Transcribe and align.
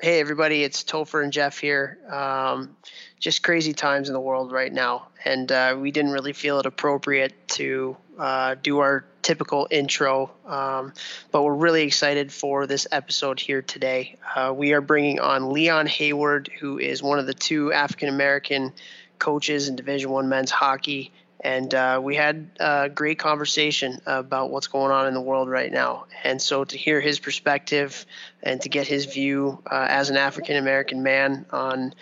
Hey, 0.00 0.20
everybody, 0.20 0.62
it's 0.62 0.84
Topher 0.84 1.24
and 1.24 1.32
Jeff 1.32 1.58
here. 1.58 1.98
Um, 2.08 2.76
just 3.18 3.42
crazy 3.42 3.72
times 3.72 4.08
in 4.08 4.12
the 4.12 4.20
world 4.20 4.52
right 4.52 4.72
now. 4.72 5.08
And 5.24 5.50
uh, 5.50 5.76
we 5.76 5.90
didn't 5.90 6.12
really 6.12 6.32
feel 6.32 6.60
it 6.60 6.66
appropriate 6.66 7.34
to 7.48 7.96
uh, 8.16 8.54
do 8.62 8.78
our 8.78 9.04
typical 9.22 9.66
intro, 9.72 10.30
um, 10.46 10.92
but 11.32 11.42
we're 11.42 11.52
really 11.52 11.82
excited 11.82 12.32
for 12.32 12.68
this 12.68 12.86
episode 12.92 13.40
here 13.40 13.60
today. 13.60 14.14
Uh, 14.36 14.54
we 14.56 14.72
are 14.72 14.80
bringing 14.80 15.18
on 15.18 15.50
Leon 15.50 15.88
Hayward, 15.88 16.48
who 16.60 16.78
is 16.78 17.02
one 17.02 17.18
of 17.18 17.26
the 17.26 17.34
two 17.34 17.72
African 17.72 18.08
American 18.08 18.72
coaches 19.18 19.66
in 19.66 19.74
Division 19.74 20.10
One 20.10 20.28
men's 20.28 20.52
hockey 20.52 21.10
and 21.40 21.72
uh, 21.72 22.00
we 22.02 22.16
had 22.16 22.50
a 22.58 22.88
great 22.88 23.18
conversation 23.18 24.00
about 24.06 24.50
what's 24.50 24.66
going 24.66 24.90
on 24.90 25.06
in 25.06 25.14
the 25.14 25.20
world 25.20 25.48
right 25.48 25.70
now. 25.70 26.06
And 26.24 26.42
so 26.42 26.64
to 26.64 26.76
hear 26.76 27.00
his 27.00 27.20
perspective 27.20 28.06
and 28.42 28.60
to 28.62 28.68
get 28.68 28.86
his 28.88 29.04
view 29.04 29.62
uh, 29.70 29.86
as 29.88 30.10
an 30.10 30.16
African 30.16 30.56
American 30.56 31.02
man 31.02 31.46
on 31.50 31.94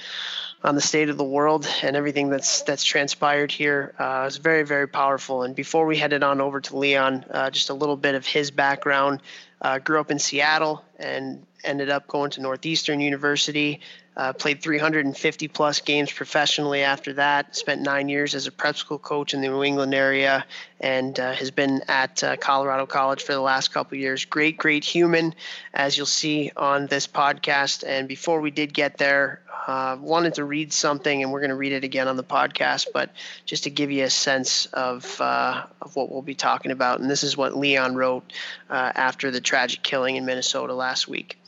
on 0.64 0.74
the 0.74 0.80
state 0.80 1.10
of 1.10 1.18
the 1.18 1.24
world 1.24 1.68
and 1.82 1.96
everything 1.96 2.30
that's 2.30 2.62
that's 2.62 2.82
transpired 2.82 3.52
here 3.52 3.94
uh, 3.98 4.24
is 4.27 4.38
very 4.38 4.62
very 4.62 4.88
powerful. 4.88 5.42
And 5.42 5.55
before 5.55 5.84
we 5.84 5.98
headed 5.98 6.22
on 6.22 6.41
over 6.41 6.60
to 6.60 6.77
Leon, 6.77 7.27
uh, 7.30 7.50
just 7.50 7.68
a 7.68 7.74
little 7.74 7.96
bit 7.96 8.14
of 8.14 8.27
his 8.27 8.50
background. 8.50 9.20
Uh, 9.58 9.78
grew 9.78 9.98
up 9.98 10.10
in 10.10 10.18
Seattle 10.18 10.84
and 10.98 11.46
ended 11.64 11.88
up 11.88 12.06
going 12.08 12.30
to 12.30 12.42
Northeastern 12.42 13.00
University. 13.00 13.80
Uh, 14.16 14.33
played 14.33 14.62
350 14.62 15.48
plus 15.48 15.80
games 15.80 16.11
professionally 16.11 16.83
after 16.83 17.12
that. 17.12 17.55
Spent 17.55 17.83
nine 17.83 18.09
years 18.09 18.34
as 18.34 18.47
a 18.47 18.52
prep 18.52 18.77
school 18.77 18.98
coach 18.98 19.34
in 19.34 19.42
the 19.42 19.48
New 19.48 19.62
England 19.62 19.95
area, 19.95 20.47
and 20.80 21.20
uh, 21.20 21.33
has 21.33 21.51
been 21.51 21.83
at 21.89 22.25
uh, 22.25 22.37
Colorado 22.37 22.87
College 22.87 23.23
for 23.23 23.33
the 23.33 23.41
last 23.41 23.75
couple 23.75 23.98
years. 23.98 24.25
Great, 24.25 24.56
great 24.56 24.84
human, 24.84 25.34
as 25.75 25.98
you'll 25.98 26.06
see 26.06 26.51
on 26.56 26.87
this 26.87 27.06
podcast. 27.06 27.84
And 27.87 28.09
before 28.09 28.41
we 28.41 28.51
did 28.51 28.73
get 28.73 28.97
there, 28.97 29.42
uh, 29.66 29.98
wanted 30.01 30.34
to 30.34 30.45
read 30.45 30.73
something, 30.73 31.23
and 31.23 31.33
we're 31.33 31.41
going 31.41 31.51
to 31.51 31.56
read 31.56 31.73
it 31.73 31.84
again 31.84 32.08
on 32.08 32.17
the 32.17 32.25
podcast, 32.25 32.86
but 32.95 33.11
just 33.45 33.64
to 33.64 33.70
give 33.70 33.91
you 33.91 34.05
a 34.05 34.11
sense 34.11 34.67
of 34.67 35.20
uh, 35.20 35.67
of 35.83 35.95
what 35.97 36.11
we'll 36.11 36.23
be 36.23 36.34
talking 36.34 36.70
about. 36.70 37.01
And 37.01 37.11
this 37.11 37.25
is 37.25 37.36
what 37.36 37.56
Leon 37.56 37.97
wrote 37.97 38.33
uh, 38.70 38.92
after 38.95 39.30
the 39.30 39.41
tragic 39.41 39.83
killing 39.83 40.17
in 40.17 40.25
Minnesota 40.25 40.73
last 40.73 41.08
week. 41.08 41.39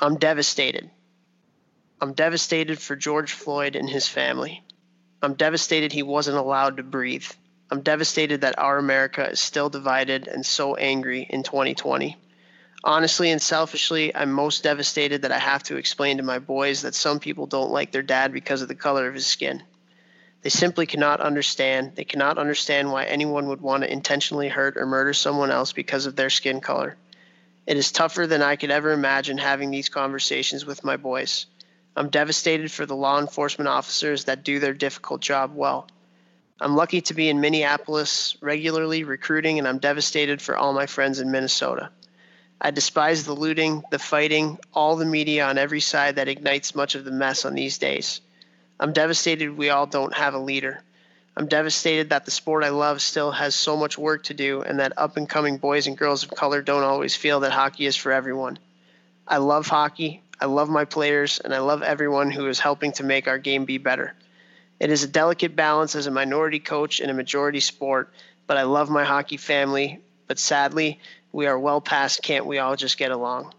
I'm 0.00 0.16
devastated. 0.16 0.90
I'm 1.98 2.12
devastated 2.12 2.78
for 2.78 2.94
George 2.94 3.32
Floyd 3.32 3.74
and 3.74 3.88
his 3.88 4.06
family. 4.06 4.62
I'm 5.22 5.32
devastated 5.32 5.92
he 5.92 6.02
wasn't 6.02 6.36
allowed 6.36 6.76
to 6.76 6.82
breathe. 6.82 7.26
I'm 7.70 7.80
devastated 7.80 8.42
that 8.42 8.58
our 8.58 8.76
America 8.76 9.26
is 9.30 9.40
still 9.40 9.70
divided 9.70 10.28
and 10.28 10.44
so 10.44 10.74
angry 10.74 11.26
in 11.28 11.42
2020. 11.42 12.18
Honestly 12.84 13.30
and 13.30 13.40
selfishly, 13.40 14.14
I'm 14.14 14.30
most 14.30 14.62
devastated 14.62 15.22
that 15.22 15.32
I 15.32 15.38
have 15.38 15.62
to 15.64 15.78
explain 15.78 16.18
to 16.18 16.22
my 16.22 16.38
boys 16.38 16.82
that 16.82 16.94
some 16.94 17.18
people 17.18 17.46
don't 17.46 17.72
like 17.72 17.92
their 17.92 18.02
dad 18.02 18.30
because 18.30 18.60
of 18.60 18.68
the 18.68 18.74
color 18.74 19.08
of 19.08 19.14
his 19.14 19.26
skin. 19.26 19.62
They 20.42 20.50
simply 20.50 20.84
cannot 20.84 21.22
understand. 21.22 21.96
They 21.96 22.04
cannot 22.04 22.36
understand 22.36 22.92
why 22.92 23.06
anyone 23.06 23.48
would 23.48 23.62
want 23.62 23.84
to 23.84 23.92
intentionally 23.92 24.48
hurt 24.48 24.76
or 24.76 24.84
murder 24.84 25.14
someone 25.14 25.50
else 25.50 25.72
because 25.72 26.04
of 26.04 26.14
their 26.14 26.30
skin 26.30 26.60
color. 26.60 26.98
It 27.66 27.78
is 27.78 27.90
tougher 27.90 28.26
than 28.26 28.42
I 28.42 28.56
could 28.56 28.70
ever 28.70 28.92
imagine 28.92 29.38
having 29.38 29.70
these 29.70 29.88
conversations 29.88 30.66
with 30.66 30.84
my 30.84 30.98
boys. 30.98 31.46
I'm 31.96 32.10
devastated 32.10 32.70
for 32.70 32.84
the 32.84 32.94
law 32.94 33.18
enforcement 33.18 33.68
officers 33.68 34.24
that 34.24 34.44
do 34.44 34.58
their 34.58 34.74
difficult 34.74 35.22
job 35.22 35.52
well. 35.54 35.88
I'm 36.60 36.76
lucky 36.76 37.00
to 37.02 37.14
be 37.14 37.30
in 37.30 37.40
Minneapolis 37.40 38.36
regularly 38.42 39.02
recruiting, 39.02 39.58
and 39.58 39.66
I'm 39.66 39.78
devastated 39.78 40.42
for 40.42 40.56
all 40.56 40.74
my 40.74 40.84
friends 40.84 41.20
in 41.20 41.30
Minnesota. 41.30 41.90
I 42.60 42.70
despise 42.70 43.24
the 43.24 43.34
looting, 43.34 43.82
the 43.90 43.98
fighting, 43.98 44.58
all 44.74 44.96
the 44.96 45.06
media 45.06 45.46
on 45.46 45.56
every 45.56 45.80
side 45.80 46.16
that 46.16 46.28
ignites 46.28 46.74
much 46.74 46.94
of 46.94 47.04
the 47.04 47.10
mess 47.10 47.46
on 47.46 47.54
these 47.54 47.78
days. 47.78 48.20
I'm 48.78 48.92
devastated 48.92 49.56
we 49.56 49.70
all 49.70 49.86
don't 49.86 50.14
have 50.14 50.34
a 50.34 50.38
leader. 50.38 50.82
I'm 51.34 51.48
devastated 51.48 52.10
that 52.10 52.26
the 52.26 52.30
sport 52.30 52.64
I 52.64 52.70
love 52.70 53.00
still 53.00 53.30
has 53.30 53.54
so 53.54 53.76
much 53.76 53.98
work 53.98 54.24
to 54.24 54.34
do 54.34 54.62
and 54.62 54.80
that 54.80 54.94
up 54.96 55.16
and 55.16 55.28
coming 55.28 55.58
boys 55.58 55.86
and 55.86 55.96
girls 55.96 56.22
of 56.22 56.30
color 56.30 56.60
don't 56.60 56.82
always 56.82 57.14
feel 57.14 57.40
that 57.40 57.52
hockey 57.52 57.86
is 57.86 57.96
for 57.96 58.12
everyone. 58.12 58.58
I 59.28 59.38
love 59.38 59.66
hockey, 59.66 60.22
I 60.38 60.46
love 60.46 60.68
my 60.68 60.84
players, 60.84 61.38
and 61.38 61.54
I 61.54 61.60
love 61.60 61.82
everyone 61.82 62.30
who 62.30 62.46
is 62.48 62.60
helping 62.60 62.92
to 62.92 63.04
make 63.04 63.26
our 63.26 63.38
game 63.38 63.64
be 63.64 63.78
better. 63.78 64.14
It 64.78 64.90
is 64.90 65.02
a 65.02 65.08
delicate 65.08 65.56
balance 65.56 65.94
as 65.94 66.06
a 66.06 66.10
minority 66.10 66.58
coach 66.58 67.00
in 67.00 67.08
a 67.08 67.14
majority 67.14 67.60
sport, 67.60 68.12
but 68.46 68.58
I 68.58 68.64
love 68.64 68.90
my 68.90 69.04
hockey 69.04 69.38
family. 69.38 70.00
But 70.26 70.38
sadly, 70.38 71.00
we 71.32 71.46
are 71.46 71.58
well 71.58 71.80
past 71.80 72.22
can't 72.22 72.44
we 72.44 72.58
all 72.58 72.76
just 72.76 72.98
get 72.98 73.10
along? 73.10 73.54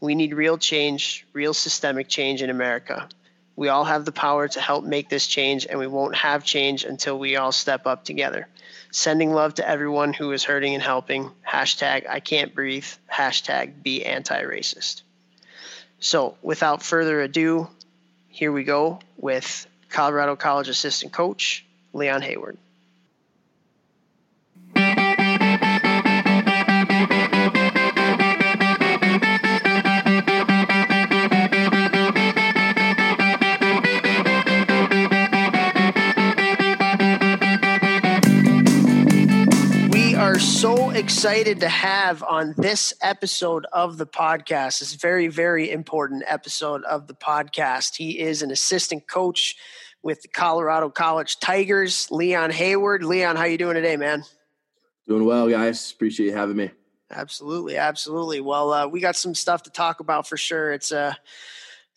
We 0.00 0.16
need 0.16 0.34
real 0.34 0.58
change, 0.58 1.26
real 1.32 1.54
systemic 1.54 2.08
change 2.08 2.42
in 2.42 2.50
America. 2.50 3.08
We 3.54 3.68
all 3.68 3.84
have 3.84 4.04
the 4.04 4.12
power 4.12 4.48
to 4.48 4.60
help 4.60 4.84
make 4.84 5.08
this 5.08 5.26
change, 5.26 5.66
and 5.66 5.78
we 5.78 5.86
won't 5.86 6.14
have 6.16 6.44
change 6.44 6.84
until 6.84 7.18
we 7.18 7.36
all 7.36 7.52
step 7.52 7.86
up 7.86 8.04
together. 8.04 8.48
Sending 8.90 9.32
love 9.32 9.54
to 9.54 9.68
everyone 9.68 10.12
who 10.12 10.32
is 10.32 10.44
hurting 10.44 10.74
and 10.74 10.82
helping. 10.82 11.30
Hashtag 11.46 12.08
I 12.08 12.20
can't 12.20 12.54
breathe. 12.54 12.86
Hashtag 13.12 13.82
be 13.82 14.04
anti 14.04 14.42
racist. 14.42 15.02
So, 16.00 16.36
without 16.42 16.82
further 16.82 17.20
ado, 17.20 17.68
here 18.28 18.52
we 18.52 18.64
go 18.64 19.00
with 19.16 19.66
Colorado 19.90 20.36
College 20.36 20.68
assistant 20.68 21.12
coach 21.12 21.64
Leon 21.92 22.22
Hayward. 22.22 22.56
Excited 40.98 41.60
to 41.60 41.68
have 41.68 42.24
on 42.24 42.54
this 42.56 42.92
episode 43.00 43.66
of 43.72 43.98
the 43.98 44.06
podcast. 44.06 44.80
This 44.80 44.94
very, 44.94 45.28
very 45.28 45.70
important 45.70 46.24
episode 46.26 46.82
of 46.82 47.06
the 47.06 47.14
podcast. 47.14 47.94
He 47.94 48.18
is 48.18 48.42
an 48.42 48.50
assistant 48.50 49.06
coach 49.06 49.54
with 50.02 50.22
the 50.22 50.28
Colorado 50.28 50.90
College 50.90 51.38
Tigers, 51.38 52.10
Leon 52.10 52.50
Hayward. 52.50 53.04
Leon, 53.04 53.36
how 53.36 53.44
you 53.44 53.56
doing 53.56 53.76
today, 53.76 53.96
man? 53.96 54.24
Doing 55.06 55.24
well, 55.24 55.48
guys. 55.48 55.92
Appreciate 55.92 56.26
you 56.26 56.34
having 56.34 56.56
me. 56.56 56.72
Absolutely, 57.12 57.76
absolutely. 57.76 58.40
Well, 58.40 58.72
uh, 58.72 58.88
we 58.88 58.98
got 58.98 59.14
some 59.14 59.36
stuff 59.36 59.62
to 59.62 59.70
talk 59.70 60.00
about 60.00 60.26
for 60.26 60.36
sure. 60.36 60.72
It's 60.72 60.90
a 60.90 60.98
uh, 60.98 61.14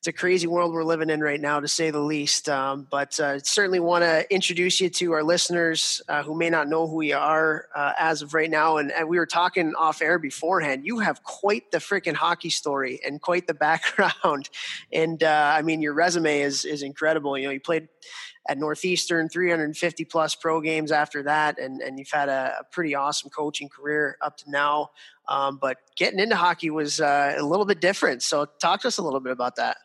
it's 0.01 0.07
a 0.07 0.11
crazy 0.11 0.47
world 0.47 0.73
we're 0.73 0.83
living 0.83 1.11
in 1.11 1.21
right 1.21 1.39
now, 1.39 1.59
to 1.59 1.67
say 1.67 1.91
the 1.91 1.99
least. 1.99 2.49
Um, 2.49 2.87
but 2.89 3.19
uh, 3.19 3.37
certainly 3.37 3.79
want 3.79 4.03
to 4.03 4.25
introduce 4.33 4.81
you 4.81 4.89
to 4.89 5.11
our 5.11 5.21
listeners 5.21 6.01
uh, 6.09 6.23
who 6.23 6.35
may 6.35 6.49
not 6.49 6.67
know 6.67 6.87
who 6.87 7.01
you 7.01 7.15
are 7.15 7.67
uh, 7.75 7.93
as 7.99 8.23
of 8.23 8.33
right 8.33 8.49
now. 8.49 8.77
And, 8.77 8.91
and, 8.91 9.07
we 9.07 9.19
were 9.19 9.27
talking 9.27 9.75
off 9.75 10.01
air 10.01 10.17
beforehand. 10.17 10.87
You 10.87 10.97
have 10.97 11.21
quite 11.21 11.69
the 11.69 11.77
freaking 11.77 12.15
hockey 12.15 12.49
story 12.49 12.99
and 13.05 13.21
quite 13.21 13.45
the 13.45 13.53
background. 13.69 14.49
and 14.91 15.21
uh, 15.21 15.53
I 15.55 15.61
mean, 15.61 15.83
your 15.83 15.93
resume 15.93 16.41
is 16.41 16.65
is 16.65 16.81
incredible. 16.81 17.37
You 17.37 17.45
know, 17.45 17.51
you 17.51 17.59
played 17.59 17.87
at 18.49 18.57
Northeastern, 18.57 19.29
350 19.29 20.05
plus 20.05 20.33
pro 20.33 20.61
games 20.61 20.91
after 20.91 21.21
that, 21.21 21.59
and 21.59 21.79
and 21.79 21.99
you've 21.99 22.09
had 22.09 22.27
a, 22.27 22.55
a 22.61 22.63
pretty 22.71 22.95
awesome 22.95 23.29
coaching 23.29 23.69
career 23.69 24.17
up 24.19 24.35
to 24.37 24.49
now. 24.49 24.89
Um, 25.27 25.59
but 25.61 25.77
getting 25.95 26.19
into 26.19 26.35
hockey 26.35 26.71
was 26.71 26.99
uh, 26.99 27.35
a 27.37 27.45
little 27.45 27.65
bit 27.65 27.79
different. 27.79 28.23
So 28.23 28.47
talk 28.59 28.81
to 28.81 28.87
us 28.87 28.97
a 28.97 29.03
little 29.03 29.19
bit 29.19 29.31
about 29.31 29.57
that. 29.57 29.77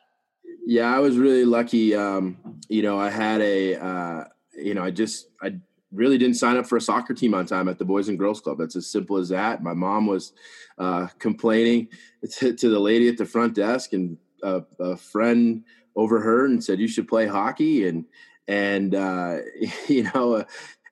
Yeah, 0.65 0.95
I 0.95 0.99
was 1.01 1.17
really 1.17 1.45
lucky. 1.45 1.95
Um, 1.95 2.61
you 2.69 2.83
know, 2.83 2.99
I 2.99 3.11
had 3.11 3.41
a, 3.41 3.75
uh, 3.77 4.25
you 4.57 4.75
know, 4.75 4.83
I 4.83 4.91
just, 4.91 5.29
I 5.43 5.57
really 5.93 6.19
didn't 6.19 6.37
sign 6.37 6.57
up 6.57 6.67
for 6.67 6.77
a 6.77 6.81
soccer 6.81 7.15
team 7.15 7.35
on 7.35 7.47
time 7.47 7.69
at 7.69 7.79
the 7.79 7.85
Boys 7.85 8.09
and 8.09 8.19
Girls 8.19 8.41
Club. 8.41 8.61
It's 8.61 8.77
as 8.77 8.91
simple 8.91 9.17
as 9.17 9.29
that. 9.31 9.63
My 9.63 9.75
mom 9.75 10.07
was 10.07 10.33
uh, 10.79 11.09
complaining 11.19 11.89
to, 12.39 12.53
to, 12.53 12.69
the 12.69 12.81
lady 12.81 13.09
at 13.09 13.17
the 13.17 13.25
front 13.25 13.55
desk, 13.55 13.93
and 13.93 14.19
a, 14.43 14.63
a, 14.79 14.97
friend 14.97 15.65
overheard 15.95 16.51
and 16.51 16.63
said, 16.63 16.79
"You 16.79 16.89
should 16.89 17.09
play 17.09 17.27
hockey." 17.27 17.89
And 17.89 18.05
and 18.49 18.95
uh, 18.95 19.39
you 19.89 20.05
know, 20.15 20.45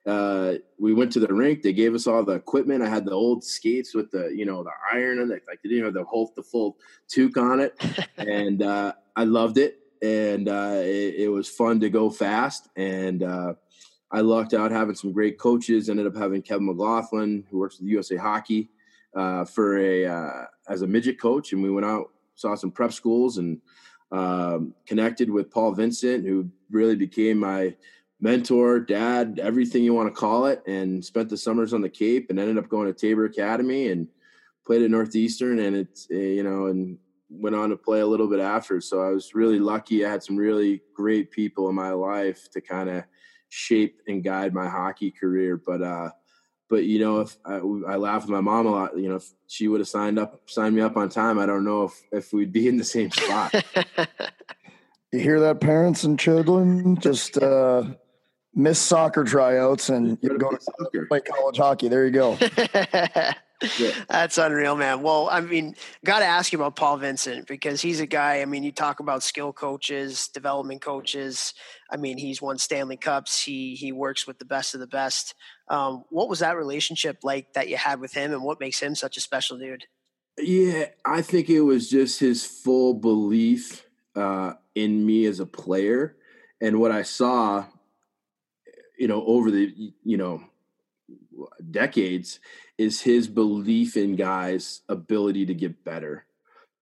uh, 0.05 0.53
we 0.79 0.93
went 0.93 1.11
to 1.13 1.19
the 1.19 1.33
rink. 1.33 1.61
They 1.61 1.73
gave 1.73 1.95
us 1.95 2.05
all 2.07 2.23
the 2.23 2.33
equipment. 2.33 2.83
I 2.83 2.89
had 2.89 3.05
the 3.05 3.11
old 3.11 3.43
skates 3.43 3.95
with 3.95 4.11
the 4.11 4.31
you 4.35 4.45
know 4.45 4.63
the 4.63 4.71
iron 4.91 5.19
and 5.19 5.31
the, 5.31 5.39
like 5.47 5.59
you 5.63 5.81
know 5.81 5.91
the 5.91 6.03
whole 6.03 6.31
the 6.35 6.43
full 6.43 6.77
toque 7.07 7.37
on 7.37 7.59
it, 7.59 7.75
and 8.17 8.61
uh, 8.61 8.93
I 9.15 9.23
loved 9.23 9.57
it, 9.57 9.79
and 10.01 10.47
uh, 10.47 10.75
it, 10.75 11.15
it, 11.17 11.29
was 11.29 11.49
fun 11.49 11.79
to 11.79 11.89
go 11.89 12.09
fast. 12.09 12.69
And 12.75 13.23
uh, 13.23 13.53
I 14.11 14.21
lucked 14.21 14.53
out 14.53 14.71
having 14.71 14.95
some 14.95 15.11
great 15.11 15.39
coaches. 15.39 15.89
Ended 15.89 16.07
up 16.07 16.15
having 16.15 16.41
Kevin 16.41 16.67
McLaughlin, 16.67 17.45
who 17.49 17.57
works 17.57 17.79
with 17.79 17.89
USA 17.89 18.15
Hockey, 18.15 18.69
uh, 19.15 19.45
for 19.45 19.79
a 19.79 20.05
uh, 20.05 20.45
as 20.69 20.83
a 20.83 20.87
midget 20.87 21.19
coach, 21.19 21.51
and 21.51 21.63
we 21.63 21.71
went 21.71 21.85
out 21.85 22.11
saw 22.35 22.53
some 22.53 22.71
prep 22.71 22.93
schools 22.93 23.37
and 23.37 23.59
um, 24.11 24.73
connected 24.85 25.29
with 25.29 25.49
Paul 25.49 25.71
Vincent, 25.73 26.25
who 26.25 26.49
really 26.69 26.95
became 26.95 27.39
my 27.39 27.75
mentor, 28.19 28.79
dad, 28.79 29.39
everything 29.41 29.83
you 29.83 29.93
want 29.93 30.13
to 30.13 30.19
call 30.19 30.45
it, 30.47 30.63
and 30.67 31.03
spent 31.03 31.29
the 31.29 31.37
summers 31.37 31.73
on 31.73 31.81
the 31.81 31.89
Cape 31.89 32.29
and 32.29 32.39
ended 32.39 32.57
up 32.57 32.69
going 32.69 32.87
to 32.87 32.93
Tabor 32.93 33.25
Academy 33.25 33.89
and 33.89 34.07
played 34.65 34.81
at 34.81 34.91
Northeastern. 34.91 35.59
And 35.59 35.75
it's, 35.75 36.07
you 36.09 36.43
know, 36.43 36.67
and 36.67 36.97
went 37.29 37.55
on 37.55 37.69
to 37.69 37.77
play 37.77 37.99
a 37.99 38.07
little 38.07 38.27
bit 38.27 38.39
after. 38.39 38.79
So 38.81 39.01
I 39.01 39.09
was 39.09 39.35
really 39.35 39.59
lucky. 39.59 40.05
I 40.05 40.11
had 40.11 40.23
some 40.23 40.37
really 40.37 40.81
great 40.93 41.31
people 41.31 41.69
in 41.69 41.75
my 41.75 41.91
life 41.91 42.49
to 42.51 42.61
kind 42.61 42.89
of 42.89 43.03
shape 43.49 44.01
and 44.07 44.23
guide 44.23 44.53
my 44.53 44.67
hockey 44.67 45.11
career. 45.11 45.61
But 45.63 45.81
uh, 45.81 46.09
but 46.69 46.83
you 46.85 46.99
know, 46.99 47.21
if 47.21 47.37
I, 47.45 47.55
I 47.55 47.95
laugh 47.97 48.23
with 48.23 48.31
my 48.31 48.41
mom 48.41 48.65
a 48.65 48.71
lot, 48.71 48.97
you 48.97 49.09
know, 49.09 49.15
if 49.15 49.31
she 49.47 49.67
would 49.67 49.81
have 49.81 49.87
signed 49.87 50.19
up, 50.19 50.41
signed 50.49 50.75
me 50.75 50.81
up 50.81 50.97
on 50.97 51.09
time, 51.09 51.39
I 51.39 51.45
don't 51.45 51.65
know 51.65 51.83
if 51.83 52.01
if 52.11 52.33
we'd 52.33 52.51
be 52.51 52.67
in 52.67 52.77
the 52.77 52.83
same 52.83 53.11
spot. 53.11 53.53
you 55.11 55.19
hear 55.19 55.39
that, 55.41 55.61
parents 55.61 56.03
and 56.03 56.19
children? 56.19 56.97
Just 56.97 57.37
uh, 57.37 57.83
miss 58.55 58.79
soccer 58.79 59.23
tryouts 59.23 59.89
and 59.89 60.17
you 60.21 60.37
go 60.37 60.51
to 60.51 60.61
soccer. 60.61 61.05
play 61.07 61.21
college 61.21 61.57
hockey. 61.57 61.89
There 61.89 62.05
you 62.05 62.11
go. 62.11 62.37
Yeah. 63.77 63.91
That's 64.09 64.37
unreal, 64.37 64.75
man. 64.75 65.01
Well, 65.01 65.29
I 65.31 65.41
mean, 65.41 65.75
got 66.03 66.19
to 66.19 66.25
ask 66.25 66.51
you 66.51 66.59
about 66.59 66.75
Paul 66.75 66.97
Vincent 66.97 67.47
because 67.47 67.81
he's 67.81 67.99
a 67.99 68.05
guy. 68.05 68.41
I 68.41 68.45
mean, 68.45 68.63
you 68.63 68.71
talk 68.71 68.99
about 68.99 69.23
skill 69.23 69.53
coaches, 69.53 70.27
development 70.27 70.81
coaches. 70.81 71.53
I 71.89 71.97
mean, 71.97 72.17
he's 72.17 72.41
won 72.41 72.57
Stanley 72.57 72.97
Cups. 72.97 73.41
He 73.41 73.75
he 73.75 73.91
works 73.91 74.27
with 74.27 74.39
the 74.39 74.45
best 74.45 74.73
of 74.73 74.79
the 74.79 74.87
best. 74.87 75.35
Um, 75.69 76.03
what 76.09 76.29
was 76.29 76.39
that 76.39 76.57
relationship 76.57 77.19
like 77.23 77.53
that 77.53 77.69
you 77.69 77.77
had 77.77 77.99
with 77.99 78.13
him, 78.13 78.33
and 78.33 78.43
what 78.43 78.59
makes 78.59 78.79
him 78.79 78.95
such 78.95 79.17
a 79.17 79.21
special 79.21 79.57
dude? 79.57 79.85
Yeah, 80.37 80.87
I 81.05 81.21
think 81.21 81.49
it 81.49 81.61
was 81.61 81.89
just 81.89 82.19
his 82.19 82.45
full 82.45 82.93
belief 82.93 83.85
uh, 84.15 84.53
in 84.75 85.05
me 85.05 85.25
as 85.25 85.39
a 85.39 85.45
player, 85.45 86.17
and 86.61 86.79
what 86.79 86.91
I 86.91 87.03
saw, 87.03 87.65
you 88.97 89.07
know, 89.07 89.23
over 89.25 89.51
the 89.51 89.93
you 90.03 90.17
know 90.17 90.41
decades 91.71 92.39
is 92.77 93.01
his 93.01 93.27
belief 93.27 93.97
in 93.97 94.15
guys' 94.15 94.81
ability 94.89 95.45
to 95.45 95.53
get 95.53 95.83
better. 95.83 96.25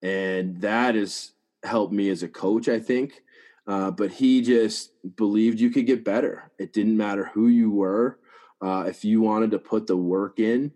And 0.01 0.62
that 0.62 0.95
has 0.95 1.31
helped 1.63 1.94
me 1.94 2.10
as 2.10 2.24
a 2.24 2.27
coach, 2.27 2.68
I 2.68 2.80
think. 2.80 3.24
Uh, 3.65 3.92
but 3.92 4.12
he 4.12 4.42
just 4.42 4.92
believed 5.15 5.60
you 5.60 5.69
could 5.69 5.86
get 5.86 6.04
better. 6.04 6.51
It 6.60 6.74
didn't 6.74 6.98
matter 6.98 7.31
who 7.33 7.48
you 7.48 7.71
were. 7.71 8.19
Uh, 8.62 8.86
if 8.88 9.06
you 9.06 9.21
wanted 9.21 9.51
to 9.51 9.60
put 9.60 9.88
the 9.88 9.98
work 9.98 10.39
in 10.39 10.71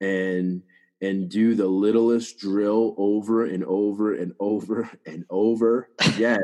and 0.00 0.62
and 1.00 1.28
do 1.28 1.54
the 1.54 1.66
littlest 1.66 2.38
drill 2.38 2.94
over 2.98 3.44
and 3.44 3.64
over 3.64 4.14
and 4.14 4.32
over 4.40 4.90
and 5.06 5.24
over 5.30 5.88
again, 6.00 6.42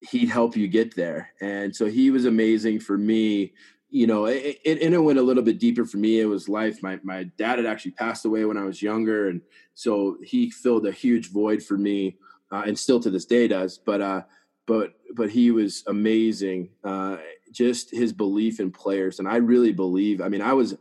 he'd 0.00 0.28
help 0.28 0.56
you 0.56 0.68
get 0.68 0.94
there. 0.94 1.30
And 1.40 1.74
so 1.74 1.86
he 1.86 2.10
was 2.10 2.24
amazing 2.24 2.80
for 2.80 2.96
me 2.96 3.52
you 3.90 4.06
know, 4.06 4.26
it, 4.26 4.60
it, 4.64 4.82
and 4.82 4.94
it 4.94 4.98
went 4.98 5.18
a 5.18 5.22
little 5.22 5.42
bit 5.42 5.58
deeper 5.58 5.84
for 5.84 5.96
me. 5.96 6.20
It 6.20 6.26
was 6.26 6.48
life. 6.48 6.82
My 6.82 7.00
my 7.02 7.24
dad 7.38 7.58
had 7.58 7.66
actually 7.66 7.92
passed 7.92 8.24
away 8.24 8.44
when 8.44 8.58
I 8.58 8.64
was 8.64 8.82
younger, 8.82 9.28
and 9.28 9.40
so 9.74 10.18
he 10.22 10.50
filled 10.50 10.86
a 10.86 10.92
huge 10.92 11.30
void 11.30 11.62
for 11.62 11.78
me, 11.78 12.16
uh, 12.52 12.64
and 12.66 12.78
still 12.78 13.00
to 13.00 13.10
this 13.10 13.24
day 13.24 13.48
does. 13.48 13.78
But 13.78 14.02
uh, 14.02 14.22
but 14.66 14.94
but 15.14 15.30
he 15.30 15.50
was 15.50 15.84
amazing. 15.86 16.70
Uh, 16.84 17.16
just 17.50 17.90
his 17.90 18.12
belief 18.12 18.60
in 18.60 18.70
players, 18.70 19.20
and 19.20 19.28
I 19.28 19.36
really 19.36 19.72
believe. 19.72 20.20
I 20.20 20.28
mean, 20.28 20.42
I 20.42 20.52
was 20.52 20.76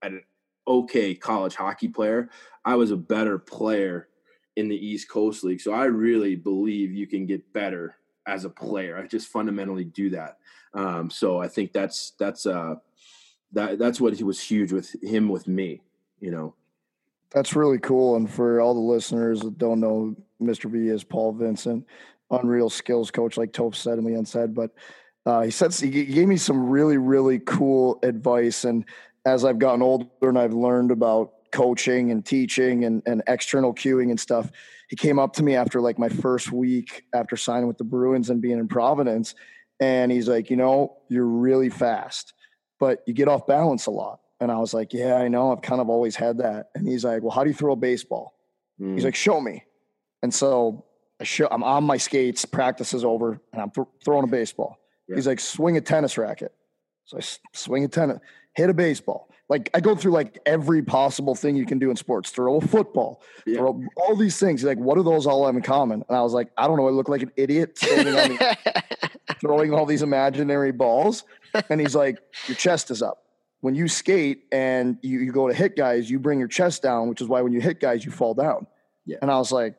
an 0.00 0.22
okay 0.66 1.14
college 1.14 1.54
hockey 1.54 1.88
player. 1.88 2.30
I 2.64 2.76
was 2.76 2.90
a 2.90 2.96
better 2.96 3.38
player 3.38 4.08
in 4.56 4.68
the 4.68 4.86
East 4.86 5.10
Coast 5.10 5.44
League, 5.44 5.60
so 5.60 5.72
I 5.72 5.84
really 5.84 6.34
believe 6.34 6.92
you 6.92 7.06
can 7.06 7.26
get 7.26 7.52
better 7.52 7.97
as 8.28 8.44
a 8.44 8.50
player. 8.50 8.96
I 8.96 9.06
just 9.06 9.28
fundamentally 9.28 9.84
do 9.84 10.10
that. 10.10 10.36
Um, 10.74 11.10
so 11.10 11.40
I 11.40 11.48
think 11.48 11.72
that's 11.72 12.12
that's 12.18 12.46
uh, 12.46 12.74
that 13.52 13.78
that's 13.78 14.00
what 14.00 14.14
he 14.14 14.22
was 14.22 14.40
huge 14.40 14.72
with 14.72 14.94
him 15.02 15.28
with 15.28 15.48
me. 15.48 15.80
You 16.20 16.30
know, 16.30 16.54
that's 17.30 17.56
really 17.56 17.78
cool. 17.78 18.16
And 18.16 18.30
for 18.30 18.60
all 18.60 18.74
the 18.74 18.80
listeners 18.80 19.40
that 19.40 19.58
don't 19.58 19.80
know, 19.80 20.14
Mr. 20.40 20.70
V 20.70 20.88
is 20.88 21.02
Paul 21.02 21.32
Vincent, 21.32 21.86
unreal 22.30 22.68
skills 22.68 23.10
coach, 23.10 23.36
like 23.38 23.52
Toph 23.52 23.74
said 23.74 23.98
and 23.98 24.06
Leon 24.06 24.26
said. 24.26 24.54
But 24.54 24.72
uh, 25.24 25.42
he 25.42 25.50
said 25.50 25.72
he 25.74 26.04
gave 26.04 26.28
me 26.28 26.36
some 26.36 26.68
really 26.68 26.98
really 26.98 27.38
cool 27.38 27.98
advice. 28.02 28.64
And 28.64 28.84
as 29.24 29.44
I've 29.44 29.58
gotten 29.58 29.82
older 29.82 30.06
and 30.22 30.38
I've 30.38 30.54
learned 30.54 30.90
about 30.90 31.32
coaching 31.52 32.10
and 32.10 32.24
teaching 32.24 32.84
and, 32.84 33.02
and 33.06 33.22
external 33.26 33.74
cueing 33.74 34.10
and 34.10 34.20
stuff 34.20 34.50
he 34.88 34.96
came 34.96 35.18
up 35.18 35.34
to 35.34 35.42
me 35.42 35.54
after 35.54 35.80
like 35.80 35.98
my 35.98 36.08
first 36.08 36.50
week 36.50 37.04
after 37.14 37.36
signing 37.36 37.68
with 37.68 37.78
the 37.78 37.84
bruins 37.84 38.30
and 38.30 38.40
being 38.40 38.58
in 38.58 38.68
providence 38.68 39.34
and 39.80 40.10
he's 40.10 40.28
like, 40.28 40.50
you 40.50 40.56
know, 40.56 40.96
you're 41.08 41.26
really 41.26 41.68
fast, 41.68 42.34
but 42.80 43.02
you 43.06 43.14
get 43.14 43.28
off 43.28 43.46
balance 43.46 43.86
a 43.86 43.90
lot. 43.90 44.20
And 44.40 44.50
I 44.50 44.58
was 44.58 44.74
like, 44.74 44.92
yeah, 44.92 45.14
I 45.14 45.28
know. 45.28 45.52
I've 45.52 45.62
kind 45.62 45.80
of 45.80 45.88
always 45.88 46.16
had 46.16 46.38
that. 46.38 46.70
And 46.74 46.86
he's 46.86 47.04
like, 47.04 47.22
well, 47.22 47.30
how 47.30 47.44
do 47.44 47.50
you 47.50 47.54
throw 47.54 47.72
a 47.72 47.76
baseball? 47.76 48.34
Mm. 48.80 48.94
He's 48.94 49.04
like, 49.04 49.14
show 49.14 49.40
me. 49.40 49.64
And 50.22 50.32
so 50.32 50.84
I 51.20 51.24
show, 51.24 51.48
I'm 51.50 51.64
on 51.64 51.84
my 51.84 51.96
skates, 51.96 52.44
practice 52.44 52.94
is 52.94 53.04
over, 53.04 53.40
and 53.52 53.62
I'm 53.62 53.70
th- 53.70 53.86
throwing 54.04 54.24
a 54.24 54.28
baseball. 54.28 54.78
Yeah. 55.08 55.16
He's 55.16 55.26
like, 55.26 55.40
swing 55.40 55.76
a 55.76 55.80
tennis 55.80 56.16
racket. 56.18 56.52
So 57.04 57.16
I 57.16 57.20
s- 57.20 57.40
swing 57.52 57.84
a 57.84 57.88
tennis, 57.88 58.18
hit 58.54 58.70
a 58.70 58.74
baseball. 58.74 59.28
Like 59.48 59.70
I 59.72 59.80
go 59.80 59.94
through 59.94 60.12
like 60.12 60.38
every 60.44 60.82
possible 60.82 61.34
thing 61.34 61.56
you 61.56 61.64
can 61.64 61.78
do 61.78 61.90
in 61.90 61.96
sports. 61.96 62.30
Throw 62.30 62.56
a 62.56 62.60
football, 62.60 63.22
yeah. 63.46 63.56
throw 63.56 63.82
all 63.96 64.14
these 64.14 64.38
things. 64.38 64.62
Like, 64.62 64.78
what 64.78 64.96
do 64.96 65.02
those 65.02 65.26
all 65.26 65.46
have 65.46 65.56
in 65.56 65.62
common? 65.62 66.04
And 66.06 66.16
I 66.16 66.20
was 66.20 66.34
like, 66.34 66.50
I 66.58 66.66
don't 66.66 66.76
know. 66.76 66.86
I 66.86 66.90
look 66.90 67.08
like 67.08 67.22
an 67.22 67.32
idiot 67.36 67.76
the, 67.76 68.56
throwing 69.40 69.72
all 69.72 69.86
these 69.86 70.02
imaginary 70.02 70.72
balls. 70.72 71.24
And 71.70 71.80
he's 71.80 71.94
like, 71.94 72.18
Your 72.46 72.56
chest 72.56 72.90
is 72.90 73.02
up. 73.02 73.24
When 73.60 73.74
you 73.74 73.88
skate 73.88 74.44
and 74.52 74.98
you, 75.02 75.20
you 75.20 75.32
go 75.32 75.48
to 75.48 75.54
hit 75.54 75.76
guys, 75.76 76.10
you 76.10 76.18
bring 76.18 76.38
your 76.38 76.48
chest 76.48 76.82
down, 76.82 77.08
which 77.08 77.20
is 77.20 77.26
why 77.26 77.40
when 77.40 77.52
you 77.52 77.60
hit 77.60 77.80
guys, 77.80 78.04
you 78.04 78.10
fall 78.10 78.34
down. 78.34 78.66
Yeah. 79.06 79.16
And 79.22 79.30
I 79.30 79.38
was 79.38 79.50
like, 79.50 79.76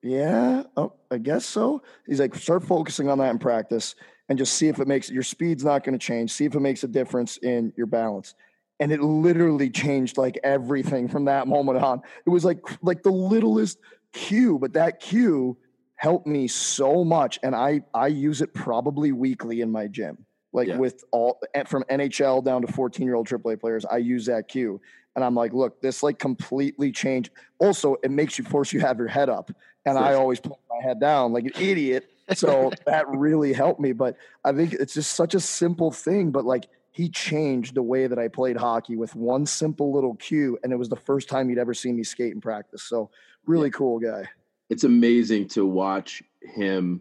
Yeah, 0.00 0.62
oh, 0.76 0.92
I 1.10 1.18
guess 1.18 1.44
so. 1.44 1.82
He's 2.06 2.20
like, 2.20 2.36
start 2.36 2.62
focusing 2.62 3.08
on 3.08 3.18
that 3.18 3.30
in 3.30 3.40
practice 3.40 3.96
and 4.28 4.38
just 4.38 4.54
see 4.54 4.68
if 4.68 4.78
it 4.78 4.88
makes 4.88 5.10
your 5.10 5.22
speed's 5.22 5.64
not 5.64 5.84
going 5.84 5.98
to 5.98 6.04
change. 6.04 6.32
See 6.32 6.44
if 6.44 6.54
it 6.54 6.60
makes 6.60 6.84
a 6.84 6.88
difference 6.88 7.36
in 7.38 7.72
your 7.76 7.86
balance. 7.86 8.34
And 8.80 8.90
it 8.90 9.00
literally 9.00 9.70
changed 9.70 10.16
like 10.16 10.38
everything 10.42 11.08
from 11.08 11.26
that 11.26 11.46
moment 11.46 11.78
on. 11.82 12.02
It 12.26 12.30
was 12.30 12.44
like 12.44 12.58
like 12.82 13.02
the 13.02 13.10
littlest 13.10 13.78
cue, 14.12 14.58
but 14.58 14.72
that 14.74 15.00
cue 15.00 15.56
helped 16.02 16.26
me 16.26 16.48
so 16.48 17.04
much 17.04 17.38
and 17.44 17.54
i 17.54 17.80
i 17.94 18.08
use 18.08 18.42
it 18.42 18.52
probably 18.52 19.12
weekly 19.12 19.60
in 19.60 19.70
my 19.70 19.86
gym 19.86 20.18
like 20.52 20.66
yeah. 20.66 20.76
with 20.76 21.04
all 21.12 21.38
eh, 21.54 21.62
from 21.62 21.84
nhl 21.84 22.44
down 22.44 22.60
to 22.60 22.66
14 22.72 23.06
year 23.06 23.14
old 23.14 23.28
aaa 23.28 23.60
players 23.60 23.84
i 23.84 23.98
use 23.98 24.26
that 24.26 24.48
cue 24.48 24.80
and 25.14 25.24
i'm 25.24 25.36
like 25.36 25.52
look 25.52 25.80
this 25.80 26.02
like 26.02 26.18
completely 26.18 26.90
changed 26.90 27.30
also 27.60 27.94
it 28.02 28.10
makes 28.10 28.36
you 28.36 28.42
force 28.42 28.72
you 28.72 28.80
have 28.80 28.98
your 28.98 29.06
head 29.06 29.28
up 29.28 29.52
and 29.86 29.96
i 29.96 30.14
always 30.14 30.40
put 30.40 30.58
my 30.68 30.82
head 30.82 30.98
down 30.98 31.32
like 31.32 31.44
an 31.44 31.52
idiot 31.60 32.10
so 32.34 32.70
that 32.86 33.08
really 33.08 33.52
helped 33.52 33.80
me 33.80 33.92
but 33.92 34.16
i 34.44 34.52
think 34.52 34.72
it's 34.74 34.94
just 34.94 35.12
such 35.12 35.34
a 35.34 35.40
simple 35.40 35.90
thing 35.90 36.30
but 36.30 36.44
like 36.44 36.66
he 36.90 37.08
changed 37.08 37.74
the 37.74 37.82
way 37.82 38.06
that 38.06 38.18
i 38.18 38.28
played 38.28 38.56
hockey 38.56 38.96
with 38.96 39.14
one 39.14 39.46
simple 39.46 39.92
little 39.92 40.14
cue 40.16 40.58
and 40.62 40.72
it 40.72 40.76
was 40.76 40.88
the 40.88 40.96
first 40.96 41.28
time 41.28 41.48
he'd 41.48 41.58
ever 41.58 41.74
seen 41.74 41.96
me 41.96 42.04
skate 42.04 42.32
in 42.32 42.40
practice 42.40 42.82
so 42.82 43.10
really 43.46 43.68
yeah. 43.68 43.72
cool 43.72 43.98
guy 43.98 44.24
it's 44.70 44.84
amazing 44.84 45.46
to 45.48 45.66
watch 45.66 46.22
him 46.42 47.00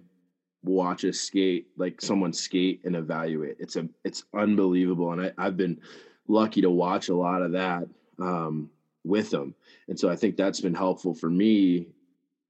watch 0.63 1.04
a 1.04 1.13
skate 1.13 1.68
like 1.78 2.00
someone 2.01 2.34
skate 2.34 2.82
and 2.84 2.96
evaluate 2.96 3.56
it's 3.60 3.75
a 3.75 3.88
it's 4.04 4.24
unbelievable 4.36 5.12
and 5.12 5.22
I, 5.22 5.32
i've 5.38 5.58
been 5.58 5.80
lucky 6.28 6.62
to 6.62 6.70
watch 6.70 7.10
a 7.10 7.16
lot 7.16 7.42
of 7.42 7.51
that 7.54 7.88
um, 8.20 8.70
with 9.04 9.34
him 9.34 9.56
and 9.88 10.00
so 10.00 10.10
i 10.10 10.16
think 10.16 10.38
that's 10.38 10.62
been 10.62 10.75
helpful 10.75 11.16
for 11.16 11.30
me 11.30 11.88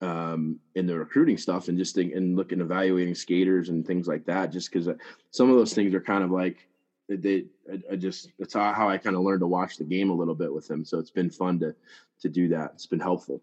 um, 0.01 0.59
in 0.75 0.87
the 0.87 0.97
recruiting 0.97 1.37
stuff 1.37 1.67
and 1.67 1.77
just 1.77 1.95
think 1.95 2.13
and 2.13 2.35
looking 2.35 2.61
evaluating 2.61 3.15
skaters 3.15 3.69
and 3.69 3.85
things 3.85 4.07
like 4.07 4.25
that 4.25 4.51
just 4.51 4.71
because 4.71 4.87
uh, 4.87 4.95
some 5.29 5.49
of 5.49 5.55
those 5.55 5.73
things 5.73 5.93
are 5.93 6.01
kind 6.01 6.23
of 6.23 6.31
like 6.31 6.67
they 7.07 7.45
I, 7.71 7.93
I 7.93 7.95
just 7.97 8.29
that's 8.39 8.53
how, 8.53 8.73
how 8.73 8.89
i 8.89 8.97
kind 8.97 9.15
of 9.15 9.21
learned 9.21 9.41
to 9.41 9.47
watch 9.47 9.77
the 9.77 9.83
game 9.83 10.09
a 10.09 10.15
little 10.15 10.33
bit 10.33 10.51
with 10.51 10.69
him 10.69 10.85
so 10.85 10.97
it's 10.97 11.11
been 11.11 11.29
fun 11.29 11.59
to 11.59 11.75
to 12.21 12.29
do 12.29 12.47
that 12.49 12.71
it's 12.73 12.87
been 12.87 12.99
helpful 12.99 13.41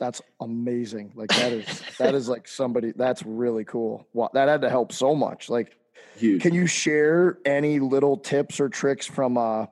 that's 0.00 0.22
amazing. 0.40 1.12
Like 1.14 1.28
that 1.28 1.52
is 1.52 1.82
that 1.98 2.14
is 2.14 2.26
like 2.26 2.48
somebody 2.48 2.92
that's 2.96 3.22
really 3.22 3.64
cool. 3.64 4.08
Wow, 4.14 4.30
that 4.32 4.48
had 4.48 4.62
to 4.62 4.70
help 4.70 4.92
so 4.92 5.14
much. 5.14 5.50
Like, 5.50 5.76
Huge. 6.16 6.40
can 6.40 6.54
you 6.54 6.66
share 6.66 7.38
any 7.44 7.78
little 7.78 8.16
tips 8.16 8.58
or 8.58 8.70
tricks 8.70 9.06
from 9.06 9.36
a 9.36 9.68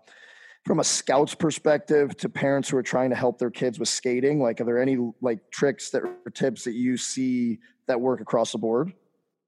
from 0.68 0.80
a 0.80 0.84
scout's 0.84 1.34
perspective 1.34 2.14
to 2.18 2.28
parents 2.28 2.68
who 2.68 2.76
are 2.76 2.82
trying 2.82 3.08
to 3.08 3.16
help 3.16 3.38
their 3.38 3.50
kids 3.50 3.78
with 3.78 3.88
skating? 3.88 4.38
Like, 4.38 4.60
are 4.60 4.64
there 4.64 4.80
any 4.80 4.98
like 5.22 5.50
tricks 5.50 5.88
that 5.90 6.02
or 6.04 6.30
tips 6.30 6.64
that 6.64 6.74
you 6.74 6.98
see 6.98 7.58
that 7.86 8.02
work 8.02 8.20
across 8.20 8.52
the 8.52 8.58
board? 8.58 8.92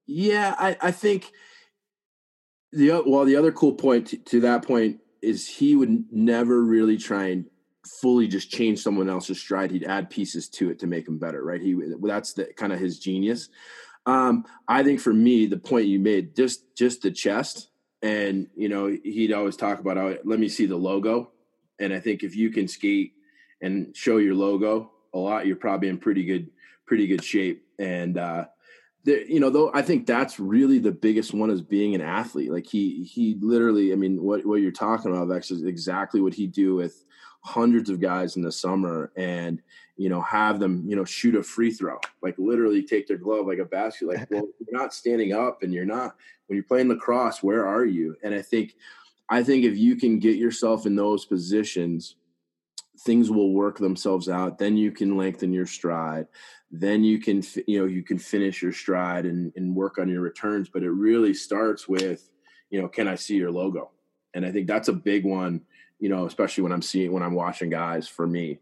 Yeah, 0.07 0.55
I, 0.57 0.75
I 0.81 0.91
think 0.91 1.31
the 2.71 3.03
well, 3.05 3.23
the 3.23 3.35
other 3.35 3.51
cool 3.51 3.73
point 3.73 4.07
to, 4.07 4.17
to 4.17 4.39
that 4.41 4.65
point 4.65 4.99
is 5.21 5.47
he 5.47 5.75
would 5.75 6.05
never 6.11 6.63
really 6.63 6.97
try 6.97 7.27
and 7.27 7.45
fully 8.01 8.27
just 8.27 8.49
change 8.49 8.79
someone 8.79 9.07
else's 9.07 9.39
stride. 9.39 9.69
He'd 9.69 9.83
add 9.83 10.09
pieces 10.09 10.49
to 10.49 10.71
it 10.71 10.79
to 10.79 10.87
make 10.87 11.07
him 11.07 11.19
better, 11.19 11.43
right? 11.43 11.61
He 11.61 11.79
that's 12.01 12.33
the 12.33 12.45
kind 12.57 12.73
of 12.73 12.79
his 12.79 12.97
genius. 12.97 13.49
Um, 14.07 14.43
I 14.67 14.81
think 14.81 14.99
for 14.99 15.13
me, 15.13 15.45
the 15.45 15.57
point 15.57 15.85
you 15.85 15.99
made, 15.99 16.35
just 16.35 16.75
just 16.75 17.03
the 17.03 17.11
chest, 17.11 17.70
and 18.01 18.47
you 18.55 18.69
know, 18.69 18.87
he'd 19.03 19.33
always 19.33 19.55
talk 19.55 19.79
about, 19.79 19.97
oh, 19.97 20.17
let 20.23 20.39
me 20.39 20.49
see 20.49 20.65
the 20.65 20.75
logo. 20.75 21.31
And 21.79 21.93
I 21.93 21.99
think 21.99 22.23
if 22.23 22.35
you 22.35 22.51
can 22.51 22.67
skate 22.67 23.13
and 23.61 23.95
show 23.95 24.17
your 24.17 24.35
logo, 24.35 24.91
a 25.13 25.17
lot, 25.17 25.45
you're 25.45 25.55
probably 25.55 25.89
in 25.89 25.97
pretty 25.97 26.23
good, 26.23 26.49
pretty 26.85 27.07
good 27.07 27.23
shape. 27.23 27.65
And, 27.79 28.17
uh, 28.17 28.45
the, 29.03 29.25
you 29.27 29.39
know, 29.39 29.49
though 29.49 29.71
I 29.73 29.81
think 29.81 30.05
that's 30.05 30.39
really 30.39 30.77
the 30.77 30.91
biggest 30.91 31.33
one 31.33 31.49
is 31.49 31.61
being 31.61 31.95
an 31.95 32.01
athlete. 32.01 32.51
Like 32.51 32.67
he, 32.67 33.03
he 33.03 33.37
literally, 33.41 33.93
I 33.93 33.95
mean, 33.95 34.21
what, 34.21 34.45
what 34.45 34.61
you're 34.61 34.71
talking 34.71 35.11
about, 35.11 35.27
Vex, 35.27 35.49
is 35.51 35.63
exactly 35.63 36.21
what 36.21 36.35
he 36.35 36.45
do 36.45 36.75
with 36.75 37.03
hundreds 37.43 37.89
of 37.89 37.99
guys 37.99 38.35
in 38.35 38.43
the 38.43 38.51
summer 38.51 39.11
and, 39.15 39.61
you 40.01 40.09
know, 40.09 40.21
have 40.23 40.59
them, 40.59 40.83
you 40.87 40.95
know, 40.95 41.05
shoot 41.05 41.35
a 41.35 41.43
free 41.43 41.69
throw, 41.69 41.99
like 42.23 42.33
literally 42.39 42.81
take 42.81 43.07
their 43.07 43.19
glove 43.19 43.45
like 43.45 43.59
a 43.59 43.65
basket. 43.65 44.07
Like, 44.07 44.27
well, 44.31 44.47
you're 44.59 44.79
not 44.79 44.95
standing 44.95 45.31
up 45.31 45.61
and 45.61 45.71
you're 45.71 45.85
not, 45.85 46.15
when 46.47 46.55
you're 46.55 46.63
playing 46.63 46.89
lacrosse, 46.89 47.43
where 47.43 47.67
are 47.67 47.85
you? 47.85 48.15
And 48.23 48.33
I 48.33 48.41
think, 48.41 48.73
I 49.29 49.43
think 49.43 49.63
if 49.63 49.77
you 49.77 49.95
can 49.95 50.17
get 50.17 50.37
yourself 50.37 50.87
in 50.87 50.95
those 50.95 51.25
positions, 51.25 52.15
things 53.01 53.29
will 53.29 53.53
work 53.53 53.77
themselves 53.77 54.27
out. 54.27 54.57
Then 54.57 54.75
you 54.75 54.91
can 54.91 55.17
lengthen 55.17 55.53
your 55.53 55.67
stride. 55.67 56.25
Then 56.71 57.03
you 57.03 57.19
can, 57.19 57.43
you 57.67 57.79
know, 57.79 57.85
you 57.85 58.01
can 58.01 58.17
finish 58.17 58.59
your 58.59 58.73
stride 58.73 59.27
and, 59.27 59.53
and 59.55 59.75
work 59.75 59.99
on 59.99 60.09
your 60.09 60.21
returns. 60.21 60.67
But 60.67 60.81
it 60.81 60.89
really 60.89 61.35
starts 61.35 61.87
with, 61.87 62.27
you 62.71 62.81
know, 62.81 62.87
can 62.87 63.07
I 63.07 63.13
see 63.13 63.35
your 63.35 63.51
logo? 63.51 63.91
And 64.33 64.47
I 64.47 64.51
think 64.51 64.65
that's 64.65 64.87
a 64.87 64.93
big 64.93 65.25
one, 65.25 65.61
you 65.99 66.09
know, 66.09 66.25
especially 66.25 66.63
when 66.63 66.71
I'm 66.71 66.81
seeing 66.81 67.11
when 67.11 67.21
I'm 67.21 67.35
watching 67.35 67.69
guys. 67.69 68.07
For 68.07 68.25
me, 68.25 68.57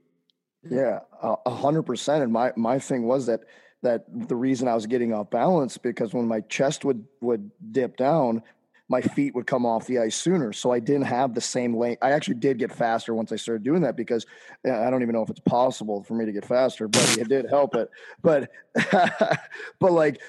yeah, 0.67 0.99
a 1.21 1.49
hundred 1.49 1.83
percent. 1.83 2.23
And 2.23 2.33
my 2.33 2.51
my 2.55 2.79
thing 2.79 3.03
was 3.03 3.27
that 3.27 3.41
that 3.81 4.05
the 4.27 4.35
reason 4.35 4.67
I 4.67 4.75
was 4.75 4.85
getting 4.85 5.13
off 5.13 5.29
balance 5.29 5.77
because 5.77 6.13
when 6.13 6.27
my 6.27 6.41
chest 6.41 6.83
would 6.85 7.05
would 7.21 7.51
dip 7.71 7.97
down, 7.97 8.43
my 8.89 9.01
feet 9.01 9.35
would 9.35 9.45
come 9.45 9.65
off 9.67 9.85
the 9.85 9.99
ice 9.99 10.15
sooner. 10.15 10.51
So 10.51 10.71
I 10.71 10.79
didn't 10.79 11.03
have 11.03 11.35
the 11.35 11.41
same 11.41 11.77
length. 11.77 11.99
I 12.01 12.11
actually 12.11 12.35
did 12.35 12.57
get 12.57 12.73
faster 12.73 13.13
once 13.13 13.31
I 13.31 13.35
started 13.35 13.63
doing 13.63 13.83
that 13.83 13.95
because 13.95 14.25
uh, 14.67 14.73
I 14.73 14.89
don't 14.89 15.03
even 15.03 15.13
know 15.13 15.21
if 15.21 15.29
it's 15.29 15.39
possible 15.41 16.03
for 16.03 16.15
me 16.15 16.25
to 16.25 16.31
get 16.31 16.43
faster, 16.43 16.87
but 16.87 17.17
it 17.17 17.29
did 17.29 17.45
help 17.47 17.75
it. 17.75 17.89
But, 18.23 18.49
but 18.91 19.91
like 19.91 20.19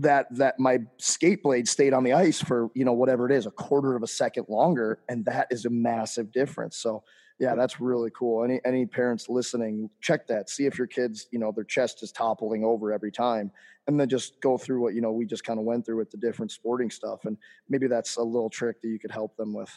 that, 0.00 0.26
that 0.32 0.58
my 0.58 0.80
skate 0.98 1.44
blade 1.44 1.68
stayed 1.68 1.94
on 1.94 2.02
the 2.02 2.12
ice 2.12 2.42
for, 2.42 2.68
you 2.74 2.84
know, 2.84 2.92
whatever 2.92 3.26
it 3.26 3.32
is, 3.32 3.46
a 3.46 3.52
quarter 3.52 3.94
of 3.94 4.02
a 4.02 4.08
second 4.08 4.46
longer. 4.48 4.98
And 5.08 5.24
that 5.26 5.46
is 5.52 5.64
a 5.64 5.70
massive 5.70 6.32
difference. 6.32 6.76
So 6.76 7.04
yeah, 7.40 7.54
that's 7.54 7.80
really 7.80 8.10
cool. 8.10 8.44
Any 8.44 8.60
any 8.66 8.84
parents 8.84 9.30
listening, 9.30 9.88
check 10.02 10.26
that. 10.26 10.50
See 10.50 10.66
if 10.66 10.76
your 10.76 10.86
kids, 10.86 11.26
you 11.32 11.38
know, 11.38 11.50
their 11.50 11.64
chest 11.64 12.02
is 12.02 12.12
toppling 12.12 12.62
over 12.64 12.92
every 12.92 13.10
time, 13.10 13.50
and 13.86 13.98
then 13.98 14.10
just 14.10 14.38
go 14.42 14.58
through 14.58 14.82
what 14.82 14.94
you 14.94 15.00
know 15.00 15.10
we 15.10 15.24
just 15.24 15.42
kind 15.42 15.58
of 15.58 15.64
went 15.64 15.86
through 15.86 15.96
with 15.96 16.10
the 16.10 16.18
different 16.18 16.52
sporting 16.52 16.90
stuff, 16.90 17.24
and 17.24 17.38
maybe 17.70 17.86
that's 17.86 18.16
a 18.18 18.22
little 18.22 18.50
trick 18.50 18.82
that 18.82 18.88
you 18.88 18.98
could 18.98 19.10
help 19.10 19.36
them 19.38 19.54
with. 19.54 19.70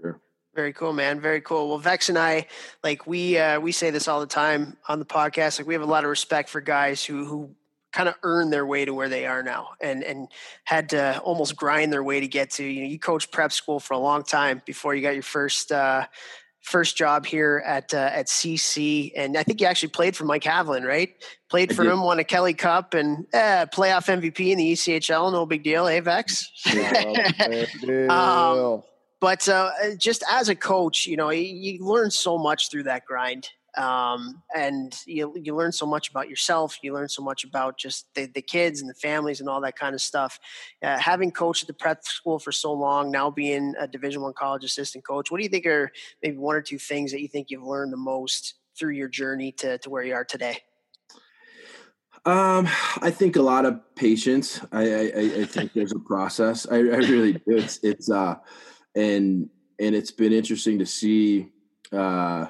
Sure. 0.00 0.20
Very 0.56 0.72
cool, 0.72 0.92
man. 0.92 1.20
Very 1.20 1.40
cool. 1.40 1.68
Well, 1.68 1.78
Vex 1.78 2.08
and 2.08 2.18
I, 2.18 2.48
like 2.82 3.06
we 3.06 3.38
uh, 3.38 3.60
we 3.60 3.70
say 3.70 3.90
this 3.90 4.08
all 4.08 4.18
the 4.18 4.26
time 4.26 4.76
on 4.88 4.98
the 4.98 5.04
podcast. 5.04 5.60
Like 5.60 5.68
we 5.68 5.74
have 5.74 5.84
a 5.84 5.86
lot 5.86 6.02
of 6.02 6.10
respect 6.10 6.48
for 6.48 6.60
guys 6.60 7.04
who 7.04 7.24
who 7.24 7.54
kind 7.92 8.08
of 8.08 8.14
earned 8.22 8.52
their 8.52 8.66
way 8.66 8.84
to 8.84 8.94
where 8.94 9.08
they 9.08 9.26
are 9.26 9.42
now 9.42 9.68
and 9.80 10.02
and 10.02 10.28
had 10.64 10.88
to 10.88 11.18
almost 11.20 11.54
grind 11.56 11.92
their 11.92 12.02
way 12.02 12.20
to 12.20 12.26
get 12.26 12.50
to 12.50 12.64
you 12.64 12.82
know 12.82 12.88
you 12.88 12.98
coached 12.98 13.30
prep 13.30 13.52
school 13.52 13.78
for 13.78 13.94
a 13.94 13.98
long 13.98 14.22
time 14.22 14.62
before 14.64 14.94
you 14.94 15.02
got 15.02 15.12
your 15.12 15.22
first 15.22 15.70
uh, 15.70 16.06
first 16.62 16.96
job 16.96 17.26
here 17.26 17.62
at 17.64 17.92
uh, 17.92 18.10
at 18.12 18.26
CC, 18.26 19.12
and 19.16 19.36
I 19.36 19.42
think 19.42 19.60
you 19.60 19.66
actually 19.66 19.90
played 19.90 20.16
for 20.16 20.24
Mike 20.24 20.44
Haviland, 20.44 20.86
right? 20.86 21.10
Played 21.50 21.74
for 21.74 21.84
him, 21.84 22.02
won 22.02 22.18
a 22.18 22.24
Kelly 22.24 22.54
Cup, 22.54 22.94
and 22.94 23.26
uh, 23.34 23.66
playoff 23.72 24.08
MVP 24.08 24.50
in 24.50 24.58
the 24.58 24.72
ECHL. 24.72 25.32
No 25.32 25.44
big 25.44 25.62
deal, 25.62 25.84
Avex. 25.84 26.46
Eh, 26.66 28.06
um, 28.08 28.82
but 29.20 29.48
uh, 29.48 29.70
just 29.98 30.24
as 30.30 30.48
a 30.48 30.54
coach, 30.54 31.06
you 31.06 31.16
know, 31.16 31.30
you, 31.30 31.42
you 31.42 31.84
learn 31.84 32.10
so 32.10 32.38
much 32.38 32.70
through 32.70 32.84
that 32.84 33.04
grind 33.04 33.50
um, 33.76 34.42
and 34.54 34.98
you, 35.06 35.34
you 35.36 35.56
learn 35.56 35.72
so 35.72 35.86
much 35.86 36.10
about 36.10 36.28
yourself 36.28 36.78
you 36.82 36.92
learn 36.92 37.08
so 37.08 37.22
much 37.22 37.44
about 37.44 37.78
just 37.78 38.06
the, 38.14 38.26
the 38.26 38.42
kids 38.42 38.80
and 38.80 38.90
the 38.90 38.94
families 38.94 39.40
and 39.40 39.48
all 39.48 39.60
that 39.60 39.76
kind 39.76 39.94
of 39.94 40.00
stuff 40.00 40.38
uh, 40.82 40.98
having 40.98 41.30
coached 41.30 41.62
at 41.62 41.66
the 41.66 41.74
prep 41.74 42.04
school 42.04 42.38
for 42.38 42.52
so 42.52 42.72
long 42.72 43.10
now 43.10 43.30
being 43.30 43.74
a 43.78 43.86
division 43.86 44.22
one 44.22 44.32
college 44.32 44.64
assistant 44.64 45.04
coach 45.04 45.30
what 45.30 45.38
do 45.38 45.44
you 45.44 45.50
think 45.50 45.66
are 45.66 45.90
maybe 46.22 46.36
one 46.36 46.56
or 46.56 46.62
two 46.62 46.78
things 46.78 47.12
that 47.12 47.20
you 47.20 47.28
think 47.28 47.50
you've 47.50 47.62
learned 47.62 47.92
the 47.92 47.96
most 47.96 48.54
through 48.78 48.92
your 48.92 49.08
journey 49.08 49.52
to, 49.52 49.78
to 49.78 49.90
where 49.90 50.02
you 50.02 50.14
are 50.14 50.24
today 50.24 50.58
um, 52.24 52.68
I 53.00 53.10
think 53.10 53.34
a 53.34 53.42
lot 53.42 53.66
of 53.66 53.80
patience. 53.96 54.60
I, 54.70 54.94
I, 54.94 55.32
I 55.40 55.44
think 55.44 55.72
there's 55.72 55.90
a 55.90 55.98
process. 55.98 56.68
I, 56.70 56.76
I 56.76 56.78
really 56.78 57.32
do. 57.32 57.40
It's, 57.46 57.80
it's, 57.82 58.08
uh, 58.08 58.36
and, 58.94 59.50
and 59.80 59.94
it's 59.96 60.12
been 60.12 60.32
interesting 60.32 60.78
to 60.78 60.86
see, 60.86 61.48
uh, 61.90 62.46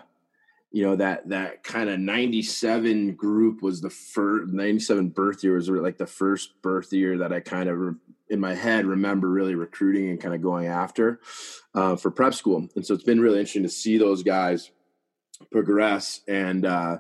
you 0.72 0.82
know 0.82 0.96
that 0.96 1.28
that 1.28 1.62
kind 1.62 1.90
of 1.90 2.00
97 2.00 3.14
group 3.14 3.62
was 3.62 3.80
the 3.80 3.90
first 3.90 4.52
97 4.52 5.10
birth 5.10 5.44
year 5.44 5.54
was 5.54 5.68
like 5.68 5.98
the 5.98 6.06
first 6.06 6.60
birth 6.62 6.92
year 6.92 7.18
that 7.18 7.32
i 7.32 7.40
kind 7.40 7.68
of 7.68 7.78
re- 7.78 7.94
in 8.32 8.40
my 8.40 8.54
head 8.54 8.86
remember 8.86 9.28
really 9.28 9.54
recruiting 9.54 10.08
and 10.08 10.18
kind 10.18 10.34
of 10.34 10.40
going 10.40 10.66
after 10.66 11.20
uh, 11.74 11.96
for 11.96 12.10
prep 12.10 12.32
school. 12.32 12.66
And 12.74 12.84
so 12.84 12.94
it's 12.94 13.04
been 13.04 13.20
really 13.20 13.38
interesting 13.38 13.62
to 13.64 13.68
see 13.68 13.98
those 13.98 14.22
guys 14.22 14.70
progress 15.50 16.22
and 16.26 16.64
uh, 16.64 16.98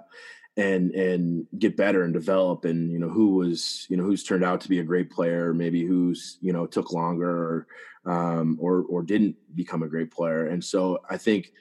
and 0.58 0.90
and 0.90 1.46
get 1.58 1.76
better 1.76 2.02
and 2.02 2.12
develop 2.12 2.66
and 2.66 2.92
you 2.92 2.98
know 2.98 3.08
who 3.08 3.36
was 3.36 3.86
you 3.88 3.96
know 3.96 4.02
who's 4.02 4.22
turned 4.22 4.44
out 4.44 4.60
to 4.60 4.68
be 4.68 4.80
a 4.80 4.84
great 4.84 5.10
player 5.10 5.54
maybe 5.54 5.82
who's 5.86 6.36
you 6.42 6.52
know 6.52 6.66
took 6.66 6.92
longer 6.92 7.30
or 7.30 7.66
um, 8.04 8.58
or 8.60 8.84
or 8.90 9.02
didn't 9.02 9.36
become 9.54 9.82
a 9.82 9.88
great 9.88 10.10
player. 10.10 10.48
And 10.48 10.62
so 10.62 11.00
i 11.08 11.16
think 11.16 11.52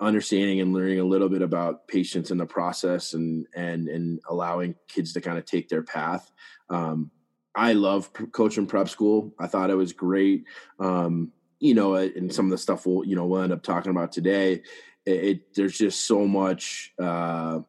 understanding 0.00 0.60
and 0.60 0.72
learning 0.72 1.00
a 1.00 1.04
little 1.04 1.28
bit 1.28 1.42
about 1.42 1.86
patience 1.86 2.30
in 2.30 2.38
the 2.38 2.46
process 2.46 3.14
and 3.14 3.46
and 3.54 3.88
and 3.88 4.20
allowing 4.28 4.74
kids 4.88 5.12
to 5.12 5.20
kind 5.20 5.38
of 5.38 5.44
take 5.44 5.68
their 5.68 5.82
path. 5.82 6.30
Um, 6.70 7.10
I 7.54 7.74
love 7.74 8.10
coaching 8.32 8.66
prep 8.66 8.88
school. 8.88 9.34
I 9.38 9.46
thought 9.46 9.70
it 9.70 9.74
was 9.74 9.92
great. 9.92 10.44
Um, 10.78 11.32
you 11.58 11.74
know, 11.74 11.94
and 11.94 12.32
some 12.32 12.46
of 12.46 12.50
the 12.50 12.58
stuff 12.58 12.86
we'll 12.86 13.04
you 13.04 13.16
know 13.16 13.26
we'll 13.26 13.42
end 13.42 13.52
up 13.52 13.62
talking 13.62 13.90
about 13.90 14.12
today. 14.12 14.62
It, 15.04 15.24
it 15.24 15.54
there's 15.54 15.76
just 15.76 16.06
so 16.06 16.26
much, 16.26 16.92
uh, 16.98 17.60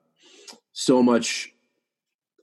so 0.72 1.04
much 1.04 1.51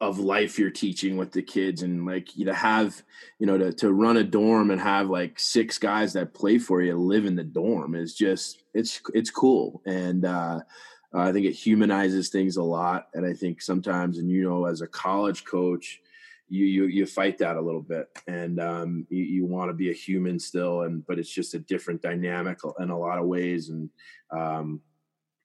of 0.00 0.19
life 0.19 0.59
you're 0.59 0.71
teaching 0.71 1.17
with 1.17 1.33
the 1.33 1.43
kids 1.43 1.83
and 1.83 2.07
like 2.07 2.37
you 2.37 2.45
to 2.45 2.55
have 2.55 3.02
you 3.38 3.47
know 3.47 3.59
to, 3.59 3.73
to 3.73 3.93
run 3.93 4.17
a 4.17 4.25
dorm 4.25 4.71
and 4.71 4.81
have 4.81 5.09
like 5.09 5.38
six 5.38 5.78
guys 5.78 6.12
that 6.12 6.35
play 6.35 6.59
for 6.59 6.81
you 6.83 6.97
live 6.97 7.26
in 7.26 7.37
the 7.37 7.45
dorm 7.45 7.95
is 7.95 8.14
just 8.14 8.62
it's 8.75 9.00
it's 9.14 9.31
cool. 9.31 9.83
And 9.87 10.25
uh, 10.25 10.61
i 11.14 11.33
think 11.33 11.47
it 11.47 11.52
humanizes 11.52 12.28
things 12.28 12.57
a 12.57 12.62
lot. 12.62 13.09
And 13.14 13.26
i 13.26 13.33
think 13.33 13.62
sometimes 13.62 14.19
and 14.19 14.31
you 14.31 14.43
know 14.49 14.67
as 14.67 14.81
a 14.81 14.87
college 14.87 15.45
coach 15.45 16.00
you 16.49 16.64
you 16.64 16.85
you 16.87 17.07
fight 17.07 17.38
that 17.38 17.57
a 17.57 17.61
little 17.61 17.83
bit. 17.83 18.07
And 18.26 18.61
um, 18.61 19.07
you, 19.11 19.23
you 19.23 19.47
want 19.47 19.69
to 19.71 19.75
be 19.75 19.90
a 19.90 19.95
human 19.95 20.38
still 20.38 20.83
and 20.83 21.07
but 21.07 21.19
it's 21.19 21.33
just 21.33 21.55
a 21.55 21.59
different 21.59 22.02
dynamic 22.02 22.59
in 22.81 22.90
a 22.90 22.99
lot 22.99 23.19
of 23.19 23.26
ways. 23.26 23.69
And 23.69 23.90
um, 24.31 24.81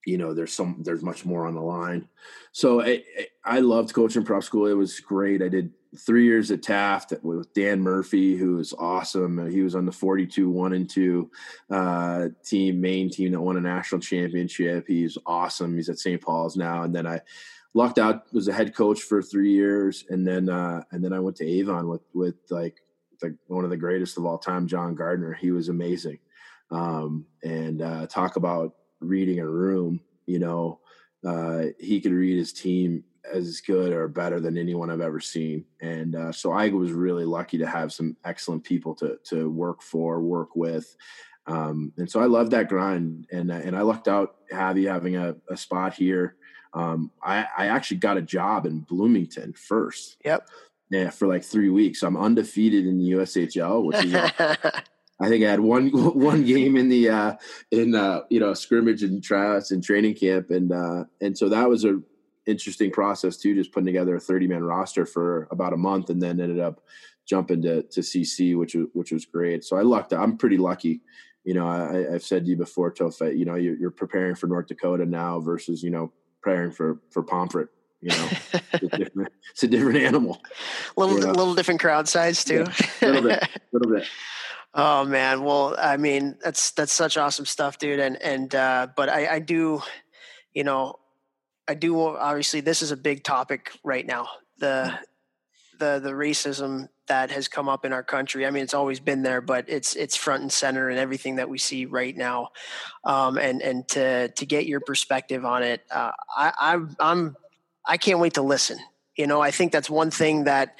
you 0.05 0.17
know 0.17 0.33
there's 0.33 0.53
some 0.53 0.77
there's 0.83 1.03
much 1.03 1.25
more 1.25 1.45
on 1.45 1.55
the 1.55 1.61
line. 1.61 2.07
So 2.51 2.81
i 2.81 3.03
i 3.45 3.59
loved 3.59 3.93
coaching 3.93 4.23
prep 4.23 4.43
school. 4.43 4.67
It 4.67 4.73
was 4.73 4.99
great. 4.99 5.41
I 5.41 5.49
did 5.49 5.71
three 5.97 6.25
years 6.25 6.49
at 6.51 6.63
taft 6.63 7.13
with 7.21 7.53
dan 7.53 7.79
murphy 7.79 8.35
who 8.35 8.55
was 8.55 8.73
awesome. 8.77 9.49
He 9.49 9.61
was 9.61 9.75
on 9.75 9.85
the 9.85 9.91
42 9.91 10.49
1 10.49 10.73
and 10.73 10.89
2 10.89 11.31
uh, 11.69 12.27
team 12.43 12.81
Maine 12.81 13.09
team 13.09 13.31
that 13.31 13.41
won 13.41 13.57
a 13.57 13.61
national 13.61 14.01
championship. 14.01 14.85
He's 14.87 15.17
awesome. 15.25 15.75
He's 15.75 15.89
at 15.89 15.99
st 15.99 16.21
paul's 16.21 16.57
now. 16.57 16.83
And 16.83 16.95
then 16.95 17.07
i 17.07 17.19
lucked 17.75 17.97
out 17.97 18.31
was 18.33 18.47
a 18.47 18.53
head 18.53 18.75
coach 18.75 19.01
for 19.01 19.21
three 19.21 19.51
years. 19.51 20.05
And 20.09 20.27
then 20.27 20.49
uh, 20.49 20.83
and 20.91 21.03
then 21.03 21.13
i 21.13 21.19
went 21.19 21.37
to 21.37 21.47
avon 21.47 21.87
with 21.87 22.01
with 22.13 22.35
like 22.49 22.81
like 23.21 23.33
one 23.47 23.63
of 23.63 23.69
the 23.69 23.77
greatest 23.77 24.17
of 24.17 24.25
all 24.25 24.37
time 24.37 24.67
john 24.67 24.95
gardner. 24.95 25.33
He 25.33 25.51
was 25.51 25.69
amazing. 25.69 26.19
Um, 26.71 27.25
and 27.43 27.81
uh, 27.81 28.07
talk 28.07 28.35
about 28.35 28.73
reading 29.03 29.39
a 29.39 29.47
room, 29.47 29.99
you 30.25 30.39
know, 30.39 30.79
uh, 31.25 31.65
he 31.79 32.01
could 32.01 32.11
read 32.11 32.37
his 32.37 32.53
team 32.53 33.03
as 33.31 33.61
good 33.61 33.93
or 33.93 34.07
better 34.07 34.39
than 34.39 34.57
anyone 34.57 34.89
I've 34.89 35.01
ever 35.01 35.19
seen. 35.19 35.65
And 35.81 36.15
uh, 36.15 36.31
so 36.31 36.51
I 36.51 36.69
was 36.69 36.91
really 36.91 37.25
lucky 37.25 37.57
to 37.59 37.67
have 37.67 37.93
some 37.93 38.17
excellent 38.25 38.63
people 38.63 38.95
to 38.95 39.17
to 39.29 39.49
work 39.49 39.81
for, 39.81 40.21
work 40.21 40.55
with. 40.55 40.95
Um, 41.45 41.91
and 41.97 42.09
so 42.09 42.21
I 42.21 42.25
love 42.25 42.49
that 42.51 42.69
grind. 42.69 43.27
And 43.31 43.51
uh, 43.51 43.55
and 43.55 43.75
I 43.75 43.81
lucked 43.81 44.07
out 44.07 44.35
Javi 44.51 44.89
having 44.89 45.15
a, 45.15 45.35
a 45.49 45.57
spot 45.57 45.93
here. 45.93 46.35
Um, 46.73 47.11
I, 47.21 47.45
I 47.55 47.67
actually 47.67 47.97
got 47.97 48.17
a 48.17 48.21
job 48.21 48.65
in 48.65 48.79
Bloomington 48.79 49.53
first. 49.53 50.17
Yep. 50.25 50.49
Yeah, 50.89 51.09
for 51.09 51.27
like 51.27 51.43
three 51.43 51.69
weeks. 51.69 52.03
I'm 52.03 52.17
undefeated 52.17 52.85
in 52.85 52.97
the 52.97 53.11
USHL, 53.11 53.83
which 53.83 54.03
is 54.05 54.13
I 55.23 55.29
think 55.29 55.45
I 55.45 55.49
had 55.49 55.61
one 55.61 55.89
one 56.19 56.43
game 56.43 56.75
in 56.75 56.89
the 56.89 57.09
uh, 57.09 57.33
in 57.71 57.95
uh, 57.95 58.21
you 58.29 58.39
know 58.39 58.53
scrimmage 58.53 59.03
and 59.03 59.23
tryouts 59.23 59.71
and 59.71 59.83
training 59.83 60.15
camp, 60.15 60.49
and 60.49 60.71
uh, 60.71 61.05
and 61.21 61.37
so 61.37 61.49
that 61.49 61.69
was 61.69 61.85
a 61.85 62.01
interesting 62.45 62.91
process 62.91 63.37
too, 63.37 63.55
just 63.55 63.71
putting 63.71 63.85
together 63.85 64.15
a 64.15 64.19
30 64.19 64.47
man 64.47 64.63
roster 64.63 65.05
for 65.05 65.47
about 65.49 65.73
a 65.73 65.77
month, 65.77 66.09
and 66.09 66.21
then 66.21 66.41
ended 66.41 66.59
up 66.59 66.81
jumping 67.25 67.61
to 67.61 67.83
to 67.83 68.01
CC, 68.01 68.57
which 68.57 68.75
was 68.75 68.87
which 68.93 69.11
was 69.11 69.25
great. 69.25 69.63
So 69.63 69.77
I 69.77 69.81
lucked. 69.81 70.13
I'm 70.13 70.37
pretty 70.37 70.57
lucky. 70.57 71.01
You 71.43 71.53
know, 71.53 71.67
I, 71.67 72.13
have 72.13 72.23
said 72.23 72.45
to 72.45 72.51
you 72.51 72.57
before, 72.57 72.91
Toph. 72.91 73.37
You 73.37 73.43
know, 73.45 73.55
you're, 73.55 73.75
you're 73.75 73.91
preparing 73.91 74.35
for 74.35 74.47
North 74.47 74.67
Dakota 74.67 75.05
now 75.05 75.39
versus 75.39 75.83
you 75.83 75.89
know 75.89 76.11
preparing 76.41 76.71
for 76.71 76.99
for 77.11 77.23
Pomfret. 77.23 77.69
You 78.01 78.09
know, 78.09 78.29
it's, 78.73 78.83
a 78.83 78.97
different, 78.97 79.33
it's 79.51 79.63
a 79.63 79.67
different 79.67 79.97
animal. 79.97 80.41
little 80.97 81.15
you 81.15 81.25
know? 81.25 81.31
little 81.31 81.55
different 81.55 81.79
crowd 81.79 82.07
size 82.07 82.43
too. 82.43 82.65
Yeah, 82.67 82.87
a 83.01 83.05
little 83.07 83.29
bit, 83.29 83.43
a 83.43 83.59
little 83.71 83.93
bit. 83.93 84.07
Oh 84.75 85.05
man, 85.05 85.43
well, 85.43 85.75
I 85.77 85.97
mean, 85.97 86.35
that's 86.43 86.71
that's 86.71 86.93
such 86.93 87.15
awesome 87.15 87.45
stuff, 87.45 87.77
dude. 87.77 87.99
And 87.99 88.19
and 88.21 88.53
uh, 88.55 88.87
but 88.95 89.07
I, 89.07 89.35
I 89.35 89.39
do, 89.39 89.81
you 90.53 90.63
know, 90.63 90.95
I 91.67 91.75
do 91.75 91.99
obviously 92.01 92.61
this 92.61 92.81
is 92.81 92.91
a 92.91 92.97
big 92.97 93.23
topic 93.23 93.71
right 93.83 94.05
now. 94.05 94.29
The 94.57 94.97
the 95.77 95.99
the 95.99 96.11
racism 96.11 96.87
that 97.07 97.31
has 97.31 97.47
come 97.47 97.69
up 97.69 97.85
in 97.85 97.93
our 97.93 98.03
country. 98.03 98.45
I 98.45 98.51
mean, 98.51 98.63
it's 98.63 98.73
always 98.73 98.99
been 98.99 99.21
there, 99.21 99.41
but 99.41 99.65
it's 99.67 99.95
it's 99.95 100.15
front 100.15 100.41
and 100.41 100.51
center 100.51 100.89
in 100.89 100.97
everything 100.97 101.35
that 101.35 101.49
we 101.49 101.57
see 101.57 101.85
right 101.85 102.15
now. 102.15 102.49
Um, 103.03 103.37
and 103.37 103.61
and 103.61 103.87
to 103.89 104.29
to 104.29 104.45
get 104.45 104.65
your 104.65 104.79
perspective 104.79 105.45
on 105.45 105.61
it, 105.61 105.81
uh, 105.91 106.11
I, 106.35 106.53
I 106.59 106.77
I'm 106.99 107.35
I 107.85 107.97
can't 107.97 108.19
wait 108.19 108.35
to 108.35 108.41
listen. 108.41 108.79
You 109.15 109.27
know, 109.27 109.41
I 109.41 109.51
think 109.51 109.71
that's 109.71 109.89
one 109.89 110.09
thing 110.09 110.45
that 110.45 110.79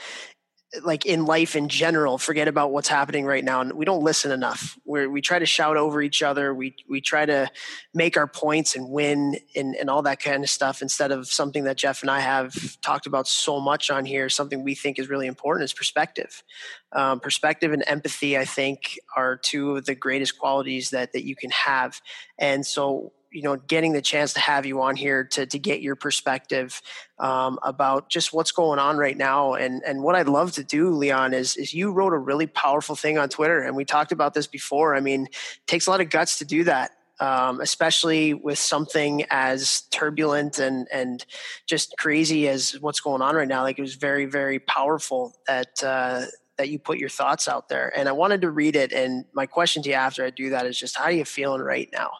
like 0.81 1.05
in 1.05 1.25
life 1.25 1.55
in 1.55 1.69
general, 1.69 2.17
forget 2.17 2.47
about 2.47 2.71
what's 2.71 2.87
happening 2.87 3.25
right 3.25 3.43
now. 3.43 3.61
And 3.61 3.73
we 3.73 3.85
don't 3.85 4.03
listen 4.03 4.31
enough. 4.31 4.77
we 4.85 5.05
we 5.05 5.21
try 5.21 5.37
to 5.37 5.45
shout 5.45 5.77
over 5.77 6.01
each 6.01 6.23
other. 6.23 6.53
We, 6.53 6.75
we 6.89 7.01
try 7.01 7.25
to 7.25 7.49
make 7.93 8.17
our 8.17 8.27
points 8.27 8.75
and 8.75 8.89
win 8.89 9.37
and, 9.55 9.75
and 9.75 9.89
all 9.89 10.01
that 10.03 10.19
kind 10.19 10.43
of 10.43 10.49
stuff 10.49 10.81
instead 10.81 11.11
of 11.11 11.27
something 11.27 11.65
that 11.65 11.77
Jeff 11.77 12.01
and 12.01 12.09
I 12.09 12.21
have 12.21 12.81
talked 12.81 13.05
about 13.05 13.27
so 13.27 13.59
much 13.59 13.91
on 13.91 14.05
here. 14.05 14.29
Something 14.29 14.63
we 14.63 14.73
think 14.73 14.97
is 14.97 15.09
really 15.09 15.27
important 15.27 15.65
is 15.65 15.73
perspective. 15.73 16.43
Um, 16.91 17.19
perspective 17.19 17.71
and 17.71 17.83
empathy, 17.85 18.37
I 18.37 18.45
think, 18.45 18.99
are 19.15 19.37
two 19.37 19.77
of 19.77 19.85
the 19.85 19.95
greatest 19.95 20.39
qualities 20.39 20.89
that, 20.89 21.13
that 21.13 21.23
you 21.23 21.35
can 21.35 21.51
have. 21.51 22.01
And 22.39 22.65
so 22.65 23.13
you 23.33 23.41
know 23.41 23.57
getting 23.57 23.93
the 23.93 24.01
chance 24.01 24.33
to 24.33 24.39
have 24.39 24.65
you 24.65 24.81
on 24.81 24.95
here 24.95 25.23
to 25.23 25.45
to 25.45 25.59
get 25.59 25.81
your 25.81 25.95
perspective 25.95 26.81
um, 27.19 27.59
about 27.63 28.09
just 28.09 28.33
what's 28.33 28.51
going 28.51 28.79
on 28.79 28.97
right 28.97 29.17
now. 29.17 29.53
And 29.53 29.81
and 29.85 30.03
what 30.03 30.15
I'd 30.15 30.29
love 30.29 30.51
to 30.53 30.63
do 30.63 30.89
Leon 30.89 31.33
is 31.33 31.57
is 31.57 31.73
you 31.73 31.91
wrote 31.91 32.13
a 32.13 32.17
really 32.17 32.47
powerful 32.47 32.95
thing 32.95 33.17
on 33.17 33.29
Twitter 33.29 33.61
and 33.61 33.75
we 33.75 33.85
talked 33.85 34.11
about 34.11 34.33
this 34.33 34.47
before. 34.47 34.95
I 34.95 34.99
mean 34.99 35.27
takes 35.67 35.87
a 35.87 35.91
lot 35.91 36.01
of 36.01 36.09
guts 36.09 36.37
to 36.39 36.45
do 36.45 36.63
that 36.65 36.91
um, 37.19 37.61
especially 37.61 38.33
with 38.33 38.59
something 38.59 39.25
as 39.29 39.81
turbulent 39.91 40.59
and 40.59 40.87
and 40.91 41.25
just 41.65 41.95
crazy 41.97 42.47
as 42.47 42.79
what's 42.81 42.99
going 42.99 43.21
on 43.21 43.35
right 43.35 43.47
now. 43.47 43.61
Like 43.61 43.79
it 43.79 43.81
was 43.81 43.95
very 43.95 44.25
very 44.25 44.59
powerful 44.59 45.33
that 45.47 45.83
uh, 45.83 46.25
that 46.57 46.69
you 46.69 46.79
put 46.79 46.97
your 46.97 47.09
thoughts 47.09 47.47
out 47.47 47.69
there. 47.69 47.91
And 47.95 48.07
I 48.07 48.11
wanted 48.11 48.41
to 48.41 48.51
read 48.51 48.75
it. 48.75 48.91
And 48.91 49.25
my 49.33 49.45
question 49.45 49.81
to 49.83 49.89
you 49.89 49.95
after 49.95 50.25
I 50.25 50.29
do 50.29 50.51
that 50.51 50.65
is 50.65 50.79
just 50.79 50.97
how 50.97 51.05
are 51.05 51.11
you 51.11 51.25
feeling 51.25 51.61
right 51.61 51.89
now? 51.91 52.11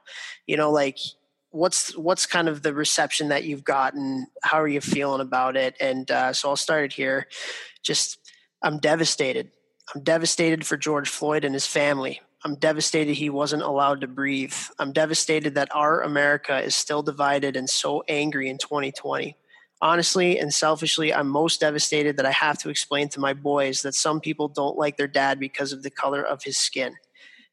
You 0.48 0.58
know, 0.58 0.72
like 0.72 0.98
what's 1.52 1.96
what's 1.96 2.26
kind 2.26 2.50
of 2.50 2.64
the 2.64 2.74
reception 2.74 3.30
that 3.30 3.44
you've 3.44 3.64
gotten? 3.64 4.28
How 4.42 4.60
are 4.60 4.68
you 4.68 4.82
feeling 4.82 5.22
about 5.22 5.56
it? 5.56 5.76
And 5.80 6.10
uh, 6.10 6.34
so 6.34 6.50
I'll 6.50 6.56
start 6.56 6.86
it 6.86 6.94
here. 6.94 7.28
Just 7.84 8.18
I'm 8.62 8.80
devastated. 8.80 9.52
I'm 9.94 10.02
devastated 10.02 10.66
for 10.66 10.78
George 10.78 11.10
Floyd 11.10 11.46
and 11.46 11.54
his 11.54 11.68
family. 11.68 12.22
I'm 12.46 12.56
devastated 12.56 13.14
he 13.14 13.30
wasn't 13.30 13.64
allowed 13.64 14.02
to 14.02 14.08
breathe. 14.08 14.56
I'm 14.80 14.92
devastated 14.92 15.56
that 15.56 15.74
our 15.74 16.02
America 16.02 16.60
is 16.60 16.76
still 16.76 17.02
divided 17.02 17.56
and 17.56 17.70
so 17.70 18.04
angry 18.08 18.50
in 18.50 18.58
2020. 18.58 19.38
Honestly 19.84 20.40
and 20.40 20.54
selfishly, 20.54 21.14
I'm 21.14 21.28
most 21.28 21.60
devastated 21.60 22.16
that 22.16 22.26
I 22.26 22.32
have 22.32 22.58
to 22.60 22.70
explain 22.70 23.10
to 23.10 23.20
my 23.20 23.34
boys 23.34 23.82
that 23.82 23.96
some 23.96 24.22
people 24.22 24.48
don't 24.48 24.78
like 24.78 24.96
their 24.96 25.10
dad 25.10 25.42
because 25.42 25.74
of 25.74 25.84
the 25.84 25.90
color 25.90 26.24
of 26.24 26.42
his 26.42 26.58
skin. 26.58 26.96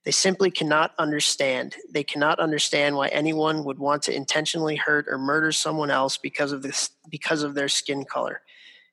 They 0.04 0.12
simply 0.12 0.52
cannot 0.52 0.94
understand. 0.96 1.74
They 1.92 2.04
cannot 2.04 2.38
understand 2.38 2.94
why 2.94 3.08
anyone 3.08 3.64
would 3.64 3.80
want 3.80 4.04
to 4.04 4.14
intentionally 4.14 4.76
hurt 4.76 5.06
or 5.08 5.18
murder 5.18 5.50
someone 5.50 5.90
else 5.90 6.18
because 6.18 6.52
of 6.52 6.62
this 6.62 6.90
because 7.10 7.42
of 7.42 7.56
their 7.56 7.68
skin 7.68 8.04
color. 8.04 8.42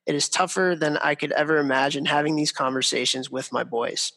It 0.08 0.15
is 0.15 0.29
tougher 0.29 0.75
than 0.75 0.98
I 0.98 1.13
could 1.13 1.32
ever 1.34 1.60
imagine 1.60 2.06
having 2.06 2.36
these 2.36 2.51
conversations 2.51 3.29
with 3.29 3.53
my 3.53 3.63
boys. 3.63 4.13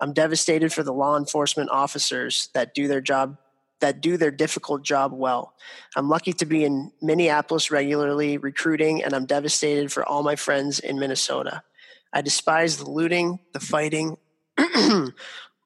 I'm 0.00 0.12
devastated 0.12 0.72
for 0.72 0.82
the 0.82 0.92
law 0.92 1.16
enforcement 1.16 1.70
officers 1.70 2.48
that 2.54 2.74
do 2.74 2.88
their 2.88 3.00
job 3.00 3.36
that 3.84 4.00
do 4.00 4.16
their 4.16 4.30
difficult 4.30 4.82
job 4.82 5.12
well. 5.12 5.52
I'm 5.94 6.08
lucky 6.08 6.32
to 6.32 6.46
be 6.46 6.64
in 6.64 6.90
Minneapolis 7.02 7.70
regularly 7.70 8.38
recruiting, 8.38 9.04
and 9.04 9.12
I'm 9.12 9.26
devastated 9.26 9.92
for 9.92 10.08
all 10.08 10.22
my 10.22 10.36
friends 10.36 10.78
in 10.78 10.98
Minnesota. 10.98 11.62
I 12.10 12.22
despise 12.22 12.78
the 12.78 12.88
looting, 12.88 13.40
the 13.52 13.60
fighting, 13.60 14.16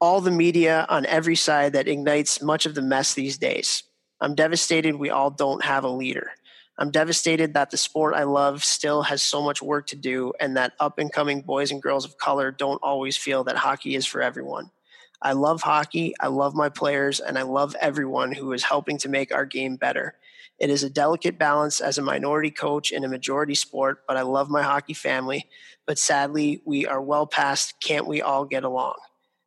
all 0.00 0.20
the 0.20 0.32
media 0.32 0.84
on 0.88 1.06
every 1.06 1.36
side 1.36 1.74
that 1.74 1.86
ignites 1.86 2.42
much 2.42 2.66
of 2.66 2.74
the 2.74 2.82
mess 2.82 3.14
these 3.14 3.38
days. 3.38 3.84
I'm 4.20 4.34
devastated 4.34 4.96
we 4.96 5.10
all 5.10 5.30
don't 5.30 5.62
have 5.62 5.84
a 5.84 5.88
leader. 5.88 6.32
I'm 6.76 6.90
devastated 6.90 7.54
that 7.54 7.70
the 7.70 7.76
sport 7.76 8.16
I 8.16 8.24
love 8.24 8.64
still 8.64 9.02
has 9.02 9.22
so 9.22 9.40
much 9.40 9.62
work 9.62 9.86
to 9.88 9.96
do 9.96 10.32
and 10.40 10.56
that 10.56 10.72
up 10.80 10.98
and 10.98 11.12
coming 11.12 11.42
boys 11.42 11.70
and 11.70 11.80
girls 11.80 12.04
of 12.04 12.18
color 12.18 12.50
don't 12.50 12.82
always 12.82 13.16
feel 13.16 13.44
that 13.44 13.54
hockey 13.54 13.94
is 13.94 14.06
for 14.06 14.22
everyone. 14.22 14.72
I 15.20 15.32
love 15.32 15.62
hockey, 15.62 16.14
I 16.20 16.28
love 16.28 16.54
my 16.54 16.68
players, 16.68 17.18
and 17.18 17.38
I 17.38 17.42
love 17.42 17.74
everyone 17.80 18.32
who 18.32 18.52
is 18.52 18.62
helping 18.62 18.98
to 18.98 19.08
make 19.08 19.34
our 19.34 19.44
game 19.44 19.76
better. 19.76 20.14
It 20.58 20.70
is 20.70 20.82
a 20.82 20.90
delicate 20.90 21.38
balance 21.38 21.80
as 21.80 21.98
a 21.98 22.02
minority 22.02 22.50
coach 22.50 22.90
in 22.92 23.04
a 23.04 23.08
majority 23.08 23.54
sport, 23.54 24.04
but 24.06 24.16
I 24.16 24.22
love 24.22 24.50
my 24.50 24.62
hockey 24.62 24.94
family. 24.94 25.48
But 25.86 25.98
sadly, 25.98 26.62
we 26.64 26.86
are 26.86 27.00
well 27.00 27.26
past 27.26 27.80
can't 27.80 28.06
we 28.06 28.22
all 28.22 28.44
get 28.44 28.64
along? 28.64 28.94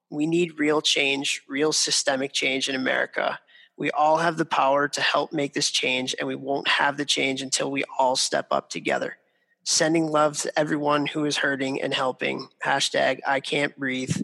We 0.09 0.25
need 0.25 0.59
real 0.59 0.81
change, 0.81 1.41
real 1.47 1.71
systemic 1.71 2.33
change 2.33 2.67
in 2.67 2.75
America. 2.75 3.39
We 3.77 3.91
all 3.91 4.17
have 4.17 4.37
the 4.37 4.45
power 4.45 4.87
to 4.89 5.01
help 5.01 5.31
make 5.31 5.53
this 5.53 5.71
change, 5.71 6.15
and 6.19 6.27
we 6.27 6.35
won't 6.35 6.67
have 6.67 6.97
the 6.97 7.05
change 7.05 7.41
until 7.41 7.71
we 7.71 7.83
all 7.97 8.15
step 8.15 8.47
up 8.51 8.69
together. 8.69 9.17
Sending 9.63 10.07
love 10.07 10.37
to 10.39 10.59
everyone 10.59 11.05
who 11.05 11.25
is 11.25 11.37
hurting 11.37 11.81
and 11.81 11.93
helping. 11.93 12.47
Hashtag 12.65 13.19
I 13.27 13.39
can't 13.39 13.77
breathe 13.77 14.15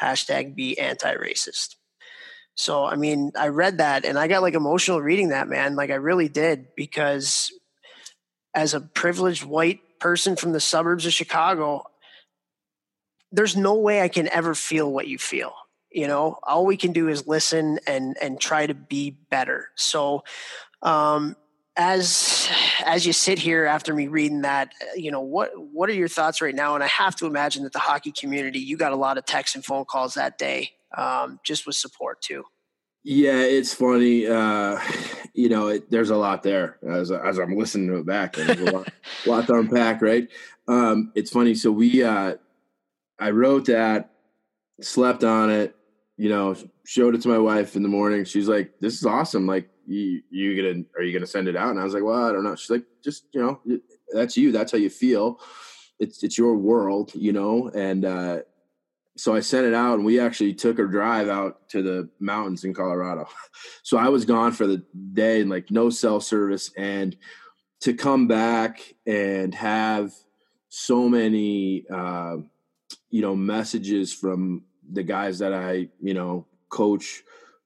hashtag 0.00 0.54
be 0.54 0.78
anti-racist. 0.78 1.76
So, 2.54 2.84
I 2.84 2.96
mean, 2.96 3.32
I 3.38 3.48
read 3.48 3.78
that 3.78 4.04
and 4.04 4.18
I 4.18 4.28
got 4.28 4.42
like 4.42 4.54
emotional 4.54 5.00
reading 5.00 5.28
that, 5.28 5.48
man. 5.48 5.76
Like 5.76 5.90
I 5.90 5.96
really 5.96 6.28
did 6.28 6.68
because 6.74 7.52
as 8.54 8.72
a 8.72 8.80
privileged 8.80 9.44
white 9.44 9.80
person 10.00 10.36
from 10.36 10.52
the 10.52 10.60
suburbs 10.60 11.04
of 11.04 11.12
Chicago, 11.12 11.84
there's 13.30 13.56
no 13.56 13.74
way 13.74 14.00
I 14.00 14.08
can 14.08 14.28
ever 14.28 14.54
feel 14.54 14.90
what 14.90 15.08
you 15.08 15.18
feel. 15.18 15.52
You 15.90 16.06
know, 16.06 16.38
all 16.42 16.64
we 16.64 16.76
can 16.76 16.92
do 16.92 17.08
is 17.08 17.26
listen 17.26 17.78
and 17.86 18.16
and 18.20 18.40
try 18.40 18.66
to 18.66 18.74
be 18.74 19.10
better. 19.10 19.68
So, 19.76 20.24
um, 20.82 21.36
as 21.76 22.48
as 22.84 23.06
you 23.06 23.12
sit 23.12 23.38
here 23.38 23.66
after 23.66 23.94
me 23.94 24.08
reading 24.08 24.42
that, 24.42 24.72
you 24.96 25.10
know 25.10 25.20
what 25.20 25.50
what 25.72 25.88
are 25.90 25.94
your 25.94 26.08
thoughts 26.08 26.40
right 26.40 26.54
now? 26.54 26.74
And 26.74 26.82
I 26.82 26.88
have 26.88 27.16
to 27.16 27.26
imagine 27.26 27.64
that 27.64 27.72
the 27.72 27.78
hockey 27.78 28.12
community, 28.12 28.58
you 28.58 28.76
got 28.76 28.92
a 28.92 28.96
lot 28.96 29.18
of 29.18 29.26
texts 29.26 29.54
and 29.54 29.64
phone 29.64 29.84
calls 29.84 30.14
that 30.14 30.38
day, 30.38 30.70
um, 30.96 31.38
just 31.44 31.66
with 31.66 31.76
support 31.76 32.20
too. 32.22 32.44
Yeah, 33.04 33.40
it's 33.42 33.72
funny. 33.72 34.26
Uh, 34.26 34.80
you 35.32 35.48
know, 35.48 35.68
it, 35.68 35.90
there's 35.90 36.10
a 36.10 36.16
lot 36.16 36.42
there 36.42 36.78
as 36.88 37.12
as 37.12 37.38
I'm 37.38 37.56
listening 37.56 37.88
to 37.88 37.98
it 37.98 38.06
back. 38.06 38.34
There's 38.34 38.58
a 38.58 38.72
lot, 38.72 38.88
lot 39.26 39.46
to 39.46 39.54
unpack, 39.54 40.02
right? 40.02 40.28
Um, 40.66 41.12
it's 41.14 41.30
funny. 41.30 41.54
So 41.54 41.70
we, 41.70 42.02
uh, 42.02 42.34
I 43.18 43.30
wrote 43.30 43.66
that, 43.66 44.10
slept 44.80 45.22
on 45.22 45.50
it, 45.50 45.75
you 46.16 46.28
know, 46.28 46.56
showed 46.84 47.14
it 47.14 47.22
to 47.22 47.28
my 47.28 47.38
wife 47.38 47.76
in 47.76 47.82
the 47.82 47.88
morning. 47.88 48.24
She's 48.24 48.48
like, 48.48 48.72
"This 48.80 48.94
is 48.94 49.06
awesome! 49.06 49.46
Like, 49.46 49.68
you 49.86 50.22
you 50.30 50.56
gonna 50.56 50.84
are 50.96 51.02
you 51.02 51.12
gonna 51.12 51.26
send 51.26 51.48
it 51.48 51.56
out?" 51.56 51.70
And 51.70 51.80
I 51.80 51.84
was 51.84 51.94
like, 51.94 52.02
"Well, 52.02 52.24
I 52.24 52.32
don't 52.32 52.44
know." 52.44 52.56
She's 52.56 52.70
like, 52.70 52.84
"Just 53.04 53.26
you 53.32 53.40
know, 53.40 53.60
that's 54.12 54.36
you. 54.36 54.52
That's 54.52 54.72
how 54.72 54.78
you 54.78 54.90
feel. 54.90 55.40
It's 55.98 56.22
it's 56.22 56.38
your 56.38 56.56
world, 56.56 57.12
you 57.14 57.32
know." 57.32 57.68
And 57.74 58.04
uh, 58.04 58.38
so 59.16 59.34
I 59.34 59.40
sent 59.40 59.66
it 59.66 59.74
out, 59.74 59.94
and 59.94 60.04
we 60.04 60.18
actually 60.18 60.54
took 60.54 60.78
a 60.78 60.86
drive 60.86 61.28
out 61.28 61.68
to 61.70 61.82
the 61.82 62.08
mountains 62.18 62.64
in 62.64 62.72
Colorado. 62.72 63.28
so 63.82 63.98
I 63.98 64.08
was 64.08 64.24
gone 64.24 64.52
for 64.52 64.66
the 64.66 64.82
day, 65.12 65.42
and 65.42 65.50
like 65.50 65.70
no 65.70 65.90
cell 65.90 66.20
service, 66.20 66.70
and 66.76 67.16
to 67.80 67.92
come 67.92 68.26
back 68.26 68.94
and 69.06 69.54
have 69.54 70.12
so 70.68 71.08
many, 71.08 71.84
uh, 71.92 72.36
you 73.10 73.22
know, 73.22 73.36
messages 73.36 74.12
from 74.12 74.62
the 74.92 75.02
guys 75.02 75.38
that 75.38 75.52
I, 75.52 75.88
you 76.00 76.14
know, 76.14 76.46
coach 76.68 77.22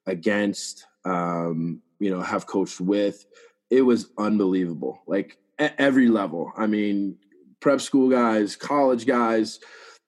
against, 0.07 0.87
um, 1.05 1.83
you 1.99 2.11
know, 2.11 2.21
have 2.21 2.47
coached 2.47 2.81
with. 2.81 3.27
It 3.71 3.83
was 3.83 4.11
unbelievable. 4.19 5.03
Like 5.07 5.39
at 5.59 5.75
every 5.79 6.09
level. 6.09 6.53
I 6.57 6.67
mean, 6.67 7.17
prep 7.61 7.81
school 7.81 8.11
guys, 8.11 8.57
college 8.57 9.07
guys, 9.07 9.61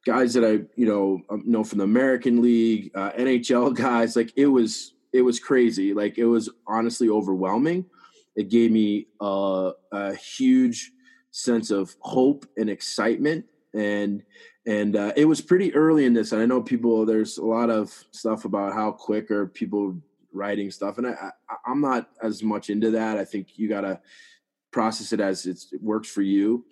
guys 0.04 0.34
that 0.34 0.44
I, 0.44 0.64
you 0.74 0.86
know, 0.86 1.20
um, 1.30 1.42
know 1.46 1.62
from 1.62 1.78
the 1.78 1.84
American 1.84 2.42
League, 2.42 2.90
uh, 2.94 3.12
NHL 3.12 3.74
guys. 3.76 4.16
Like 4.16 4.32
it 4.36 4.46
was, 4.46 4.94
it 5.12 5.22
was 5.22 5.38
crazy. 5.38 5.94
Like 5.94 6.18
it 6.18 6.24
was 6.24 6.48
honestly 6.66 7.08
overwhelming. 7.08 7.84
It 8.34 8.48
gave 8.48 8.72
me 8.72 9.08
a, 9.20 9.72
a 9.92 10.14
huge 10.14 10.90
sense 11.30 11.70
of 11.70 11.94
hope 12.00 12.46
and 12.56 12.68
excitement 12.68 13.44
and 13.74 14.22
and 14.66 14.94
uh, 14.94 15.12
it 15.16 15.24
was 15.24 15.40
pretty 15.40 15.74
early 15.74 16.04
in 16.04 16.14
this 16.14 16.32
and 16.32 16.40
i 16.40 16.46
know 16.46 16.62
people 16.62 17.04
there's 17.04 17.38
a 17.38 17.44
lot 17.44 17.70
of 17.70 17.92
stuff 18.12 18.44
about 18.44 18.72
how 18.72 18.90
quick 18.90 19.30
are 19.30 19.46
people 19.46 19.96
writing 20.32 20.70
stuff 20.70 20.98
and 20.98 21.06
I, 21.06 21.30
I 21.48 21.70
am 21.70 21.80
not 21.80 22.08
as 22.22 22.42
much 22.42 22.70
into 22.70 22.90
that 22.92 23.18
i 23.18 23.24
think 23.24 23.58
you 23.58 23.68
gotta 23.68 24.00
process 24.72 25.12
it 25.12 25.20
as 25.20 25.46
it 25.46 25.62
works 25.80 26.10
for 26.10 26.22
you. 26.22 26.64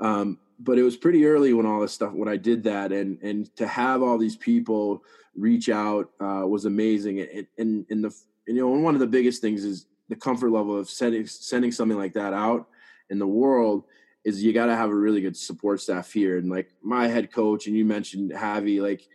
Um, 0.00 0.38
but 0.58 0.78
it 0.78 0.82
was 0.82 0.96
pretty 0.96 1.24
early 1.24 1.52
when 1.54 1.66
all 1.66 1.80
this 1.80 1.92
stuff 1.92 2.12
when 2.12 2.28
I 2.28 2.36
did 2.36 2.62
that, 2.64 2.92
and 2.92 3.18
and 3.22 3.54
to 3.56 3.66
have 3.66 4.02
all 4.02 4.18
these 4.18 4.36
people 4.36 5.02
reach 5.34 5.68
out 5.68 6.10
uh, 6.20 6.44
was 6.46 6.66
amazing. 6.66 7.20
And 7.20 7.46
and, 7.58 7.86
and 7.90 8.04
the 8.04 8.14
you 8.46 8.54
know 8.54 8.68
one 8.68 8.94
of 8.94 9.00
the 9.00 9.06
biggest 9.06 9.40
things 9.40 9.64
is 9.64 9.86
the 10.08 10.16
comfort 10.16 10.50
level 10.50 10.76
of 10.78 10.90
sending 10.90 11.26
sending 11.26 11.72
something 11.72 11.96
like 11.96 12.12
that 12.14 12.34
out 12.34 12.68
in 13.10 13.18
the 13.18 13.26
world 13.26 13.84
is 14.24 14.42
you 14.42 14.52
got 14.52 14.66
to 14.66 14.76
have 14.76 14.90
a 14.90 14.94
really 14.94 15.20
good 15.20 15.36
support 15.36 15.80
staff 15.80 16.12
here. 16.12 16.38
And 16.38 16.50
like 16.50 16.70
my 16.82 17.08
head 17.08 17.32
coach, 17.32 17.66
and 17.66 17.76
you 17.76 17.84
mentioned 17.84 18.32
Javi, 18.32 18.80
like 18.80 19.06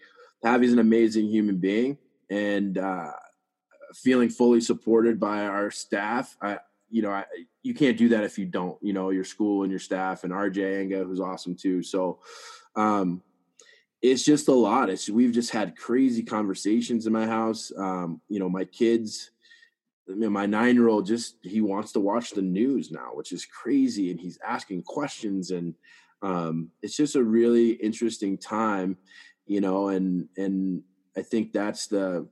Javi's 0.43 0.74
an 0.74 0.80
amazing 0.80 1.28
human 1.28 1.58
being, 1.58 1.98
and 2.30 2.78
uh, 2.78 3.12
feeling 3.93 4.30
fully 4.30 4.62
supported 4.62 5.19
by 5.19 5.45
our 5.45 5.72
staff. 5.72 6.38
I, 6.41 6.60
you 6.89 7.02
know, 7.02 7.12
I, 7.12 7.26
you 7.63 7.74
can't 7.74 7.98
do 7.98 8.10
that 8.10 8.24
if 8.24 8.38
you 8.38 8.45
don't, 8.45 8.78
you 8.82 8.93
know, 8.93 9.10
your 9.10 9.24
school 9.24 9.63
and 9.63 9.72
your 9.72 9.80
staff 9.80 10.24
and 10.24 10.34
RJ 10.34 10.58
Enga, 10.58 11.06
who's 11.06 11.19
awesome 11.19 11.56
too. 11.56 11.84
So, 11.84 12.19
um, 12.76 13.22
it's 14.02 14.24
just 14.24 14.48
a 14.48 14.54
lot. 14.54 14.89
It's, 14.89 15.10
we've 15.10 15.34
just 15.34 15.52
had 15.52 15.76
crazy 15.76 16.24
conversations 16.24 17.06
in 17.06 17.13
my 17.13 17.26
house. 17.26 17.72
Um, 17.78 18.22
you 18.30 18.39
know, 18.39 18.50
my 18.50 18.63
kids, 18.63 19.32
Mean, 20.15 20.32
my 20.32 20.45
nine 20.45 20.76
year 20.76 20.88
old 20.88 21.06
just, 21.06 21.38
he 21.41 21.62
wants 21.62 21.91
to 21.93 22.00
watch 22.00 22.32
the 22.32 22.41
news 22.41 22.91
now, 22.91 23.12
which 23.13 23.32
is 23.32 23.45
crazy. 23.45 24.12
And 24.12 24.19
he's 24.19 24.39
asking 24.45 24.84
questions 24.84 25.52
and, 25.52 25.76
um, 26.22 26.72
it's 26.82 26.98
just 26.98 27.15
a 27.15 27.24
really 27.24 27.72
interesting 27.72 28.38
time, 28.38 28.98
you 29.45 29.62
know, 29.62 29.89
and, 29.89 30.28
and 30.36 30.84
I 31.15 31.22
think 31.22 31.54
that's 31.54 31.88
the, 31.88 32.28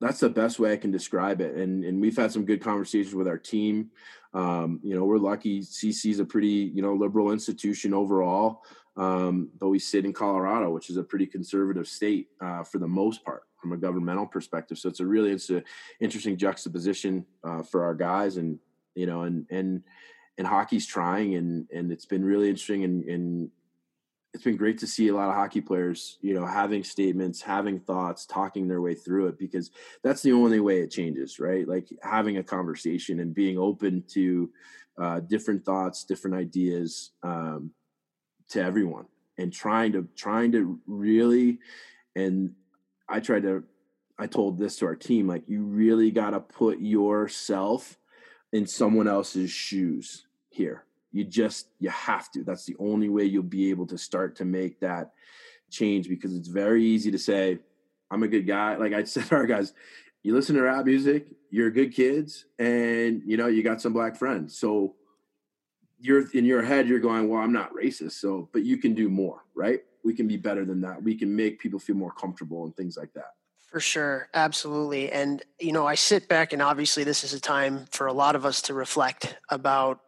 that's 0.00 0.20
the 0.20 0.28
best 0.28 0.58
way 0.58 0.72
I 0.72 0.76
can 0.76 0.90
describe 0.90 1.40
it. 1.40 1.56
And 1.56 1.84
and 1.84 2.00
we've 2.00 2.16
had 2.16 2.32
some 2.32 2.44
good 2.44 2.62
conversations 2.62 3.14
with 3.14 3.28
our 3.28 3.38
team. 3.38 3.90
Um, 4.34 4.80
you 4.82 4.94
know, 4.94 5.04
we're 5.04 5.18
lucky. 5.18 5.60
CC 5.60 6.10
is 6.10 6.20
a 6.20 6.24
pretty 6.24 6.70
you 6.74 6.82
know 6.82 6.94
liberal 6.94 7.32
institution 7.32 7.94
overall, 7.94 8.62
um, 8.96 9.50
but 9.58 9.68
we 9.68 9.78
sit 9.78 10.04
in 10.04 10.12
Colorado, 10.12 10.70
which 10.70 10.90
is 10.90 10.96
a 10.96 11.02
pretty 11.02 11.26
conservative 11.26 11.88
state 11.88 12.28
uh, 12.40 12.62
for 12.62 12.78
the 12.78 12.88
most 12.88 13.24
part 13.24 13.44
from 13.66 13.76
a 13.76 13.80
governmental 13.80 14.26
perspective. 14.26 14.78
So 14.78 14.88
it's 14.88 15.00
a 15.00 15.06
really 15.06 15.32
it's 15.32 15.50
a 15.50 15.62
interesting 16.00 16.36
juxtaposition 16.36 17.26
uh, 17.42 17.62
for 17.62 17.84
our 17.84 17.94
guys, 17.94 18.36
and 18.36 18.58
you 18.94 19.06
know, 19.06 19.22
and 19.22 19.46
and 19.50 19.82
and 20.38 20.46
hockey's 20.46 20.86
trying, 20.86 21.34
and 21.34 21.66
and 21.74 21.90
it's 21.90 22.06
been 22.06 22.24
really 22.24 22.48
interesting, 22.48 22.84
and 22.84 23.04
and 23.04 23.50
it's 24.32 24.44
been 24.44 24.56
great 24.56 24.78
to 24.78 24.86
see 24.86 25.08
a 25.08 25.14
lot 25.14 25.30
of 25.30 25.34
hockey 25.34 25.62
players, 25.62 26.18
you 26.20 26.34
know, 26.34 26.46
having 26.46 26.84
statements, 26.84 27.40
having 27.40 27.80
thoughts, 27.80 28.26
talking 28.26 28.68
their 28.68 28.82
way 28.82 28.94
through 28.94 29.28
it 29.28 29.38
because 29.38 29.70
that's 30.04 30.20
the 30.20 30.32
only 30.32 30.60
way 30.60 30.80
it 30.80 30.90
changes, 30.90 31.40
right? 31.40 31.66
Like 31.66 31.88
having 32.02 32.36
a 32.36 32.42
conversation 32.42 33.20
and 33.20 33.34
being 33.34 33.58
open 33.58 34.04
to 34.08 34.50
uh, 35.00 35.20
different 35.20 35.64
thoughts, 35.64 36.04
different 36.04 36.36
ideas 36.36 37.12
um, 37.22 37.70
to 38.50 38.62
everyone, 38.62 39.06
and 39.38 39.52
trying 39.52 39.92
to 39.92 40.06
trying 40.14 40.52
to 40.52 40.78
really, 40.86 41.58
and 42.14 42.52
I 43.08 43.20
tried 43.20 43.42
to, 43.42 43.64
I 44.18 44.26
told 44.26 44.58
this 44.58 44.76
to 44.78 44.86
our 44.86 44.96
team, 44.96 45.26
like 45.26 45.44
you 45.48 45.62
really 45.62 46.10
got 46.10 46.30
to 46.30 46.40
put 46.40 46.80
yourself 46.80 47.98
in 48.52 48.66
someone 48.66 49.08
else's 49.08 49.50
shoes 49.50 50.26
here. 50.48 50.84
You 51.12 51.24
just 51.24 51.68
you 51.78 51.88
have 51.90 52.30
to. 52.32 52.44
That's 52.44 52.66
the 52.66 52.76
only 52.78 53.08
way 53.08 53.24
you'll 53.24 53.42
be 53.42 53.70
able 53.70 53.86
to 53.86 53.96
start 53.98 54.36
to 54.36 54.44
make 54.44 54.80
that 54.80 55.12
change 55.70 56.08
because 56.08 56.34
it's 56.34 56.48
very 56.48 56.84
easy 56.84 57.10
to 57.10 57.18
say 57.18 57.58
i'm 58.10 58.22
a 58.22 58.28
good 58.28 58.46
guy 58.46 58.76
like 58.76 58.92
i 58.92 59.04
said 59.04 59.30
our 59.32 59.46
guys 59.46 59.72
you 60.22 60.34
listen 60.34 60.56
to 60.56 60.62
rap 60.62 60.84
music 60.84 61.26
you're 61.50 61.70
good 61.70 61.94
kids 61.94 62.46
and 62.58 63.22
you 63.24 63.36
know 63.36 63.46
you 63.46 63.62
got 63.62 63.80
some 63.80 63.92
black 63.92 64.16
friends. 64.16 64.58
So 64.58 64.94
you're 65.98 66.30
in 66.32 66.44
your 66.44 66.62
head 66.62 66.86
you're 66.86 66.98
going 67.00 67.26
well 67.26 67.40
i'm 67.40 67.54
not 67.54 67.72
racist 67.74 68.12
so 68.12 68.50
but 68.52 68.62
you 68.62 68.76
can 68.76 68.92
do 68.92 69.08
more 69.08 69.44
right 69.54 69.80
we 70.06 70.14
can 70.14 70.28
be 70.28 70.36
better 70.36 70.64
than 70.64 70.80
that 70.80 71.02
we 71.02 71.14
can 71.14 71.34
make 71.34 71.58
people 71.58 71.78
feel 71.78 71.96
more 71.96 72.12
comfortable 72.12 72.64
and 72.64 72.74
things 72.76 72.96
like 72.96 73.12
that 73.12 73.32
for 73.70 73.80
sure 73.80 74.28
absolutely 74.32 75.10
and 75.10 75.42
you 75.60 75.72
know 75.72 75.86
i 75.86 75.94
sit 75.94 76.28
back 76.28 76.52
and 76.52 76.62
obviously 76.62 77.04
this 77.04 77.24
is 77.24 77.34
a 77.34 77.40
time 77.40 77.84
for 77.90 78.06
a 78.06 78.12
lot 78.12 78.36
of 78.36 78.46
us 78.46 78.62
to 78.62 78.72
reflect 78.72 79.36
about 79.50 80.00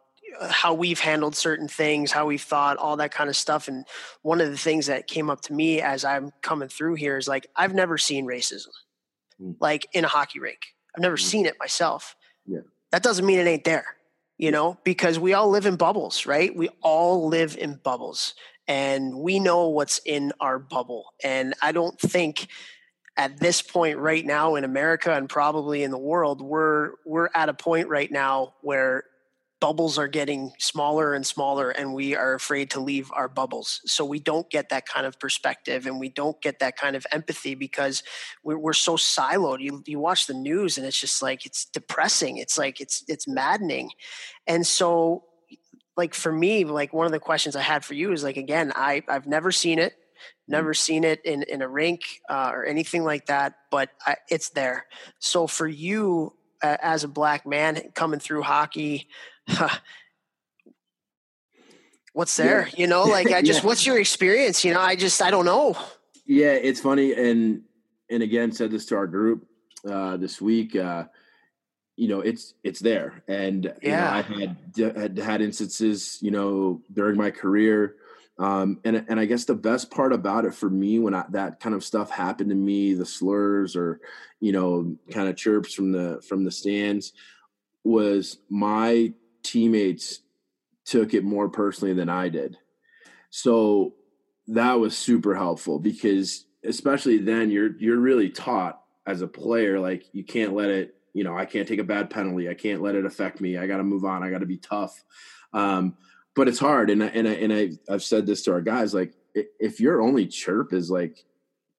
how 0.49 0.73
we've 0.73 0.99
handled 0.99 1.35
certain 1.35 1.67
things, 1.67 2.11
how 2.11 2.25
we've 2.25 2.41
thought, 2.41 2.77
all 2.77 2.97
that 2.97 3.11
kind 3.11 3.29
of 3.29 3.35
stuff. 3.35 3.67
And 3.67 3.85
one 4.21 4.41
of 4.41 4.49
the 4.49 4.57
things 4.57 4.85
that 4.87 5.07
came 5.07 5.29
up 5.29 5.41
to 5.41 5.53
me 5.53 5.81
as 5.81 6.05
I'm 6.05 6.31
coming 6.41 6.69
through 6.69 6.95
here 6.95 7.17
is 7.17 7.27
like, 7.27 7.47
I've 7.55 7.73
never 7.73 7.97
seen 7.97 8.25
racism, 8.25 8.69
mm. 9.41 9.55
like 9.59 9.87
in 9.93 10.05
a 10.05 10.07
hockey 10.07 10.39
rink. 10.39 10.59
I've 10.95 11.01
never 11.01 11.17
mm. 11.17 11.21
seen 11.21 11.45
it 11.45 11.55
myself. 11.59 12.15
Yeah. 12.45 12.59
That 12.91 13.03
doesn't 13.03 13.25
mean 13.25 13.39
it 13.39 13.47
ain't 13.47 13.63
there, 13.63 13.85
you 14.37 14.51
know, 14.51 14.77
because 14.83 15.19
we 15.19 15.33
all 15.33 15.49
live 15.49 15.65
in 15.65 15.75
bubbles, 15.75 16.25
right? 16.25 16.55
We 16.55 16.69
all 16.81 17.27
live 17.27 17.57
in 17.57 17.75
bubbles 17.83 18.33
and 18.69 19.15
we 19.15 19.39
know 19.39 19.67
what's 19.67 19.99
in 20.05 20.31
our 20.39 20.59
bubble. 20.59 21.13
And 21.23 21.55
I 21.61 21.71
don't 21.71 21.99
think 21.99 22.47
at 23.17 23.39
this 23.39 23.61
point 23.63 23.97
right 23.97 24.25
now 24.25 24.55
in 24.55 24.63
America 24.63 25.11
and 25.11 25.27
probably 25.27 25.83
in 25.83 25.91
the 25.91 25.97
world, 25.97 26.39
we're 26.39 26.91
we're 27.05 27.29
at 27.35 27.49
a 27.49 27.53
point 27.53 27.89
right 27.89 28.09
now 28.09 28.53
where 28.61 29.03
bubbles 29.59 29.97
are 29.97 30.07
getting 30.07 30.53
smaller 30.57 31.13
and 31.13 31.27
smaller 31.27 31.69
and 31.69 31.93
we 31.93 32.15
are 32.15 32.33
afraid 32.33 32.69
to 32.71 32.79
leave 32.79 33.11
our 33.11 33.27
bubbles. 33.27 33.81
So 33.85 34.05
we 34.05 34.19
don't 34.19 34.49
get 34.49 34.69
that 34.69 34.85
kind 34.85 35.05
of 35.05 35.19
perspective 35.19 35.85
and 35.85 35.99
we 35.99 36.07
don't 36.07 36.41
get 36.41 36.59
that 36.59 36.77
kind 36.77 36.95
of 36.95 37.05
empathy 37.11 37.55
because 37.55 38.01
we're, 38.41 38.57
we're 38.57 38.71
so 38.71 38.95
siloed. 38.95 39.59
You, 39.59 39.83
you 39.85 39.99
watch 39.99 40.27
the 40.27 40.33
news 40.33 40.77
and 40.77 40.87
it's 40.87 40.99
just 40.99 41.21
like 41.21 41.45
it's 41.45 41.65
depressing. 41.65 42.37
It's 42.37 42.57
like 42.57 42.79
it's 42.79 43.03
it's 43.09 43.27
maddening. 43.27 43.89
And 44.47 44.65
so 44.65 45.25
like 45.99 46.13
for 46.13 46.31
me 46.31 46.63
like 46.63 46.93
one 46.93 47.05
of 47.05 47.11
the 47.11 47.19
questions 47.19 47.57
i 47.57 47.61
had 47.61 47.83
for 47.83 47.93
you 47.93 48.13
is 48.13 48.23
like 48.23 48.37
again 48.37 48.71
i 48.75 49.03
i've 49.09 49.27
never 49.27 49.51
seen 49.51 49.77
it 49.77 49.91
mm-hmm. 49.91 50.53
never 50.53 50.73
seen 50.73 51.03
it 51.03 51.19
in 51.25 51.43
in 51.43 51.61
a 51.61 51.67
rink 51.67 52.01
uh, 52.29 52.49
or 52.53 52.65
anything 52.65 53.03
like 53.03 53.25
that 53.25 53.55
but 53.69 53.89
I, 54.07 54.15
it's 54.29 54.49
there 54.51 54.85
so 55.19 55.45
for 55.45 55.67
you 55.67 56.33
uh, 56.63 56.77
as 56.81 57.03
a 57.03 57.09
black 57.09 57.45
man 57.45 57.91
coming 57.93 58.21
through 58.21 58.43
hockey 58.43 59.09
what's 62.13 62.37
there 62.37 62.69
yeah. 62.69 62.75
you 62.77 62.87
know 62.87 63.03
like 63.03 63.31
i 63.31 63.41
just 63.49 63.61
yeah. 63.61 63.67
what's 63.67 63.85
your 63.85 63.99
experience 63.99 64.63
you 64.63 64.73
know 64.73 64.79
i 64.79 64.95
just 64.95 65.21
i 65.21 65.29
don't 65.29 65.45
know 65.45 65.77
yeah 66.25 66.53
it's 66.53 66.79
funny 66.79 67.13
and 67.13 67.61
and 68.09 68.23
again 68.23 68.53
said 68.53 68.71
this 68.71 68.85
to 68.85 68.95
our 68.95 69.07
group 69.07 69.45
uh 69.89 70.15
this 70.15 70.39
week 70.39 70.77
uh 70.77 71.03
you 71.99 72.07
know 72.07 72.21
it's 72.21 72.53
it's 72.63 72.79
there 72.79 73.21
and 73.27 73.73
yeah 73.81 74.23
you 74.23 74.37
know, 74.37 74.53
i 74.79 74.91
had 74.91 74.97
had 74.97 75.17
had 75.17 75.41
instances 75.41 76.17
you 76.21 76.31
know 76.31 76.81
during 76.93 77.17
my 77.17 77.29
career 77.29 77.95
um, 78.39 78.79
and 78.85 79.05
and 79.09 79.19
I 79.19 79.25
guess 79.25 79.43
the 79.43 79.53
best 79.53 79.91
part 79.91 80.13
about 80.13 80.45
it 80.45 80.55
for 80.55 80.69
me 80.69 80.97
when 80.97 81.13
I, 81.13 81.25
that 81.31 81.59
kind 81.59 81.75
of 81.75 81.83
stuff 81.83 82.09
happened 82.09 82.51
to 82.51 82.55
me, 82.55 82.93
the 82.93 83.05
slurs 83.05 83.75
or 83.75 83.99
you 84.39 84.53
know, 84.53 84.95
kind 85.11 85.27
of 85.27 85.35
chirps 85.35 85.73
from 85.73 85.91
the 85.91 86.23
from 86.25 86.45
the 86.45 86.51
stands, 86.51 87.11
was 87.83 88.37
my 88.49 89.13
teammates 89.43 90.21
took 90.85 91.13
it 91.13 91.25
more 91.25 91.49
personally 91.49 91.93
than 91.93 92.07
I 92.07 92.29
did. 92.29 92.57
So 93.29 93.95
that 94.47 94.79
was 94.79 94.97
super 94.97 95.35
helpful 95.35 95.77
because 95.77 96.45
especially 96.63 97.17
then 97.17 97.51
you're 97.51 97.75
you're 97.77 97.99
really 97.99 98.29
taught 98.29 98.81
as 99.05 99.21
a 99.21 99.27
player 99.27 99.79
like 99.81 100.05
you 100.13 100.23
can't 100.23 100.53
let 100.53 100.69
it 100.69 100.95
you 101.13 101.23
know 101.23 101.37
I 101.37 101.45
can't 101.45 101.67
take 101.67 101.79
a 101.79 101.83
bad 101.83 102.09
penalty. 102.09 102.49
I 102.49 102.53
can't 102.53 102.81
let 102.81 102.95
it 102.95 103.05
affect 103.05 103.41
me. 103.41 103.57
I 103.57 103.67
got 103.67 103.77
to 103.77 103.83
move 103.83 104.05
on. 104.05 104.23
I 104.23 104.29
got 104.29 104.39
to 104.39 104.45
be 104.45 104.57
tough. 104.57 105.03
Um, 105.53 105.95
but 106.35 106.47
it's 106.47 106.59
hard. 106.59 106.89
And 106.89 107.03
I, 107.03 107.07
and 107.07 107.27
I, 107.27 107.31
and 107.33 107.53
I 107.53 107.71
I've 107.89 108.03
said 108.03 108.25
this 108.25 108.43
to 108.43 108.51
our 108.53 108.61
guys 108.61 108.93
like 108.93 109.13
if 109.33 109.79
your 109.79 110.01
only 110.01 110.25
chirp 110.25 110.73
is 110.73 110.89
like 110.89 111.25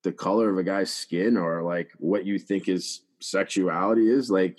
the 0.02 0.12
color 0.12 0.50
of 0.50 0.58
a 0.58 0.62
guy's 0.62 0.92
skin 0.92 1.36
or 1.36 1.62
like 1.62 1.90
what 1.98 2.24
you 2.24 2.38
think 2.38 2.68
is 2.68 3.02
sexuality 3.20 4.08
is 4.08 4.30
like 4.30 4.58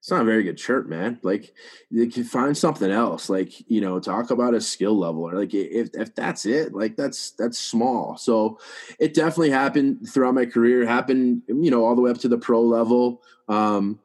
it's 0.00 0.10
not 0.10 0.22
a 0.22 0.24
very 0.24 0.42
good 0.42 0.56
chirp, 0.56 0.88
man. 0.88 1.20
Like 1.22 1.52
you 1.90 2.10
can 2.10 2.24
find 2.24 2.56
something 2.56 2.90
else. 2.90 3.28
Like, 3.28 3.52
you 3.70 3.82
know, 3.82 4.00
talk 4.00 4.30
about 4.30 4.54
a 4.54 4.60
skill 4.60 4.98
level 4.98 5.28
or 5.28 5.34
like 5.34 5.52
if 5.52 5.90
if 5.92 6.14
that's 6.14 6.46
it, 6.46 6.72
like 6.72 6.96
that's 6.96 7.32
that's 7.32 7.58
small. 7.58 8.16
So 8.16 8.58
it 8.98 9.12
definitely 9.12 9.50
happened 9.50 10.08
throughout 10.08 10.34
my 10.34 10.46
career, 10.46 10.86
happened, 10.86 11.42
you 11.48 11.70
know, 11.70 11.84
all 11.84 11.94
the 11.94 12.00
way 12.00 12.10
up 12.10 12.18
to 12.20 12.28
the 12.28 12.38
pro 12.38 12.62
level. 12.62 13.22
Um, 13.46 14.00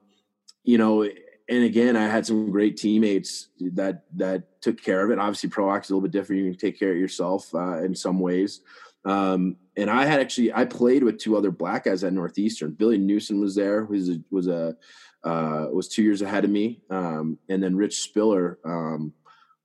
you 0.65 0.77
know, 0.77 1.03
and 1.03 1.63
again, 1.63 1.95
I 1.95 2.08
had 2.08 2.25
some 2.25 2.51
great 2.51 2.75
teammates 2.75 3.47
that 3.60 4.03
that 4.17 4.62
took 4.62 4.81
care 4.81 5.05
of 5.05 5.12
it. 5.12 5.19
Obviously, 5.19 5.49
pro 5.49 5.69
hockey 5.69 5.86
is 5.86 5.89
a 5.91 5.93
little 5.93 6.10
bit 6.10 6.12
different. 6.12 6.43
You 6.43 6.51
can 6.51 6.60
take 6.60 6.77
care 6.77 6.91
of 6.91 6.97
yourself 6.97 7.55
uh, 7.55 7.81
in 7.84 7.95
some 7.95 8.19
ways. 8.19 8.60
Um, 9.05 9.58
and 9.77 9.89
I 9.89 10.05
had 10.05 10.19
actually 10.19 10.51
I 10.51 10.65
played 10.65 11.03
with 11.03 11.19
two 11.19 11.38
other 11.38 11.51
black 11.51 11.86
guys 11.86 12.03
at 12.03 12.12
Northeastern. 12.12 12.71
Billy 12.71 12.97
Newsom 12.97 13.39
was 13.39 13.55
there, 13.55 13.86
was 13.86 14.10
a, 14.10 14.19
was 14.31 14.47
a 14.47 14.75
uh, 15.26 15.68
was 15.72 15.88
two 15.88 16.04
years 16.04 16.22
ahead 16.22 16.46
of 16.46 16.52
me, 16.52 16.82
um, 16.90 17.40
and 17.50 17.62
then 17.62 17.76
Rich 17.76 18.02
Spiller 18.02 18.60
um, 18.64 19.14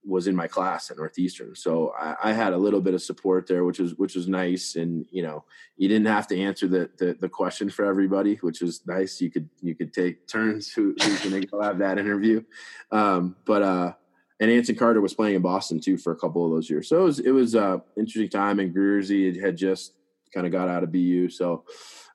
was 0.05 0.27
in 0.27 0.35
my 0.35 0.47
class 0.47 0.91
at 0.91 0.97
Northeastern. 0.97 1.55
So 1.55 1.93
I, 1.99 2.17
I, 2.25 2.33
had 2.33 2.55
a 2.55 2.59
little 2.59 2.81
bit 2.81 2.95
of 2.95 3.03
support 3.03 3.47
there, 3.47 3.65
which 3.65 3.79
was 3.79 3.95
which 3.97 4.15
was 4.15 4.27
nice. 4.27 4.77
And 4.77 5.07
you 5.11 5.23
know, 5.23 5.45
you 5.77 5.89
didn't 5.89 6.07
have 6.07 6.27
to 6.29 6.41
answer 6.41 6.67
the 6.67 6.91
the, 6.99 7.17
the 7.21 7.29
question 7.29 7.69
for 7.69 7.85
everybody, 7.85 8.37
which 8.37 8.63
was 8.63 8.81
nice. 8.87 9.21
You 9.21 9.31
could 9.31 9.49
you 9.61 9.75
could 9.75 9.93
take 9.93 10.27
turns 10.27 10.73
who 10.73 10.95
who's 11.01 11.21
going 11.21 11.41
to 11.41 11.47
go 11.47 11.61
have 11.61 11.79
that 11.79 11.99
interview. 11.99 12.43
Um, 12.91 13.37
but 13.45 13.63
uh, 13.63 13.93
and 14.41 14.51
Anson 14.51 14.77
Carter 14.77 15.03
was 15.03 15.13
playing 15.13 15.37
in 15.37 15.43
Boston 15.43 15.81
too 15.81 15.99
for 15.99 16.13
a 16.13 16.17
couple 16.17 16.47
of 16.47 16.53
those 16.53 16.71
years. 16.71 16.89
So 16.89 17.01
it 17.01 17.05
was 17.05 17.19
it 17.21 17.33
was 17.33 17.55
a 17.55 17.83
interesting 17.97 18.31
time. 18.31 18.59
And 18.59 18.75
Greersy 18.75 19.39
had 19.41 19.57
just 19.57 19.93
kind 20.33 20.47
of 20.47 20.53
got 20.53 20.69
out 20.69 20.83
of 20.83 20.93
BU, 20.93 21.29
so 21.29 21.65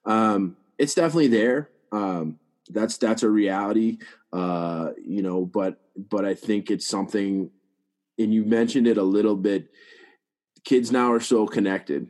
um, 0.06 0.58
it's 0.80 0.96
definitely 0.96 1.28
there. 1.28 1.70
Um, 1.92 2.40
that's 2.70 2.98
that's 2.98 3.24
a 3.24 3.30
reality, 3.30 4.00
uh, 4.34 4.90
you 5.04 5.22
know. 5.22 5.46
But 5.46 5.80
but 5.96 6.26
I 6.26 6.34
think 6.34 6.72
it's 6.72 6.88
something, 6.88 7.50
and 8.18 8.34
you 8.34 8.44
mentioned 8.44 8.88
it 8.88 8.98
a 8.98 9.04
little 9.04 9.36
bit. 9.36 9.70
Kids 10.64 10.92
now 10.92 11.12
are 11.14 11.20
so 11.20 11.46
connected, 11.46 12.10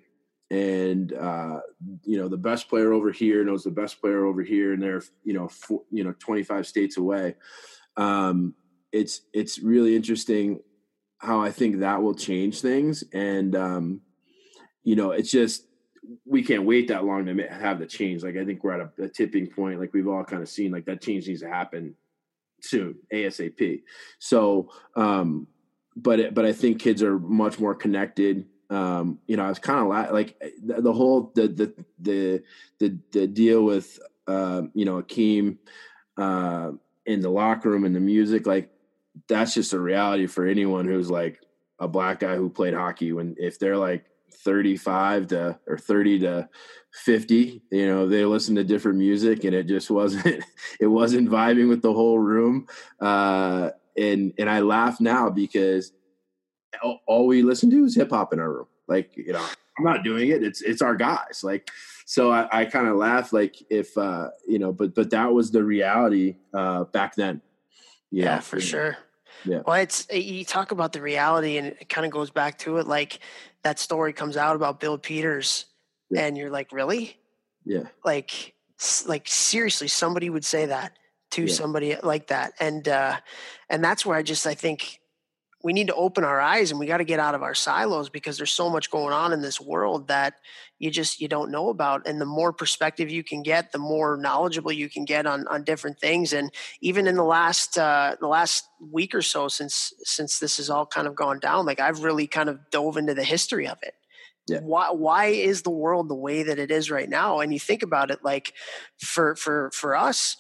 and 0.49 1.11
uh, 1.13 1.59
you 2.03 2.17
know 2.17 2.29
the 2.29 2.37
best 2.37 2.69
player 2.69 2.93
over 2.93 3.11
here 3.11 3.43
knows 3.43 3.63
the 3.63 3.71
best 3.71 3.99
player 3.99 4.25
over 4.25 4.43
here, 4.43 4.73
and 4.73 4.81
they're 4.81 5.01
you 5.23 5.33
know 5.33 5.47
four, 5.47 5.81
you 5.91 6.03
know 6.03 6.13
twenty 6.19 6.43
five 6.43 6.65
states 6.65 6.97
away. 6.97 7.35
Um, 7.97 8.55
it's 8.91 9.21
it's 9.33 9.59
really 9.59 9.95
interesting 9.95 10.61
how 11.17 11.41
I 11.41 11.51
think 11.51 11.79
that 11.79 12.01
will 12.01 12.15
change 12.15 12.61
things, 12.61 13.03
and 13.13 13.55
um, 13.55 14.01
you 14.83 14.95
know 14.95 15.11
it's 15.11 15.31
just 15.31 15.67
we 16.25 16.43
can't 16.43 16.63
wait 16.63 16.87
that 16.87 17.05
long 17.05 17.25
to 17.25 17.47
have 17.47 17.79
the 17.79 17.85
change. 17.85 18.23
Like 18.23 18.37
I 18.37 18.45
think 18.45 18.63
we're 18.63 18.79
at 18.79 18.91
a, 18.99 19.03
a 19.03 19.09
tipping 19.09 19.47
point. 19.47 19.79
Like 19.79 19.93
we've 19.93 20.07
all 20.07 20.23
kind 20.23 20.41
of 20.41 20.49
seen, 20.49 20.71
like 20.71 20.85
that 20.85 21.01
change 21.01 21.27
needs 21.27 21.41
to 21.41 21.49
happen 21.49 21.95
soon, 22.61 22.95
ASAP. 23.13 23.83
So, 24.19 24.71
um, 24.95 25.47
but 25.95 26.33
but 26.33 26.45
I 26.45 26.53
think 26.53 26.79
kids 26.79 27.01
are 27.03 27.17
much 27.17 27.59
more 27.59 27.75
connected. 27.75 28.45
Um, 28.69 29.19
you 29.27 29.37
know, 29.37 29.45
I 29.45 29.49
was 29.49 29.59
kind 29.59 29.79
of 29.79 29.87
la- 29.87 30.13
like 30.13 30.39
the, 30.63 30.81
the, 30.81 30.93
whole 30.93 31.31
the 31.35 31.47
the 31.47 31.85
the 31.99 32.43
the, 32.79 32.97
the 33.11 33.27
deal 33.27 33.63
with 33.63 33.99
uh, 34.27 34.63
you 34.73 34.85
know 34.85 34.97
Akim 34.97 35.59
uh, 36.17 36.71
in 37.05 37.21
the 37.21 37.29
locker 37.29 37.69
room 37.69 37.85
and 37.85 37.95
the 37.95 37.99
music. 37.99 38.45
Like 38.45 38.71
that's 39.27 39.53
just 39.53 39.73
a 39.73 39.79
reality 39.79 40.25
for 40.25 40.45
anyone 40.45 40.85
who's 40.85 41.09
like 41.09 41.39
a 41.79 41.87
black 41.87 42.19
guy 42.19 42.35
who 42.35 42.49
played 42.49 42.73
hockey. 42.73 43.13
When 43.13 43.35
if 43.39 43.59
they're 43.59 43.77
like 43.77 44.05
35 44.36 45.28
to 45.28 45.60
or 45.67 45.78
30 45.78 46.19
to 46.19 46.50
50 46.93 47.62
you 47.71 47.88
know 47.88 48.08
they 48.08 48.24
listen 48.26 48.56
to 48.56 48.63
different 48.63 48.98
music 48.98 49.43
and 49.43 49.54
it 49.54 49.67
just 49.67 49.89
wasn't 49.89 50.43
it 50.80 50.88
wasn't 50.88 51.30
vibing 51.30 51.69
with 51.69 51.82
the 51.82 51.93
whole 51.93 52.19
room. 52.19 52.67
Uh 53.00 53.71
and 53.98 54.34
and 54.38 54.50
i 54.50 54.60
laugh 54.60 55.00
now 55.00 55.30
because 55.30 55.93
all 57.08 57.28
we 57.28 57.41
listen 57.41 57.69
to 57.69 57.86
is 57.86 57.95
hip 57.95 58.10
hop 58.10 58.34
in 58.34 58.39
our 58.39 58.52
room. 58.52 58.67
Like 58.88 59.15
you 59.15 59.34
know 59.34 59.45
i'm 59.78 59.84
not 59.84 60.04
doing 60.04 60.30
it. 60.30 60.43
It's 60.43 60.62
it's 60.62 60.82
our 60.82 60.95
guys. 60.95 61.41
Like 61.43 61.69
so 62.06 62.32
i, 62.32 62.62
I 62.62 62.65
kind 62.65 62.88
of 62.88 62.98
laugh 62.98 63.34
like 63.34 63.56
if 63.69 63.98
uh 63.98 64.30
you 64.48 64.60
know 64.60 64.71
but 64.71 64.93
but 64.93 65.10
that 65.12 65.34
was 65.34 65.52
the 65.52 65.63
reality 65.63 66.38
uh 66.54 66.86
back 66.86 67.15
then. 67.15 67.41
Yeah, 68.12 68.26
yeah 68.26 68.39
for 68.39 68.60
sure. 68.60 68.98
Yeah. 69.43 69.62
Well, 69.65 69.76
it's 69.76 70.08
you 70.12 70.43
talk 70.45 70.71
about 70.71 70.93
the 70.93 71.02
reality, 71.02 71.58
and 71.58 71.67
it 71.67 71.89
kind 71.89 72.06
of 72.06 72.12
goes 72.12 72.30
back 72.30 72.58
to 72.60 72.78
it. 72.78 72.88
Like 72.88 73.19
that 73.65 73.80
story 73.80 74.13
comes 74.13 74.38
out 74.38 74.56
about 74.56 74.80
Bill 74.80 74.95
Peters, 74.95 75.65
yeah. 76.12 76.21
and 76.21 76.38
you're 76.38 76.51
like, 76.51 76.71
really? 76.71 77.17
Yeah. 77.65 77.86
Like, 78.06 78.54
like 79.08 79.28
seriously, 79.28 79.88
somebody 79.88 80.30
would 80.30 80.45
say 80.45 80.67
that 80.67 80.93
to 81.32 81.45
yeah. 81.45 81.54
somebody 81.54 81.95
like 82.04 82.28
that, 82.28 82.54
and 82.60 82.88
uh, 82.88 83.17
and 83.67 83.84
that's 83.84 84.06
where 84.06 84.15
I 84.15 84.21
just 84.21 84.45
I 84.45 84.54
think 84.54 84.99
we 85.63 85.73
need 85.73 85.88
to 85.88 85.95
open 85.95 86.23
our 86.23 86.39
eyes 86.39 86.69
and 86.69 86.80
we 86.80 86.86
got 86.86 86.97
to 86.97 87.04
get 87.04 87.19
out 87.19 87.34
of 87.34 87.41
our 87.41 87.56
silos 87.56 88.08
because 88.08 88.38
there's 88.38 88.54
so 88.54 88.69
much 88.69 88.91
going 88.91 89.12
on 89.12 89.34
in 89.34 89.41
this 89.41 89.60
world 89.60 90.10
that 90.10 90.36
you 90.79 90.91
just 90.91 91.21
you 91.21 91.27
don't 91.27 91.51
know 91.51 91.69
about 91.69 92.07
and 92.07 92.19
the 92.19 92.25
more 92.25 92.51
perspective 92.51 93.09
you 93.09 93.23
can 93.23 93.43
get 93.43 93.71
the 93.71 93.77
more 93.77 94.17
knowledgeable 94.17 94.71
you 94.71 94.89
can 94.89 95.05
get 95.05 95.25
on 95.25 95.47
on 95.47 95.63
different 95.63 95.99
things 95.99 96.33
and 96.33 96.51
even 96.81 97.07
in 97.07 97.15
the 97.15 97.23
last 97.23 97.77
uh 97.77 98.15
the 98.19 98.27
last 98.27 98.65
week 98.91 99.15
or 99.15 99.21
so 99.21 99.47
since 99.47 99.93
since 100.03 100.39
this 100.39 100.57
has 100.57 100.69
all 100.69 100.85
kind 100.85 101.07
of 101.07 101.15
gone 101.15 101.39
down 101.39 101.65
like 101.65 101.79
i've 101.79 102.03
really 102.03 102.27
kind 102.27 102.49
of 102.49 102.59
dove 102.71 102.97
into 102.97 103.13
the 103.13 103.23
history 103.23 103.67
of 103.67 103.77
it 103.81 103.93
yeah. 104.47 104.59
why 104.59 104.91
why 104.91 105.25
is 105.27 105.61
the 105.61 105.69
world 105.69 106.09
the 106.09 106.15
way 106.15 106.43
that 106.43 106.59
it 106.59 106.71
is 106.71 106.91
right 106.91 107.09
now 107.09 107.39
and 107.39 107.53
you 107.53 107.59
think 107.59 107.81
about 107.81 108.11
it 108.11 108.23
like 108.23 108.53
for 108.97 109.35
for 109.35 109.71
for 109.73 109.95
us 109.95 110.35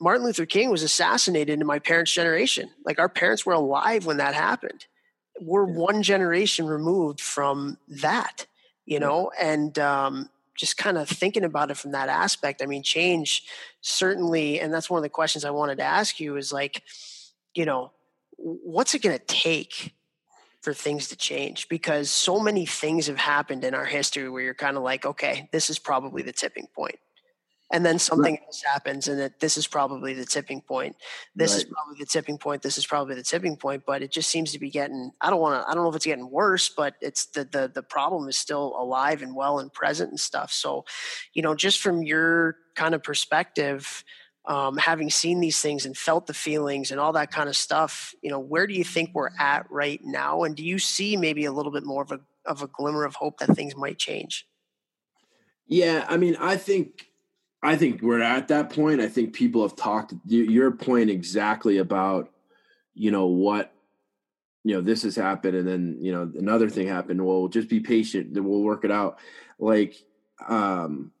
Martin 0.00 0.26
Luther 0.26 0.44
King 0.44 0.70
was 0.70 0.82
assassinated 0.82 1.60
in 1.60 1.66
my 1.66 1.78
parents' 1.78 2.12
generation. 2.12 2.68
Like 2.84 2.98
our 2.98 3.08
parents 3.08 3.46
were 3.46 3.52
alive 3.52 4.04
when 4.04 4.18
that 4.18 4.34
happened. 4.34 4.86
We're 5.40 5.68
yeah. 5.68 5.76
one 5.76 6.02
generation 6.02 6.66
removed 6.66 7.20
from 7.20 7.78
that, 7.88 8.46
you 8.86 9.00
know, 9.00 9.30
and 9.40 9.78
um, 9.78 10.28
just 10.56 10.76
kind 10.76 10.98
of 10.98 11.08
thinking 11.08 11.44
about 11.44 11.70
it 11.70 11.76
from 11.76 11.92
that 11.92 12.08
aspect. 12.08 12.62
I 12.62 12.66
mean, 12.66 12.82
change 12.82 13.44
certainly, 13.80 14.60
and 14.60 14.72
that's 14.72 14.90
one 14.90 14.98
of 14.98 15.02
the 15.02 15.08
questions 15.08 15.44
I 15.44 15.50
wanted 15.50 15.78
to 15.78 15.84
ask 15.84 16.20
you 16.20 16.36
is 16.36 16.52
like, 16.52 16.82
you 17.54 17.64
know, 17.64 17.92
what's 18.36 18.94
it 18.94 19.02
going 19.02 19.18
to 19.18 19.24
take 19.24 19.94
for 20.60 20.72
things 20.72 21.08
to 21.08 21.16
change? 21.16 21.68
Because 21.68 22.10
so 22.10 22.40
many 22.40 22.66
things 22.66 23.06
have 23.06 23.18
happened 23.18 23.64
in 23.64 23.74
our 23.74 23.84
history 23.84 24.28
where 24.28 24.42
you're 24.42 24.54
kind 24.54 24.76
of 24.76 24.82
like, 24.82 25.04
okay, 25.06 25.48
this 25.52 25.70
is 25.70 25.78
probably 25.78 26.22
the 26.22 26.32
tipping 26.32 26.66
point 26.74 26.98
and 27.74 27.84
then 27.84 27.98
something 27.98 28.34
right. 28.34 28.42
else 28.46 28.62
happens 28.62 29.08
and 29.08 29.18
that 29.18 29.40
this 29.40 29.58
is 29.58 29.66
probably 29.66 30.14
the 30.14 30.24
tipping 30.24 30.60
point 30.60 30.94
this 31.34 31.52
right. 31.52 31.58
is 31.58 31.64
probably 31.64 31.96
the 31.98 32.06
tipping 32.06 32.38
point 32.38 32.62
this 32.62 32.78
is 32.78 32.86
probably 32.86 33.16
the 33.16 33.22
tipping 33.22 33.56
point 33.56 33.82
but 33.84 34.00
it 34.00 34.12
just 34.12 34.30
seems 34.30 34.52
to 34.52 34.60
be 34.60 34.70
getting 34.70 35.10
i 35.20 35.28
don't 35.28 35.40
want 35.40 35.60
to 35.60 35.68
i 35.68 35.74
don't 35.74 35.82
know 35.82 35.90
if 35.90 35.96
it's 35.96 36.06
getting 36.06 36.30
worse 36.30 36.68
but 36.68 36.94
it's 37.00 37.26
the, 37.26 37.44
the 37.44 37.70
the 37.74 37.82
problem 37.82 38.28
is 38.28 38.36
still 38.36 38.76
alive 38.78 39.22
and 39.22 39.34
well 39.34 39.58
and 39.58 39.72
present 39.72 40.08
and 40.08 40.20
stuff 40.20 40.52
so 40.52 40.84
you 41.34 41.42
know 41.42 41.54
just 41.54 41.80
from 41.80 42.02
your 42.04 42.56
kind 42.74 42.94
of 42.94 43.02
perspective 43.02 44.04
um, 44.46 44.76
having 44.76 45.08
seen 45.08 45.40
these 45.40 45.62
things 45.62 45.86
and 45.86 45.96
felt 45.96 46.26
the 46.26 46.34
feelings 46.34 46.90
and 46.90 47.00
all 47.00 47.14
that 47.14 47.32
kind 47.32 47.48
of 47.48 47.56
stuff 47.56 48.14
you 48.22 48.30
know 48.30 48.38
where 48.38 48.68
do 48.68 48.74
you 48.74 48.84
think 48.84 49.10
we're 49.14 49.30
at 49.40 49.68
right 49.70 50.00
now 50.04 50.44
and 50.44 50.54
do 50.54 50.64
you 50.64 50.78
see 50.78 51.16
maybe 51.16 51.44
a 51.44 51.52
little 51.52 51.72
bit 51.72 51.84
more 51.84 52.02
of 52.02 52.12
a 52.12 52.20
of 52.46 52.62
a 52.62 52.68
glimmer 52.68 53.04
of 53.04 53.16
hope 53.16 53.38
that 53.38 53.56
things 53.56 53.74
might 53.74 53.98
change 53.98 54.46
yeah 55.66 56.04
i 56.08 56.16
mean 56.16 56.36
i 56.38 56.56
think 56.56 57.08
I 57.64 57.76
think 57.76 58.02
we're 58.02 58.20
at 58.20 58.48
that 58.48 58.70
point. 58.70 59.00
I 59.00 59.08
think 59.08 59.32
people 59.32 59.62
have 59.62 59.74
talked 59.74 60.12
your 60.26 60.70
point 60.70 61.08
exactly 61.08 61.78
about, 61.78 62.30
you 62.94 63.10
know, 63.10 63.26
what, 63.26 63.72
you 64.64 64.74
know, 64.74 64.82
this 64.82 65.02
has 65.02 65.16
happened 65.16 65.56
and 65.56 65.66
then, 65.66 65.96
you 65.98 66.12
know, 66.12 66.30
another 66.38 66.68
thing 66.68 66.86
happened. 66.86 67.24
Well, 67.24 67.48
just 67.48 67.70
be 67.70 67.80
patient, 67.80 68.34
then 68.34 68.44
we'll 68.44 68.60
work 68.60 68.84
it 68.84 68.90
out. 68.90 69.18
Like, 69.58 69.96
um, 70.46 71.12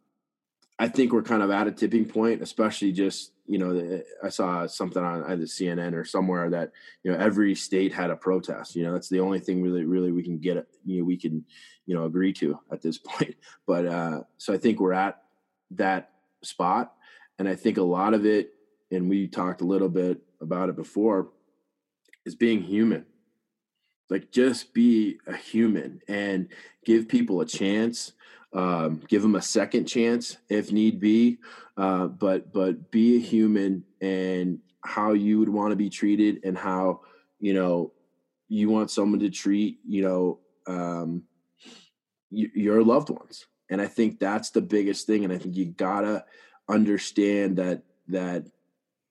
I 0.78 0.88
think 0.88 1.12
we're 1.12 1.22
kind 1.22 1.42
of 1.42 1.50
at 1.50 1.66
a 1.66 1.72
tipping 1.72 2.04
point, 2.04 2.42
especially 2.42 2.92
just, 2.92 3.32
you 3.46 3.58
know, 3.58 4.02
I 4.22 4.28
saw 4.28 4.66
something 4.66 5.02
on 5.02 5.24
either 5.24 5.44
CNN 5.44 5.94
or 5.94 6.04
somewhere 6.04 6.50
that, 6.50 6.72
you 7.02 7.10
know, 7.10 7.18
every 7.18 7.54
state 7.54 7.94
had 7.94 8.10
a 8.10 8.16
protest. 8.16 8.76
You 8.76 8.84
know, 8.84 8.92
that's 8.92 9.08
the 9.08 9.20
only 9.20 9.40
thing 9.40 9.62
really, 9.62 9.84
really 9.84 10.12
we 10.12 10.22
can 10.22 10.38
get, 10.38 10.66
you 10.84 10.98
know, 10.98 11.04
we 11.04 11.16
can, 11.16 11.44
you 11.86 11.94
know, 11.94 12.04
agree 12.04 12.34
to 12.34 12.58
at 12.70 12.82
this 12.82 12.98
point. 13.04 13.36
But 13.66 13.86
uh, 13.86 14.20
so 14.36 14.52
I 14.52 14.58
think 14.58 14.78
we're 14.78 14.92
at 14.92 15.22
that 15.72 16.10
spot. 16.44 16.94
And 17.38 17.48
I 17.48 17.54
think 17.54 17.78
a 17.78 17.82
lot 17.82 18.14
of 18.14 18.24
it, 18.24 18.54
and 18.90 19.08
we 19.08 19.26
talked 19.26 19.60
a 19.60 19.66
little 19.66 19.88
bit 19.88 20.22
about 20.40 20.68
it 20.68 20.76
before, 20.76 21.28
is 22.24 22.34
being 22.34 22.62
human. 22.62 23.06
Like 24.10 24.30
just 24.30 24.74
be 24.74 25.18
a 25.26 25.36
human 25.36 26.00
and 26.08 26.48
give 26.84 27.08
people 27.08 27.40
a 27.40 27.46
chance. 27.46 28.12
Um, 28.52 29.02
give 29.08 29.22
them 29.22 29.34
a 29.34 29.42
second 29.42 29.86
chance 29.86 30.36
if 30.48 30.70
need 30.70 31.00
be. 31.00 31.38
Uh, 31.76 32.06
but 32.06 32.52
but 32.52 32.90
be 32.92 33.16
a 33.16 33.20
human 33.20 33.84
and 34.00 34.60
how 34.84 35.12
you 35.12 35.38
would 35.40 35.48
want 35.48 35.70
to 35.70 35.76
be 35.76 35.90
treated 35.90 36.44
and 36.44 36.56
how 36.56 37.00
you 37.40 37.54
know 37.54 37.92
you 38.48 38.68
want 38.68 38.90
someone 38.90 39.18
to 39.20 39.30
treat 39.30 39.80
you 39.88 40.02
know 40.02 40.38
um, 40.66 41.24
your 42.30 42.84
loved 42.84 43.10
ones 43.10 43.46
and 43.74 43.82
I 43.82 43.88
think 43.88 44.20
that's 44.20 44.50
the 44.50 44.62
biggest 44.62 45.04
thing. 45.04 45.24
And 45.24 45.32
I 45.32 45.36
think 45.36 45.56
you 45.56 45.64
gotta 45.64 46.24
understand 46.68 47.56
that 47.56 47.82
that 48.06 48.46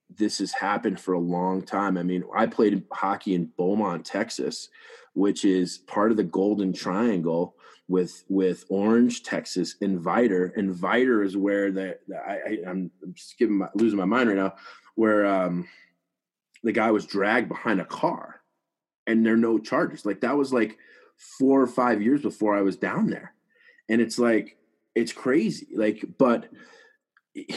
this 0.10 0.40
has 0.40 0.54
happened 0.54 1.02
for 1.02 1.14
a 1.14 1.20
long 1.20 1.64
time. 1.64 1.98
I 1.98 2.04
mean, 2.04 2.24
I 2.34 2.46
played 2.46 2.82
hockey 2.90 3.36
in 3.36 3.52
Beaumont, 3.58 4.06
Texas, 4.06 4.70
which 5.16 5.44
is 5.44 5.80
part 5.80 6.12
of 6.12 6.18
the 6.18 6.24
Golden 6.24 6.72
Triangle 6.72 7.58
with 7.90 8.24
with 8.30 8.64
Orange, 8.70 9.24
Texas. 9.24 9.76
And 9.82 10.00
Vidor 10.00 11.26
is 11.26 11.36
where 11.36 11.70
the, 11.70 11.98
the 12.08 12.16
I, 12.16 12.60
am 12.66 12.90
my, 13.42 13.68
losing 13.76 14.00
my 14.00 14.06
mind 14.06 14.30
right 14.30 14.38
now, 14.38 14.56
where 14.96 15.26
um, 15.26 15.68
the 16.64 16.72
guy 16.72 16.90
was 16.90 17.06
dragged 17.06 17.50
behind 17.50 17.82
a 17.82 17.86
car, 17.86 18.40
and 19.08 19.26
there 19.26 19.34
are 19.34 19.38
no 19.38 19.60
charges. 19.60 20.06
Like 20.06 20.22
that 20.22 20.38
was 20.38 20.54
like 20.54 20.78
four 21.18 21.62
or 21.62 21.68
five 21.68 22.02
years 22.02 22.22
before 22.22 22.56
I 22.56 22.62
was 22.62 22.78
down 22.78 23.08
there 23.08 23.34
and 23.90 24.02
it's 24.02 24.20
like 24.20 24.58
it's 24.96 25.12
crazy 25.12 25.68
like 25.76 26.04
but 26.18 26.50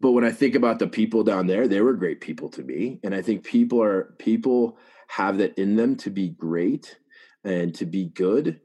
but 0.00 0.12
when 0.12 0.24
i 0.24 0.30
think 0.30 0.54
about 0.54 0.78
the 0.78 0.86
people 0.86 1.24
down 1.24 1.46
there 1.46 1.66
they 1.68 1.80
were 1.80 1.94
great 1.94 2.20
people 2.20 2.48
to 2.50 2.62
me. 2.62 3.00
And 3.02 3.14
i 3.14 3.22
think 3.22 3.44
people 3.44 3.82
are 3.82 4.14
people 4.18 4.78
have 5.08 5.38
that 5.38 5.58
in 5.58 5.76
them 5.76 5.96
to 5.96 6.10
be 6.10 6.28
great 6.28 6.98
and 7.44 7.74
to 7.76 7.86
be 7.86 8.06
good 8.06 8.60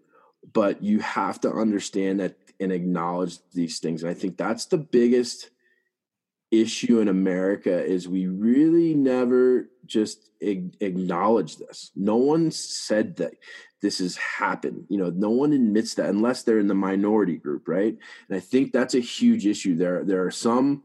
but 0.54 0.82
you 0.82 1.00
have 1.00 1.39
to 1.41 1.52
understand 1.52 2.19
that 2.19 2.36
and 2.60 2.71
acknowledge 2.71 3.38
these 3.54 3.80
things. 3.80 4.04
And 4.04 4.12
i 4.12 4.13
think 4.13 4.38
that's 4.38 4.65
the 4.65 4.78
biggest 4.78 5.50
issue 6.52 7.00
in 7.00 7.08
America 7.08 7.84
is 7.84 8.08
we 8.08 8.28
really 8.28 8.93
never 8.93 9.69
just 9.86 10.30
acknowledge 10.41 11.58
this. 11.58 11.91
No 11.95 12.17
one 12.17 12.52
said 12.52 13.17
that 13.17 13.34
this 13.81 13.99
has 13.99 14.15
happened. 14.17 14.85
You 14.89 14.97
know, 14.97 15.09
no 15.09 15.29
one 15.29 15.53
admits 15.53 15.95
that 15.95 16.09
unless 16.09 16.43
they're 16.43 16.59
in 16.59 16.67
the 16.67 16.75
minority 16.75 17.37
group, 17.37 17.67
right? 17.67 17.97
And 18.29 18.37
I 18.37 18.39
think 18.39 18.71
that's 18.71 18.95
a 18.95 18.99
huge 18.99 19.45
issue. 19.45 19.75
There, 19.75 20.03
there 20.03 20.23
are 20.25 20.31
some, 20.31 20.83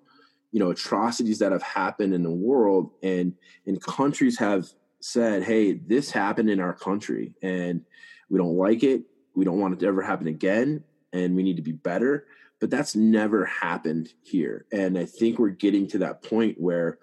you 0.53 0.61
know, 0.61 0.71
atrocities 0.71 1.39
that 1.41 1.53
have 1.53 1.63
happened 1.63 2.15
in 2.15 2.23
the 2.23 2.31
world, 2.31 2.91
and 3.03 3.35
and 3.67 3.83
countries 3.83 4.39
have 4.39 4.69
said, 5.01 5.43
"Hey, 5.43 5.75
this 5.75 6.11
happened 6.11 6.51
in 6.51 6.61
our 6.61 6.73
country, 6.73 7.35
and 7.43 7.85
we 8.31 8.39
don't 8.39 8.57
like 8.57 8.83
it. 8.83 9.03
We 9.35 9.45
don't 9.45 9.61
want 9.61 9.75
it 9.75 9.81
to 9.81 9.87
ever 9.87 10.03
happen 10.03 10.27
again, 10.27 10.83
and 11.13 11.37
we 11.37 11.43
need 11.43 11.57
to 11.57 11.63
be 11.63 11.73
better." 11.73 12.27
but 12.61 12.71
that's 12.71 12.97
never 12.97 13.45
happened 13.45 14.13
here. 14.23 14.65
And 14.73 14.99
I 14.99 15.05
think 15.05 15.39
we're 15.39 15.51
getting 15.51 15.87
to 15.89 15.99
that 15.99 16.23
point 16.23 16.59
where 16.59 16.99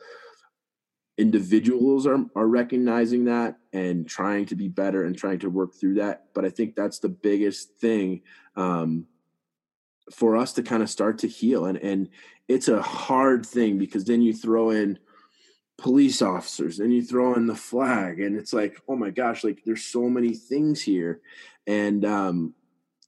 individuals 1.17 2.08
are, 2.08 2.26
are 2.36 2.47
recognizing 2.47 3.26
that 3.26 3.58
and 3.71 4.08
trying 4.08 4.45
to 4.47 4.56
be 4.56 4.67
better 4.67 5.04
and 5.04 5.17
trying 5.17 5.39
to 5.39 5.49
work 5.49 5.73
through 5.76 5.95
that. 5.95 6.26
But 6.34 6.45
I 6.45 6.49
think 6.49 6.76
that's 6.76 6.99
the 6.99 7.10
biggest 7.10 7.78
thing 7.80 8.21
um, 8.56 9.06
for 10.12 10.36
us 10.36 10.54
to 10.54 10.63
kind 10.63 10.82
of 10.82 10.89
start 10.89 11.19
to 11.19 11.28
heal. 11.28 11.65
And, 11.65 11.78
and 11.78 12.10
it's 12.47 12.67
a 12.67 12.82
hard 12.82 13.45
thing 13.45 13.78
because 13.78 14.06
then 14.06 14.21
you 14.21 14.34
throw 14.34 14.71
in 14.71 14.99
police 15.78 16.21
officers 16.21 16.80
and 16.80 16.93
you 16.93 17.04
throw 17.04 17.36
in 17.36 17.47
the 17.47 17.56
flag 17.56 18.19
and 18.19 18.36
it's 18.36 18.54
like, 18.54 18.82
oh 18.88 18.95
my 18.95 19.10
gosh, 19.10 19.43
like 19.43 19.63
there's 19.65 19.86
so 19.86 20.10
many 20.10 20.34
things 20.34 20.82
here. 20.82 21.21
And, 21.67 22.06
um, 22.06 22.54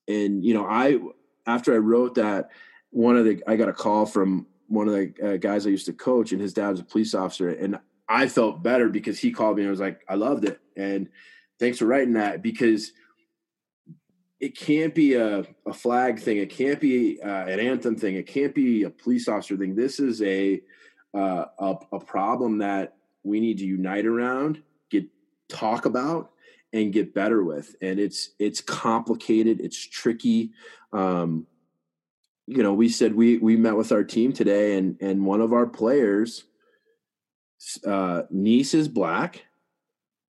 and, 0.07 0.45
you 0.45 0.53
know, 0.53 0.65
I, 0.65 0.99
after 1.47 1.73
I 1.73 1.77
wrote 1.77 2.15
that, 2.15 2.49
one 2.91 3.17
of 3.17 3.25
the 3.25 3.43
I 3.45 3.57
got 3.57 3.67
a 3.67 3.73
call 3.73 4.05
from 4.05 4.47
one 4.67 4.87
of 4.87 4.93
the 4.93 5.13
uh, 5.21 5.37
guys 5.37 5.67
I 5.67 5.69
used 5.69 5.85
to 5.87 5.93
coach, 5.93 6.31
and 6.31 6.41
his 6.41 6.53
dad 6.53 6.69
was 6.69 6.79
a 6.79 6.85
police 6.85 7.13
officer, 7.13 7.49
and 7.49 7.77
I 8.07 8.27
felt 8.27 8.61
better 8.63 8.89
because 8.89 9.19
he 9.19 9.31
called 9.31 9.57
me 9.57 9.63
and 9.63 9.71
was 9.71 9.79
like, 9.79 10.01
"I 10.07 10.15
loved 10.15 10.45
it," 10.45 10.59
and 10.75 11.09
thanks 11.59 11.79
for 11.79 11.85
writing 11.85 12.13
that 12.13 12.41
because 12.41 12.91
it 14.39 14.57
can't 14.57 14.93
be 14.93 15.13
a, 15.13 15.45
a 15.65 15.73
flag 15.73 16.19
thing, 16.19 16.37
it 16.37 16.49
can't 16.49 16.79
be 16.79 17.19
uh, 17.21 17.45
an 17.45 17.59
anthem 17.59 17.95
thing, 17.95 18.15
it 18.15 18.27
can't 18.27 18.53
be 18.53 18.83
a 18.83 18.89
police 18.89 19.27
officer 19.27 19.57
thing. 19.57 19.75
This 19.75 19.99
is 19.99 20.21
a 20.21 20.61
uh, 21.13 21.45
a, 21.59 21.75
a 21.93 21.99
problem 21.99 22.57
that 22.59 22.95
we 23.23 23.39
need 23.39 23.57
to 23.59 23.65
unite 23.65 24.05
around, 24.05 24.61
get 24.91 25.05
talk 25.47 25.85
about, 25.85 26.31
and 26.73 26.91
get 26.91 27.13
better 27.13 27.43
with. 27.43 27.75
And 27.81 27.99
it's 27.99 28.31
it's 28.37 28.61
complicated, 28.61 29.61
it's 29.61 29.77
tricky. 29.77 30.51
Um, 30.91 31.47
you 32.47 32.61
know, 32.61 32.73
we 32.73 32.89
said 32.89 33.15
we 33.15 33.37
we 33.37 33.55
met 33.55 33.77
with 33.77 33.91
our 33.91 34.03
team 34.03 34.33
today, 34.33 34.77
and 34.77 34.97
and 35.01 35.25
one 35.25 35.41
of 35.41 35.53
our 35.53 35.65
players, 35.65 36.43
uh, 37.85 38.23
niece 38.29 38.73
is 38.73 38.87
black, 38.87 39.45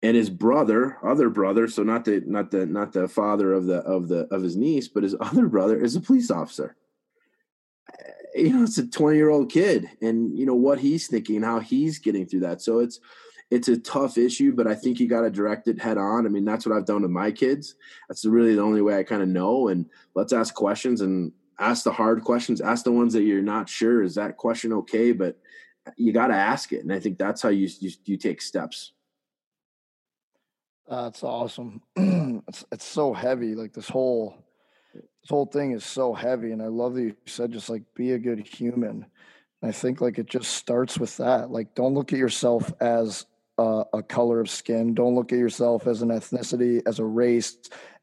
and 0.03 0.17
his 0.17 0.31
brother, 0.31 0.99
other 1.03 1.29
brother, 1.29 1.69
so 1.69 1.83
not 1.83 2.05
the 2.05 2.23
not 2.27 2.51
the 2.51 2.67
not 2.67 2.93
the 2.93 3.09
father 3.09 3.53
of 3.53 3.67
the 3.67 3.79
of 3.79 4.09
the 4.09 4.27
of 4.33 4.43
his 4.43 4.57
niece, 4.57 4.89
but 4.89 5.03
his 5.03 5.17
other 5.21 5.47
brother 5.47 5.83
is 5.83 5.97
a 5.97 6.01
police 6.01 6.31
officer. 6.31 6.77
Eh, 7.93 8.43
you 8.43 8.53
know, 8.53 8.63
it's 8.63 8.79
a 8.79 8.87
twenty 8.87 9.17
year 9.17 9.31
old 9.31 9.51
kid, 9.51 9.89
and 10.01 10.37
you 10.39 10.47
know 10.47 10.55
what 10.55 10.81
he's 10.81 11.09
thinking, 11.09 11.43
how 11.43 11.61
he's 11.61 11.99
getting 11.99 12.27
through 12.27 12.41
that. 12.41 12.61
So 12.63 12.81
it's 12.81 13.01
it's 13.51 13.69
a 13.69 13.79
tough 13.79 14.19
issue, 14.19 14.53
but 14.53 14.67
I 14.67 14.75
think 14.75 14.99
you 14.99 15.09
got 15.09 15.21
to 15.21 15.31
direct 15.31 15.69
it 15.69 15.81
head 15.81 15.99
on. 15.99 16.27
I 16.27 16.29
mean, 16.29 16.45
that's 16.45 16.67
what 16.67 16.77
I've 16.77 16.87
done 16.87 17.03
with 17.03 17.11
my 17.11 17.31
kids. 17.31 17.77
That's 18.09 18.25
really 18.25 18.57
the 18.57 18.63
only 18.63 18.83
way 18.83 18.99
I 18.99 19.05
kind 19.05 19.23
of 19.23 19.29
know. 19.29 19.69
And 19.69 19.87
let's 20.15 20.33
ask 20.33 20.53
questions 20.55 21.01
and 21.01 21.33
ask 21.59 21.85
the 21.85 21.93
hard 21.93 22.25
questions. 22.25 22.61
Ask 22.61 22.85
the 22.85 22.93
ones 22.93 23.13
that 23.13 23.23
you're 23.23 23.43
not 23.43 23.69
sure. 23.69 24.03
Is 24.03 24.17
that 24.17 24.37
question 24.37 24.73
okay? 24.73 25.13
But 25.13 25.39
you 25.97 26.13
got 26.13 26.29
to 26.29 26.35
ask 26.35 26.73
it, 26.73 26.83
and 26.83 26.93
I 26.93 27.01
think 27.01 27.19
that's 27.19 27.43
how 27.43 27.49
you 27.49 27.69
you, 27.81 27.91
you 28.05 28.17
take 28.17 28.43
steps. 28.43 28.93
That's 30.89 31.23
awesome. 31.25 31.83
it's 31.97 32.65
it's 32.73 32.85
so 32.85 33.13
heavy. 33.13 33.55
Like 33.55 33.73
this 33.73 33.89
whole 33.89 34.37
this 34.95 35.31
whole 35.31 35.47
thing 35.47 35.73
is 35.73 35.85
so 35.85 36.15
heavy, 36.15 36.53
and 36.53 36.63
I 36.63 36.67
love 36.67 36.95
that 36.95 37.03
you 37.03 37.17
said 37.27 37.53
just 37.53 37.71
like 37.71 37.83
be 37.95 38.13
a 38.13 38.19
good 38.19 38.47
human. 38.47 39.07
I 39.63 39.73
think 39.73 40.01
like 40.01 40.19
it 40.19 40.27
just 40.27 40.53
starts 40.53 40.99
with 40.99 41.17
that. 41.17 41.51
Like 41.51 41.75
don't 41.75 41.95
look 41.95 42.13
at 42.13 42.19
yourself 42.19 42.73
as 42.81 43.27
uh, 43.59 43.85
a 43.93 44.03
color 44.03 44.41
of 44.41 44.51
skin. 44.51 44.95
Don't 44.95 45.15
look 45.15 45.33
at 45.33 45.39
yourself 45.39 45.87
as 45.87 46.03
an 46.03 46.11
ethnicity, 46.11 46.83
as 46.87 46.99
a 46.99 47.05
race, 47.05 47.57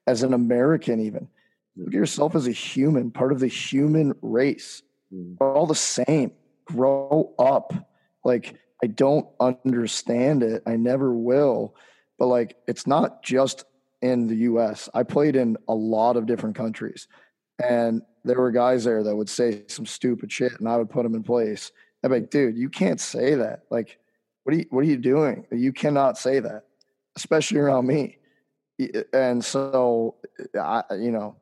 as 0.07 0.23
an 0.23 0.33
American, 0.33 0.99
even. 0.99 1.27
Look 1.75 1.87
at 1.89 1.93
yourself 1.93 2.35
as 2.35 2.47
a 2.47 2.51
human, 2.51 3.11
part 3.11 3.31
of 3.31 3.39
the 3.39 3.47
human 3.47 4.13
race. 4.21 4.81
Mm. 5.13 5.37
We're 5.39 5.55
all 5.55 5.65
the 5.65 5.75
same. 5.75 6.31
Grow 6.65 7.33
up. 7.39 7.73
Like, 8.23 8.55
I 8.83 8.87
don't 8.87 9.27
understand 9.39 10.43
it. 10.43 10.63
I 10.65 10.75
never 10.75 11.13
will. 11.13 11.75
But 12.19 12.27
like, 12.27 12.57
it's 12.67 12.87
not 12.87 13.23
just 13.23 13.65
in 14.01 14.27
the 14.27 14.35
US. 14.35 14.89
I 14.93 15.03
played 15.03 15.35
in 15.35 15.57
a 15.67 15.73
lot 15.73 16.17
of 16.17 16.25
different 16.25 16.55
countries. 16.55 17.07
And 17.63 18.01
there 18.23 18.39
were 18.39 18.51
guys 18.51 18.83
there 18.83 19.03
that 19.03 19.15
would 19.15 19.29
say 19.29 19.63
some 19.67 19.85
stupid 19.85 20.31
shit 20.31 20.59
and 20.59 20.67
I 20.67 20.77
would 20.77 20.89
put 20.89 21.03
them 21.03 21.15
in 21.15 21.23
place. 21.23 21.71
I'm 22.03 22.11
like, 22.11 22.29
dude, 22.29 22.57
you 22.57 22.69
can't 22.69 22.99
say 22.99 23.35
that. 23.35 23.63
Like, 23.69 23.97
what 24.43 24.53
are 24.53 24.57
you 24.57 24.65
what 24.69 24.81
are 24.81 24.87
you 24.87 24.97
doing 24.97 25.45
you 25.51 25.71
cannot 25.73 26.17
say 26.17 26.39
that 26.39 26.65
especially 27.15 27.59
around 27.59 27.87
me 27.87 28.17
and 29.13 29.43
so 29.43 30.15
i 30.59 30.83
you 30.91 31.11
know 31.11 31.35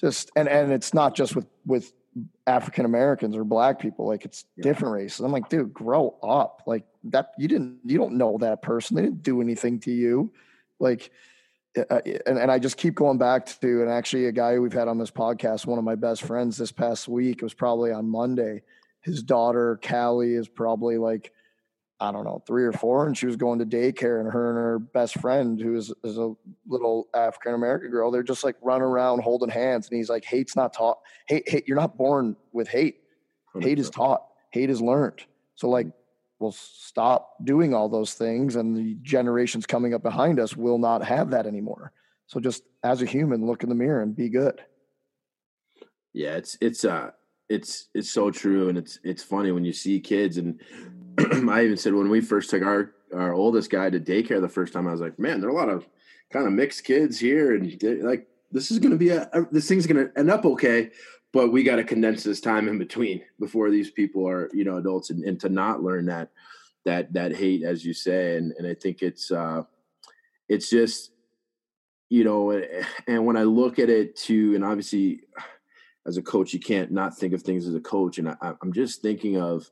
just 0.00 0.30
and 0.36 0.48
and 0.48 0.72
it's 0.72 0.94
not 0.94 1.14
just 1.14 1.34
with 1.34 1.46
with 1.66 1.92
african 2.46 2.84
americans 2.84 3.36
or 3.36 3.44
black 3.44 3.80
people 3.80 4.06
like 4.06 4.24
it's 4.24 4.44
yeah. 4.56 4.62
different 4.62 4.94
races 4.94 5.20
i'm 5.20 5.32
like 5.32 5.48
dude 5.48 5.72
grow 5.72 6.14
up 6.22 6.62
like 6.66 6.84
that 7.04 7.32
you 7.38 7.48
didn't 7.48 7.78
you 7.84 7.96
don't 7.96 8.14
know 8.14 8.36
that 8.38 8.60
person 8.60 8.96
they 8.96 9.02
didn't 9.02 9.22
do 9.22 9.40
anything 9.40 9.80
to 9.80 9.90
you 9.90 10.30
like 10.78 11.10
uh, 11.76 12.00
and, 12.26 12.38
and 12.38 12.50
I 12.50 12.58
just 12.58 12.76
keep 12.76 12.94
going 12.94 13.18
back 13.18 13.46
to, 13.46 13.82
and 13.82 13.90
actually 13.90 14.26
a 14.26 14.32
guy 14.32 14.58
we've 14.58 14.72
had 14.72 14.88
on 14.88 14.98
this 14.98 15.10
podcast, 15.10 15.64
one 15.64 15.78
of 15.78 15.84
my 15.84 15.94
best 15.94 16.22
friends 16.22 16.58
this 16.58 16.72
past 16.72 17.08
week, 17.08 17.38
it 17.38 17.42
was 17.42 17.54
probably 17.54 17.92
on 17.92 18.10
Monday. 18.10 18.62
His 19.00 19.22
daughter, 19.22 19.80
Callie, 19.82 20.34
is 20.34 20.48
probably 20.48 20.98
like 20.98 21.32
I 22.02 22.10
don't 22.10 22.24
know, 22.24 22.42
three 22.48 22.64
or 22.64 22.72
four, 22.72 23.06
and 23.06 23.16
she 23.16 23.26
was 23.26 23.36
going 23.36 23.60
to 23.60 23.64
daycare, 23.64 24.18
and 24.20 24.32
her 24.32 24.48
and 24.48 24.58
her 24.58 24.78
best 24.80 25.20
friend, 25.20 25.60
who 25.60 25.76
is, 25.76 25.92
is 26.02 26.18
a 26.18 26.34
little 26.66 27.06
African 27.14 27.54
American 27.54 27.92
girl, 27.92 28.10
they're 28.10 28.24
just 28.24 28.42
like 28.42 28.56
running 28.60 28.82
around 28.82 29.22
holding 29.22 29.48
hands, 29.48 29.88
and 29.88 29.96
he's 29.96 30.08
like, 30.08 30.24
"Hate's 30.24 30.56
not 30.56 30.72
taught. 30.72 30.98
Hate, 31.28 31.48
hate. 31.48 31.68
You're 31.68 31.76
not 31.76 31.96
born 31.96 32.34
with 32.52 32.66
hate. 32.66 33.02
Hate 33.60 33.78
is 33.78 33.88
taught. 33.88 34.26
Hate 34.50 34.68
is 34.68 34.82
learned. 34.82 35.22
So 35.54 35.68
like, 35.68 35.86
we'll 36.40 36.50
stop 36.50 37.36
doing 37.44 37.72
all 37.72 37.88
those 37.88 38.14
things, 38.14 38.56
and 38.56 38.76
the 38.76 38.98
generations 39.02 39.64
coming 39.64 39.94
up 39.94 40.02
behind 40.02 40.40
us 40.40 40.56
will 40.56 40.78
not 40.78 41.04
have 41.04 41.30
that 41.30 41.46
anymore. 41.46 41.92
So 42.26 42.40
just 42.40 42.64
as 42.82 43.00
a 43.00 43.06
human, 43.06 43.46
look 43.46 43.62
in 43.62 43.68
the 43.68 43.76
mirror 43.76 44.02
and 44.02 44.16
be 44.16 44.28
good. 44.28 44.60
Yeah, 46.12 46.34
it's 46.34 46.58
it's 46.60 46.84
uh 46.84 47.12
it's 47.48 47.90
it's 47.94 48.10
so 48.10 48.32
true, 48.32 48.70
and 48.70 48.76
it's 48.76 48.98
it's 49.04 49.22
funny 49.22 49.52
when 49.52 49.64
you 49.64 49.72
see 49.72 50.00
kids 50.00 50.36
and 50.36 50.60
I 51.18 51.64
even 51.64 51.76
said 51.76 51.94
when 51.94 52.10
we 52.10 52.20
first 52.20 52.50
took 52.50 52.62
our 52.62 52.92
our 53.14 53.34
oldest 53.34 53.70
guy 53.70 53.90
to 53.90 54.00
daycare 54.00 54.40
the 54.40 54.48
first 54.48 54.72
time, 54.72 54.88
I 54.88 54.92
was 54.92 55.00
like, 55.00 55.18
man, 55.18 55.40
there 55.40 55.50
are 55.50 55.52
a 55.52 55.56
lot 55.56 55.68
of 55.68 55.86
kind 56.32 56.46
of 56.46 56.52
mixed 56.52 56.84
kids 56.84 57.18
here, 57.18 57.54
and 57.54 58.02
like 58.02 58.26
this 58.50 58.70
is 58.70 58.78
going 58.78 58.92
to 58.92 58.98
be 58.98 59.10
a, 59.10 59.28
a 59.32 59.46
this 59.50 59.68
thing's 59.68 59.86
going 59.86 60.06
to 60.06 60.18
end 60.18 60.30
up 60.30 60.44
okay, 60.44 60.90
but 61.32 61.52
we 61.52 61.62
got 61.62 61.76
to 61.76 61.84
condense 61.84 62.22
this 62.22 62.40
time 62.40 62.68
in 62.68 62.78
between 62.78 63.22
before 63.38 63.70
these 63.70 63.90
people 63.90 64.28
are 64.28 64.50
you 64.52 64.64
know 64.64 64.76
adults 64.76 65.10
and, 65.10 65.24
and 65.24 65.40
to 65.40 65.48
not 65.48 65.82
learn 65.82 66.06
that 66.06 66.30
that 66.84 67.12
that 67.12 67.34
hate 67.36 67.62
as 67.62 67.84
you 67.84 67.92
say, 67.92 68.36
and 68.36 68.52
and 68.58 68.66
I 68.66 68.74
think 68.74 69.02
it's 69.02 69.30
uh 69.30 69.62
it's 70.48 70.70
just 70.70 71.12
you 72.08 72.24
know 72.24 72.50
and 73.06 73.26
when 73.26 73.36
I 73.36 73.42
look 73.42 73.78
at 73.78 73.90
it 73.90 74.16
too, 74.16 74.54
and 74.54 74.64
obviously 74.64 75.20
as 76.06 76.16
a 76.16 76.22
coach 76.22 76.52
you 76.52 76.60
can't 76.60 76.90
not 76.90 77.16
think 77.16 77.34
of 77.34 77.42
things 77.42 77.68
as 77.68 77.74
a 77.74 77.80
coach, 77.80 78.18
and 78.18 78.30
I, 78.30 78.54
I'm 78.62 78.72
just 78.72 79.02
thinking 79.02 79.38
of 79.38 79.70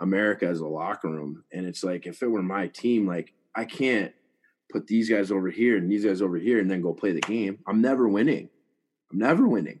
America 0.00 0.46
as 0.46 0.60
a 0.60 0.66
locker 0.66 1.08
room. 1.08 1.44
And 1.52 1.66
it's 1.66 1.84
like, 1.84 2.06
if 2.06 2.22
it 2.22 2.28
were 2.28 2.42
my 2.42 2.68
team, 2.68 3.06
like 3.06 3.32
I 3.54 3.64
can't 3.64 4.12
put 4.70 4.86
these 4.86 5.08
guys 5.08 5.30
over 5.30 5.50
here 5.50 5.76
and 5.76 5.90
these 5.90 6.04
guys 6.04 6.22
over 6.22 6.36
here 6.36 6.58
and 6.58 6.70
then 6.70 6.80
go 6.80 6.92
play 6.92 7.12
the 7.12 7.20
game. 7.20 7.58
I'm 7.66 7.80
never 7.80 8.08
winning. 8.08 8.48
I'm 9.12 9.18
never 9.18 9.46
winning. 9.46 9.80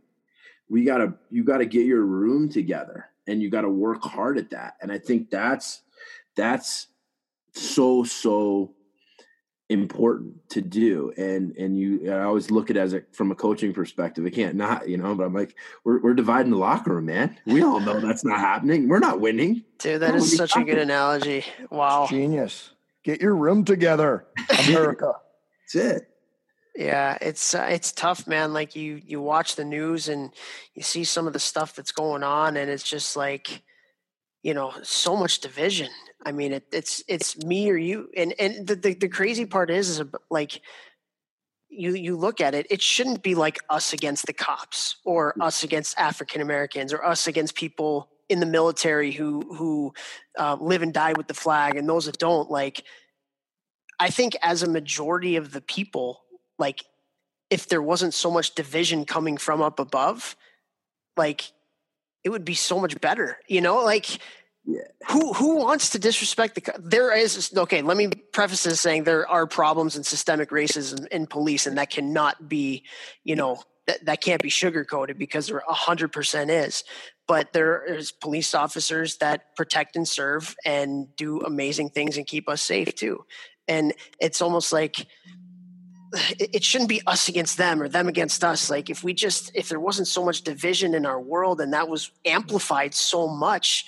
We 0.68 0.84
gotta, 0.84 1.14
you 1.30 1.44
gotta 1.44 1.66
get 1.66 1.86
your 1.86 2.02
room 2.02 2.48
together 2.48 3.10
and 3.26 3.42
you 3.42 3.50
gotta 3.50 3.68
work 3.68 4.02
hard 4.02 4.38
at 4.38 4.50
that. 4.50 4.74
And 4.80 4.92
I 4.92 4.98
think 4.98 5.30
that's, 5.30 5.82
that's 6.36 6.88
so, 7.52 8.04
so 8.04 8.74
important 9.80 10.48
to 10.50 10.60
do. 10.60 11.12
And 11.16 11.56
and 11.56 11.78
you 11.78 12.10
i 12.12 12.22
always 12.22 12.50
look 12.50 12.70
at 12.70 12.76
it 12.76 12.80
as 12.80 12.92
a 12.94 13.02
from 13.12 13.30
a 13.30 13.34
coaching 13.34 13.72
perspective 13.72 14.24
i 14.24 14.30
can't 14.30 14.54
not 14.54 14.88
you 14.88 14.96
know 14.96 15.14
but 15.14 15.24
i'm 15.24 15.34
like 15.34 15.54
we're, 15.84 16.00
we're 16.00 16.14
dividing 16.14 16.50
the 16.50 16.58
locker 16.58 16.94
room 16.94 17.06
man. 17.06 17.38
We 17.46 17.62
all 17.62 17.80
know 17.80 18.00
that's 18.00 18.24
not 18.24 18.40
happening. 18.40 18.88
We're 18.88 18.98
not 18.98 19.20
winning. 19.20 19.64
Dude 19.78 20.00
that 20.00 20.14
is 20.14 20.36
such 20.36 20.56
a 20.56 20.64
good 20.64 20.78
analogy. 20.78 21.44
Wow. 21.70 22.06
Genius. 22.08 22.70
Get 23.02 23.20
your 23.20 23.36
room 23.36 23.64
together 23.64 24.26
america. 24.68 25.12
That's 25.74 25.74
it. 25.74 26.08
Yeah 26.74 27.18
it's 27.20 27.54
uh, 27.54 27.68
it's 27.70 27.92
tough 27.92 28.26
man. 28.26 28.52
Like 28.52 28.74
you 28.74 29.00
you 29.04 29.20
watch 29.20 29.56
the 29.56 29.64
news 29.64 30.08
and 30.08 30.30
you 30.74 30.82
see 30.82 31.04
some 31.04 31.26
of 31.26 31.32
the 31.32 31.38
stuff 31.38 31.74
that's 31.74 31.92
going 31.92 32.22
on 32.22 32.56
and 32.56 32.70
it's 32.70 32.82
just 32.82 33.16
like 33.16 33.62
you 34.44 34.52
know, 34.52 34.72
so 34.82 35.16
much 35.16 35.40
division. 35.40 35.88
I 36.24 36.32
mean, 36.32 36.52
it, 36.52 36.66
it's 36.72 37.02
it's 37.06 37.36
me 37.44 37.70
or 37.70 37.76
you, 37.76 38.08
and 38.16 38.34
and 38.38 38.66
the, 38.66 38.76
the 38.76 38.94
the 38.94 39.08
crazy 39.08 39.46
part 39.46 39.70
is 39.70 39.88
is 39.88 40.02
like 40.30 40.60
you 41.68 41.94
you 41.94 42.16
look 42.16 42.40
at 42.40 42.54
it, 42.54 42.66
it 42.70 42.80
shouldn't 42.80 43.22
be 43.22 43.34
like 43.34 43.58
us 43.68 43.92
against 43.92 44.26
the 44.26 44.32
cops 44.32 44.96
or 45.04 45.34
us 45.40 45.62
against 45.62 45.98
African 45.98 46.40
Americans 46.40 46.92
or 46.92 47.04
us 47.04 47.26
against 47.26 47.54
people 47.54 48.08
in 48.28 48.40
the 48.40 48.46
military 48.46 49.10
who 49.10 49.42
who 49.54 49.92
uh, 50.38 50.56
live 50.60 50.82
and 50.82 50.94
die 50.94 51.12
with 51.12 51.26
the 51.26 51.34
flag 51.34 51.76
and 51.76 51.88
those 51.88 52.06
that 52.06 52.18
don't. 52.18 52.50
Like, 52.50 52.84
I 53.98 54.10
think 54.10 54.36
as 54.42 54.62
a 54.62 54.68
majority 54.68 55.36
of 55.36 55.52
the 55.52 55.60
people, 55.60 56.22
like 56.58 56.84
if 57.50 57.68
there 57.68 57.82
wasn't 57.82 58.14
so 58.14 58.30
much 58.30 58.54
division 58.54 59.04
coming 59.04 59.36
from 59.36 59.60
up 59.60 59.78
above, 59.78 60.36
like 61.16 61.52
it 62.22 62.30
would 62.30 62.44
be 62.44 62.54
so 62.54 62.80
much 62.80 62.98
better. 63.00 63.38
You 63.48 63.60
know, 63.60 63.84
like. 63.84 64.18
Who 65.10 65.32
who 65.34 65.56
wants 65.56 65.90
to 65.90 65.98
disrespect 65.98 66.54
the? 66.54 66.72
There 66.78 67.14
is 67.14 67.52
okay. 67.54 67.82
Let 67.82 67.96
me 67.96 68.08
preface 68.08 68.64
this 68.64 68.80
saying 68.80 69.04
there 69.04 69.28
are 69.28 69.46
problems 69.46 69.96
in 69.96 70.04
systemic 70.04 70.50
racism 70.50 71.06
in 71.08 71.26
police, 71.26 71.66
and 71.66 71.76
that 71.76 71.90
cannot 71.90 72.48
be, 72.48 72.84
you 73.24 73.36
know, 73.36 73.62
that, 73.86 74.04
that 74.06 74.22
can't 74.22 74.42
be 74.42 74.48
sugarcoated 74.48 75.18
because 75.18 75.48
there 75.48 75.62
hundred 75.68 76.12
percent 76.12 76.50
is. 76.50 76.84
But 77.26 77.52
there 77.52 77.84
is 77.84 78.10
police 78.12 78.54
officers 78.54 79.18
that 79.18 79.54
protect 79.56 79.96
and 79.96 80.08
serve 80.08 80.54
and 80.64 81.14
do 81.16 81.40
amazing 81.40 81.90
things 81.90 82.16
and 82.16 82.26
keep 82.26 82.48
us 82.48 82.62
safe 82.62 82.94
too. 82.94 83.24
And 83.68 83.92
it's 84.20 84.40
almost 84.40 84.72
like 84.72 85.06
it 86.38 86.62
shouldn't 86.62 86.88
be 86.88 87.02
us 87.06 87.28
against 87.28 87.58
them 87.58 87.82
or 87.82 87.88
them 87.88 88.06
against 88.06 88.44
us 88.44 88.70
like 88.70 88.88
if 88.88 89.02
we 89.02 89.12
just 89.12 89.50
if 89.52 89.68
there 89.68 89.80
wasn't 89.80 90.06
so 90.06 90.24
much 90.24 90.42
division 90.42 90.94
in 90.94 91.04
our 91.04 91.20
world 91.20 91.60
and 91.60 91.72
that 91.72 91.88
was 91.88 92.12
amplified 92.24 92.94
so 92.94 93.26
much 93.26 93.84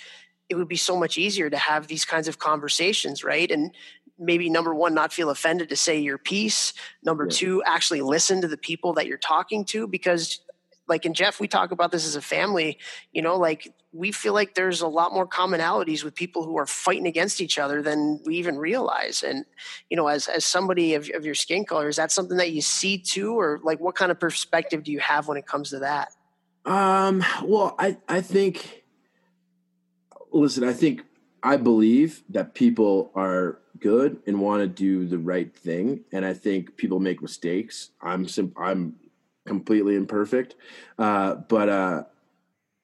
it 0.49 0.55
would 0.55 0.69
be 0.69 0.77
so 0.77 0.97
much 0.97 1.19
easier 1.19 1.51
to 1.51 1.57
have 1.57 1.87
these 1.87 2.05
kinds 2.05 2.29
of 2.29 2.39
conversations 2.39 3.25
right 3.25 3.51
and 3.51 3.73
maybe 4.19 4.49
number 4.49 4.75
one 4.75 4.95
not 4.95 5.13
feel 5.13 5.29
offended 5.29 5.69
to 5.69 5.77
say 5.77 5.99
your 5.99 6.19
piece 6.19 6.73
number 7.03 7.25
yeah. 7.25 7.37
two 7.37 7.63
actually 7.65 8.01
listen 8.01 8.41
to 8.41 8.49
the 8.49 8.57
people 8.57 8.95
that 8.95 9.07
you're 9.07 9.19
talking 9.19 9.65
to 9.65 9.87
because 9.87 10.41
like 10.89 11.05
in 11.05 11.15
Jeff, 11.15 11.41
we 11.41 11.49
talk 11.49 11.71
about 11.73 11.91
this 11.91 12.07
as 12.07 12.17
a 12.17 12.21
family, 12.21 12.79
you 13.13 13.23
know, 13.23 13.37
like 13.37 13.73
we 13.93 14.13
feel 14.13 14.35
like 14.35 14.55
there's 14.55 14.81
a 14.81 14.89
lot 14.89 15.13
more 15.13 15.27
commonalities 15.27 16.05
with 16.05 16.15
people 16.15 16.45
who 16.45 16.57
are 16.59 16.67
fighting 16.67 17.07
against 17.07 17.41
each 17.41 17.59
other 17.59 17.83
than 17.83 18.21
we 18.25 18.37
even 18.37 18.59
realize. 18.59 19.23
And, 19.23 19.45
you 19.91 19.97
know, 19.97 20.07
as, 20.07 20.29
as 20.29 20.45
somebody 20.45 20.95
of, 20.95 21.11
of 21.15 21.25
your 21.25 21.35
skin 21.35 21.65
color, 21.65 21.89
is 21.89 21.97
that 21.97 22.13
something 22.13 22.37
that 22.37 22.53
you 22.53 22.61
see 22.61 22.99
too, 22.99 23.39
or 23.39 23.61
like 23.63 23.81
what 23.81 23.95
kind 23.95 24.11
of 24.11 24.21
perspective 24.21 24.85
do 24.85 24.93
you 24.93 25.01
have 25.01 25.29
when 25.29 25.39
it 25.39 25.47
comes 25.47 25.71
to 25.71 25.81
that? 25.81 26.13
Um, 26.65 27.25
well, 27.45 27.75
I, 27.79 27.97
I 28.09 28.21
think, 28.21 28.85
listen, 30.39 30.65
I 30.65 30.73
think, 30.73 31.03
I 31.43 31.57
believe 31.57 32.23
that 32.31 32.55
people 32.55 33.11
are 33.15 33.59
good 33.79 34.21
and 34.27 34.41
want 34.41 34.63
to 34.63 34.69
do 34.69 35.07
the 35.07 35.19
right 35.19 35.55
thing. 35.55 36.05
And 36.13 36.25
I 36.25 36.35
think 36.35 36.77
people 36.77 36.99
make 36.99 37.21
mistakes. 37.23 37.91
I'm 38.01 38.27
sim- 38.27 38.55
I'm 38.57 38.97
completely 39.47 39.95
imperfect. 39.95 40.55
Uh, 40.99 41.35
but 41.35 41.69
uh, 41.69 42.05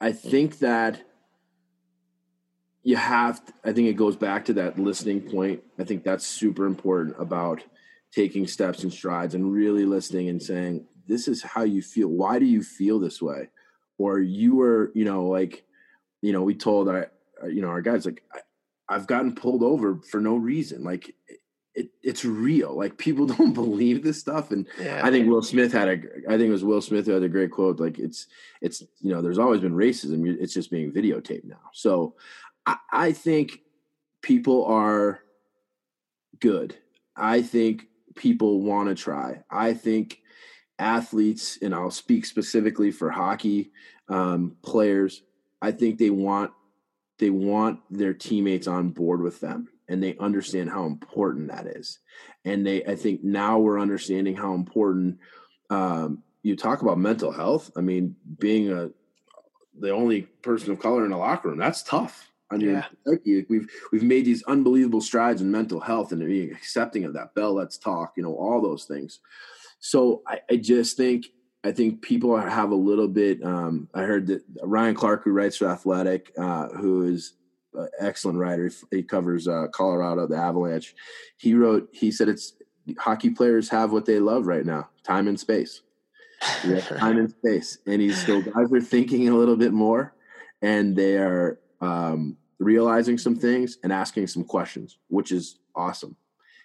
I 0.00 0.12
think 0.12 0.58
that 0.58 1.02
you 2.82 2.96
have, 2.96 3.44
to, 3.44 3.52
I 3.64 3.72
think 3.72 3.88
it 3.88 3.94
goes 3.94 4.16
back 4.16 4.44
to 4.46 4.52
that 4.54 4.78
listening 4.78 5.20
point. 5.22 5.62
I 5.78 5.84
think 5.84 6.04
that's 6.04 6.26
super 6.26 6.66
important 6.66 7.16
about 7.18 7.62
taking 8.12 8.46
steps 8.46 8.82
and 8.82 8.92
strides 8.92 9.34
and 9.34 9.52
really 9.52 9.84
listening 9.84 10.28
and 10.28 10.42
saying, 10.42 10.84
this 11.08 11.26
is 11.26 11.42
how 11.42 11.62
you 11.62 11.80
feel. 11.80 12.08
Why 12.08 12.38
do 12.38 12.44
you 12.44 12.62
feel 12.62 12.98
this 12.98 13.22
way? 13.22 13.48
Or 13.98 14.20
you 14.20 14.56
were, 14.56 14.92
you 14.94 15.04
know, 15.04 15.26
like, 15.26 15.64
you 16.20 16.32
know, 16.32 16.42
we 16.42 16.54
told 16.54 16.88
our, 16.88 17.10
you 17.48 17.62
know, 17.62 17.68
our 17.68 17.82
guys, 17.82 18.06
like, 18.06 18.22
I've 18.88 19.06
gotten 19.06 19.34
pulled 19.34 19.62
over 19.62 19.96
for 20.10 20.20
no 20.20 20.36
reason. 20.36 20.84
Like, 20.84 21.14
it, 21.74 21.88
it's 22.02 22.24
real. 22.24 22.76
Like 22.76 22.98
people 22.98 23.26
don't 23.38 23.54
believe 23.54 24.02
this 24.02 24.20
stuff. 24.20 24.50
And 24.50 24.66
yeah, 24.78 25.00
I 25.02 25.10
think 25.10 25.28
Will 25.28 25.42
Smith 25.42 25.72
had 25.72 25.88
a, 25.88 25.92
I 26.28 26.36
think 26.36 26.48
it 26.48 26.50
was 26.50 26.64
Will 26.64 26.82
Smith 26.82 27.06
who 27.06 27.12
had 27.12 27.22
a 27.22 27.28
great 27.28 27.50
quote. 27.50 27.80
Like 27.80 27.98
it's, 27.98 28.26
it's, 28.60 28.82
you 29.00 29.12
know, 29.12 29.22
there's 29.22 29.38
always 29.38 29.60
been 29.60 29.74
racism. 29.74 30.26
It's 30.38 30.54
just 30.54 30.70
being 30.70 30.92
videotaped 30.92 31.44
now. 31.44 31.70
So 31.72 32.14
I, 32.66 32.76
I 32.92 33.12
think 33.12 33.60
people 34.20 34.64
are 34.66 35.20
good. 36.40 36.76
I 37.16 37.42
think 37.42 37.86
people 38.14 38.60
want 38.60 38.88
to 38.88 38.94
try. 38.94 39.42
I 39.50 39.74
think 39.74 40.20
athletes, 40.78 41.58
and 41.62 41.74
I'll 41.74 41.90
speak 41.90 42.26
specifically 42.26 42.90
for 42.90 43.10
hockey 43.10 43.70
um, 44.08 44.56
players. 44.62 45.22
I 45.60 45.70
think 45.72 45.98
they 45.98 46.10
want, 46.10 46.52
they 47.22 47.30
want 47.30 47.78
their 47.88 48.12
teammates 48.12 48.66
on 48.66 48.88
board 48.88 49.22
with 49.22 49.38
them 49.38 49.68
and 49.86 50.02
they 50.02 50.16
understand 50.18 50.68
how 50.68 50.86
important 50.86 51.46
that 51.52 51.68
is. 51.68 52.00
And 52.44 52.66
they, 52.66 52.84
I 52.84 52.96
think 52.96 53.22
now 53.22 53.60
we're 53.60 53.78
understanding 53.78 54.34
how 54.34 54.54
important 54.54 55.20
um, 55.70 56.24
you 56.42 56.56
talk 56.56 56.82
about 56.82 56.98
mental 56.98 57.30
health. 57.30 57.70
I 57.76 57.80
mean, 57.80 58.16
being 58.40 58.72
a 58.72 58.90
the 59.78 59.90
only 59.90 60.22
person 60.42 60.72
of 60.72 60.80
color 60.80 61.06
in 61.06 61.12
a 61.12 61.18
locker 61.18 61.48
room, 61.48 61.58
that's 61.58 61.84
tough. 61.84 62.32
I 62.50 62.56
mean, 62.56 62.84
yeah. 63.06 63.44
we've 63.48 63.70
we've 63.92 64.02
made 64.02 64.24
these 64.24 64.42
unbelievable 64.42 65.00
strides 65.00 65.40
in 65.40 65.48
mental 65.48 65.78
health 65.78 66.10
and 66.10 66.26
being 66.26 66.50
accepting 66.50 67.04
of 67.04 67.12
that. 67.12 67.36
Bell, 67.36 67.54
let's 67.54 67.78
talk. 67.78 68.14
You 68.16 68.24
know, 68.24 68.34
all 68.34 68.60
those 68.60 68.84
things. 68.84 69.20
So 69.78 70.22
I, 70.26 70.40
I 70.50 70.56
just 70.56 70.96
think 70.96 71.26
I 71.64 71.72
think 71.72 72.02
people 72.02 72.36
have 72.36 72.70
a 72.70 72.76
little 72.76 73.08
bit. 73.08 73.42
Um, 73.44 73.88
I 73.94 74.02
heard 74.02 74.26
that 74.28 74.42
Ryan 74.62 74.94
Clarke, 74.94 75.24
who 75.24 75.30
writes 75.30 75.56
for 75.56 75.68
Athletic, 75.68 76.32
uh, 76.36 76.68
who 76.68 77.04
is 77.04 77.34
an 77.74 77.88
excellent 78.00 78.38
writer. 78.38 78.70
He 78.90 79.02
covers 79.02 79.46
uh, 79.46 79.68
Colorado, 79.72 80.26
the 80.26 80.36
Avalanche. 80.36 80.94
He 81.36 81.54
wrote. 81.54 81.88
He 81.92 82.10
said 82.10 82.28
it's 82.28 82.54
hockey 82.98 83.30
players 83.30 83.68
have 83.68 83.92
what 83.92 84.06
they 84.06 84.18
love 84.18 84.46
right 84.46 84.66
now: 84.66 84.90
time 85.04 85.28
and 85.28 85.38
space. 85.38 85.82
time 86.40 87.18
and 87.18 87.30
space, 87.30 87.78
and 87.86 88.02
he's 88.02 88.26
so 88.26 88.42
guys 88.42 88.72
are 88.72 88.80
thinking 88.80 89.28
a 89.28 89.34
little 89.36 89.56
bit 89.56 89.72
more, 89.72 90.12
and 90.60 90.96
they 90.96 91.16
are 91.16 91.60
um, 91.80 92.36
realizing 92.58 93.16
some 93.18 93.36
things 93.36 93.78
and 93.84 93.92
asking 93.92 94.26
some 94.26 94.42
questions, 94.42 94.98
which 95.08 95.30
is 95.30 95.58
awesome. 95.76 96.16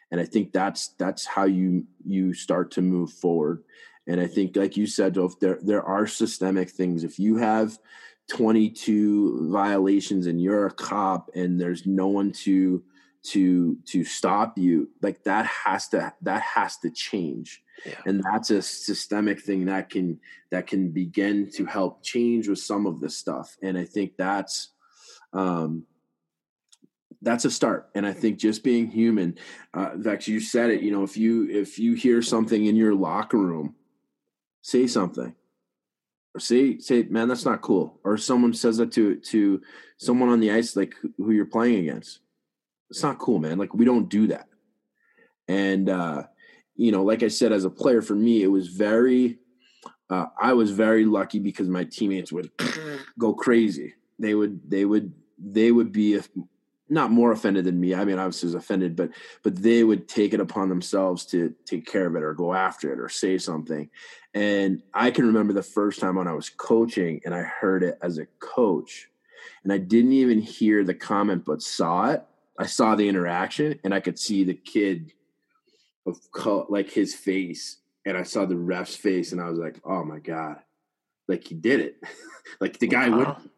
And 0.09 0.19
I 0.21 0.25
think 0.25 0.53
that's 0.53 0.89
that's 0.97 1.25
how 1.25 1.45
you 1.45 1.85
you 2.03 2.33
start 2.33 2.71
to 2.71 2.81
move 2.81 3.11
forward. 3.11 3.63
And 4.08 4.22
I 4.22 4.28
think, 4.28 4.55
like 4.55 4.78
you 4.78 4.88
said, 4.88 5.18
if 5.18 5.39
there 5.39 5.60
there 5.62 5.84
are 5.84 6.08
systemic 6.08 6.70
things. 6.70 7.03
If 7.03 7.20
you 7.20 7.38
have 7.38 7.78
22 8.30 9.49
violations 9.51 10.28
and 10.28 10.41
you're 10.41 10.68
a 10.68 10.72
cop 10.72 11.30
and 11.34 11.60
there's 11.60 11.86
no 11.86 12.08
one 12.08 12.32
to 12.32 12.84
to 13.24 13.78
to 13.86 14.03
stop 14.03 14.58
you 14.58 14.89
like 15.01 15.24
that 15.24 15.45
has 15.45 15.88
to 15.89 16.14
that 16.22 16.41
has 16.41 16.78
to 16.78 16.89
change 16.89 17.62
yeah. 17.86 17.95
and 18.05 18.24
that's 18.24 18.51
a 18.51 18.62
systemic 18.62 19.41
thing 19.41 19.66
that 19.66 19.89
can 19.89 20.20
that 20.51 20.68
can 20.68 20.91
begin 20.91 21.49
to 21.49 21.66
help 21.66 22.03
change 22.03 22.47
with 22.47 22.60
some 22.60 22.86
of 22.86 22.99
this 22.99 23.18
stuff 23.18 23.58
and 23.62 23.78
i 23.78 23.84
think 23.84 24.14
that's 24.18 24.70
um 25.34 25.84
that's 27.22 27.43
a 27.43 27.51
start 27.51 27.89
and 27.95 28.05
i 28.05 28.14
think 28.14 28.38
just 28.38 28.64
being 28.64 28.88
human 28.88 29.36
uh 29.74 29.97
fact 29.97 30.28
you 30.28 30.39
said 30.39 30.70
it 30.70 30.82
you 30.82 30.91
know 30.91 31.03
if 31.03 31.18
you 31.18 31.49
if 31.49 31.80
you 31.80 31.95
hear 31.95 32.22
something 32.22 32.66
in 32.66 32.76
your 32.76 32.93
locker 32.93 33.38
room 33.38 33.76
say 34.68 34.86
something. 34.86 35.34
Or 36.36 36.39
say 36.41 36.78
say 36.80 37.03
man 37.03 37.30
that's 37.30 37.45
not 37.45 37.61
cool. 37.61 37.99
Or 38.03 38.18
someone 38.18 38.53
says 38.53 38.78
that 38.78 38.91
to 38.91 39.15
to 39.15 39.61
someone 39.97 40.30
on 40.30 40.41
the 40.41 40.51
ice 40.51 40.76
like 40.76 40.93
who 41.18 41.32
you're 41.32 41.45
playing 41.45 41.80
against. 41.80 42.20
It's 42.89 43.01
not 43.01 43.18
cool 43.18 43.39
man. 43.39 43.57
Like 43.57 43.74
we 43.74 43.86
don't 43.86 44.09
do 44.09 44.28
that. 44.28 44.47
And 45.47 45.89
uh 45.89 46.24
you 46.76 46.91
know 46.91 47.03
like 47.03 47.24
i 47.24 47.28
said 47.28 47.51
as 47.51 47.65
a 47.65 47.72
player 47.72 48.03
for 48.03 48.13
me 48.13 48.43
it 48.43 48.51
was 48.51 48.68
very 48.68 49.39
uh, 50.11 50.28
i 50.39 50.53
was 50.53 50.70
very 50.70 51.05
lucky 51.05 51.39
because 51.39 51.68
my 51.68 51.84
teammates 51.86 52.32
would 52.32 52.51
go 53.18 53.34
crazy. 53.34 53.95
They 54.20 54.36
would 54.36 54.59
they 54.70 54.84
would 54.84 55.13
they 55.39 55.72
would 55.72 55.91
be 55.91 56.20
not 56.89 57.11
more 57.11 57.31
offended 57.31 57.65
than 57.65 57.79
me. 57.79 57.93
I 57.93 58.05
mean, 58.05 58.19
I 58.19 58.25
was 58.25 58.43
offended, 58.43 58.95
but 58.95 59.09
but 59.43 59.55
they 59.55 59.83
would 59.83 60.07
take 60.07 60.33
it 60.33 60.39
upon 60.39 60.69
themselves 60.69 61.25
to 61.27 61.53
take 61.65 61.85
care 61.85 62.07
of 62.07 62.15
it 62.15 62.23
or 62.23 62.33
go 62.33 62.53
after 62.53 62.91
it 62.93 62.99
or 62.99 63.09
say 63.09 63.38
something. 63.38 63.89
And 64.33 64.83
I 64.93 65.11
can 65.11 65.25
remember 65.25 65.53
the 65.53 65.63
first 65.63 65.99
time 65.99 66.15
when 66.15 66.27
I 66.27 66.33
was 66.33 66.49
coaching 66.49 67.21
and 67.25 67.33
I 67.33 67.41
heard 67.41 67.83
it 67.83 67.97
as 68.01 68.17
a 68.17 68.27
coach, 68.39 69.09
and 69.63 69.73
I 69.73 69.77
didn't 69.77 70.13
even 70.13 70.41
hear 70.41 70.83
the 70.83 70.93
comment, 70.93 71.43
but 71.45 71.61
saw 71.61 72.11
it. 72.11 72.23
I 72.59 72.65
saw 72.65 72.95
the 72.95 73.07
interaction, 73.07 73.79
and 73.83 73.93
I 73.93 73.99
could 73.99 74.17
see 74.17 74.43
the 74.43 74.53
kid 74.53 75.13
of 76.05 76.17
like 76.69 76.89
his 76.89 77.13
face, 77.13 77.77
and 78.05 78.17
I 78.17 78.23
saw 78.23 78.45
the 78.45 78.55
ref's 78.55 78.95
face, 78.95 79.31
and 79.31 79.41
I 79.41 79.49
was 79.49 79.59
like, 79.59 79.79
"Oh 79.83 80.03
my 80.03 80.19
god!" 80.19 80.57
Like 81.27 81.43
he 81.43 81.55
did 81.55 81.81
it, 81.81 81.97
like 82.61 82.79
the 82.79 82.88
guy 82.88 83.09
wow. 83.09 83.17
would. 83.17 83.49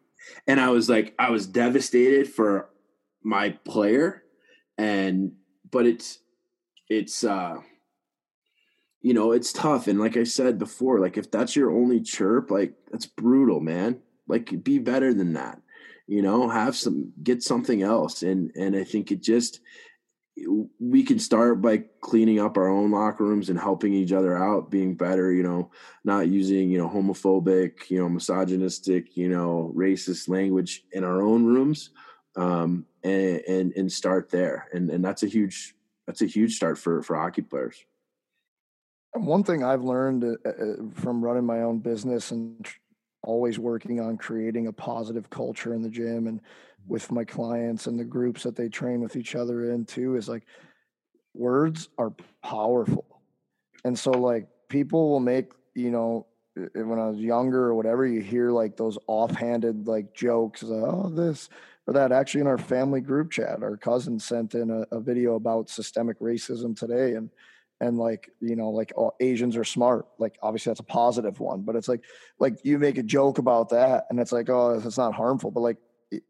And 0.47 0.59
I 0.59 0.69
was 0.69 0.89
like, 0.89 1.15
I 1.17 1.30
was 1.30 1.47
devastated 1.47 2.27
for 2.27 2.69
my 3.30 3.51
player 3.63 4.23
and 4.80 5.34
but 5.69 5.86
it's 5.86 6.17
it's 6.89 7.23
uh 7.23 7.57
you 9.01 9.13
know 9.13 9.32
it's 9.32 9.53
tough. 9.53 9.88
And 9.88 9.99
like 9.99 10.17
i 10.17 10.23
said 10.23 10.57
before 10.57 10.99
like 10.99 11.17
if 11.17 11.30
that's 11.30 11.55
your 11.55 11.71
only 11.71 12.01
chirp 12.01 12.49
like 12.49 12.73
that's 12.91 13.05
brutal 13.05 13.59
man. 13.59 13.99
Like 14.27 14.63
be 14.63 14.80
better 14.80 15.13
than 15.13 15.34
that 15.34 15.61
you 16.07 16.23
know? 16.23 16.49
Have 16.49 16.75
some 16.75 17.13
get 17.21 17.43
something 17.43 17.84
else. 17.84 18.23
And 18.23 18.51
and 18.55 18.75
i 18.75 18.84
think 18.84 19.11
it 19.11 19.21
just 19.21 19.61
we 20.80 21.03
can 21.03 21.19
start 21.19 21.61
by 21.61 21.84
cleaning 21.99 22.39
up 22.39 22.55
our 22.57 22.69
own 22.69 22.91
locker 22.91 23.25
rooms 23.25 23.49
and 23.49 23.59
helping 23.59 23.93
each 23.93 24.13
other 24.13 24.38
out 24.38 24.71
being 24.71 24.95
better 24.95 25.32
you 25.32 25.43
know? 25.43 25.69
Not 26.03 26.30
using 26.30 26.71
you 26.71 26.80
know 26.80 26.89
homophobic 26.89 27.91
you 27.91 27.99
know 27.99 28.09
misogynistic 28.09 29.15
you 29.15 29.30
know 29.30 29.71
racist 29.75 30.30
language 30.30 30.84
in 30.93 31.03
our 31.03 31.21
own 31.21 31.45
rooms. 31.45 31.91
Um, 32.36 32.86
and, 33.04 33.41
and 33.47 33.74
and 33.76 33.91
start 33.91 34.30
there. 34.30 34.68
And 34.74 34.89
and 34.89 35.04
that's 35.04 35.24
a 35.24 35.28
huge 35.28 35.76
that's 36.08 36.22
a 36.22 36.26
huge 36.26 36.56
start 36.56 36.78
for 36.78 37.02
for 37.02 37.16
hockey 37.16 37.41
players. 37.41 37.84
One 39.14 39.43
thing 39.43 39.64
i've 39.64 39.84
learned 39.84 40.24
uh, 40.24 40.50
uh, 40.50 40.76
from 40.93 41.24
running 41.24 41.45
my 41.45 41.62
own 41.62 41.80
business 41.80 42.30
and 42.32 42.66
always 43.24 43.60
working 43.60 44.00
on 44.00 44.18
creating 44.18 44.68
a 44.68 44.74
positive 44.74 45.30
culture 45.30 45.74
in 45.74 45.82
the 45.82 45.89
gym 45.89 46.28
and 46.28 46.41
with 46.88 47.12
my 47.12 47.24
clients 47.24 47.88
and 47.88 48.00
the 48.00 48.04
groups 48.04 48.43
that 48.43 48.56
they 48.56 48.70
train 48.70 49.02
with 49.02 49.16
each 49.16 49.36
other 49.36 49.72
in 49.72 49.86
too 49.86 50.16
is 50.16 50.30
like 50.30 50.45
words 51.34 51.89
are 51.97 52.14
powerful. 52.43 53.06
And 53.86 53.97
so 53.97 54.12
like 54.12 54.47
people 54.70 55.10
will 55.10 55.20
make, 55.20 55.52
you 55.76 55.91
know, 55.91 56.26
when 56.56 57.00
I 57.00 57.08
was 57.10 57.20
younger 57.20 57.66
or 57.66 57.76
whatever, 57.76 58.06
you 58.06 58.22
hear 58.22 58.52
like 58.52 58.76
those 58.76 58.97
offhanded 59.08 59.88
like 59.88 60.14
jokes, 60.14 60.64
oh, 60.64 61.10
this 61.14 61.50
or 61.89 61.93
that. 61.93 62.11
Actually, 62.11 62.41
in 62.41 62.47
our 62.47 62.57
family 62.57 63.01
group 63.01 63.31
chat, 63.31 63.61
our 63.63 63.75
cousin 63.77 64.19
sent 64.19 64.53
in 64.53 64.69
a, 64.69 64.95
a 64.95 64.99
video 64.99 65.35
about 65.35 65.69
systemic 65.69 66.19
racism 66.19 66.77
today, 66.77 67.15
and 67.15 67.29
and 67.81 67.97
like 67.97 68.29
you 68.39 68.55
know 68.55 68.69
like 68.69 68.93
oh, 68.97 69.11
asians 69.19 69.57
are 69.57 69.63
smart. 69.63 70.05
Like 70.17 70.37
obviously 70.41 70.69
that's 70.69 70.79
a 70.79 70.83
positive 70.83 71.39
one 71.39 71.61
but 71.61 71.75
it's 71.75 71.87
like 71.87 72.03
like 72.39 72.59
you 72.63 72.77
make 72.77 72.97
a 72.97 73.03
joke 73.03 73.37
about 73.37 73.69
that 73.69 74.05
and 74.09 74.19
it's 74.19 74.31
like 74.31 74.49
oh 74.49 74.81
it's 74.83 74.97
not 74.97 75.13
harmful 75.13 75.51
but 75.51 75.61
like 75.61 75.77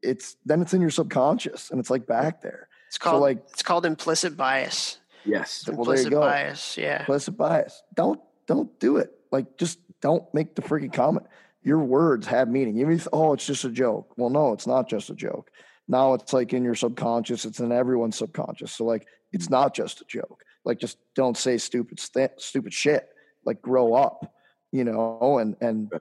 it's 0.02 0.36
then 0.46 0.62
it's 0.62 0.74
in 0.74 0.82
your 0.82 0.90
subconscious 0.90 1.72
and 1.72 1.80
it's 1.80 1.90
like 1.90 2.06
back 2.06 2.42
there. 2.42 2.68
It's 2.88 2.98
called 2.98 3.16
so 3.16 3.22
like 3.22 3.38
it's 3.50 3.64
called 3.64 3.86
implicit 3.86 4.36
bias. 4.38 5.00
Yes. 5.26 5.68
Well, 5.68 5.80
implicit 5.80 6.12
bias 6.12 6.78
yeah. 6.78 7.02
Implicit 7.02 7.38
bias. 7.38 7.84
Don't 7.94 8.20
don't 8.48 8.80
do 8.80 8.98
it. 8.98 9.12
Like 9.32 9.58
just 9.58 9.80
don't 10.02 10.32
make 10.34 10.56
the 10.56 10.62
freaking 10.62 10.94
comment 10.94 11.28
your 11.70 11.84
words 11.84 12.26
have 12.26 12.50
meaning. 12.50 12.80
Even 12.80 12.94
if 12.94 13.08
oh 13.14 13.34
it's 13.34 13.46
just 13.46 13.64
a 13.64 13.70
joke. 13.70 14.12
Well 14.18 14.32
no 14.32 14.54
it's 14.54 14.66
not 14.66 14.90
just 14.90 15.12
a 15.12 15.16
joke. 15.16 15.52
Now 15.88 16.16
it's 16.16 16.34
like 16.34 16.52
in 16.52 16.64
your 16.64 16.74
subconscious 16.74 17.46
it's 17.46 17.60
in 17.60 17.72
everyone's 17.72 18.18
subconscious. 18.18 18.74
So 18.74 18.86
like 18.86 19.06
it's 19.32 19.52
not 19.52 19.76
just 19.76 20.02
a 20.02 20.06
joke. 20.06 20.44
Like 20.66 20.80
just 20.80 20.98
don't 21.14 21.38
say 21.38 21.60
stupid 21.60 22.00
st- 22.00 22.42
stupid 22.42 22.74
shit. 22.74 23.08
Like 23.46 23.62
grow 23.62 23.94
up 23.94 24.34
you 24.72 24.84
know 24.84 25.38
and 25.40 25.56
and 25.62 25.92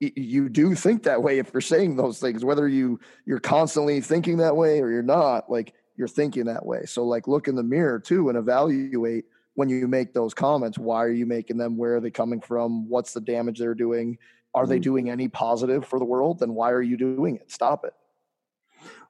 you 0.00 0.50
do 0.50 0.74
think 0.74 1.04
that 1.04 1.22
way 1.22 1.38
if 1.38 1.50
you're 1.54 1.62
saying 1.62 1.96
those 1.96 2.20
things 2.20 2.44
whether 2.44 2.68
you 2.68 3.00
you're 3.24 3.40
constantly 3.40 4.02
thinking 4.02 4.36
that 4.36 4.54
way 4.54 4.82
or 4.82 4.90
you're 4.90 5.02
not 5.02 5.50
like 5.50 5.72
you're 5.96 6.08
thinking 6.08 6.44
that 6.44 6.66
way. 6.66 6.84
So 6.84 7.06
like 7.06 7.26
look 7.26 7.48
in 7.48 7.54
the 7.54 7.62
mirror 7.62 7.98
too 7.98 8.28
and 8.28 8.36
evaluate 8.36 9.24
when 9.54 9.70
you 9.70 9.88
make 9.88 10.12
those 10.12 10.34
comments. 10.34 10.76
Why 10.76 11.02
are 11.04 11.10
you 11.10 11.24
making 11.24 11.56
them? 11.56 11.78
Where 11.78 11.96
are 11.96 12.00
they 12.00 12.10
coming 12.10 12.42
from? 12.42 12.90
What's 12.90 13.14
the 13.14 13.22
damage 13.22 13.58
they're 13.58 13.74
doing 13.74 14.18
are 14.56 14.66
they 14.66 14.80
doing 14.80 15.08
any 15.08 15.28
positive 15.28 15.86
for 15.86 16.00
the 16.00 16.04
world 16.04 16.40
then 16.40 16.54
why 16.54 16.70
are 16.72 16.82
you 16.82 16.96
doing 16.96 17.36
it 17.36 17.50
stop 17.50 17.84
it 17.84 17.92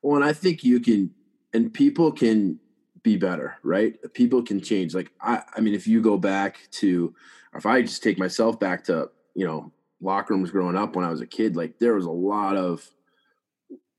well 0.02 0.16
and 0.16 0.24
i 0.24 0.32
think 0.32 0.62
you 0.62 0.78
can 0.78 1.10
and 1.54 1.72
people 1.72 2.12
can 2.12 2.58
be 3.06 3.16
better, 3.16 3.56
right? 3.62 3.94
People 4.14 4.42
can 4.42 4.60
change. 4.60 4.92
Like 4.92 5.12
I, 5.20 5.40
I 5.56 5.60
mean, 5.60 5.74
if 5.74 5.86
you 5.86 6.02
go 6.02 6.18
back 6.18 6.58
to, 6.72 7.14
if 7.54 7.64
I 7.64 7.80
just 7.82 8.02
take 8.02 8.18
myself 8.18 8.58
back 8.58 8.82
to, 8.84 9.10
you 9.32 9.46
know, 9.46 9.72
locker 10.00 10.34
rooms 10.34 10.50
growing 10.50 10.76
up 10.76 10.96
when 10.96 11.04
I 11.04 11.10
was 11.10 11.20
a 11.20 11.26
kid, 11.26 11.54
like 11.54 11.78
there 11.78 11.94
was 11.94 12.04
a 12.04 12.10
lot 12.10 12.56
of 12.56 12.90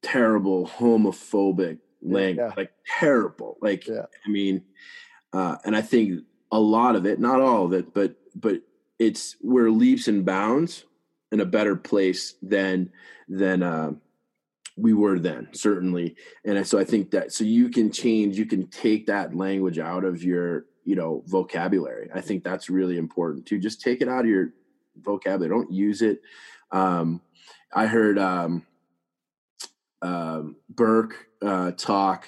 terrible 0.01 0.67
homophobic 0.67 1.77
language, 2.01 2.37
yeah. 2.37 2.51
like 2.57 2.73
terrible. 2.99 3.57
Like 3.61 3.87
yeah. 3.87 4.07
I 4.25 4.29
mean, 4.29 4.63
uh, 5.31 5.55
and 5.63 5.73
I 5.73 5.81
think 5.81 6.25
a 6.51 6.59
lot 6.59 6.97
of 6.97 7.05
it, 7.05 7.17
not 7.17 7.39
all 7.39 7.63
of 7.63 7.71
it, 7.71 7.93
but 7.93 8.17
but 8.35 8.61
it's 8.99 9.37
we're 9.41 9.71
leaps 9.71 10.09
and 10.09 10.25
bounds 10.25 10.83
in 11.31 11.39
a 11.39 11.45
better 11.45 11.75
place 11.75 12.35
than 12.41 12.91
than 13.27 13.63
uh, 13.63 13.91
we 14.75 14.93
were 14.93 15.19
then 15.19 15.49
certainly. 15.53 16.15
And 16.45 16.65
so 16.65 16.79
i 16.79 16.83
think 16.83 17.11
that 17.11 17.33
so 17.33 17.43
you 17.43 17.69
can 17.69 17.91
change 17.91 18.37
you 18.37 18.45
can 18.45 18.67
take 18.67 19.07
that 19.07 19.35
language 19.35 19.79
out 19.79 20.03
of 20.03 20.23
your 20.23 20.65
you 20.85 20.95
know 20.95 21.23
vocabulary. 21.25 22.09
I 22.13 22.21
think 22.21 22.43
that's 22.43 22.69
really 22.69 22.97
important 22.97 23.45
to 23.47 23.59
just 23.59 23.81
take 23.81 24.01
it 24.01 24.07
out 24.07 24.21
of 24.21 24.29
your 24.29 24.53
vocabulary. 25.01 25.49
Don't 25.49 25.71
use 25.71 26.01
it. 26.01 26.21
Um 26.71 27.21
i 27.73 27.85
heard 27.85 28.17
um 28.17 28.65
um 30.01 30.55
burke 30.69 31.27
uh 31.41 31.71
talk 31.71 32.27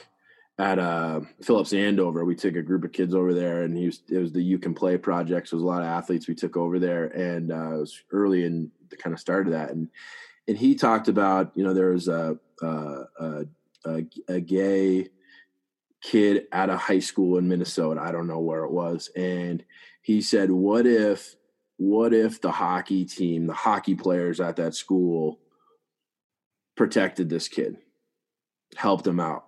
at 0.60 0.78
uh, 0.78 1.22
Phillips 1.42 1.72
Andover. 1.72 2.26
We 2.26 2.36
took 2.36 2.58
a 2.58 2.62
group 2.62 2.84
of 2.84 2.92
kids 2.92 3.16
over 3.16 3.34
there, 3.34 3.64
and 3.64 3.76
he 3.76 3.86
was, 3.86 4.02
it 4.10 4.18
was 4.18 4.34
the 4.34 4.44
You 4.44 4.60
Can 4.60 4.74
Play 4.74 4.98
project. 4.98 5.48
So 5.48 5.56
it 5.56 5.60
was 5.60 5.64
a 5.64 5.68
lot 5.68 5.82
of 5.82 5.88
athletes 5.88 6.28
we 6.28 6.36
took 6.36 6.58
over 6.58 6.78
there, 6.80 7.06
and 7.06 7.52
uh, 7.52 7.76
it 7.76 7.80
was 7.80 8.04
early 8.12 8.44
in 8.44 8.70
kind 8.98 9.14
of 9.14 9.20
start 9.20 9.48
of 9.48 9.54
that. 9.54 9.72
And 9.72 9.90
and 10.48 10.58
he 10.58 10.76
talked 10.76 11.08
about 11.08 11.52
you 11.56 11.64
know 11.64 11.74
there 11.74 11.92
was 11.92 12.08
a 12.08 12.38
a, 12.62 13.46
a, 13.86 14.06
a 14.28 14.42
gay 14.42 15.08
kid 16.02 16.48
at 16.52 16.70
a 16.70 16.78
high 16.78 17.00
school 17.00 17.38
in 17.38 17.48
Minnesota. 17.48 18.02
I 18.02 18.12
don't 18.12 18.28
know 18.28 18.40
where 18.40 18.64
it 18.64 18.72
was, 18.72 19.10
and 19.16 19.64
he 20.02 20.22
said, 20.22 20.52
"What 20.52 20.86
if, 20.86 21.36
what 21.78 22.14
if 22.14 22.42
the 22.42 22.52
hockey 22.52 23.06
team, 23.06 23.48
the 23.48 23.54
hockey 23.54 23.96
players 23.96 24.42
at 24.42 24.56
that 24.58 24.76
school, 24.76 25.40
protected 26.76 27.30
this 27.30 27.48
kid, 27.48 27.78
helped 28.76 29.06
him 29.06 29.20
out? 29.20 29.46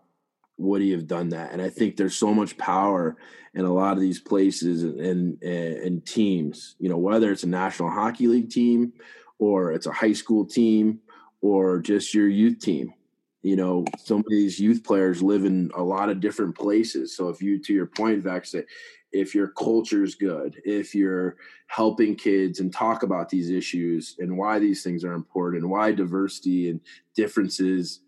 Would 0.58 0.82
he 0.82 0.92
have 0.92 1.08
done 1.08 1.30
that?" 1.30 1.52
And 1.52 1.62
I 1.62 1.70
think 1.70 1.98
there's 1.98 2.16
so 2.16 2.34
much 2.34 2.58
power 2.58 3.18
in 3.54 3.66
a 3.66 3.74
lot 3.74 3.94
of 3.94 4.02
these 4.02 4.20
places 4.20 4.84
and 4.84 5.42
and, 5.42 5.76
and 5.78 6.06
teams. 6.06 6.76
You 6.80 6.90
know, 6.90 6.98
whether 6.98 7.32
it's 7.32 7.44
a 7.44 7.50
National 7.50 7.90
Hockey 7.90 8.28
League 8.28 8.52
team 8.52 8.94
or 9.42 9.74
it's 9.74 9.88
a 9.88 9.92
high 9.92 10.14
school 10.14 10.46
team 10.46 11.00
or 11.42 11.80
just 11.80 12.14
your 12.14 12.30
youth 12.30 12.60
team. 12.60 12.94
You 13.42 13.56
know 13.56 13.86
some 13.98 14.20
of 14.20 14.26
these 14.30 14.60
youth 14.60 14.84
players 14.84 15.24
live 15.24 15.46
in 15.46 15.72
a 15.76 15.82
lot 15.82 16.10
of 16.10 16.22
different 16.22 16.56
places. 16.56 17.18
So 17.18 17.30
if 17.30 17.42
you 17.42 17.60
to 17.64 17.74
your 17.74 17.88
point 17.88 18.24
vex 18.24 18.52
that 18.52 18.68
if 19.12 19.36
your 19.36 19.50
culture's 19.50 20.16
good 20.16 20.62
if 20.64 20.96
you're 20.96 21.36
helping 21.68 22.16
kids 22.16 22.62
and 22.62 22.72
talk 22.72 23.04
about 23.04 23.28
these 23.28 23.50
issues 23.50 24.16
and 24.20 24.38
why 24.38 24.58
these 24.58 24.84
things 24.84 25.04
are 25.04 25.12
important 25.12 25.68
why 25.68 25.92
diversity 25.92 26.70
and 26.70 26.80
differences 27.14 28.00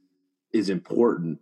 is 0.54 0.70
important 0.70 1.40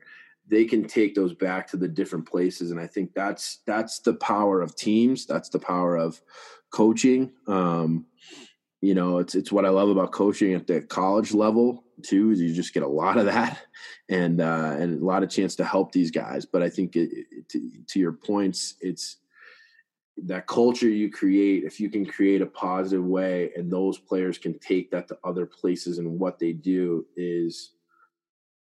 they 0.51 0.65
can 0.65 0.83
take 0.83 1.15
those 1.15 1.33
back 1.33 1.65
to 1.65 1.77
the 1.77 1.87
different 1.87 2.27
places. 2.27 2.69
And 2.71 2.79
i 2.79 2.85
think 2.85 3.13
that's 3.15 3.59
that's 3.65 3.99
the 3.99 4.13
power 4.13 4.61
of 4.61 4.75
teams. 4.75 5.25
That's 5.25 5.49
the 5.49 5.59
power 5.59 5.95
of 5.95 6.21
coaching. 6.71 7.31
Um, 7.47 8.05
you 8.81 8.95
know 8.95 9.19
it's 9.19 9.35
it's 9.35 9.51
what 9.51 9.65
i 9.65 9.69
love 9.69 9.89
about 9.89 10.11
coaching 10.11 10.53
at 10.53 10.67
the 10.67 10.81
college 10.81 11.33
level 11.33 11.83
too 12.03 12.31
is 12.31 12.41
you 12.41 12.53
just 12.53 12.73
get 12.73 12.83
a 12.83 12.87
lot 12.87 13.17
of 13.17 13.25
that 13.25 13.59
and 14.09 14.41
uh 14.41 14.75
and 14.77 15.01
a 15.01 15.05
lot 15.05 15.23
of 15.23 15.29
chance 15.29 15.55
to 15.55 15.63
help 15.63 15.91
these 15.91 16.11
guys 16.11 16.45
but 16.45 16.61
i 16.61 16.69
think 16.69 16.95
it, 16.95 17.09
it, 17.13 17.47
to, 17.47 17.71
to 17.87 17.99
your 17.99 18.11
points 18.11 18.75
it's 18.81 19.17
that 20.17 20.45
culture 20.45 20.89
you 20.89 21.09
create 21.09 21.63
if 21.63 21.79
you 21.79 21.89
can 21.89 22.05
create 22.05 22.41
a 22.41 22.45
positive 22.45 23.05
way 23.05 23.51
and 23.55 23.71
those 23.71 23.97
players 23.97 24.37
can 24.37 24.57
take 24.59 24.91
that 24.91 25.07
to 25.07 25.17
other 25.23 25.45
places 25.45 25.99
and 25.99 26.19
what 26.19 26.37
they 26.37 26.51
do 26.51 27.05
is 27.15 27.71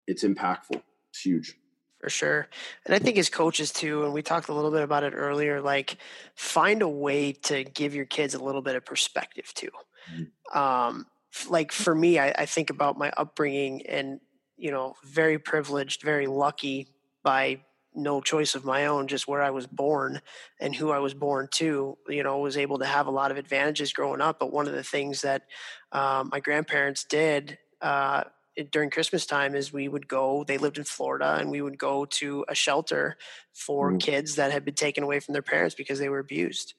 it's 0.05 0.23
impactful 0.23 0.81
it's 1.09 1.21
huge 1.21 1.55
for 1.99 2.09
sure. 2.09 2.47
And 2.85 2.95
I 2.95 2.99
think 2.99 3.17
as 3.17 3.29
coaches 3.29 3.73
too, 3.73 4.05
and 4.05 4.13
we 4.13 4.21
talked 4.21 4.47
a 4.47 4.53
little 4.53 4.71
bit 4.71 4.83
about 4.83 5.03
it 5.03 5.11
earlier, 5.13 5.59
like 5.59 5.97
find 6.33 6.81
a 6.81 6.87
way 6.87 7.33
to 7.33 7.65
give 7.65 7.93
your 7.93 8.05
kids 8.05 8.33
a 8.33 8.41
little 8.41 8.61
bit 8.61 8.77
of 8.77 8.85
perspective 8.85 9.51
too. 9.53 9.67
Mm-hmm. 10.13 10.57
Um, 10.57 11.05
like 11.49 11.71
for 11.71 11.93
me, 11.93 12.19
I, 12.19 12.29
I 12.29 12.45
think 12.45 12.69
about 12.69 12.97
my 12.97 13.11
upbringing 13.15 13.85
and, 13.85 14.19
you 14.57 14.71
know, 14.71 14.95
very 15.05 15.39
privileged, 15.39 16.01
very 16.01 16.27
lucky 16.27 16.87
by 17.23 17.61
no 17.95 18.21
choice 18.21 18.55
of 18.55 18.65
my 18.65 18.85
own, 18.85 19.07
just 19.07 19.27
where 19.27 19.41
I 19.41 19.49
was 19.49 19.67
born 19.67 20.21
and 20.59 20.75
who 20.75 20.91
I 20.91 20.99
was 20.99 21.13
born 21.13 21.47
to, 21.53 21.97
you 22.07 22.23
know, 22.23 22.39
was 22.39 22.57
able 22.57 22.79
to 22.79 22.85
have 22.85 23.07
a 23.07 23.11
lot 23.11 23.31
of 23.31 23.37
advantages 23.37 23.93
growing 23.93 24.21
up. 24.21 24.39
But 24.39 24.53
one 24.53 24.67
of 24.67 24.73
the 24.73 24.83
things 24.83 25.21
that 25.21 25.43
um, 25.91 26.29
my 26.31 26.39
grandparents 26.39 27.03
did 27.03 27.57
uh, 27.81 28.23
during 28.71 28.89
Christmas 28.89 29.25
time 29.25 29.55
is 29.55 29.73
we 29.73 29.87
would 29.87 30.07
go, 30.07 30.43
they 30.43 30.57
lived 30.57 30.77
in 30.77 30.83
Florida, 30.83 31.37
and 31.39 31.49
we 31.49 31.61
would 31.61 31.77
go 31.77 32.05
to 32.05 32.45
a 32.47 32.55
shelter 32.55 33.17
for 33.53 33.91
mm. 33.91 33.99
kids 33.99 34.35
that 34.35 34.51
had 34.51 34.65
been 34.65 34.75
taken 34.75 35.03
away 35.03 35.19
from 35.19 35.33
their 35.33 35.41
parents 35.41 35.75
because 35.75 35.99
they 35.99 36.09
were 36.09 36.19
abused. 36.19 36.73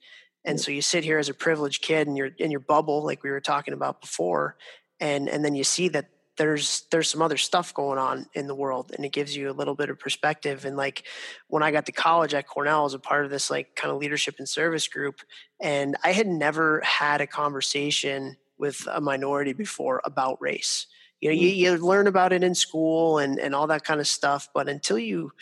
And 0.44 0.58
mm. 0.58 0.62
so 0.62 0.70
you 0.70 0.82
sit 0.82 1.04
here 1.04 1.18
as 1.18 1.28
a 1.28 1.34
privileged 1.34 1.82
kid 1.82 2.08
and 2.08 2.16
you're 2.16 2.30
in 2.38 2.50
your 2.50 2.60
bubble, 2.60 3.04
like 3.04 3.22
we 3.22 3.30
were 3.30 3.40
talking 3.40 3.74
about 3.74 4.00
before, 4.00 4.56
and 4.98 5.28
and 5.28 5.44
then 5.44 5.54
you 5.54 5.64
see 5.64 5.88
that 5.88 6.06
there's 6.36 6.84
there's 6.90 7.08
some 7.08 7.20
other 7.20 7.36
stuff 7.36 7.74
going 7.74 7.98
on 7.98 8.26
in 8.34 8.46
the 8.46 8.54
world 8.54 8.92
and 8.96 9.04
it 9.04 9.12
gives 9.12 9.36
you 9.36 9.50
a 9.50 9.52
little 9.52 9.74
bit 9.74 9.90
of 9.90 9.98
perspective. 9.98 10.64
And 10.64 10.76
like 10.76 11.04
when 11.48 11.62
i 11.62 11.70
got 11.70 11.84
to 11.86 11.92
college 11.92 12.32
at 12.32 12.46
cornell 12.46 12.86
as 12.86 12.94
a 12.94 12.98
part 12.98 13.24
of 13.24 13.30
this 13.30 13.50
like 13.50 13.74
kind 13.74 13.92
of 13.92 13.98
leadership 13.98 14.36
and 14.38 14.48
service 14.48 14.88
group 14.88 15.20
and 15.60 15.96
i 16.02 16.12
had 16.12 16.26
never 16.26 16.80
had 16.80 17.20
a 17.20 17.26
conversation 17.26 18.36
with 18.60 18.86
a 18.92 19.00
minority 19.00 19.54
before 19.54 20.00
about 20.04 20.40
race. 20.40 20.86
You 21.20 21.30
know, 21.30 21.34
you, 21.34 21.48
you 21.48 21.76
learn 21.76 22.06
about 22.06 22.32
it 22.32 22.44
in 22.44 22.54
school 22.54 23.18
and, 23.18 23.40
and 23.40 23.54
all 23.54 23.66
that 23.66 23.84
kind 23.84 24.00
of 24.00 24.06
stuff, 24.06 24.48
but 24.54 24.68
until 24.68 24.98
you, 24.98 25.32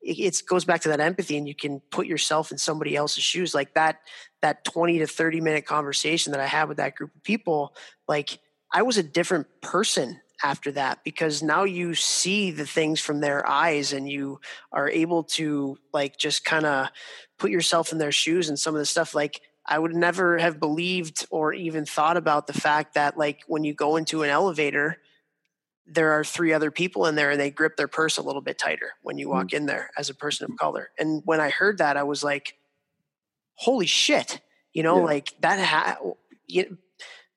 it 0.00 0.42
goes 0.48 0.64
back 0.64 0.80
to 0.80 0.88
that 0.88 1.00
empathy 1.00 1.36
and 1.36 1.46
you 1.46 1.54
can 1.54 1.80
put 1.90 2.06
yourself 2.06 2.50
in 2.50 2.58
somebody 2.58 2.96
else's 2.96 3.22
shoes 3.22 3.54
like 3.54 3.74
that, 3.74 3.98
that 4.42 4.64
20 4.64 4.98
to 4.98 5.06
30 5.06 5.40
minute 5.40 5.66
conversation 5.66 6.32
that 6.32 6.40
I 6.40 6.46
had 6.46 6.68
with 6.68 6.76
that 6.76 6.94
group 6.94 7.14
of 7.14 7.22
people, 7.22 7.74
like 8.06 8.38
I 8.72 8.82
was 8.82 8.98
a 8.98 9.02
different 9.02 9.46
person 9.60 10.20
after 10.42 10.72
that 10.72 11.04
because 11.04 11.42
now 11.42 11.64
you 11.64 11.94
see 11.94 12.50
the 12.50 12.66
things 12.66 13.00
from 13.00 13.20
their 13.20 13.48
eyes 13.48 13.92
and 13.92 14.10
you 14.10 14.40
are 14.72 14.88
able 14.88 15.22
to 15.22 15.78
like 15.92 16.16
just 16.16 16.44
kind 16.44 16.66
of 16.66 16.88
put 17.38 17.50
yourself 17.50 17.92
in 17.92 17.98
their 17.98 18.12
shoes 18.12 18.48
and 18.48 18.58
some 18.58 18.74
of 18.74 18.78
the 18.78 18.86
stuff 18.86 19.14
like 19.14 19.40
I 19.64 19.78
would 19.78 19.94
never 19.94 20.38
have 20.38 20.58
believed 20.58 21.26
or 21.30 21.52
even 21.52 21.86
thought 21.86 22.16
about 22.16 22.48
the 22.48 22.52
fact 22.52 22.94
that 22.94 23.16
like 23.16 23.42
when 23.46 23.62
you 23.62 23.74
go 23.74 23.96
into 23.96 24.22
an 24.22 24.30
elevator 24.30 24.98
there 25.86 26.12
are 26.12 26.24
three 26.24 26.52
other 26.52 26.70
people 26.70 27.06
in 27.06 27.14
there 27.14 27.30
and 27.30 27.40
they 27.40 27.50
grip 27.50 27.76
their 27.76 27.88
purse 27.88 28.16
a 28.16 28.22
little 28.22 28.40
bit 28.40 28.58
tighter 28.58 28.92
when 29.02 29.18
you 29.18 29.28
walk 29.28 29.48
mm-hmm. 29.48 29.56
in 29.58 29.66
there 29.66 29.90
as 29.98 30.10
a 30.10 30.14
person 30.14 30.50
of 30.50 30.56
color. 30.56 30.90
And 30.98 31.22
when 31.24 31.40
I 31.40 31.50
heard 31.50 31.78
that 31.78 31.96
I 31.96 32.04
was 32.04 32.22
like 32.22 32.54
holy 33.54 33.86
shit, 33.86 34.40
you 34.72 34.82
know, 34.82 34.98
yeah. 34.98 35.04
like 35.04 35.34
that 35.40 35.58
ha- 35.58 35.98
you, 36.46 36.78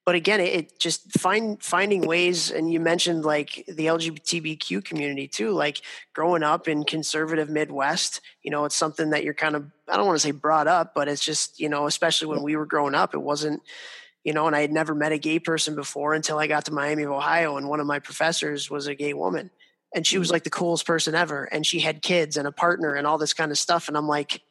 but 0.05 0.13
again, 0.13 0.39
it 0.39 0.79
just 0.79 1.11
find 1.19 1.61
finding 1.63 2.05
ways. 2.05 2.51
And 2.51 2.71
you 2.71 2.79
mentioned 2.79 3.25
like 3.25 3.65
the 3.67 3.87
LGBTQ 3.87 4.85
community 4.85 5.27
too. 5.27 5.49
Like 5.49 5.81
growing 6.13 6.43
up 6.43 6.67
in 6.67 6.83
conservative 6.83 7.49
Midwest, 7.49 8.21
you 8.43 8.51
know, 8.51 8.65
it's 8.65 8.75
something 8.75 9.09
that 9.09 9.23
you're 9.23 9.33
kind 9.33 9.55
of 9.55 9.65
I 9.89 9.97
don't 9.97 10.05
want 10.05 10.19
to 10.19 10.25
say 10.25 10.31
brought 10.31 10.67
up, 10.67 10.93
but 10.93 11.07
it's 11.07 11.25
just 11.25 11.59
you 11.59 11.69
know, 11.69 11.87
especially 11.87 12.27
when 12.27 12.43
we 12.43 12.55
were 12.55 12.67
growing 12.67 12.93
up, 12.93 13.15
it 13.15 13.21
wasn't 13.21 13.63
you 14.23 14.33
know, 14.33 14.47
and 14.47 14.55
I 14.55 14.61
had 14.61 14.71
never 14.71 14.95
met 14.95 15.11
a 15.11 15.19
gay 15.19 15.37
person 15.39 15.75
before 15.75 16.15
until 16.15 16.39
I 16.39 16.47
got 16.47 16.65
to 16.65 16.73
Miami 16.73 17.03
of 17.03 17.11
Ohio, 17.11 17.57
and 17.57 17.69
one 17.69 17.79
of 17.79 17.85
my 17.85 17.99
professors 17.99 18.71
was 18.71 18.87
a 18.87 18.95
gay 18.95 19.13
woman, 19.13 19.51
and 19.93 20.05
she 20.05 20.17
was 20.17 20.29
mm. 20.29 20.33
like 20.33 20.43
the 20.43 20.49
coolest 20.49 20.85
person 20.85 21.13
ever, 21.13 21.45
and 21.45 21.65
she 21.65 21.79
had 21.79 22.01
kids 22.01 22.35
and 22.35 22.47
a 22.47 22.51
partner 22.51 22.95
and 22.95 23.05
all 23.05 23.19
this 23.19 23.33
kind 23.33 23.51
of 23.51 23.57
stuff, 23.57 23.87
and 23.87 23.95
I'm 23.95 24.07
like, 24.07 24.41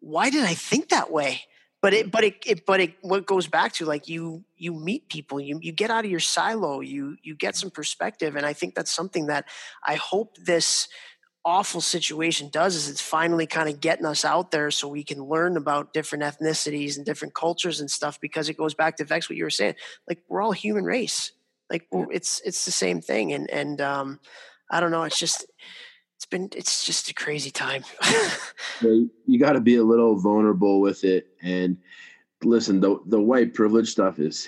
why 0.00 0.30
did 0.30 0.44
I 0.44 0.54
think 0.54 0.88
that 0.88 1.10
way? 1.10 1.42
but 1.82 1.94
it 1.94 2.10
but 2.10 2.24
it, 2.24 2.36
it 2.46 2.66
but 2.66 2.80
it 2.80 2.94
what 3.00 3.26
goes 3.26 3.46
back 3.46 3.72
to 3.72 3.84
like 3.84 4.08
you 4.08 4.44
you 4.56 4.74
meet 4.74 5.08
people 5.08 5.40
you 5.40 5.58
you 5.62 5.72
get 5.72 5.90
out 5.90 6.04
of 6.04 6.10
your 6.10 6.20
silo 6.20 6.80
you 6.80 7.16
you 7.22 7.34
get 7.34 7.56
some 7.56 7.70
perspective. 7.70 8.36
And 8.36 8.46
i 8.46 8.52
think 8.52 8.74
that's 8.74 8.90
something 8.90 9.26
that 9.26 9.46
i 9.84 9.94
hope 9.94 10.36
this 10.36 10.88
awful 11.42 11.80
situation 11.80 12.50
does 12.50 12.76
is 12.76 12.90
it's 12.90 13.00
finally 13.00 13.46
kind 13.46 13.68
of 13.68 13.80
getting 13.80 14.04
us 14.04 14.26
out 14.26 14.50
there 14.50 14.70
so 14.70 14.86
we 14.86 15.02
can 15.02 15.24
learn 15.24 15.56
about 15.56 15.94
different 15.94 16.22
ethnicities 16.22 16.98
and 16.98 17.06
different 17.06 17.34
cultures 17.34 17.80
and 17.80 17.90
stuff 17.90 18.20
because 18.20 18.50
it 18.50 18.58
goes 18.58 18.74
back 18.74 18.96
to 18.96 19.04
vex 19.04 19.30
what 19.30 19.38
you 19.38 19.44
were 19.44 19.50
saying 19.50 19.74
like 20.08 20.22
we're 20.28 20.42
all 20.42 20.52
human 20.52 20.84
race. 20.84 21.32
Like 21.70 21.86
it's 21.92 22.42
it's 22.44 22.64
the 22.64 22.72
same 22.72 23.00
thing. 23.00 23.32
And 23.32 23.48
and 23.50 23.80
um 23.80 24.20
i 24.70 24.80
don't 24.80 24.90
know 24.90 25.04
it's 25.04 25.18
just 25.18 25.46
it's 26.20 26.26
been 26.26 26.50
it's 26.54 26.84
just 26.84 27.08
a 27.08 27.14
crazy 27.14 27.50
time. 27.50 27.82
you 28.82 29.38
got 29.38 29.54
to 29.54 29.60
be 29.60 29.76
a 29.76 29.82
little 29.82 30.16
vulnerable 30.16 30.78
with 30.78 31.02
it, 31.02 31.28
and 31.40 31.78
listen, 32.44 32.78
the 32.78 33.00
the 33.06 33.18
white 33.18 33.54
privilege 33.54 33.88
stuff 33.88 34.18
is 34.18 34.46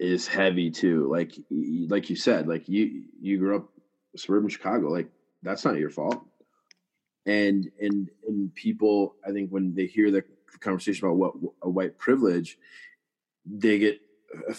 is 0.00 0.26
heavy 0.26 0.68
too. 0.68 1.08
Like 1.08 1.32
like 1.48 2.10
you 2.10 2.16
said, 2.16 2.48
like 2.48 2.68
you 2.68 3.04
you 3.20 3.38
grew 3.38 3.54
up 3.54 3.68
suburban 4.16 4.48
Chicago, 4.48 4.88
like 4.88 5.08
that's 5.44 5.64
not 5.64 5.76
your 5.76 5.90
fault. 5.90 6.26
And 7.24 7.70
and 7.80 8.10
and 8.26 8.52
people, 8.56 9.14
I 9.24 9.30
think 9.30 9.50
when 9.50 9.76
they 9.76 9.86
hear 9.86 10.10
the 10.10 10.24
conversation 10.58 11.06
about 11.06 11.18
what 11.18 11.34
a 11.62 11.70
white 11.70 11.98
privilege, 11.98 12.58
they 13.44 13.78
get 13.78 14.00
uh, 14.50 14.54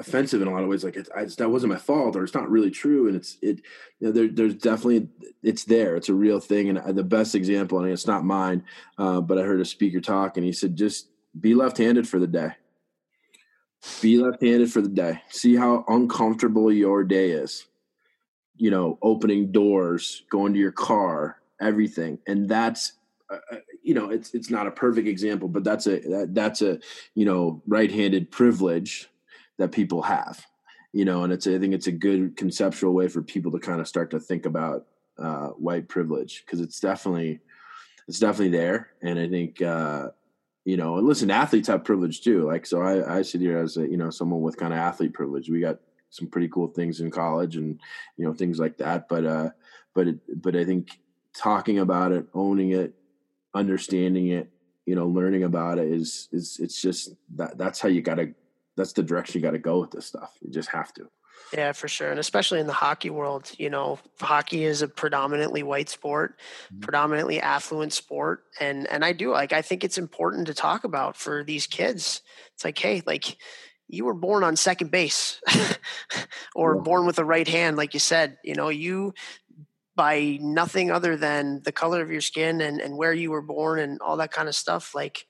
offensive 0.00 0.42
in 0.42 0.48
a 0.48 0.50
lot 0.50 0.62
of 0.62 0.68
ways. 0.68 0.82
Like 0.82 0.96
it's, 0.96 1.10
I, 1.14 1.24
that 1.24 1.50
wasn't 1.50 1.72
my 1.72 1.78
fault, 1.78 2.16
or 2.16 2.24
it's 2.24 2.34
not 2.34 2.50
really 2.50 2.70
true. 2.70 3.06
And 3.06 3.16
it's 3.16 3.36
it, 3.42 3.60
you 4.00 4.08
know, 4.08 4.12
there, 4.12 4.28
there's 4.28 4.54
definitely 4.54 5.08
it's 5.42 5.64
there. 5.64 5.96
It's 5.96 6.08
a 6.08 6.14
real 6.14 6.40
thing. 6.40 6.68
And 6.68 6.96
the 6.96 7.04
best 7.04 7.34
example, 7.34 7.78
I 7.78 7.84
and 7.84 7.92
it's 7.92 8.06
not 8.06 8.24
mine, 8.24 8.64
uh, 8.98 9.20
but 9.20 9.38
I 9.38 9.42
heard 9.42 9.60
a 9.60 9.64
speaker 9.64 10.00
talk, 10.00 10.36
and 10.36 10.44
he 10.44 10.52
said, 10.52 10.76
just 10.76 11.08
be 11.38 11.54
left-handed 11.54 12.08
for 12.08 12.18
the 12.18 12.26
day. 12.26 12.50
Be 14.02 14.18
left-handed 14.18 14.72
for 14.72 14.80
the 14.80 14.88
day. 14.88 15.22
See 15.30 15.54
how 15.54 15.84
uncomfortable 15.86 16.72
your 16.72 17.04
day 17.04 17.30
is. 17.30 17.66
You 18.56 18.70
know, 18.70 18.98
opening 19.00 19.52
doors, 19.52 20.22
going 20.30 20.52
to 20.52 20.58
your 20.58 20.72
car, 20.72 21.40
everything, 21.60 22.18
and 22.26 22.48
that's 22.48 22.94
uh, 23.30 23.38
uh 23.52 23.56
you 23.82 23.94
know 23.94 24.10
it's 24.10 24.34
it's 24.34 24.50
not 24.50 24.66
a 24.66 24.70
perfect 24.70 25.08
example 25.08 25.48
but 25.48 25.64
that's 25.64 25.86
a 25.86 26.00
that, 26.00 26.34
that's 26.34 26.60
a 26.60 26.78
you 27.14 27.24
know 27.24 27.62
right-handed 27.66 28.30
privilege 28.30 29.08
that 29.60 29.70
people 29.72 30.02
have 30.02 30.44
you 30.92 31.04
know 31.04 31.22
and 31.22 31.32
it's 31.32 31.46
i 31.46 31.58
think 31.58 31.72
it's 31.72 31.86
a 31.86 31.92
good 31.92 32.36
conceptual 32.36 32.92
way 32.92 33.06
for 33.06 33.22
people 33.22 33.52
to 33.52 33.58
kind 33.58 33.80
of 33.80 33.86
start 33.86 34.10
to 34.10 34.18
think 34.18 34.44
about 34.44 34.86
uh, 35.20 35.48
white 35.48 35.86
privilege 35.86 36.42
because 36.44 36.60
it's 36.60 36.80
definitely 36.80 37.40
it's 38.08 38.18
definitely 38.18 38.56
there. 38.56 38.90
And 39.02 39.18
i 39.18 39.28
think 39.28 39.62
uh, 39.62 40.08
you 40.64 40.76
know 40.76 40.96
and 40.96 41.06
listen 41.06 41.30
athletes 41.30 41.68
have 41.68 41.84
privilege 41.84 42.22
too. 42.22 42.46
Like 42.46 42.66
so 42.66 42.82
i 42.82 43.18
i 43.18 43.22
sit 43.22 43.40
here 43.40 43.58
as 43.58 43.76
a 43.76 43.82
you 43.88 43.96
know 43.96 44.10
someone 44.10 44.40
with 44.40 44.56
kind 44.56 44.72
of 44.72 44.78
athlete 44.78 45.12
privilege. 45.12 45.48
We 45.48 45.60
got 45.60 45.78
some 46.10 46.26
pretty 46.26 46.48
cool 46.48 46.68
things 46.68 47.00
in 47.00 47.10
college 47.10 47.56
and 47.56 47.78
you 48.16 48.26
know 48.26 48.32
things 48.32 48.58
like 48.58 48.78
that. 48.78 49.08
But 49.08 49.24
uh 49.24 49.50
but 49.94 50.08
it, 50.08 50.42
but 50.42 50.56
i 50.56 50.64
think 50.64 50.98
talking 51.34 51.78
about 51.78 52.12
it 52.12 52.26
owning 52.34 52.70
it 52.70 52.94
understanding 53.54 54.28
it 54.28 54.50
you 54.86 54.94
know 54.94 55.06
learning 55.06 55.44
about 55.44 55.78
it 55.78 55.88
is 55.88 56.28
is 56.32 56.58
it's 56.60 56.80
just 56.80 57.14
that 57.34 57.58
that's 57.58 57.80
how 57.80 57.88
you 57.88 58.02
got 58.02 58.16
to 58.16 58.32
that's 58.76 58.92
the 58.92 59.02
direction 59.02 59.40
you 59.40 59.42
got 59.42 59.52
to 59.52 59.58
go 59.58 59.80
with 59.80 59.90
this 59.90 60.06
stuff. 60.06 60.32
You 60.40 60.50
just 60.50 60.70
have 60.70 60.92
to. 60.94 61.08
Yeah, 61.52 61.72
for 61.72 61.88
sure. 61.88 62.10
And 62.10 62.20
especially 62.20 62.60
in 62.60 62.66
the 62.66 62.72
hockey 62.72 63.10
world, 63.10 63.50
you 63.58 63.70
know, 63.70 63.98
hockey 64.20 64.64
is 64.64 64.82
a 64.82 64.88
predominantly 64.88 65.62
white 65.62 65.88
sport, 65.88 66.38
mm-hmm. 66.66 66.80
predominantly 66.80 67.40
affluent 67.40 67.92
sport. 67.92 68.44
And 68.60 68.86
and 68.86 69.04
I 69.04 69.12
do 69.12 69.32
like 69.32 69.52
I 69.52 69.62
think 69.62 69.82
it's 69.82 69.98
important 69.98 70.46
to 70.46 70.54
talk 70.54 70.84
about 70.84 71.16
for 71.16 71.42
these 71.42 71.66
kids. 71.66 72.22
It's 72.54 72.64
like, 72.64 72.78
hey, 72.78 73.02
like 73.04 73.36
you 73.88 74.04
were 74.04 74.14
born 74.14 74.44
on 74.44 74.54
second 74.54 74.92
base 74.92 75.40
or 76.54 76.76
yeah. 76.76 76.82
born 76.82 77.06
with 77.06 77.18
a 77.18 77.24
right 77.24 77.48
hand, 77.48 77.76
like 77.76 77.94
you 77.94 78.00
said. 78.00 78.38
You 78.44 78.54
know, 78.54 78.68
you 78.68 79.14
by 79.96 80.38
nothing 80.40 80.90
other 80.90 81.16
than 81.16 81.62
the 81.64 81.72
color 81.72 82.00
of 82.00 82.10
your 82.10 82.20
skin 82.20 82.60
and, 82.60 82.80
and 82.80 82.96
where 82.96 83.12
you 83.12 83.30
were 83.30 83.42
born 83.42 83.80
and 83.80 84.00
all 84.00 84.16
that 84.18 84.32
kind 84.32 84.48
of 84.48 84.54
stuff, 84.54 84.94
like 84.94 85.26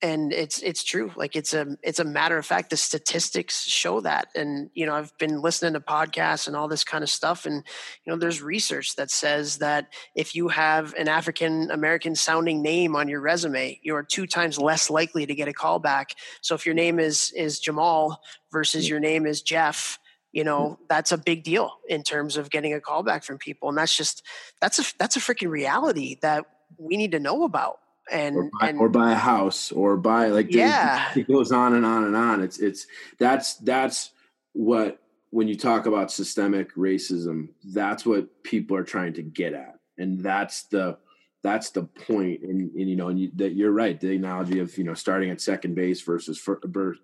and 0.00 0.32
it's 0.32 0.62
it's 0.62 0.84
true 0.84 1.10
like 1.16 1.34
it's 1.34 1.54
a 1.54 1.76
it's 1.82 1.98
a 1.98 2.04
matter 2.04 2.38
of 2.38 2.46
fact 2.46 2.70
the 2.70 2.76
statistics 2.76 3.64
show 3.64 4.00
that 4.00 4.28
and 4.34 4.70
you 4.74 4.86
know 4.86 4.94
i've 4.94 5.16
been 5.18 5.40
listening 5.40 5.72
to 5.72 5.80
podcasts 5.80 6.46
and 6.46 6.56
all 6.56 6.68
this 6.68 6.84
kind 6.84 7.02
of 7.02 7.10
stuff 7.10 7.46
and 7.46 7.64
you 8.04 8.12
know 8.12 8.16
there's 8.16 8.40
research 8.40 8.94
that 8.94 9.10
says 9.10 9.58
that 9.58 9.88
if 10.14 10.36
you 10.36 10.48
have 10.48 10.94
an 10.94 11.08
african 11.08 11.70
american 11.70 12.14
sounding 12.14 12.62
name 12.62 12.94
on 12.94 13.08
your 13.08 13.20
resume 13.20 13.78
you 13.82 13.94
are 13.94 14.02
two 14.02 14.26
times 14.26 14.58
less 14.58 14.88
likely 14.88 15.26
to 15.26 15.34
get 15.34 15.48
a 15.48 15.52
call 15.52 15.78
back. 15.78 16.14
So 16.40 16.54
if 16.54 16.64
your 16.64 16.74
name 16.74 16.98
is 17.00 17.32
is 17.32 17.58
jamal 17.58 18.20
versus 18.52 18.86
mm. 18.86 18.90
your 18.90 19.00
name 19.00 19.26
is 19.26 19.42
jeff 19.42 19.98
you 20.32 20.42
mm. 20.42 20.46
know 20.46 20.78
that's 20.88 21.12
a 21.12 21.18
big 21.18 21.42
deal 21.42 21.72
in 21.88 22.02
terms 22.02 22.36
of 22.36 22.50
getting 22.50 22.72
a 22.72 22.80
call 22.80 23.02
back 23.02 23.24
from 23.24 23.38
people 23.38 23.68
and 23.68 23.78
that's 23.78 23.96
just 23.96 24.22
that's 24.60 24.78
a 24.78 24.84
that's 24.98 25.16
a 25.16 25.20
freaking 25.20 25.50
reality 25.50 26.18
that 26.22 26.44
we 26.76 26.96
need 26.96 27.12
to 27.12 27.18
know 27.18 27.44
about 27.44 27.78
and 28.10 28.36
or 28.36 28.50
buy, 28.60 28.68
and 28.68 28.78
or 28.78 28.88
buy 28.88 29.12
a 29.12 29.16
house 29.16 29.72
or 29.72 29.96
buy 29.96 30.28
like 30.28 30.52
yeah. 30.52 31.10
it 31.16 31.28
goes 31.28 31.52
on 31.52 31.74
and 31.74 31.84
on 31.84 32.04
and 32.04 32.16
on. 32.16 32.42
It's 32.42 32.58
it's 32.58 32.86
that's 33.18 33.54
that's 33.56 34.10
what 34.52 35.00
when 35.30 35.48
you 35.48 35.56
talk 35.56 35.86
about 35.86 36.10
systemic 36.10 36.74
racism 36.74 37.48
that's 37.64 38.06
what 38.06 38.42
people 38.42 38.76
are 38.76 38.84
trying 38.84 39.12
to 39.14 39.22
get 39.22 39.52
at. 39.52 39.78
And 39.98 40.20
that's 40.20 40.64
the 40.64 40.98
that's 41.42 41.70
the 41.70 41.84
point 41.84 42.42
and, 42.42 42.70
and 42.72 42.90
you 42.90 42.96
know 42.96 43.08
and 43.08 43.20
you, 43.20 43.30
that 43.36 43.54
you're 43.54 43.70
right 43.70 44.00
the 44.00 44.16
analogy 44.16 44.58
of 44.58 44.76
you 44.76 44.84
know 44.84 44.94
starting 44.94 45.30
at 45.30 45.40
second 45.40 45.74
base 45.74 46.00
versus 46.02 46.44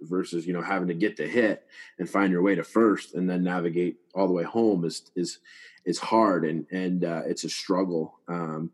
versus 0.01 0.47
you 0.47 0.53
know 0.53 0.63
having 0.63 0.89
to 0.89 0.95
get 0.95 1.17
the 1.17 1.27
hit 1.27 1.65
and 1.99 2.11
find 2.11 2.33
your 2.33 2.43
way 2.43 2.55
to 2.55 2.65
first 2.65 3.15
and 3.15 3.31
then 3.31 3.45
navigate 3.45 3.97
all 4.15 4.27
the 4.27 4.33
way 4.33 4.43
home 4.43 4.85
is 4.85 5.11
is 5.15 5.39
is 5.85 5.99
hard 5.99 6.45
and 6.45 6.67
and 6.71 7.05
uh, 7.05 7.23
it's 7.27 7.45
a 7.45 7.49
struggle. 7.49 8.19
Um, 8.27 8.71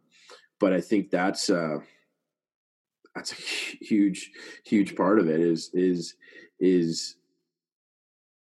but 0.60 0.72
i 0.72 0.80
think 0.80 1.10
that's 1.10 1.50
uh, 1.50 1.78
that's 3.14 3.32
a 3.32 3.36
huge 3.36 4.30
huge 4.64 4.96
part 4.96 5.18
of 5.18 5.28
it 5.28 5.40
is 5.40 5.70
is 5.74 6.14
is 6.58 7.16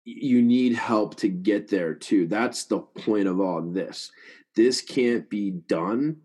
you 0.04 0.42
need 0.42 0.74
help 0.74 1.16
to 1.16 1.28
get 1.28 1.68
there 1.68 1.94
too. 1.94 2.26
That's 2.26 2.64
the 2.64 2.80
point 2.80 3.28
of 3.28 3.40
all 3.40 3.62
this. 3.62 4.11
This 4.56 4.80
can't 4.80 5.28
be 5.28 5.50
done 5.50 6.16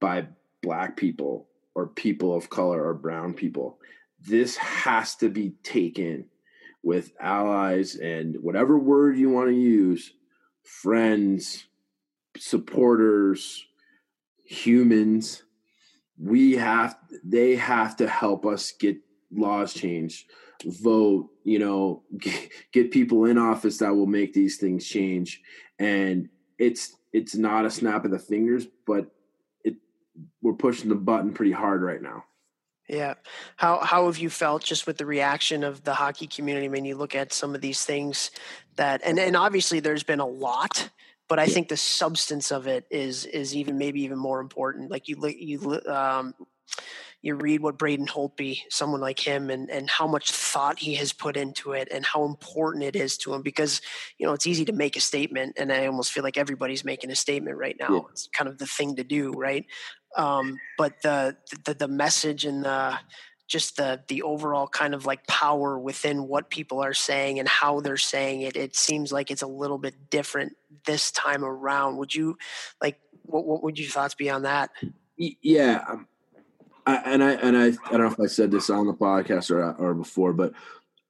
by 0.00 0.26
black 0.62 0.96
people 0.96 1.48
or 1.74 1.86
people 1.86 2.34
of 2.34 2.50
color 2.50 2.82
or 2.82 2.94
brown 2.94 3.34
people. 3.34 3.78
This 4.20 4.56
has 4.56 5.14
to 5.16 5.28
be 5.28 5.54
taken 5.62 6.26
with 6.82 7.12
allies 7.20 7.96
and 7.96 8.36
whatever 8.40 8.78
word 8.78 9.18
you 9.18 9.30
want 9.30 9.48
to 9.48 9.54
use 9.54 10.12
friends 10.62 11.66
supporters 12.36 13.64
humans 14.44 15.42
we 16.20 16.52
have 16.56 16.96
they 17.24 17.56
have 17.56 17.96
to 17.96 18.08
help 18.08 18.44
us 18.44 18.72
get 18.72 18.98
laws 19.32 19.72
changed, 19.72 20.26
vote, 20.64 21.30
you 21.44 21.58
know, 21.58 22.02
get, 22.72 22.90
people 22.90 23.24
in 23.24 23.38
office 23.38 23.78
that 23.78 23.94
will 23.94 24.06
make 24.06 24.32
these 24.32 24.58
things 24.58 24.86
change. 24.86 25.40
And 25.78 26.28
it's 26.58 26.94
it's 27.12 27.34
not 27.34 27.64
a 27.64 27.70
snap 27.70 28.04
of 28.04 28.10
the 28.10 28.18
fingers, 28.18 28.66
but 28.86 29.10
it 29.64 29.76
we're 30.42 30.52
pushing 30.52 30.88
the 30.88 30.94
button 30.94 31.32
pretty 31.32 31.52
hard 31.52 31.82
right 31.82 32.02
now. 32.02 32.24
Yeah. 32.88 33.14
How 33.56 33.78
how 33.78 34.06
have 34.06 34.18
you 34.18 34.28
felt 34.28 34.62
just 34.62 34.86
with 34.86 34.98
the 34.98 35.06
reaction 35.06 35.64
of 35.64 35.84
the 35.84 35.94
hockey 35.94 36.26
community 36.26 36.68
when 36.68 36.84
you 36.84 36.96
look 36.96 37.14
at 37.14 37.32
some 37.32 37.54
of 37.54 37.60
these 37.60 37.84
things 37.84 38.30
that 38.76 39.00
and 39.04 39.18
and 39.18 39.36
obviously 39.36 39.80
there's 39.80 40.02
been 40.02 40.20
a 40.20 40.26
lot, 40.26 40.90
but 41.30 41.38
I 41.38 41.46
think 41.46 41.68
the 41.68 41.76
substance 41.76 42.50
of 42.50 42.66
it 42.66 42.86
is 42.90 43.24
is 43.24 43.54
even 43.54 43.78
maybe 43.78 44.02
even 44.02 44.18
more 44.18 44.40
important. 44.40 44.90
Like 44.90 45.06
you 45.06 45.16
you 45.28 45.80
um 45.86 46.34
you 47.22 47.36
read 47.36 47.60
what 47.60 47.78
Braden 47.78 48.06
Holtby, 48.06 48.62
someone 48.68 49.00
like 49.00 49.20
him, 49.20 49.48
and 49.48 49.70
and 49.70 49.88
how 49.88 50.08
much 50.08 50.32
thought 50.32 50.80
he 50.80 50.96
has 50.96 51.12
put 51.12 51.36
into 51.36 51.70
it, 51.72 51.86
and 51.92 52.04
how 52.04 52.24
important 52.24 52.82
it 52.82 52.96
is 52.96 53.16
to 53.18 53.32
him. 53.32 53.42
Because 53.42 53.80
you 54.18 54.26
know 54.26 54.32
it's 54.32 54.46
easy 54.48 54.64
to 54.64 54.72
make 54.72 54.96
a 54.96 55.00
statement, 55.00 55.54
and 55.56 55.72
I 55.72 55.86
almost 55.86 56.10
feel 56.10 56.24
like 56.24 56.36
everybody's 56.36 56.84
making 56.84 57.12
a 57.12 57.16
statement 57.16 57.56
right 57.58 57.76
now. 57.78 57.94
Yeah. 57.94 58.00
It's 58.10 58.28
kind 58.36 58.48
of 58.48 58.58
the 58.58 58.66
thing 58.66 58.96
to 58.96 59.04
do, 59.04 59.30
right? 59.30 59.64
Um, 60.16 60.58
but 60.76 61.00
the, 61.02 61.36
the 61.64 61.74
the 61.74 61.88
message 61.88 62.44
and 62.44 62.64
the 62.64 62.98
just 63.50 63.76
the 63.76 64.00
the 64.06 64.22
overall 64.22 64.68
kind 64.68 64.94
of 64.94 65.04
like 65.06 65.26
power 65.26 65.76
within 65.76 66.28
what 66.28 66.48
people 66.50 66.80
are 66.82 66.94
saying 66.94 67.40
and 67.40 67.48
how 67.48 67.80
they're 67.80 67.96
saying 67.96 68.42
it 68.42 68.56
it 68.56 68.76
seems 68.76 69.12
like 69.12 69.30
it's 69.30 69.42
a 69.42 69.46
little 69.46 69.76
bit 69.76 70.08
different 70.08 70.56
this 70.86 71.10
time 71.10 71.44
around 71.44 71.96
would 71.96 72.14
you 72.14 72.38
like 72.80 73.00
what, 73.24 73.44
what 73.44 73.62
would 73.64 73.78
your 73.78 73.90
thoughts 73.90 74.14
be 74.14 74.30
on 74.30 74.42
that 74.42 74.70
yeah 75.16 75.84
um, 75.88 76.06
I, 76.86 76.96
and 77.04 77.22
I 77.22 77.32
and 77.32 77.56
I 77.56 77.66
I 77.66 77.90
don't 77.90 78.00
know 78.00 78.06
if 78.06 78.20
I 78.20 78.26
said 78.26 78.50
this 78.50 78.70
on 78.70 78.86
the 78.86 78.94
podcast 78.94 79.50
or 79.50 79.72
or 79.74 79.94
before, 79.94 80.32
but 80.32 80.52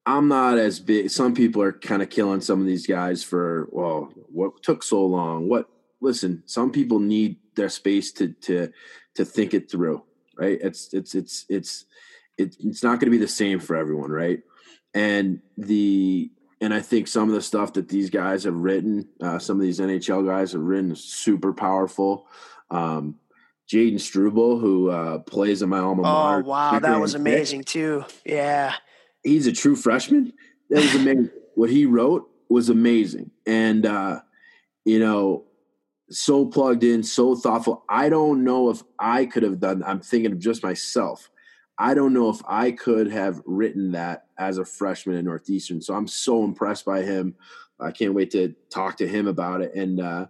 I'm 0.05 0.29
not 0.29 0.59
as 0.59 0.81
big. 0.81 1.11
Some 1.11 1.35
people 1.35 1.63
are 1.63 1.73
kind 1.73 2.03
of 2.03 2.11
killing 2.11 2.41
some 2.41 2.61
of 2.61 2.67
these 2.67 2.87
guys 2.87 3.23
for 3.23 3.69
well, 3.71 4.13
what 4.33 4.63
took 4.63 4.83
so 4.83 5.05
long? 5.07 5.49
What? 5.49 5.69
Listen, 6.01 6.43
some 6.47 6.73
people 6.73 6.99
need 6.99 7.37
their 7.55 7.69
space 7.69 8.13
to 8.13 8.33
to 8.43 8.73
to 9.15 9.25
think 9.25 9.55
it 9.55 9.71
through, 9.71 10.03
right? 10.37 10.59
It's 10.61 10.93
it's 10.93 11.15
it's 11.15 11.47
it's 11.49 11.85
it's, 12.41 12.57
it's 12.61 12.83
not 12.83 13.01
going 13.01 13.07
to 13.07 13.11
be 13.11 13.19
the 13.19 13.29
same 13.29 13.61
for 13.61 13.77
everyone, 13.77 14.11
right? 14.11 14.41
And 14.95 15.41
the 15.57 16.31
and 16.61 16.75
I 16.75 16.81
think 16.81 17.09
some 17.09 17.29
of 17.29 17.35
the 17.35 17.41
stuff 17.41 17.73
that 17.75 17.89
these 17.89 18.11
guys 18.11 18.45
have 18.45 18.55
written, 18.55 19.09
uh, 19.21 19.39
some 19.39 19.57
of 19.57 19.63
these 19.63 19.81
NHL 19.81 20.27
guys 20.27 20.53
have 20.53 20.61
written, 20.61 20.93
is 20.93 21.03
super 21.03 21.53
powerful. 21.53 22.27
Um, 22.71 23.17
Jayden 23.71 24.01
Struble, 24.01 24.59
who 24.59 24.91
uh, 24.91 25.21
plays 25.21 25.63
in 25.63 25.69
my 25.69 25.79
alma 25.79 26.03
oh, 26.03 26.05
mater. 26.05 26.43
Oh 26.45 26.49
wow, 26.49 26.79
that 26.79 27.01
was 27.01 27.15
amazing 27.15 27.65
too. 27.65 28.05
Yeah, 28.25 28.75
he's 29.23 29.47
a 29.47 29.53
true 29.53 29.77
freshman. 29.77 30.33
That 30.71 30.83
was 30.83 30.95
amazing. 30.95 31.31
what 31.55 31.71
he 31.71 31.87
wrote 31.87 32.29
was 32.49 32.69
amazing, 32.69 33.31
and 33.47 33.87
uh, 33.87 34.21
you 34.85 34.99
know, 34.99 35.45
so 36.11 36.47
plugged 36.47 36.83
in, 36.83 37.03
so 37.05 37.37
thoughtful. 37.37 37.85
I 37.89 38.09
don't 38.09 38.43
know 38.45 38.71
if 38.71 38.83
I 38.99 39.25
could 39.25 39.45
have 39.45 39.61
done. 39.61 39.85
I'm 39.85 40.01
thinking 40.01 40.33
of 40.33 40.41
just 40.41 40.63
myself. 40.65 41.31
I 41.81 41.95
don't 41.95 42.13
know 42.13 42.29
if 42.29 42.43
I 42.47 42.73
could 42.73 43.11
have 43.11 43.41
written 43.47 43.93
that 43.93 44.27
as 44.39 44.59
a 44.59 44.67
freshman 44.67 45.17
at 45.17 45.25
Northeastern. 45.25 45.81
So 45.81 45.95
I'm 45.95 46.07
so 46.07 46.45
impressed 46.45 46.85
by 46.85 47.03
him. 47.03 47.35
I 47.81 47.91
can't 47.91 48.13
wait 48.13 48.31
to 48.33 48.55
talk 48.69 48.99
to 48.99 49.09
him 49.09 49.27
about 49.27 49.63
it. 49.63 49.75
And 49.75 49.99
uh, 49.99 50.27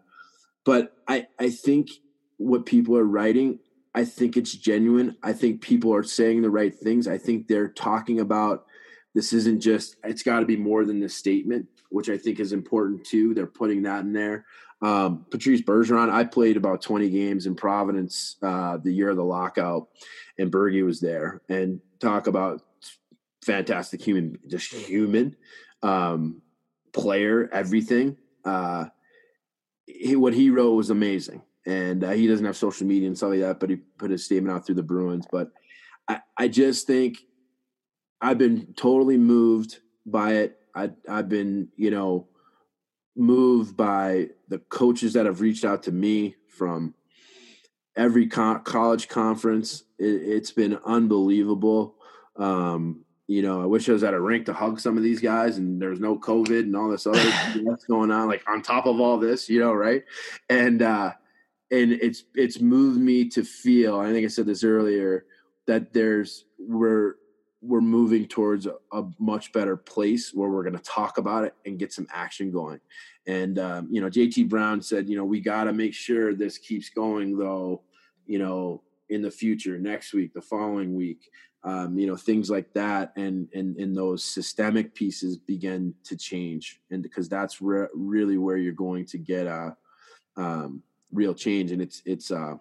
but 0.64 0.96
I 1.08 1.26
I 1.40 1.50
think 1.50 1.90
what 2.36 2.66
people 2.66 2.96
are 2.96 3.04
writing. 3.04 3.58
I 3.92 4.04
think 4.04 4.36
it's 4.36 4.54
genuine. 4.54 5.16
I 5.24 5.32
think 5.32 5.60
people 5.60 5.92
are 5.92 6.04
saying 6.04 6.42
the 6.42 6.50
right 6.50 6.72
things. 6.72 7.08
I 7.08 7.18
think 7.18 7.48
they're 7.48 7.68
talking 7.68 8.20
about 8.20 8.66
this 9.14 9.32
isn't 9.32 9.60
just, 9.60 9.96
it's 10.04 10.22
got 10.22 10.40
to 10.40 10.46
be 10.46 10.56
more 10.56 10.84
than 10.84 11.00
this 11.00 11.16
statement, 11.16 11.66
which 11.88 12.08
I 12.08 12.16
think 12.16 12.38
is 12.38 12.52
important 12.52 13.04
too. 13.04 13.34
They're 13.34 13.46
putting 13.46 13.82
that 13.82 14.04
in 14.04 14.12
there. 14.12 14.46
Um, 14.82 15.26
Patrice 15.30 15.60
Bergeron, 15.60 16.10
I 16.10 16.24
played 16.24 16.56
about 16.56 16.80
20 16.80 17.10
games 17.10 17.46
in 17.46 17.54
Providence 17.54 18.36
uh, 18.42 18.78
the 18.78 18.92
year 18.92 19.10
of 19.10 19.16
the 19.16 19.24
lockout, 19.24 19.88
and 20.38 20.50
Bergie 20.50 20.84
was 20.84 21.00
there. 21.00 21.42
And 21.48 21.80
talk 21.98 22.26
about 22.26 22.62
fantastic 23.44 24.00
human, 24.02 24.38
just 24.46 24.72
human 24.72 25.36
um, 25.82 26.40
player, 26.92 27.48
everything. 27.52 28.16
Uh, 28.44 28.86
he, 29.86 30.16
what 30.16 30.34
he 30.34 30.50
wrote 30.50 30.72
was 30.72 30.90
amazing 30.90 31.42
and 31.66 32.04
uh, 32.04 32.10
he 32.10 32.26
doesn't 32.26 32.44
have 32.44 32.56
social 32.56 32.86
media 32.86 33.06
and 33.06 33.16
stuff 33.16 33.30
like 33.30 33.40
that. 33.40 33.60
But 33.60 33.70
he 33.70 33.76
put 33.76 34.10
his 34.10 34.24
statement 34.24 34.54
out 34.54 34.64
through 34.64 34.76
the 34.76 34.82
Bruins. 34.82 35.26
But 35.30 35.50
I, 36.08 36.20
I 36.36 36.48
just 36.48 36.86
think 36.86 37.18
I've 38.20 38.38
been 38.38 38.74
totally 38.76 39.18
moved 39.18 39.78
by 40.06 40.32
it. 40.34 40.58
I, 40.74 40.90
I've 41.08 41.28
been, 41.28 41.68
you 41.76 41.90
know, 41.90 42.28
moved 43.16 43.76
by 43.76 44.28
the 44.50 44.58
coaches 44.58 45.14
that 45.14 45.24
have 45.24 45.40
reached 45.40 45.64
out 45.64 45.84
to 45.84 45.92
me 45.92 46.36
from 46.48 46.94
every 47.96 48.26
co- 48.26 48.58
college 48.58 49.08
conference. 49.08 49.84
It, 49.98 50.38
has 50.40 50.50
been 50.50 50.78
unbelievable. 50.84 51.96
Um, 52.36 53.04
you 53.26 53.42
know, 53.42 53.62
I 53.62 53.66
wish 53.66 53.88
I 53.88 53.92
was 53.92 54.04
at 54.04 54.12
a 54.12 54.20
rink 54.20 54.46
to 54.46 54.52
hug 54.52 54.80
some 54.80 54.96
of 54.96 55.02
these 55.02 55.20
guys 55.20 55.56
and 55.56 55.80
there's 55.80 56.00
no 56.00 56.18
COVID 56.18 56.60
and 56.60 56.76
all 56.76 56.90
this 56.90 57.06
other 57.06 57.18
stuff 57.50 57.80
going 57.88 58.10
on, 58.10 58.28
like 58.28 58.42
on 58.48 58.60
top 58.60 58.86
of 58.86 59.00
all 59.00 59.18
this, 59.18 59.48
you 59.48 59.60
know, 59.60 59.72
right? 59.72 60.04
And 60.48 60.82
uh, 60.82 61.12
and 61.70 61.92
it's 61.92 62.24
it's 62.34 62.60
moved 62.60 63.00
me 63.00 63.28
to 63.28 63.44
feel 63.44 63.98
i 63.98 64.10
think 64.10 64.24
i 64.24 64.28
said 64.28 64.46
this 64.46 64.64
earlier 64.64 65.24
that 65.66 65.92
there's 65.92 66.44
we're 66.58 67.14
we're 67.62 67.80
moving 67.80 68.26
towards 68.26 68.66
a, 68.66 68.74
a 68.92 69.04
much 69.18 69.52
better 69.52 69.76
place 69.76 70.32
where 70.32 70.48
we're 70.48 70.62
going 70.62 70.76
to 70.76 70.82
talk 70.82 71.18
about 71.18 71.44
it 71.44 71.54
and 71.66 71.78
get 71.78 71.92
some 71.92 72.06
action 72.12 72.50
going 72.50 72.80
and 73.26 73.58
um, 73.58 73.88
you 73.90 74.00
know 74.00 74.08
jt 74.08 74.48
brown 74.48 74.80
said 74.80 75.08
you 75.08 75.16
know 75.16 75.24
we 75.24 75.40
got 75.40 75.64
to 75.64 75.72
make 75.72 75.94
sure 75.94 76.34
this 76.34 76.58
keeps 76.58 76.88
going 76.88 77.36
though 77.36 77.82
you 78.26 78.38
know 78.38 78.82
in 79.08 79.22
the 79.22 79.30
future 79.30 79.78
next 79.78 80.12
week 80.12 80.32
the 80.32 80.40
following 80.40 80.94
week 80.94 81.30
um, 81.62 81.98
you 81.98 82.06
know 82.06 82.16
things 82.16 82.48
like 82.48 82.72
that 82.72 83.12
and 83.16 83.48
and 83.54 83.76
and 83.76 83.96
those 83.96 84.24
systemic 84.24 84.94
pieces 84.94 85.36
begin 85.36 85.94
to 86.04 86.16
change 86.16 86.80
and 86.90 87.02
because 87.02 87.28
that's 87.28 87.60
re- 87.60 87.88
really 87.94 88.38
where 88.38 88.56
you're 88.56 88.72
going 88.72 89.04
to 89.04 89.18
get 89.18 89.46
a 89.46 89.76
um, 90.36 90.82
real 91.12 91.34
change. 91.34 91.72
And 91.72 91.82
it's 91.82 92.02
it's 92.04 92.30
uh, 92.30 92.54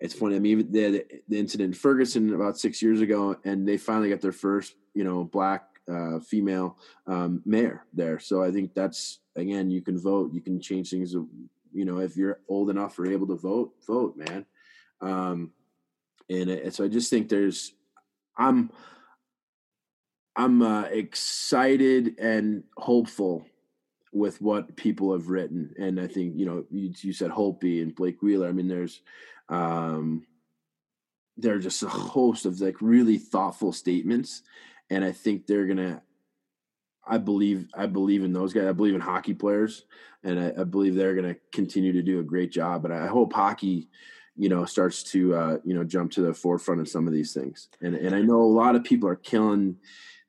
it's 0.00 0.14
funny. 0.14 0.36
I 0.36 0.38
mean, 0.38 0.72
the, 0.72 1.04
the 1.28 1.38
incident 1.38 1.68
in 1.68 1.74
Ferguson 1.74 2.34
about 2.34 2.58
six 2.58 2.82
years 2.82 3.00
ago, 3.00 3.36
and 3.44 3.68
they 3.68 3.76
finally 3.76 4.08
got 4.08 4.20
their 4.20 4.32
first, 4.32 4.74
you 4.94 5.04
know, 5.04 5.24
black 5.24 5.66
uh, 5.90 6.20
female 6.20 6.78
um, 7.06 7.42
mayor 7.44 7.84
there. 7.92 8.18
So 8.18 8.42
I 8.42 8.50
think 8.50 8.74
that's 8.74 9.20
again, 9.36 9.70
you 9.70 9.82
can 9.82 9.98
vote, 9.98 10.32
you 10.32 10.40
can 10.40 10.60
change 10.60 10.90
things. 10.90 11.12
You 11.12 11.84
know, 11.84 11.98
if 11.98 12.16
you're 12.16 12.40
old 12.48 12.70
enough 12.70 12.98
or 12.98 13.06
able 13.06 13.26
to 13.28 13.36
vote, 13.36 13.74
vote, 13.86 14.16
man. 14.16 14.46
Um, 15.00 15.52
and, 16.28 16.50
and 16.50 16.74
so 16.74 16.84
I 16.84 16.88
just 16.88 17.10
think 17.10 17.28
there's, 17.28 17.72
I'm, 18.36 18.70
I'm 20.36 20.62
uh, 20.62 20.84
excited 20.84 22.18
and 22.18 22.64
hopeful 22.76 23.46
with 24.12 24.40
what 24.40 24.76
people 24.76 25.12
have 25.12 25.28
written. 25.28 25.74
And 25.78 26.00
I 26.00 26.06
think, 26.06 26.34
you 26.36 26.46
know, 26.46 26.64
you, 26.70 26.92
you 27.00 27.12
said 27.12 27.30
Holtby 27.30 27.82
and 27.82 27.94
Blake 27.94 28.22
Wheeler. 28.22 28.48
I 28.48 28.52
mean, 28.52 28.68
there's, 28.68 29.02
um, 29.48 30.26
there 31.36 31.54
are 31.54 31.60
just 31.60 31.82
a 31.82 31.88
host 31.88 32.44
of 32.44 32.60
like 32.60 32.76
really 32.80 33.18
thoughtful 33.18 33.72
statements. 33.72 34.42
And 34.90 35.04
I 35.04 35.12
think 35.12 35.46
they're 35.46 35.66
going 35.66 35.78
to, 35.78 36.02
I 37.06 37.18
believe, 37.18 37.68
I 37.74 37.86
believe 37.86 38.24
in 38.24 38.32
those 38.32 38.52
guys. 38.52 38.66
I 38.66 38.72
believe 38.72 38.94
in 38.94 39.00
hockey 39.00 39.34
players 39.34 39.84
and 40.22 40.38
I, 40.38 40.60
I 40.60 40.64
believe 40.64 40.94
they're 40.94 41.14
going 41.14 41.34
to 41.34 41.40
continue 41.52 41.92
to 41.92 42.02
do 42.02 42.20
a 42.20 42.24
great 42.24 42.52
job. 42.52 42.82
But 42.82 42.92
I 42.92 43.06
hope 43.06 43.32
hockey, 43.32 43.88
you 44.36 44.48
know, 44.48 44.64
starts 44.64 45.02
to, 45.04 45.34
uh, 45.34 45.58
you 45.64 45.74
know, 45.74 45.84
jump 45.84 46.12
to 46.12 46.22
the 46.22 46.34
forefront 46.34 46.80
of 46.80 46.88
some 46.88 47.06
of 47.06 47.12
these 47.12 47.32
things. 47.32 47.68
And, 47.80 47.94
and 47.94 48.14
I 48.14 48.22
know 48.22 48.40
a 48.40 48.42
lot 48.42 48.74
of 48.74 48.84
people 48.84 49.08
are 49.08 49.16
killing, 49.16 49.76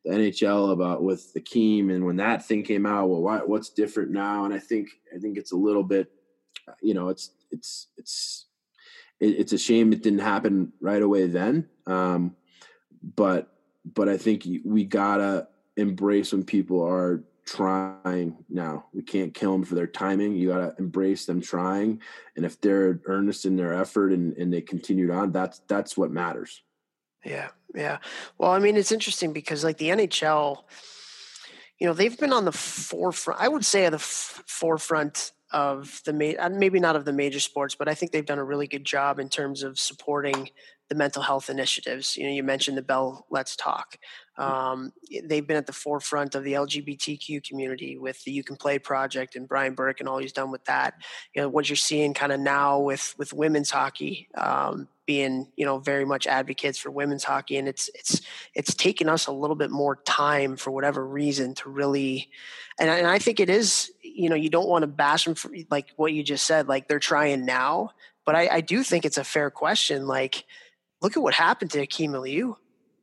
the 0.04 0.12
NHL 0.12 0.72
about 0.72 1.04
with 1.04 1.34
the 1.34 1.40
Akim 1.40 1.90
and 1.90 2.06
when 2.06 2.18
that 2.18 2.46
thing 2.46 2.64
came 2.64 2.86
out, 2.86 3.10
well, 3.10 3.22
why, 3.22 3.38
what's 3.40 3.70
different 3.70 4.12
now? 4.12 4.46
And 4.46 4.54
I 4.54 4.60
think 4.60 4.90
I 5.16 5.20
think 5.20 5.38
it's 5.38 5.52
a 5.52 5.58
little 5.58 5.84
bit, 5.84 6.12
you 6.82 6.94
know, 6.94 7.10
it's 7.10 7.32
it's 7.52 7.88
it's 7.98 8.46
it, 9.20 9.40
it's 9.40 9.54
a 9.54 9.58
shame 9.58 9.94
it 9.94 10.02
didn't 10.02 10.20
happen 10.20 10.74
right 10.82 11.02
away 11.02 11.28
then. 11.28 11.70
Um, 11.86 12.36
but 13.16 13.54
but 13.86 14.10
I 14.10 14.18
think 14.18 14.48
we 14.66 14.86
gotta 14.86 15.48
embrace 15.78 16.32
when 16.32 16.44
people 16.44 16.84
are 16.84 17.24
trying 17.46 18.38
now. 18.50 18.86
We 18.94 19.04
can't 19.04 19.34
kill 19.34 19.52
them 19.52 19.64
for 19.64 19.76
their 19.76 19.88
timing. 19.88 20.36
You 20.36 20.50
gotta 20.50 20.76
embrace 20.80 21.26
them 21.26 21.42
trying, 21.42 22.02
and 22.36 22.46
if 22.46 22.60
they're 22.62 23.02
earnest 23.06 23.46
in 23.46 23.56
their 23.56 23.74
effort 23.74 24.12
and, 24.12 24.36
and 24.38 24.54
they 24.54 24.62
continued 24.62 25.12
on, 25.12 25.32
that's 25.32 25.60
that's 25.68 25.98
what 25.98 26.12
matters. 26.12 26.64
Yeah, 27.24 27.50
yeah. 27.76 28.00
Well, 28.38 28.52
I 28.52 28.60
mean, 28.60 28.78
it's 28.78 28.92
interesting 28.92 29.34
because 29.34 29.64
like 29.64 29.78
the 29.78 29.90
NHL, 29.90 30.64
you 31.80 31.88
know, 31.88 31.94
they've 31.94 32.18
been 32.18 32.34
on 32.34 32.46
the 32.46 32.52
forefront. 32.52 33.42
I 33.42 33.48
would 33.48 33.66
say 33.66 33.86
at 33.86 33.92
the 33.92 33.98
f- 33.98 34.44
forefront 34.48 35.32
of 35.52 36.02
the 36.06 36.38
uh, 36.38 36.50
maybe 36.50 36.80
not 36.80 36.96
of 36.96 37.06
the 37.06 37.14
major 37.14 37.40
sports, 37.40 37.76
but 37.76 37.88
I 37.88 37.94
think 37.94 38.12
they've 38.12 38.26
done 38.26 38.40
a 38.40 38.44
really 38.44 38.68
good 38.68 38.86
job 38.86 39.20
in 39.20 39.30
terms 39.30 39.64
of 39.64 39.80
supporting 39.80 40.50
the 40.92 40.96
mental 40.96 41.22
health 41.22 41.50
initiatives. 41.50 42.18
You 42.18 42.26
know, 42.26 42.34
you 42.34 42.44
mentioned 42.44 42.78
the 42.78 42.82
Bell 42.82 43.26
Let's 43.30 43.56
Talk. 43.56 43.98
Mm. 44.38 44.44
Um, 44.44 44.94
they've 45.24 45.48
been 45.48 45.56
at 45.56 45.66
the 45.66 45.72
forefront 45.72 46.36
of 46.36 46.44
the 46.44 46.52
LGBTQ 46.52 47.48
community 47.48 47.98
with 47.98 48.22
the 48.26 48.32
You 48.32 48.44
Can 48.44 48.58
Play 48.58 48.78
project 48.78 49.38
and 49.38 49.48
Brian 49.48 49.74
Burke 49.74 50.02
and 50.02 50.10
all 50.10 50.18
he's 50.18 50.34
done 50.34 50.52
with 50.52 50.66
that. 50.66 50.96
You 51.34 51.42
know, 51.42 51.50
what 51.50 51.70
you're 51.70 51.78
seeing 51.78 52.14
kind 52.14 52.34
of 52.34 52.42
now 52.42 52.80
with 52.80 53.16
with 53.18 53.34
women's 53.34 53.72
hockey 53.72 54.28
um, 54.36 54.90
being 55.06 55.48
you 55.56 55.66
know 55.66 55.80
very 55.80 56.06
much 56.06 56.28
advocates 56.28 56.78
for 56.78 56.92
women's 56.92 57.24
hockey, 57.24 57.58
and 57.58 57.68
it's 57.68 57.90
it's 57.96 58.22
it's 58.54 58.74
taken 58.74 59.08
us 59.08 59.28
a 59.28 59.32
little 59.32 59.56
bit 59.56 59.72
more 59.72 59.98
time 60.06 60.58
for 60.58 60.72
whatever 60.72 61.06
reason 61.08 61.54
to 61.56 61.70
really, 61.70 62.30
and 62.80 62.90
I, 62.90 62.98
and 62.98 63.08
I 63.08 63.18
think 63.18 63.40
it 63.40 63.50
is 63.50 63.92
you 64.14 64.30
know 64.30 64.36
you 64.36 64.50
don't 64.50 64.68
want 64.68 64.84
to 64.84 64.88
bash 64.88 65.26
them 65.26 65.36
for 65.36 65.52
like 65.70 65.90
what 65.96 66.14
you 66.14 66.24
just 66.24 66.46
said, 66.46 66.68
like 66.68 66.88
they're 66.88 67.00
trying 67.00 67.46
now, 67.46 67.92
but 68.26 68.36
I, 68.36 68.48
I 68.48 68.62
do 68.62 68.84
think 68.84 69.06
it's 69.06 69.18
a 69.18 69.24
fair 69.24 69.50
question. 69.50 70.08
Like, 70.08 70.46
look 71.02 71.18
at 71.18 71.24
what 71.24 71.34
happened 71.34 71.72
to 71.72 71.82
Akim 71.82 72.14
Aliu. 72.14 72.56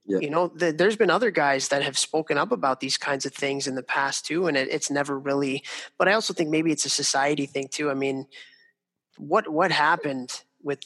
Yeah. 0.07 0.21
You 0.21 0.31
know, 0.31 0.49
the, 0.49 0.73
there's 0.73 0.97
been 0.97 1.11
other 1.11 1.31
guys 1.31 1.69
that 1.69 1.83
have 1.83 1.99
spoken 1.99 2.39
up 2.39 2.51
about 2.51 2.81
these 2.81 2.97
kinds 2.97 3.27
of 3.27 3.35
things 3.35 3.67
in 3.67 3.75
the 3.75 3.83
past 3.83 4.25
too, 4.25 4.47
and 4.47 4.57
it, 4.57 4.69
it's 4.71 4.91
never 4.91 5.19
really. 5.19 5.63
But 5.99 6.09
I 6.09 6.15
also 6.15 6.33
think 6.33 6.49
maybe 6.49 6.73
it's 6.73 6.87
a 6.87 6.91
society 6.91 7.45
thing 7.45 7.69
too. 7.69 7.91
I 7.91 7.95
mean, 7.95 8.27
what 9.19 9.49
what 9.49 9.71
happened 9.71 10.43
with 10.63 10.81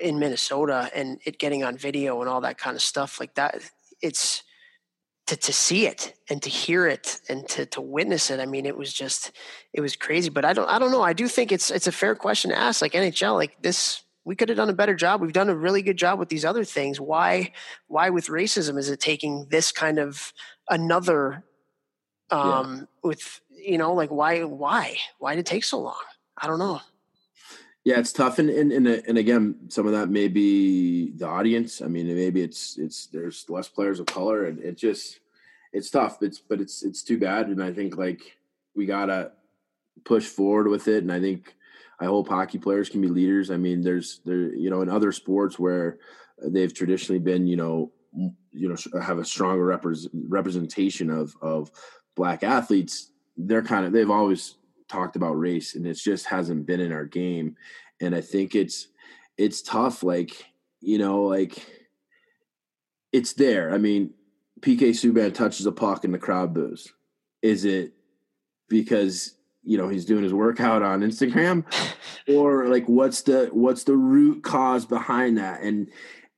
in 0.00 0.18
Minnesota 0.18 0.90
and 0.94 1.20
it 1.24 1.38
getting 1.38 1.64
on 1.64 1.76
video 1.76 2.20
and 2.20 2.28
all 2.28 2.42
that 2.42 2.58
kind 2.58 2.76
of 2.76 2.82
stuff 2.82 3.18
like 3.18 3.34
that? 3.34 3.58
It's 4.00 4.44
to 5.26 5.36
to 5.36 5.52
see 5.52 5.86
it 5.86 6.14
and 6.28 6.42
to 6.42 6.50
hear 6.50 6.86
it 6.86 7.20
and 7.28 7.48
to 7.50 7.66
to 7.66 7.80
witness 7.80 8.30
it. 8.30 8.40
I 8.40 8.46
mean, 8.46 8.66
it 8.66 8.76
was 8.76 8.92
just 8.92 9.32
it 9.72 9.80
was 9.80 9.96
crazy. 9.96 10.30
But 10.30 10.44
I 10.44 10.52
don't 10.52 10.68
I 10.68 10.78
don't 10.78 10.92
know. 10.92 11.02
I 11.02 11.12
do 11.12 11.28
think 11.28 11.52
it's 11.52 11.70
it's 11.70 11.86
a 11.86 11.92
fair 11.92 12.14
question 12.14 12.50
to 12.50 12.58
ask. 12.58 12.82
Like 12.82 12.92
NHL, 12.92 13.34
like 13.34 13.62
this 13.62 14.02
we 14.24 14.36
could 14.36 14.48
have 14.48 14.56
done 14.56 14.70
a 14.70 14.74
better 14.74 14.94
job. 14.94 15.20
We've 15.20 15.32
done 15.32 15.48
a 15.48 15.54
really 15.54 15.82
good 15.82 15.96
job 15.96 16.18
with 16.18 16.28
these 16.28 16.44
other 16.44 16.64
things. 16.64 17.00
Why, 17.00 17.52
why 17.88 18.10
with 18.10 18.26
racism 18.26 18.78
is 18.78 18.88
it 18.88 19.00
taking 19.00 19.46
this 19.50 19.72
kind 19.72 19.98
of 19.98 20.32
another, 20.68 21.44
um, 22.30 22.76
yeah. 22.76 22.84
with 23.02 23.40
you 23.50 23.78
know, 23.78 23.94
like 23.94 24.10
why, 24.10 24.42
why, 24.44 24.96
why 25.18 25.34
did 25.34 25.40
it 25.40 25.46
take 25.46 25.64
so 25.64 25.80
long? 25.80 26.00
I 26.36 26.46
don't 26.46 26.58
know. 26.58 26.80
Yeah, 27.84 27.98
it's 27.98 28.12
tough, 28.12 28.38
and 28.38 28.48
and 28.48 28.72
and, 28.72 28.86
uh, 28.86 28.98
and 29.08 29.18
again, 29.18 29.56
some 29.68 29.86
of 29.86 29.92
that 29.92 30.08
may 30.08 30.28
be 30.28 31.10
the 31.16 31.26
audience. 31.26 31.82
I 31.82 31.88
mean, 31.88 32.06
maybe 32.06 32.40
it's 32.40 32.78
it's 32.78 33.06
there's 33.06 33.44
less 33.48 33.68
players 33.68 33.98
of 33.98 34.06
color, 34.06 34.44
and 34.44 34.60
it 34.60 34.76
just 34.76 35.18
it's 35.72 35.90
tough. 35.90 36.22
It's 36.22 36.38
but 36.38 36.60
it's 36.60 36.84
it's 36.84 37.02
too 37.02 37.18
bad, 37.18 37.48
and 37.48 37.62
I 37.62 37.72
think 37.72 37.96
like 37.96 38.36
we 38.76 38.86
gotta 38.86 39.32
push 40.04 40.26
forward 40.26 40.68
with 40.68 40.86
it, 40.86 41.02
and 41.02 41.12
I 41.12 41.20
think 41.20 41.56
I 41.98 42.04
hope 42.04 42.28
hockey 42.28 42.58
players 42.58 42.88
can 42.88 43.00
be 43.00 43.08
leaders. 43.08 43.50
I 43.50 43.56
mean, 43.56 43.82
there's 43.82 44.20
there 44.24 44.54
you 44.54 44.70
know 44.70 44.82
in 44.82 44.88
other 44.88 45.10
sports 45.10 45.58
where 45.58 45.98
they've 46.40 46.72
traditionally 46.72 47.18
been 47.18 47.48
you 47.48 47.56
know 47.56 47.90
you 48.52 48.68
know 48.68 48.76
have 49.00 49.18
a 49.18 49.24
stronger 49.24 49.64
representation 50.28 51.10
of 51.10 51.34
of 51.42 51.72
black 52.14 52.44
athletes. 52.44 53.10
They're 53.36 53.62
kind 53.62 53.86
of 53.86 53.92
they've 53.92 54.10
always 54.10 54.54
talked 54.92 55.16
about 55.16 55.38
race, 55.38 55.74
and 55.74 55.86
it 55.86 55.94
just 55.94 56.26
hasn't 56.26 56.66
been 56.66 56.80
in 56.80 56.92
our 56.92 57.06
game. 57.06 57.56
And 58.00 58.14
I 58.14 58.20
think 58.20 58.54
it's 58.54 58.88
it's 59.38 59.62
tough. 59.62 60.02
Like 60.02 60.44
you 60.80 60.98
know, 60.98 61.22
like 61.22 61.58
it's 63.12 63.32
there. 63.32 63.72
I 63.72 63.78
mean, 63.78 64.14
PK 64.60 64.90
Subban 64.90 65.34
touches 65.34 65.66
a 65.66 65.72
puck 65.72 66.04
and 66.04 66.12
the 66.12 66.18
crowd 66.18 66.54
boos. 66.54 66.92
Is 67.40 67.64
it 67.64 67.92
because 68.68 69.34
you 69.64 69.78
know 69.78 69.88
he's 69.88 70.04
doing 70.04 70.22
his 70.22 70.34
workout 70.34 70.82
on 70.82 71.00
Instagram 71.00 71.64
or 72.28 72.68
like 72.68 72.86
what's 72.86 73.22
the 73.22 73.48
what's 73.52 73.84
the 73.84 73.96
root 73.96 74.42
cause 74.42 74.84
behind 74.84 75.38
that 75.38 75.62
and 75.62 75.88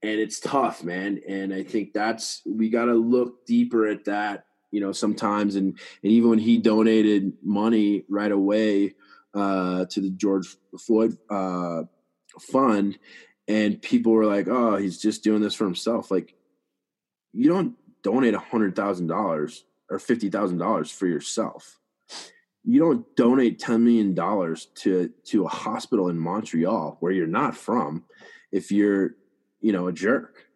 and 0.02 0.20
it's 0.20 0.40
tough 0.40 0.84
man 0.84 1.20
and 1.26 1.54
I 1.54 1.62
think 1.62 1.94
that's 1.94 2.42
we 2.44 2.68
got 2.68 2.86
to 2.86 2.94
look 2.94 3.46
deeper 3.46 3.86
at 3.86 4.04
that 4.04 4.46
you 4.74 4.80
know 4.80 4.92
sometimes 4.92 5.54
and 5.54 5.78
and 6.02 6.12
even 6.12 6.30
when 6.30 6.38
he 6.38 6.58
donated 6.58 7.32
money 7.42 8.04
right 8.08 8.32
away 8.32 8.94
uh 9.34 9.84
to 9.86 10.00
the 10.00 10.10
George 10.10 10.56
Floyd 10.78 11.16
uh 11.30 11.82
fund 12.40 12.98
and 13.46 13.80
people 13.80 14.12
were 14.12 14.26
like 14.26 14.48
oh 14.48 14.76
he's 14.76 14.98
just 14.98 15.22
doing 15.22 15.40
this 15.40 15.54
for 15.54 15.64
himself 15.64 16.10
like 16.10 16.34
you 17.32 17.48
don't 17.48 17.74
donate 18.02 18.34
a 18.34 18.38
hundred 18.38 18.74
thousand 18.74 19.08
dollars 19.08 19.64
or 19.90 19.98
fifty 19.98 20.30
thousand 20.30 20.58
dollars 20.58 20.90
for 20.90 21.06
yourself. 21.06 21.78
You 22.66 22.80
don't 22.80 23.04
donate 23.14 23.60
$10 23.60 23.82
million 23.82 24.14
to 24.14 25.12
to 25.24 25.44
a 25.44 25.48
hospital 25.48 26.08
in 26.08 26.18
Montreal 26.18 26.96
where 27.00 27.12
you're 27.12 27.26
not 27.26 27.54
from 27.54 28.04
if 28.50 28.72
you're 28.72 29.16
you 29.60 29.72
know 29.72 29.88
a 29.88 29.92
jerk. 29.92 30.46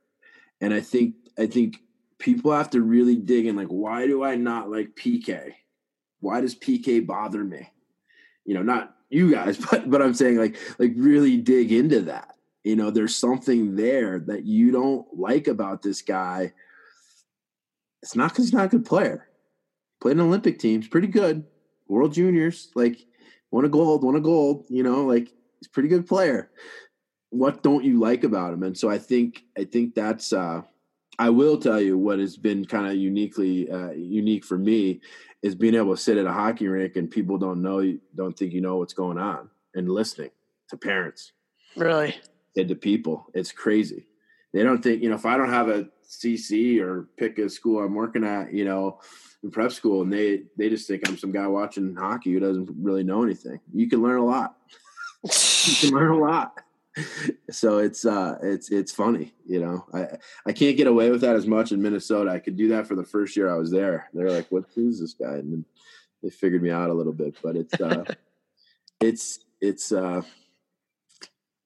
And 0.61 0.73
I 0.73 0.81
think 0.81 1.17
I 1.39 1.47
think 1.47 1.79
people 2.19 2.53
have 2.53 2.71
to 2.71 2.83
really 2.83 3.17
dig 3.17 3.47
in 3.47 3.57
like 3.57 3.69
why 3.69 4.07
do 4.07 4.25
I 4.25 4.37
not 4.37 4.71
like 4.71 4.97
PK 4.97 5.53
why 6.21 6.41
does 6.41 6.55
PK 6.55 7.07
bother 7.07 7.45
me 7.45 7.71
you 8.45 8.55
know 8.55 8.63
not 8.63 8.95
you 9.11 9.31
guys 9.33 9.57
but 9.71 9.91
but 9.91 10.03
I'm 10.03 10.15
saying 10.15 10.37
like 10.37 10.57
like 10.79 10.93
really 10.97 11.37
dig 11.37 11.73
into 11.73 12.03
that 12.03 12.35
you 12.65 12.77
know 12.77 12.91
there's 12.91 13.17
something 13.17 13.77
there 13.77 14.19
that 14.21 14.45
you 14.45 14.71
don't 14.71 15.07
like 15.17 15.49
about 15.49 15.83
this 15.83 16.03
guy 16.03 16.53
it's 18.03 18.15
not 18.15 18.31
because 18.31 18.47
he's 18.47 18.55
not 18.55 18.67
a 18.67 18.69
good 18.69 18.85
player 18.85 19.29
played 20.01 20.17
an 20.17 20.23
Olympic 20.23 20.59
team, 20.59 20.81
he's 20.81 20.91
pretty 20.91 21.09
good 21.09 21.45
World 21.87 22.13
Juniors, 22.13 22.71
like 22.75 22.99
won 23.51 23.65
a 23.65 23.69
gold, 23.69 24.05
won 24.05 24.17
a 24.17 24.21
gold. 24.21 24.67
You 24.69 24.83
know, 24.83 25.05
like 25.05 25.29
he's 25.59 25.69
pretty 25.69 25.89
good 25.89 26.07
player. 26.07 26.51
What 27.31 27.63
don't 27.63 27.85
you 27.85 27.99
like 27.99 28.25
about 28.25 28.53
him? 28.53 28.63
And 28.63 28.77
so 28.77 28.89
I 28.89 28.99
think 28.99 29.43
I 29.57 29.65
think 29.65 29.95
that's. 29.95 30.33
uh 30.33 30.63
I 31.19 31.31
will 31.31 31.59
tell 31.59 31.81
you 31.81 31.99
what 31.99 32.19
has 32.19 32.37
been 32.37 32.65
kind 32.65 32.87
of 32.87 32.95
uniquely 32.95 33.71
uh, 33.71 33.91
unique 33.91 34.45
for 34.45 34.57
me 34.57 35.01
is 35.43 35.55
being 35.55 35.75
able 35.75 35.95
to 35.95 36.01
sit 36.01 36.17
at 36.17 36.27
a 36.27 36.33
hockey 36.33 36.69
rink 36.69 36.97
and 36.97 37.11
people 37.11 37.39
don't 37.39 37.63
know, 37.63 37.97
don't 38.15 38.39
think 38.39 38.53
you 38.53 38.61
know 38.61 38.77
what's 38.77 38.95
going 38.95 39.19
on, 39.19 39.51
and 39.75 39.89
listening 39.89 40.31
to 40.71 40.77
parents. 40.77 41.33
Really, 41.77 42.17
and 42.57 42.69
to 42.69 42.75
people, 42.75 43.27
it's 43.35 43.53
crazy. 43.53 44.07
They 44.53 44.63
don't 44.63 44.83
think 44.83 45.03
you 45.03 45.09
know 45.09 45.17
if 45.17 45.27
I 45.27 45.37
don't 45.37 45.51
have 45.51 45.69
a 45.69 45.89
CC 46.09 46.81
or 46.81 47.09
pick 47.17 47.39
a 47.39 47.51
school 47.51 47.81
I'm 47.85 47.95
working 47.95 48.25
at, 48.25 48.53
you 48.53 48.65
know, 48.65 49.01
in 49.43 49.51
prep 49.51 49.73
school, 49.73 50.03
and 50.03 50.13
they 50.13 50.43
they 50.57 50.69
just 50.69 50.89
think 50.89 51.07
I'm 51.07 51.19
some 51.19 51.33
guy 51.33 51.47
watching 51.47 51.95
hockey 51.95 52.33
who 52.33 52.41
doesn't 52.41 52.71
really 52.81 53.05
know 53.05 53.23
anything. 53.23 53.61
You 53.73 53.89
can 53.89 54.03
learn 54.03 54.19
a 54.19 54.25
lot. 54.25 54.57
you 55.23 55.75
can 55.81 55.91
learn 55.91 56.13
a 56.13 56.19
lot. 56.19 56.61
So 57.51 57.79
it's 57.79 58.05
uh 58.05 58.37
it's 58.43 58.71
it's 58.71 58.93
funny, 58.93 59.33
you 59.47 59.59
know. 59.59 59.87
I 59.95 60.19
I 60.45 60.53
can't 60.53 60.77
get 60.77 60.87
away 60.87 61.11
with 61.11 61.23
that 61.23 61.35
as 61.35 61.47
much 61.47 61.73
in 61.73 61.81
Minnesota. 61.81 62.31
I 62.31 62.41
could 62.41 62.57
do 62.57 62.69
that 62.69 62.87
for 62.87 62.95
the 62.95 63.05
first 63.05 63.37
year 63.37 63.51
I 63.51 63.57
was 63.57 63.71
there. 63.71 64.11
They're 64.13 64.31
like, 64.31 64.49
what 64.51 64.65
who's 64.75 65.01
this 65.01 65.15
guy?" 65.15 65.37
And 65.37 65.53
then 65.53 65.65
they 66.23 66.29
figured 66.29 66.63
me 66.63 66.71
out 66.71 66.91
a 66.91 66.95
little 66.95 67.15
bit, 67.15 67.39
but 67.43 67.57
it's 67.57 67.81
uh 67.81 68.05
it's 69.01 69.41
it's 69.63 69.93
uh 69.93 70.23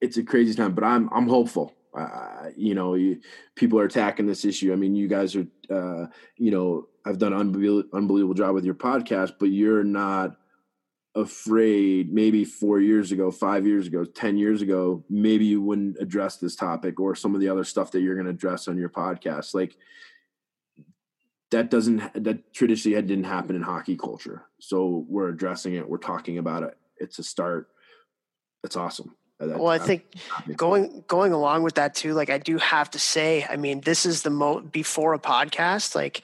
it's 0.00 0.18
a 0.18 0.22
crazy 0.22 0.54
time, 0.54 0.74
but 0.74 0.84
I'm 0.84 1.08
I'm 1.12 1.28
hopeful. 1.28 1.74
Uh, 1.94 2.50
you 2.56 2.74
know, 2.74 2.94
you, 2.94 3.20
people 3.54 3.78
are 3.78 3.84
attacking 3.84 4.26
this 4.26 4.44
issue. 4.44 4.72
I 4.72 4.76
mean, 4.76 4.94
you 4.94 5.08
guys 5.08 5.36
are, 5.36 5.46
uh, 5.68 6.06
you 6.38 6.50
know, 6.50 6.88
I've 7.04 7.18
done 7.18 7.34
an 7.34 7.40
unbelievable, 7.40 7.84
unbelievable 7.92 8.34
job 8.34 8.54
with 8.54 8.64
your 8.64 8.74
podcast, 8.74 9.34
but 9.38 9.46
you're 9.46 9.84
not 9.84 10.36
afraid. 11.14 12.12
Maybe 12.12 12.44
four 12.44 12.80
years 12.80 13.12
ago, 13.12 13.30
five 13.30 13.66
years 13.66 13.86
ago, 13.86 14.04
ten 14.04 14.36
years 14.36 14.62
ago, 14.62 15.04
maybe 15.10 15.44
you 15.44 15.60
wouldn't 15.60 15.96
address 16.00 16.36
this 16.36 16.56
topic 16.56 16.98
or 17.00 17.14
some 17.14 17.34
of 17.34 17.40
the 17.40 17.48
other 17.48 17.64
stuff 17.64 17.90
that 17.92 18.00
you're 18.00 18.14
going 18.14 18.26
to 18.26 18.32
address 18.32 18.68
on 18.68 18.78
your 18.78 18.88
podcast. 18.88 19.54
Like 19.54 19.76
that 21.50 21.70
doesn't 21.70 22.24
that 22.24 22.52
traditionally 22.52 23.00
didn't 23.02 23.24
happen 23.24 23.54
in 23.54 23.62
hockey 23.62 23.96
culture. 23.96 24.46
So 24.58 25.04
we're 25.08 25.28
addressing 25.28 25.74
it. 25.74 25.88
We're 25.88 25.98
talking 25.98 26.38
about 26.38 26.62
it. 26.62 26.76
It's 26.96 27.18
a 27.18 27.22
start. 27.22 27.68
It's 28.64 28.76
awesome. 28.76 29.14
Well, 29.38 29.68
I 29.68 29.78
think 29.78 30.04
going 30.56 31.04
going 31.08 31.32
along 31.32 31.64
with 31.64 31.74
that 31.74 31.94
too, 31.94 32.14
like 32.14 32.30
I 32.30 32.38
do 32.38 32.58
have 32.58 32.90
to 32.92 32.98
say, 32.98 33.44
I 33.48 33.56
mean, 33.56 33.80
this 33.80 34.06
is 34.06 34.22
the 34.22 34.30
most 34.30 34.70
before 34.70 35.14
a 35.14 35.18
podcast, 35.18 35.94
like 35.94 36.22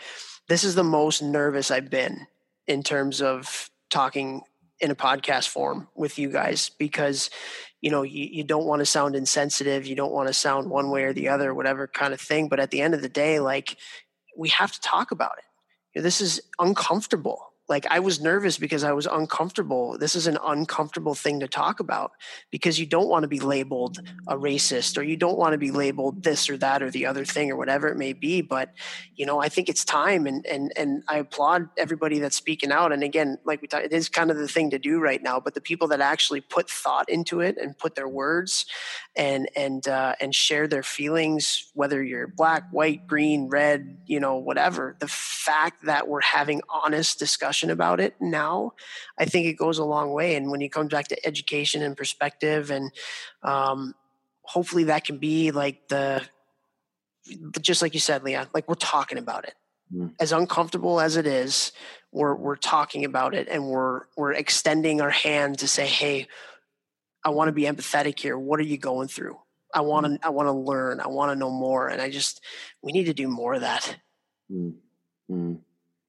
this 0.49 0.63
is 0.65 0.75
the 0.77 0.85
most 0.85 1.23
nervous 1.23 1.71
I've 1.71 1.91
been 1.91 2.27
in 2.67 2.83
terms 2.83 3.21
of 3.21 3.71
talking 3.91 4.43
in 4.81 4.91
a 4.91 4.95
podcast 4.95 5.49
form 5.49 5.89
with 5.95 6.19
you 6.19 6.29
guys 6.31 6.71
because 6.79 7.31
you 7.81 7.91
know 7.91 8.03
you, 8.03 8.29
you 8.31 8.45
don't 8.45 8.67
want 8.67 8.81
to 8.81 8.87
sound 8.87 9.15
insensitive 9.17 9.87
you 9.87 9.95
don't 9.95 10.13
want 10.13 10.29
to 10.29 10.35
sound 10.35 10.71
one 10.71 10.91
way 10.91 11.05
or 11.05 11.13
the 11.13 11.29
other 11.29 11.55
whatever 11.55 11.87
kind 11.87 12.13
of 12.15 12.21
thing 12.21 12.49
but 12.49 12.61
at 12.61 12.71
the 12.71 12.81
end 12.81 12.95
of 12.95 13.03
the 13.03 13.09
day 13.09 13.41
like 13.41 13.77
we 14.39 14.49
have 14.51 14.73
to 14.73 14.81
talk 14.81 15.11
about 15.11 15.33
it. 15.39 16.01
This 16.01 16.21
is 16.21 16.41
uncomfortable 16.61 17.48
like 17.69 17.87
I 17.91 18.01
was 18.01 18.21
nervous 18.21 18.57
because 18.57 18.83
I 18.83 18.93
was 18.93 19.07
uncomfortable. 19.07 19.99
This 19.99 20.17
is 20.17 20.27
an 20.27 20.39
uncomfortable 20.43 21.15
thing 21.15 21.41
to 21.41 21.49
talk 21.49 21.81
about 21.81 22.13
because 22.51 22.81
you 22.81 22.87
don't 22.87 23.09
want 23.09 23.25
to 23.25 23.29
be 23.29 23.41
labeled 23.41 23.99
a 24.27 24.37
racist 24.37 24.97
or 24.97 25.03
you 25.03 25.17
don't 25.19 25.37
want 25.37 25.53
to 25.53 25.59
be 25.59 25.71
labeled 25.71 26.23
this 26.23 26.49
or 26.49 26.57
that 26.59 26.83
or 26.83 26.91
the 26.91 27.05
other 27.05 27.27
thing 27.27 27.51
or 27.51 27.57
whatever 27.57 27.89
it 27.89 27.99
may 27.99 28.15
be. 28.15 28.41
But 28.41 28.73
you 29.15 29.27
know, 29.27 29.39
I 29.39 29.51
think 29.51 29.69
it's 29.69 29.85
time, 29.85 30.27
and 30.27 30.47
and 30.47 30.73
and 30.77 31.03
I 31.09 31.19
applaud 31.19 31.69
everybody 31.77 32.19
that's 32.21 32.37
speaking 32.37 32.73
out. 32.73 32.91
And 32.93 33.03
again, 33.03 33.37
like 33.45 33.61
we 33.61 33.69
talked, 33.69 33.85
it 33.85 33.93
is 33.93 34.09
kind 34.09 34.31
of 34.31 34.39
the 34.39 34.49
thing 34.49 34.71
to 34.71 34.79
do 34.79 34.99
right 34.99 35.23
now. 35.23 35.39
But 35.39 35.53
the 35.53 35.61
people 35.61 35.89
that 35.89 36.01
actually 36.01 36.41
put 36.41 36.71
thought 36.71 37.09
into 37.11 37.41
it 37.41 37.59
and 37.59 37.77
put 37.77 37.95
their 37.97 38.09
words 38.09 38.65
and 39.15 39.47
and 39.55 39.87
uh, 39.87 40.15
and 40.21 40.35
share 40.35 40.67
their 40.67 40.83
feelings, 40.83 41.71
whether 41.75 42.03
you're 42.03 42.29
black, 42.29 42.65
white, 42.71 43.07
green, 43.07 43.49
red, 43.49 43.99
you 44.07 44.21
know, 44.21 44.37
whatever. 44.37 44.97
The 45.01 45.09
fact 45.09 45.85
that 45.85 46.09
we're 46.09 46.23
having 46.23 46.63
honest 46.71 47.19
discussion 47.19 47.58
discussion 47.59 47.71
about 47.71 48.01
it 48.01 48.15
now, 48.21 48.73
I 49.19 49.25
think 49.25 49.47
it 49.47 49.55
goes 49.55 49.79
a 49.79 49.85
long 49.85 50.13
way. 50.13 50.37
And 50.37 50.51
when 50.51 50.61
you 50.61 50.71
come 50.71 50.89
back 50.89 51.09
to 51.09 51.27
education 51.27 51.83
and 51.83 51.97
perspective, 51.97 52.71
and 52.71 52.91
um, 53.43 53.95
hopefully 54.43 54.85
that 54.85 55.05
can 55.05 55.19
be 55.19 55.51
like 55.51 55.89
the, 55.89 56.23
just 57.61 57.83
like 57.83 57.95
you 57.95 58.01
said, 58.01 58.23
Leon, 58.23 58.49
like 58.55 58.69
we're 58.69 58.75
talking 58.75 59.19
about 59.19 59.45
it. 59.45 59.55
Mm. 59.93 60.15
As 60.21 60.33
uncomfortable 60.33 61.01
as 61.01 61.17
it 61.17 61.27
is, 61.27 61.73
we're 62.13 62.35
we're 62.35 62.57
talking 62.57 63.05
about 63.05 63.35
it, 63.35 63.49
and 63.49 63.69
we're 63.69 64.03
we're 64.17 64.33
extending 64.33 65.01
our 65.01 65.11
hand 65.11 65.59
to 65.59 65.69
say, 65.69 65.87
"Hey, 65.87 66.27
I 67.25 67.31
want 67.31 67.49
to 67.49 67.53
be 67.53 67.63
empathetic 67.63 68.19
here. 68.19 68.39
What 68.39 68.61
are 68.61 68.69
you 68.69 68.79
going 68.79 69.09
through? 69.09 69.39
I 69.75 69.81
want 69.81 70.05
to 70.05 70.13
mm. 70.13 70.19
I 70.23 70.31
want 70.31 70.47
to 70.47 70.53
learn. 70.53 71.01
I 71.01 71.09
want 71.09 71.33
to 71.33 71.37
know 71.37 71.51
more." 71.51 71.89
And 71.89 72.03
I 72.03 72.11
just 72.11 72.43
we 72.83 72.93
need 72.93 73.07
to 73.07 73.15
do 73.15 73.29
more 73.29 73.55
of 73.55 73.63
that. 73.63 73.97
Mm. 74.51 74.75
Mm. 75.31 75.61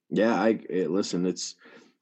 Yeah, 0.09 0.41
I 0.41 0.59
it, 0.69 0.91
listen. 0.91 1.25
It's 1.25 1.55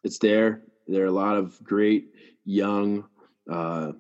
it's 0.04 0.20
there. 0.20 0.62
There 0.88 1.04
are 1.04 1.08
a 1.08 1.12
lot 1.12 1.38
of 1.38 1.62
great 1.64 2.14
young 2.46 3.06
uh, 3.52 3.92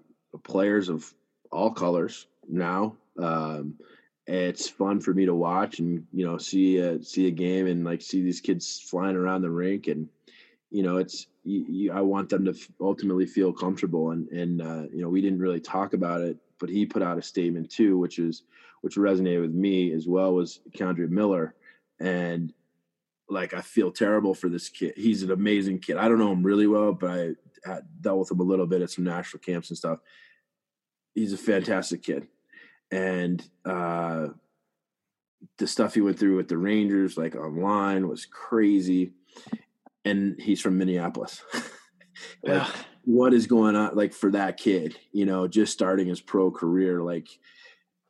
players 0.43 0.89
of 0.89 1.13
all 1.51 1.71
colors 1.71 2.27
now. 2.47 2.95
Um, 3.19 3.75
it's 4.27 4.69
fun 4.69 4.99
for 4.99 5.13
me 5.13 5.25
to 5.25 5.33
watch 5.33 5.79
and 5.79 6.05
you 6.11 6.25
know 6.25 6.37
see 6.37 6.77
a 6.77 7.01
see 7.01 7.27
a 7.27 7.31
game 7.31 7.67
and 7.67 7.85
like 7.85 8.01
see 8.01 8.21
these 8.21 8.41
kids 8.41 8.79
flying 8.79 9.15
around 9.15 9.41
the 9.41 9.49
rink 9.49 9.87
and 9.87 10.09
you 10.69 10.83
know 10.83 10.97
it's 10.97 11.27
you, 11.43 11.65
you, 11.69 11.91
I 11.93 12.01
want 12.01 12.27
them 12.29 12.43
to 12.45 12.53
ultimately 12.81 13.25
feel 13.25 13.53
comfortable 13.53 14.11
and 14.11 14.27
and 14.29 14.61
uh, 14.61 14.83
you 14.93 15.01
know 15.01 15.09
we 15.09 15.21
didn't 15.21 15.39
really 15.39 15.61
talk 15.61 15.93
about 15.93 16.21
it 16.21 16.37
but 16.59 16.69
he 16.69 16.85
put 16.85 17.01
out 17.01 17.17
a 17.17 17.21
statement 17.21 17.69
too 17.69 17.97
which 17.97 18.19
is 18.19 18.43
which 18.81 18.95
resonated 18.95 19.41
with 19.41 19.53
me 19.53 19.93
as 19.93 20.07
well 20.07 20.33
was 20.33 20.59
K'Andre 20.77 21.09
Miller 21.09 21.55
and 22.01 22.53
like 23.29 23.53
I 23.53 23.61
feel 23.61 23.91
terrible 23.91 24.33
for 24.33 24.49
this 24.49 24.69
kid. 24.69 24.93
He's 24.95 25.23
an 25.23 25.31
amazing 25.31 25.79
kid. 25.79 25.97
I 25.97 26.07
don't 26.07 26.19
know 26.19 26.31
him 26.31 26.43
really 26.43 26.67
well, 26.67 26.93
but 26.93 27.35
I, 27.65 27.79
dealt 27.99 28.19
with 28.19 28.31
him 28.31 28.39
a 28.39 28.43
little 28.43 28.67
bit 28.67 28.81
at 28.81 28.89
some 28.89 29.03
national 29.03 29.41
camps 29.41 29.69
and 29.69 29.77
stuff. 29.77 29.99
He's 31.13 31.33
a 31.33 31.37
fantastic 31.37 32.03
kid, 32.03 32.27
and 32.91 33.43
uh, 33.65 34.27
the 35.57 35.67
stuff 35.67 35.93
he 35.93 36.01
went 36.01 36.19
through 36.19 36.37
with 36.37 36.47
the 36.47 36.57
Rangers, 36.57 37.17
like 37.17 37.35
online, 37.35 38.07
was 38.07 38.25
crazy. 38.25 39.13
And 40.05 40.39
he's 40.39 40.61
from 40.61 40.77
Minneapolis. 40.77 41.43
like, 41.53 41.63
yeah. 42.43 42.69
What 43.03 43.33
is 43.33 43.47
going 43.47 43.75
on, 43.75 43.95
like 43.95 44.13
for 44.13 44.31
that 44.31 44.57
kid? 44.57 44.97
You 45.11 45.25
know, 45.25 45.47
just 45.47 45.73
starting 45.73 46.07
his 46.07 46.21
pro 46.21 46.51
career, 46.51 47.01
like 47.01 47.27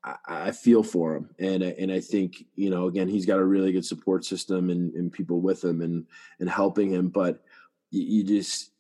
I, 0.04 0.52
feel 0.52 0.84
for 0.84 1.16
him, 1.16 1.30
and 1.40 1.64
and 1.64 1.92
I 1.92 2.00
think 2.00 2.46
you 2.56 2.70
know 2.70 2.88
again 2.88 3.08
he's 3.08 3.26
got 3.26 3.40
a 3.40 3.46
really 3.46 3.72
good 3.72 3.86
support 3.86 4.24
system 4.24 4.70
and, 4.70 4.94
and 4.94 5.12
people 5.12 5.42
with 5.42 5.64
him 5.64 5.82
and 5.82 6.06
and 6.40 6.50
helping 6.50 6.92
him. 6.92 7.10
But 7.10 7.44
you, 7.90 8.04
you 8.04 8.24
just 8.24 8.72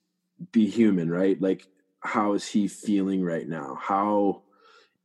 be 0.51 0.67
human, 0.67 1.09
right? 1.09 1.41
Like 1.41 1.67
how 1.99 2.33
is 2.33 2.47
he 2.47 2.67
feeling 2.67 3.23
right 3.23 3.47
now? 3.47 3.77
How 3.81 4.43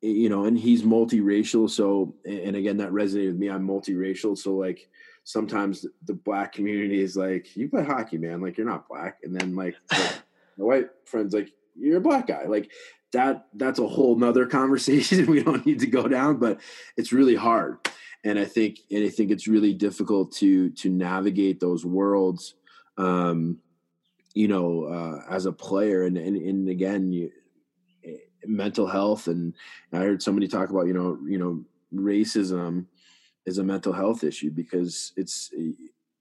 you 0.01 0.29
know, 0.29 0.45
and 0.45 0.59
he's 0.59 0.83
multiracial. 0.83 1.71
So 1.71 2.15
and 2.25 2.57
again 2.57 2.77
that 2.79 2.91
resonated 2.91 3.29
with 3.29 3.39
me. 3.39 3.49
I'm 3.49 3.67
multiracial, 3.67 4.37
so 4.37 4.55
like 4.55 4.89
sometimes 5.25 5.87
the 6.05 6.15
black 6.15 6.53
community 6.53 7.01
is 7.01 7.17
like, 7.17 7.57
you 7.57 7.69
play 7.69 7.85
hockey, 7.85 8.19
man. 8.19 8.41
Like 8.41 8.57
you're 8.57 8.67
not 8.67 8.89
black, 8.89 9.19
and 9.23 9.35
then 9.35 9.55
like, 9.55 9.77
like 9.91 10.23
my 10.59 10.65
white 10.65 10.89
friends 11.05 11.35
like 11.35 11.53
you're 11.77 11.99
a 11.99 12.03
black 12.03 12.27
guy. 12.27 12.45
Like 12.47 12.71
that 13.13 13.47
that's 13.55 13.79
a 13.79 13.87
whole 13.87 14.17
nother 14.17 14.47
conversation 14.61 15.27
we 15.27 15.43
don't 15.43 15.65
need 15.65 15.81
to 15.81 15.87
go 15.87 16.09
down 16.09 16.39
but 16.39 16.61
it's 16.97 17.13
really 17.13 17.37
hard. 17.37 17.79
And 18.25 18.39
i 18.39 18.45
think 18.45 18.79
and 18.91 19.05
i 19.05 19.09
think 19.09 19.31
it's 19.31 19.49
really 19.49 19.75
difficult 19.75 20.33
to 20.37 20.71
to 20.71 20.89
navigate 20.89 21.61
those 21.61 21.85
worlds 21.85 22.55
um 22.99 23.59
you 24.35 24.49
know 24.49 24.85
uh 24.85 25.23
as 25.29 25.47
a 25.47 25.53
player. 25.53 26.05
And 26.05 26.17
and, 26.17 26.37
and 26.37 26.69
again 26.69 27.13
you, 27.13 27.31
eh, 28.05 28.17
mental 28.47 28.87
health 28.87 29.27
and 29.27 29.55
i 29.93 29.99
heard 29.99 30.23
somebody 30.23 30.49
talk 30.49 30.71
about 30.71 30.87
you 30.87 30.95
know 30.95 31.19
you 31.27 31.39
know 31.39 31.65
racism 31.95 32.87
is 33.45 33.59
a 33.59 33.65
mental 33.65 33.93
health 33.93 34.25
issue 34.25 34.51
because 34.51 35.13
it's 35.17 35.51
eh, 35.59 35.73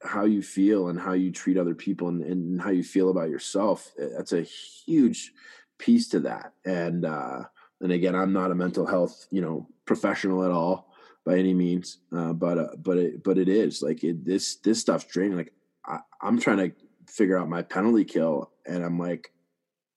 how 0.04 0.26
you 0.26 0.42
feel 0.42 0.88
and 0.90 1.00
how 1.00 1.14
you 1.14 1.32
treat 1.32 1.58
other 1.58 1.76
people 1.76 2.08
and, 2.08 2.24
and 2.24 2.60
how 2.60 2.72
you 2.72 2.84
feel 2.84 3.10
about 3.10 3.30
yourself 3.30 3.92
eh, 4.00 4.08
that's 4.18 4.34
a 4.34 4.42
huge 4.42 5.34
piece 5.82 6.08
to 6.10 6.20
that. 6.22 6.54
And 6.64 7.06
uh, 7.06 7.44
and 7.82 7.92
again, 7.92 8.16
I'm 8.16 8.32
not 8.32 8.52
a 8.52 8.56
mental 8.56 8.86
health 8.86 9.28
you 9.32 9.42
know 9.42 9.68
professional 9.86 10.46
at 10.46 10.52
all 10.52 10.94
by 11.26 11.38
any 11.38 11.54
means, 11.54 11.98
uh, 12.16 12.34
but 12.34 12.58
uh, 12.58 12.76
but 12.78 12.98
it 12.98 13.24
but 13.24 13.38
it 13.38 13.50
is 13.50 13.82
like 13.82 14.04
it, 14.04 14.24
this 14.24 14.56
this 14.58 14.80
stuff's 14.80 15.06
draining. 15.06 15.38
Like 15.38 15.54
I, 15.86 16.00
I'm 16.22 16.40
trying 16.40 16.58
to 16.58 16.72
figure 17.08 17.38
out 17.38 17.50
my 17.50 17.62
penalty 17.62 18.06
kill, 18.06 18.52
and 18.66 18.84
I'm 18.84 18.98
like, 18.98 19.32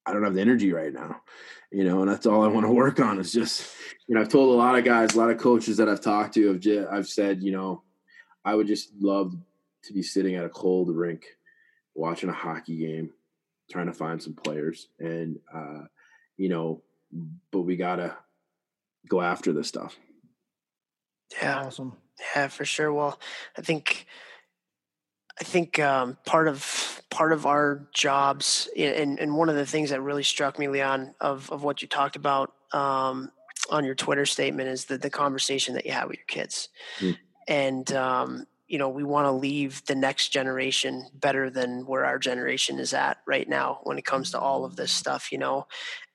I 0.07 0.12
don't 0.12 0.24
have 0.24 0.35
the 0.35 0.41
energy 0.41 0.72
right 0.72 0.93
now, 0.93 1.22
you 1.70 1.85
know, 1.85 2.03
and 2.03 2.11
that's 2.11 2.26
all 2.26 2.45
I 2.45 2.49
want 2.49 2.66
to 2.66 2.72
work 2.72 3.01
on 3.01 3.18
is 3.18 3.32
just, 3.32 3.70
you 4.07 4.14
know, 4.14 4.20
I've 4.20 4.28
told 4.28 4.55
a 4.55 4.59
lot 4.59 4.76
of 4.76 4.85
guys, 4.85 5.14
a 5.14 5.18
lot 5.18 5.30
of 5.30 5.39
coaches 5.39 5.78
that 5.78 5.89
I've 5.89 6.01
talked 6.01 6.35
to, 6.35 6.53
have 6.53 6.89
I've 6.93 7.09
said, 7.09 7.43
you 7.43 7.53
know, 7.53 7.82
I 8.45 8.55
would 8.55 8.66
just 8.66 8.91
love 9.01 9.35
to 9.85 9.93
be 9.93 10.03
sitting 10.03 10.35
at 10.35 10.45
a 10.45 10.51
cold 10.51 10.95
rink 10.95 11.24
watching 11.95 12.28
a 12.28 12.35
hockey 12.35 12.76
game 12.76 13.11
trying 13.71 13.87
to 13.87 13.93
find 13.93 14.23
some 14.23 14.35
players, 14.35 14.89
and 14.99 15.39
uh, 15.55 15.83
you 16.37 16.49
know, 16.49 16.83
but 17.51 17.62
we 17.62 17.77
gotta 17.77 18.17
go 19.09 19.21
after 19.21 19.53
this 19.53 19.69
stuff. 19.69 19.97
Yeah, 21.41 21.65
awesome. 21.65 21.97
Yeah, 22.35 22.49
for 22.49 22.65
sure. 22.65 22.93
Well, 22.93 23.19
I 23.57 23.62
think 23.62 24.07
I 25.41 25.45
think 25.45 25.79
um, 25.79 26.17
part 26.25 26.49
of 26.49 27.03
part 27.11 27.33
of 27.33 27.47
our 27.47 27.89
jobs, 27.93 28.69
and, 28.77 29.19
and 29.19 29.37
one 29.37 29.49
of 29.49 29.57
the 29.57 29.67
things 29.67 29.91
that 29.91 30.01
really 30.01 30.23
struck 30.23 30.59
me, 30.59 30.69
Leon, 30.69 31.15
of 31.21 31.51
of 31.51 31.65
what 31.65 31.83
you 31.83 31.89
talked 31.89 32.17
about 32.17 32.53
um, 32.73 33.31
on 33.71 33.85
your 33.85 33.95
Twitter 33.95 34.27
statement, 34.27 34.69
is 34.69 34.85
the 34.85 34.99
the 34.99 35.11
conversation 35.11 35.75
that 35.75 35.87
you 35.87 35.93
have 35.93 36.09
with 36.09 36.19
your 36.19 36.27
kids, 36.27 36.69
mm. 37.01 37.17
and 37.49 37.93
um, 37.93 38.47
you 38.75 38.79
know 38.79 38.89
we 38.89 39.05
want 39.05 39.25
to 39.25 39.31
leave 39.31 39.85
the 39.87 39.95
next 39.95 40.31
generation 40.31 41.07
better 41.14 41.49
than 41.49 41.87
where 41.87 42.05
our 42.05 42.18
generation 42.18 42.81
is 42.81 42.93
at 42.93 43.18
right 43.25 43.49
now 43.49 43.79
when 43.85 43.99
it 43.99 44.05
comes 44.05 44.33
to 44.33 44.41
all 44.41 44.64
of 44.64 44.75
this 44.75 44.91
stuff 44.91 45.31
you 45.31 45.39
know? 45.39 45.68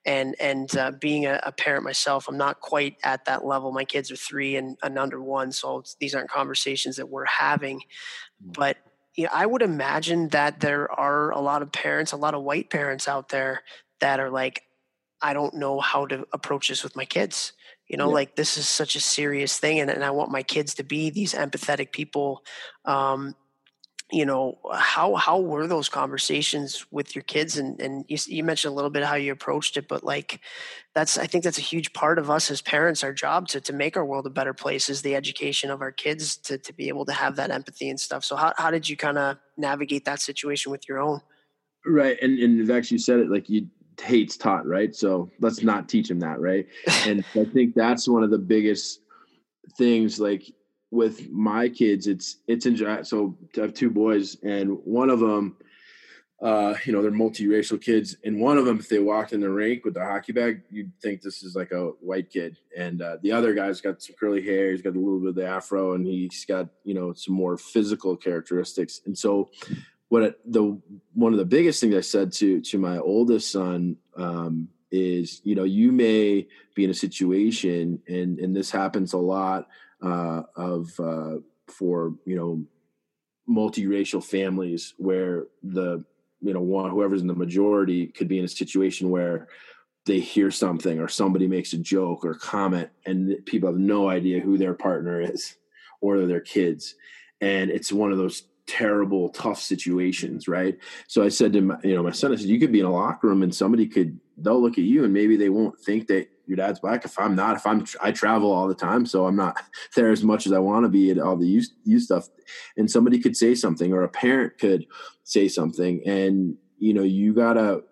And 0.04 0.34
and 0.38 0.76
uh, 0.76 0.90
being 0.90 1.24
a, 1.24 1.40
a, 1.42 1.52
parent 1.52 1.84
myself 1.84 2.28
i'm 2.28 2.36
not 2.36 2.60
quite 2.60 2.96
at 3.02 3.24
that 3.24 3.46
level. 3.46 3.72
My 3.72 3.86
kids 3.86 4.10
are 4.10 4.16
three 4.16 4.56
and, 4.56 4.76
and 4.82 4.98
under 4.98 5.22
one 5.22 5.52
so 5.52 5.82
these 6.00 6.14
aren't 6.14 6.28
conversations 6.28 6.96
that 6.96 7.08
we're 7.08 7.24
having. 7.24 7.78
Mm. 7.78 8.52
but 8.52 8.76
you 9.16 9.24
know, 9.24 9.30
i 9.32 9.46
would 9.46 9.62
imagine 9.62 10.28
that 10.28 10.60
there 10.60 10.92
are 10.92 11.30
a 11.30 11.40
lot 11.40 11.62
of 11.62 11.72
parents 11.72 12.12
a 12.12 12.16
lot 12.16 12.34
of 12.34 12.42
white 12.42 12.68
parents 12.68 13.08
out 13.08 13.30
there 13.30 13.62
that 14.00 14.20
are 14.20 14.30
like 14.30 14.64
i 15.22 15.32
don't 15.32 15.54
know 15.54 15.80
how 15.80 16.04
to 16.04 16.26
approach 16.34 16.68
this 16.68 16.82
with 16.82 16.94
my 16.94 17.06
kids 17.06 17.54
you 17.90 17.96
know 17.96 18.08
yeah. 18.08 18.14
like 18.14 18.36
this 18.36 18.56
is 18.56 18.68
such 18.68 18.94
a 18.94 19.00
serious 19.00 19.58
thing 19.58 19.80
and, 19.80 19.90
and 19.90 20.04
i 20.04 20.10
want 20.10 20.30
my 20.30 20.42
kids 20.42 20.74
to 20.74 20.84
be 20.84 21.10
these 21.10 21.34
empathetic 21.34 21.92
people 21.92 22.42
um, 22.86 23.34
you 24.12 24.26
know 24.26 24.58
how 24.72 25.14
how 25.14 25.38
were 25.38 25.66
those 25.66 25.88
conversations 25.88 26.86
with 26.90 27.14
your 27.14 27.22
kids? 27.22 27.56
And 27.58 27.80
and 27.80 28.04
you, 28.08 28.16
you, 28.26 28.44
mentioned 28.44 28.72
a 28.72 28.74
little 28.74 28.90
bit 28.90 29.04
how 29.04 29.14
you 29.14 29.32
approached 29.32 29.76
it 29.76 29.86
but 29.88 30.02
like 30.02 30.40
that's 30.94 31.18
i 31.18 31.26
think 31.26 31.44
that's 31.44 31.58
a 31.58 31.62
huge 31.62 31.92
part 31.92 32.18
of 32.18 32.30
us 32.30 32.50
as 32.50 32.60
parents 32.60 33.04
our 33.04 33.12
job 33.12 33.48
to 33.48 33.60
to 33.60 33.72
make 33.72 33.96
our 33.96 34.04
world 34.04 34.26
a 34.26 34.30
better 34.30 34.54
place 34.54 34.88
is 34.88 35.02
the 35.02 35.14
education 35.14 35.70
of 35.70 35.80
our 35.80 35.92
kids 35.92 36.36
to 36.36 36.58
to 36.58 36.72
be 36.72 36.88
able 36.88 37.04
to 37.04 37.12
have 37.12 37.36
that 37.36 37.50
empathy 37.50 37.88
and 37.88 38.00
stuff. 38.00 38.24
So 38.24 38.36
how, 38.36 38.52
how 38.56 38.70
did 38.70 38.88
you 38.88 38.96
kind 38.96 39.18
of 39.18 39.36
navigate 39.56 40.04
that 40.06 40.20
situation 40.20 40.72
with 40.72 40.88
your 40.88 40.98
own? 40.98 41.20
Right 41.86 42.18
and 42.20 42.38
and 42.38 42.60
in 42.60 42.66
fact 42.66 42.90
you 42.90 42.98
said 42.98 43.20
it 43.20 43.30
like 43.30 43.48
you 43.48 43.68
hates 44.00 44.36
taught, 44.36 44.66
right? 44.66 44.94
So 44.94 45.30
let's 45.40 45.62
not 45.62 45.88
teach 45.88 46.10
him 46.10 46.20
that, 46.20 46.40
right? 46.40 46.66
And 47.06 47.24
I 47.34 47.44
think 47.44 47.74
that's 47.74 48.08
one 48.08 48.22
of 48.22 48.30
the 48.30 48.38
biggest 48.38 49.00
things. 49.76 50.20
Like 50.20 50.52
with 50.90 51.30
my 51.30 51.68
kids, 51.68 52.06
it's 52.06 52.38
it's 52.46 52.66
in 52.66 52.76
so 53.04 53.36
I 53.56 53.60
have 53.60 53.74
two 53.74 53.90
boys, 53.90 54.36
and 54.42 54.78
one 54.84 55.10
of 55.10 55.20
them, 55.20 55.56
uh, 56.42 56.74
you 56.84 56.92
know, 56.92 57.02
they're 57.02 57.10
multiracial 57.10 57.80
kids, 57.80 58.16
and 58.24 58.40
one 58.40 58.58
of 58.58 58.64
them, 58.64 58.78
if 58.78 58.88
they 58.88 58.98
walked 58.98 59.32
in 59.32 59.40
the 59.40 59.50
rink 59.50 59.84
with 59.84 59.94
the 59.94 60.04
hockey 60.04 60.32
bag, 60.32 60.62
you'd 60.70 60.92
think 61.00 61.22
this 61.22 61.42
is 61.42 61.54
like 61.54 61.72
a 61.72 61.90
white 62.00 62.30
kid, 62.30 62.58
and 62.76 63.02
uh, 63.02 63.16
the 63.22 63.32
other 63.32 63.54
guy's 63.54 63.80
got 63.80 64.02
some 64.02 64.16
curly 64.18 64.42
hair, 64.42 64.72
he's 64.72 64.82
got 64.82 64.96
a 64.96 64.98
little 64.98 65.20
bit 65.20 65.30
of 65.30 65.34
the 65.36 65.46
afro, 65.46 65.94
and 65.94 66.06
he's 66.06 66.44
got 66.44 66.68
you 66.84 66.94
know 66.94 67.12
some 67.12 67.34
more 67.34 67.56
physical 67.56 68.16
characteristics, 68.16 69.00
and 69.06 69.16
so 69.16 69.50
what 70.10 70.40
the 70.44 70.78
one 71.14 71.32
of 71.32 71.38
the 71.38 71.44
biggest 71.44 71.80
things 71.80 71.94
I 71.94 72.00
said 72.00 72.32
to 72.34 72.60
to 72.60 72.78
my 72.78 72.98
oldest 72.98 73.50
son 73.50 73.96
um, 74.16 74.68
is, 74.90 75.40
you 75.44 75.54
know, 75.54 75.64
you 75.64 75.92
may 75.92 76.48
be 76.74 76.84
in 76.84 76.90
a 76.90 76.94
situation, 76.94 78.02
and 78.06 78.38
and 78.38 78.54
this 78.54 78.70
happens 78.70 79.12
a 79.12 79.18
lot 79.18 79.68
uh, 80.02 80.42
of 80.56 80.90
uh, 80.98 81.36
for 81.68 82.14
you 82.26 82.36
know 82.36 82.64
multiracial 83.48 84.22
families 84.22 84.94
where 84.98 85.46
the 85.62 86.04
you 86.40 86.52
know 86.52 86.60
one 86.60 86.90
whoever's 86.90 87.22
in 87.22 87.28
the 87.28 87.34
majority 87.34 88.08
could 88.08 88.28
be 88.28 88.38
in 88.40 88.44
a 88.44 88.48
situation 88.48 89.10
where 89.10 89.46
they 90.06 90.18
hear 90.18 90.50
something 90.50 90.98
or 90.98 91.06
somebody 91.06 91.46
makes 91.46 91.72
a 91.72 91.78
joke 91.78 92.24
or 92.24 92.34
comment 92.34 92.88
and 93.06 93.36
people 93.46 93.68
have 93.68 93.78
no 93.78 94.08
idea 94.08 94.40
who 94.40 94.58
their 94.58 94.74
partner 94.74 95.20
is 95.20 95.56
or 96.00 96.18
their 96.26 96.40
kids. 96.40 96.94
And 97.40 97.70
it's 97.70 97.92
one 97.92 98.10
of 98.10 98.18
those 98.18 98.44
terrible 98.70 99.30
tough 99.30 99.60
situations 99.60 100.46
right? 100.46 100.78
So 101.08 101.24
i 101.24 101.28
said 101.28 101.52
to 101.54 101.60
my 101.60 101.76
you 101.82 101.94
know 101.94 102.02
my 102.02 102.12
son 102.12 102.32
i 102.32 102.36
said 102.36 102.46
you 102.46 102.60
could 102.60 102.72
be 102.72 102.80
in 102.80 102.86
a 102.86 102.92
locker 102.92 103.26
room 103.26 103.42
and 103.42 103.54
somebody 103.54 103.86
could 103.86 104.18
they'll 104.36 104.62
look 104.62 104.78
at 104.78 104.84
you 104.84 105.04
and 105.04 105.12
maybe 105.12 105.36
they 105.36 105.48
won't 105.48 105.78
think 105.80 106.06
that 106.06 106.28
your 106.46 106.56
dad's 106.56 106.80
black 106.80 107.04
if 107.04 107.18
i'm 107.18 107.34
not 107.34 107.56
if 107.56 107.66
i'm 107.66 107.84
i 108.00 108.10
travel 108.10 108.50
all 108.50 108.68
the 108.68 108.74
time 108.74 109.04
so 109.04 109.26
i'm 109.26 109.36
not 109.36 109.60
there 109.96 110.10
as 110.10 110.22
much 110.22 110.46
as 110.46 110.52
i 110.52 110.58
want 110.58 110.84
to 110.84 110.88
be 110.88 111.10
at 111.10 111.18
all 111.18 111.36
the 111.36 111.46
youth 111.46 112.02
stuff. 112.02 112.28
And 112.76 112.90
somebody 112.90 113.18
could 113.18 113.36
say 113.36 113.54
something 113.54 113.92
or 113.92 114.02
a 114.02 114.08
parent 114.08 114.58
could 114.58 114.86
say 115.24 115.48
something 115.48 116.02
and 116.06 116.56
you 116.78 116.94
know 116.94 117.02
you 117.02 117.34
gotta 117.34 117.82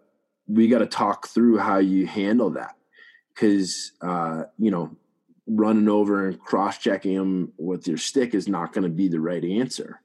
we 0.46 0.68
gotta 0.68 0.86
talk 0.86 1.28
through 1.28 1.58
how 1.58 1.78
you 1.78 2.06
handle 2.06 2.50
that. 2.50 2.76
Because 3.34 3.92
uh 4.00 4.44
you 4.58 4.70
know 4.70 4.96
running 5.46 5.88
over 5.88 6.28
and 6.28 6.40
cross 6.40 6.78
checking 6.78 7.14
them 7.14 7.52
with 7.56 7.88
your 7.88 7.96
stick 7.96 8.34
is 8.34 8.48
not 8.48 8.72
going 8.72 8.82
to 8.82 8.90
be 8.90 9.08
the 9.08 9.18
right 9.18 9.42
answer 9.42 10.02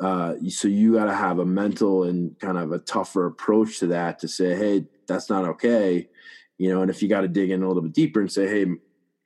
uh, 0.00 0.34
so 0.48 0.66
you 0.66 0.94
got 0.94 1.04
to 1.04 1.14
have 1.14 1.38
a 1.38 1.44
mental 1.44 2.04
and 2.04 2.38
kind 2.40 2.56
of 2.56 2.72
a 2.72 2.78
tougher 2.78 3.26
approach 3.26 3.78
to 3.80 3.88
that 3.88 4.18
to 4.20 4.28
say, 4.28 4.56
hey, 4.56 4.86
that's 5.06 5.28
not 5.28 5.44
okay, 5.44 6.08
you 6.56 6.72
know. 6.72 6.80
And 6.80 6.90
if 6.90 7.02
you 7.02 7.08
got 7.08 7.20
to 7.20 7.28
dig 7.28 7.50
in 7.50 7.62
a 7.62 7.68
little 7.68 7.82
bit 7.82 7.92
deeper 7.92 8.20
and 8.20 8.32
say, 8.32 8.48
hey, 8.48 8.66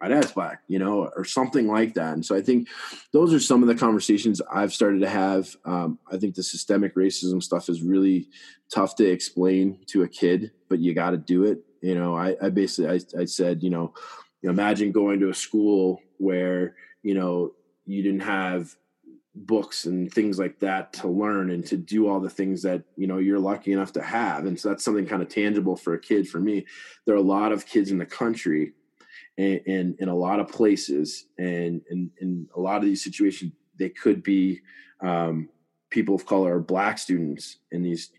my 0.00 0.08
dad's 0.08 0.32
black, 0.32 0.62
you 0.66 0.78
know, 0.78 1.10
or 1.16 1.24
something 1.24 1.68
like 1.68 1.94
that. 1.94 2.12
And 2.14 2.26
so 2.26 2.36
I 2.36 2.42
think 2.42 2.68
those 3.12 3.32
are 3.32 3.40
some 3.40 3.62
of 3.62 3.68
the 3.68 3.74
conversations 3.74 4.42
I've 4.52 4.74
started 4.74 5.00
to 5.00 5.08
have. 5.08 5.56
Um, 5.64 5.98
I 6.10 6.18
think 6.18 6.34
the 6.34 6.42
systemic 6.42 6.96
racism 6.96 7.42
stuff 7.42 7.68
is 7.68 7.82
really 7.82 8.28
tough 8.70 8.96
to 8.96 9.08
explain 9.08 9.78
to 9.86 10.02
a 10.02 10.08
kid, 10.08 10.50
but 10.68 10.80
you 10.80 10.92
got 10.92 11.10
to 11.10 11.16
do 11.16 11.44
it. 11.44 11.60
You 11.80 11.94
know, 11.94 12.16
I, 12.16 12.36
I 12.42 12.50
basically 12.50 12.90
I, 12.90 13.22
I 13.22 13.24
said, 13.26 13.62
you 13.62 13.70
know, 13.70 13.94
imagine 14.42 14.92
going 14.92 15.20
to 15.20 15.30
a 15.30 15.34
school 15.34 16.00
where 16.18 16.74
you 17.02 17.14
know 17.14 17.52
you 17.86 18.02
didn't 18.02 18.22
have 18.22 18.74
books 19.34 19.84
and 19.86 20.12
things 20.12 20.38
like 20.38 20.60
that 20.60 20.92
to 20.92 21.08
learn 21.08 21.50
and 21.50 21.66
to 21.66 21.76
do 21.76 22.06
all 22.06 22.20
the 22.20 22.30
things 22.30 22.62
that 22.62 22.84
you 22.96 23.06
know 23.06 23.18
you're 23.18 23.38
lucky 23.38 23.72
enough 23.72 23.92
to 23.92 24.02
have. 24.02 24.46
And 24.46 24.58
so 24.58 24.68
that's 24.68 24.84
something 24.84 25.06
kind 25.06 25.22
of 25.22 25.28
tangible 25.28 25.76
for 25.76 25.94
a 25.94 25.98
kid. 26.00 26.28
For 26.28 26.40
me 26.40 26.66
there 27.04 27.14
are 27.14 27.18
a 27.18 27.22
lot 27.22 27.52
of 27.52 27.66
kids 27.66 27.90
in 27.90 27.98
the 27.98 28.06
country 28.06 28.72
and 29.36 29.60
in, 29.66 29.96
in 29.98 30.08
a 30.08 30.14
lot 30.14 30.40
of 30.40 30.48
places 30.48 31.26
and 31.38 31.82
in, 31.90 32.10
in 32.20 32.48
a 32.54 32.60
lot 32.60 32.76
of 32.76 32.84
these 32.84 33.02
situations 33.02 33.52
they 33.78 33.88
could 33.88 34.22
be 34.22 34.60
um, 35.00 35.48
people 35.90 36.14
of 36.14 36.26
color 36.26 36.56
or 36.56 36.60
black 36.60 36.98
students 36.98 37.56
in 37.72 37.82
these 37.82 38.10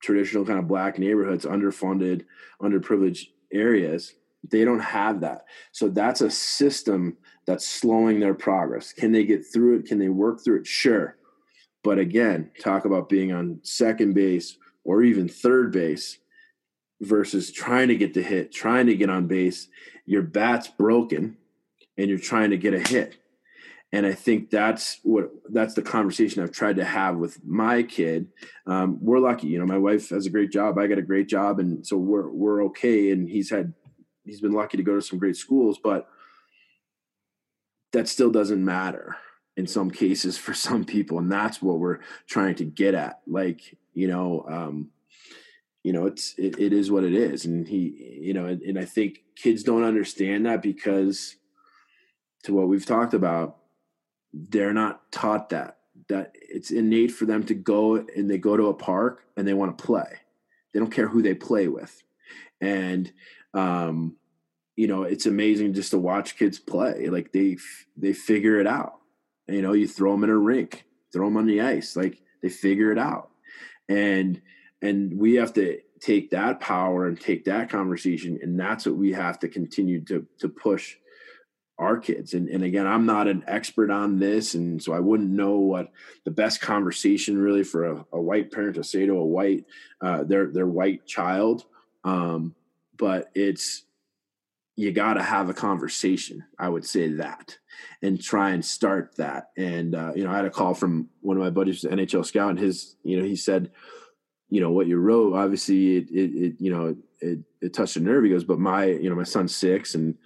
traditional 0.00 0.44
kind 0.44 0.58
of 0.58 0.68
black 0.68 0.98
neighborhoods 0.98 1.44
underfunded 1.44 2.24
underprivileged 2.62 3.28
areas 3.52 4.14
they 4.48 4.64
don't 4.64 4.80
have 4.80 5.20
that 5.20 5.44
so 5.72 5.88
that's 5.88 6.20
a 6.20 6.30
system 6.30 7.16
that's 7.50 7.66
slowing 7.66 8.20
their 8.20 8.34
progress. 8.34 8.92
Can 8.92 9.10
they 9.10 9.24
get 9.24 9.44
through 9.44 9.80
it? 9.80 9.86
Can 9.86 9.98
they 9.98 10.08
work 10.08 10.42
through 10.42 10.60
it? 10.60 10.66
Sure. 10.66 11.16
But 11.82 11.98
again, 11.98 12.50
talk 12.60 12.84
about 12.84 13.08
being 13.08 13.32
on 13.32 13.58
second 13.62 14.14
base 14.14 14.56
or 14.84 15.02
even 15.02 15.28
third 15.28 15.72
base 15.72 16.18
versus 17.00 17.50
trying 17.50 17.88
to 17.88 17.96
get 17.96 18.14
the 18.14 18.22
hit, 18.22 18.52
trying 18.52 18.86
to 18.86 18.94
get 18.94 19.10
on 19.10 19.26
base. 19.26 19.68
Your 20.06 20.22
bat's 20.22 20.68
broken 20.68 21.38
and 21.98 22.08
you're 22.08 22.18
trying 22.18 22.50
to 22.50 22.58
get 22.58 22.74
a 22.74 22.78
hit. 22.78 23.16
And 23.92 24.06
I 24.06 24.12
think 24.12 24.50
that's 24.50 25.00
what 25.02 25.30
that's 25.48 25.74
the 25.74 25.82
conversation 25.82 26.44
I've 26.44 26.52
tried 26.52 26.76
to 26.76 26.84
have 26.84 27.16
with 27.16 27.44
my 27.44 27.82
kid. 27.82 28.28
Um, 28.64 28.98
we're 29.00 29.18
lucky, 29.18 29.48
you 29.48 29.58
know. 29.58 29.66
My 29.66 29.78
wife 29.78 30.10
has 30.10 30.26
a 30.26 30.30
great 30.30 30.52
job. 30.52 30.78
I 30.78 30.86
got 30.86 30.98
a 30.98 31.02
great 31.02 31.28
job, 31.28 31.58
and 31.58 31.84
so 31.84 31.96
we're 31.96 32.30
we're 32.30 32.64
okay. 32.66 33.10
And 33.10 33.28
he's 33.28 33.50
had 33.50 33.74
he's 34.30 34.40
been 34.40 34.52
lucky 34.52 34.76
to 34.76 34.82
go 34.82 34.94
to 34.94 35.02
some 35.02 35.18
great 35.18 35.36
schools, 35.36 35.78
but 35.82 36.08
that 37.92 38.08
still 38.08 38.30
doesn't 38.30 38.64
matter 38.64 39.16
in 39.56 39.66
some 39.66 39.90
cases 39.90 40.38
for 40.38 40.54
some 40.54 40.84
people. 40.84 41.18
And 41.18 41.30
that's 41.30 41.60
what 41.60 41.78
we're 41.78 41.98
trying 42.26 42.54
to 42.56 42.64
get 42.64 42.94
at. 42.94 43.20
Like 43.26 43.76
you 43.92 44.06
know 44.06 44.46
um 44.48 44.90
you 45.82 45.92
know 45.92 46.06
it's 46.06 46.34
it, 46.38 46.58
it 46.58 46.72
is 46.72 46.90
what 46.90 47.04
it 47.04 47.14
is. 47.14 47.44
And 47.44 47.66
he 47.66 48.18
you 48.20 48.32
know 48.34 48.46
and, 48.46 48.62
and 48.62 48.78
i 48.78 48.84
think 48.84 49.22
kids 49.36 49.62
don't 49.62 49.84
understand 49.84 50.46
that 50.46 50.62
because 50.62 51.36
to 52.44 52.54
what 52.54 52.68
we've 52.68 52.86
talked 52.86 53.14
about 53.14 53.56
they're 54.32 54.72
not 54.72 55.10
taught 55.10 55.48
that 55.50 55.78
that 56.08 56.32
it's 56.34 56.70
innate 56.70 57.12
for 57.12 57.24
them 57.24 57.42
to 57.44 57.54
go 57.54 57.96
and 57.96 58.30
they 58.30 58.38
go 58.38 58.56
to 58.56 58.66
a 58.66 58.74
park 58.74 59.24
and 59.36 59.46
they 59.46 59.54
want 59.54 59.76
to 59.76 59.84
play. 59.84 60.18
They 60.72 60.80
don't 60.80 60.92
care 60.92 61.08
who 61.08 61.22
they 61.22 61.34
play 61.34 61.68
with. 61.68 62.02
And 62.60 63.12
um 63.54 64.16
you 64.76 64.86
know 64.86 65.02
it's 65.02 65.26
amazing 65.26 65.74
just 65.74 65.90
to 65.90 65.98
watch 65.98 66.36
kids 66.36 66.58
play. 66.58 67.08
Like 67.08 67.32
they 67.32 67.56
they 67.96 68.12
figure 68.12 68.60
it 68.60 68.66
out. 68.66 68.94
You 69.48 69.62
know 69.62 69.72
you 69.72 69.88
throw 69.88 70.12
them 70.12 70.24
in 70.24 70.30
a 70.30 70.36
rink 70.36 70.84
throw 71.12 71.26
them 71.26 71.36
on 71.36 71.46
the 71.46 71.60
ice 71.60 71.96
like 71.96 72.20
they 72.42 72.48
figure 72.48 72.92
it 72.92 72.98
out. 72.98 73.30
And 73.88 74.40
and 74.82 75.18
we 75.18 75.34
have 75.34 75.52
to 75.54 75.80
take 76.00 76.30
that 76.30 76.60
power 76.60 77.06
and 77.06 77.20
take 77.20 77.44
that 77.44 77.68
conversation 77.68 78.38
and 78.42 78.58
that's 78.58 78.86
what 78.86 78.96
we 78.96 79.12
have 79.12 79.38
to 79.40 79.48
continue 79.48 80.02
to 80.04 80.26
to 80.38 80.48
push 80.48 80.96
our 81.78 81.98
kids. 81.98 82.34
And, 82.34 82.48
and 82.48 82.62
again 82.62 82.86
i'm 82.86 83.06
not 83.06 83.28
an 83.28 83.44
expert 83.46 83.90
on 83.90 84.18
this 84.18 84.54
and 84.54 84.82
so 84.82 84.92
i 84.92 85.00
wouldn't 85.00 85.30
know 85.30 85.58
what 85.58 85.90
the 86.24 86.30
best 86.30 86.60
conversation 86.60 87.38
really 87.38 87.64
for 87.64 87.84
a, 87.84 88.04
a 88.12 88.20
white 88.20 88.52
parent 88.52 88.76
to 88.76 88.84
say 88.84 89.06
to 89.06 89.12
a 89.12 89.24
white 89.24 89.64
uh, 90.00 90.24
their 90.24 90.46
their 90.46 90.66
white 90.66 91.06
child. 91.06 91.64
Um, 92.04 92.54
but 92.96 93.30
it's 93.34 93.84
you 94.80 94.92
got 94.92 95.14
to 95.14 95.22
have 95.22 95.50
a 95.50 95.54
conversation. 95.54 96.42
I 96.58 96.70
would 96.70 96.86
say 96.86 97.08
that 97.14 97.58
and 98.00 98.18
try 98.18 98.52
and 98.52 98.64
start 98.64 99.14
that. 99.18 99.50
And, 99.58 99.94
uh, 99.94 100.12
you 100.16 100.24
know, 100.24 100.30
I 100.30 100.36
had 100.36 100.46
a 100.46 100.50
call 100.50 100.72
from 100.72 101.10
one 101.20 101.36
of 101.36 101.42
my 101.42 101.50
buddies, 101.50 101.84
NHL 101.84 102.24
scout, 102.24 102.48
and 102.48 102.58
his, 102.58 102.96
you 103.02 103.18
know, 103.18 103.24
he 103.24 103.36
said, 103.36 103.72
you 104.48 104.62
know, 104.62 104.70
what 104.70 104.86
you 104.86 104.96
wrote, 104.96 105.34
obviously 105.34 105.98
it, 105.98 106.10
it, 106.10 106.30
it 106.34 106.54
you 106.58 106.70
know, 106.70 106.96
it, 107.20 107.40
it 107.60 107.74
touched 107.74 107.96
a 107.96 108.00
nerve. 108.00 108.24
He 108.24 108.30
goes, 108.30 108.44
but 108.44 108.58
my, 108.58 108.86
you 108.86 109.10
know, 109.10 109.16
my 109.16 109.24
son's 109.24 109.54
six 109.54 109.94
and 109.94 110.16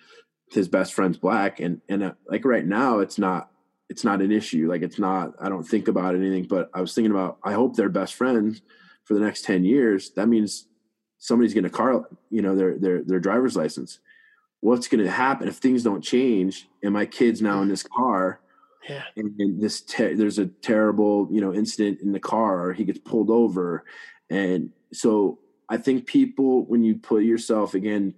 his 0.52 0.68
best 0.68 0.94
friend's 0.94 1.18
black. 1.18 1.58
And, 1.58 1.80
and 1.88 2.04
uh, 2.04 2.12
like 2.28 2.44
right 2.44 2.64
now 2.64 3.00
it's 3.00 3.18
not, 3.18 3.50
it's 3.88 4.04
not 4.04 4.22
an 4.22 4.30
issue. 4.30 4.68
Like 4.70 4.82
it's 4.82 5.00
not, 5.00 5.32
I 5.40 5.48
don't 5.48 5.64
think 5.66 5.88
about 5.88 6.14
anything, 6.14 6.44
but 6.44 6.70
I 6.72 6.80
was 6.80 6.94
thinking 6.94 7.10
about, 7.10 7.38
I 7.42 7.54
hope 7.54 7.74
they're 7.74 7.88
best 7.88 8.14
friends 8.14 8.62
for 9.02 9.14
the 9.14 9.20
next 9.20 9.44
10 9.46 9.64
years. 9.64 10.10
That 10.10 10.28
means 10.28 10.68
somebody's 11.18 11.54
going 11.54 11.64
to 11.64 11.70
car, 11.70 12.08
you 12.30 12.40
know, 12.40 12.54
their, 12.54 12.78
their, 12.78 13.02
their 13.02 13.20
driver's 13.20 13.56
license 13.56 13.98
what's 14.64 14.88
going 14.88 15.04
to 15.04 15.10
happen? 15.10 15.46
If 15.46 15.56
things 15.56 15.82
don't 15.82 16.00
change 16.00 16.66
and 16.82 16.94
my 16.94 17.04
kid's 17.04 17.42
now 17.42 17.60
in 17.60 17.68
this 17.68 17.82
car 17.82 18.40
yeah. 18.88 19.02
and, 19.16 19.38
and 19.38 19.60
this 19.60 19.82
ter- 19.82 20.14
there's 20.14 20.38
a 20.38 20.46
terrible 20.46 21.28
you 21.30 21.40
know 21.40 21.52
incident 21.52 22.00
in 22.00 22.12
the 22.12 22.20
car 22.20 22.66
or 22.66 22.72
he 22.72 22.84
gets 22.84 22.98
pulled 22.98 23.30
over 23.30 23.84
and 24.30 24.70
so 24.92 25.38
i 25.68 25.76
think 25.76 26.06
people 26.06 26.64
when 26.66 26.82
you 26.82 26.96
put 26.96 27.24
yourself 27.24 27.74
again 27.74 28.14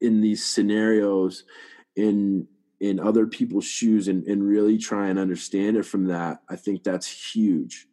in 0.00 0.20
these 0.20 0.44
scenarios 0.44 1.44
in 1.96 2.46
in 2.80 3.00
other 3.00 3.26
people's 3.26 3.64
shoes 3.64 4.08
and, 4.08 4.26
and 4.26 4.46
really 4.46 4.76
try 4.76 5.08
and 5.08 5.18
understand 5.18 5.76
it 5.76 5.84
from 5.84 6.06
that 6.06 6.42
i 6.48 6.56
think 6.56 6.82
that's 6.82 7.34
huge. 7.34 7.86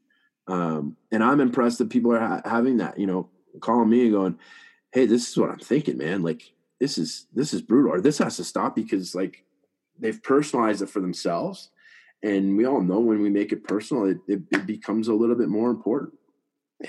Um, 0.48 0.98
and 1.11 1.23
i'm 1.23 1.39
impressed 1.39 1.77
that 1.77 1.89
people 1.89 2.14
are 2.14 2.19
ha- 2.19 2.41
having 2.43 2.77
that 2.77 2.99
you 2.99 3.07
know 3.07 3.30
calling 3.60 3.89
me 3.89 4.03
and 4.03 4.11
going 4.11 4.39
hey 4.91 5.06
this 5.06 5.30
is 5.30 5.38
what 5.38 5.49
i'm 5.49 5.60
thinking 5.60 5.98
man 5.98 6.23
like 6.23 6.52
this 6.82 6.98
is 6.98 7.28
this 7.32 7.53
is 7.53 7.62
brutal 7.62 7.91
or 7.91 8.02
this 8.02 8.18
has 8.18 8.38
to 8.38 8.44
stop 8.44 8.76
because 8.76 9.14
like 9.14 9.45
they've 9.99 10.22
personalized 10.24 10.82
it 10.82 10.90
for 10.90 10.99
themselves. 10.99 11.70
And 12.24 12.58
we 12.58 12.66
all 12.66 12.82
know 12.82 12.99
when 12.99 13.22
we 13.22 13.30
make 13.30 13.52
it 13.52 13.64
personal 13.64 14.06
it, 14.06 14.18
it, 14.28 14.41
it, 14.52 14.66
becomes 14.66 15.08
a 15.08 15.14
little 15.14 15.36
bit 15.36 15.48
more 15.48 15.70
important. 15.70 16.16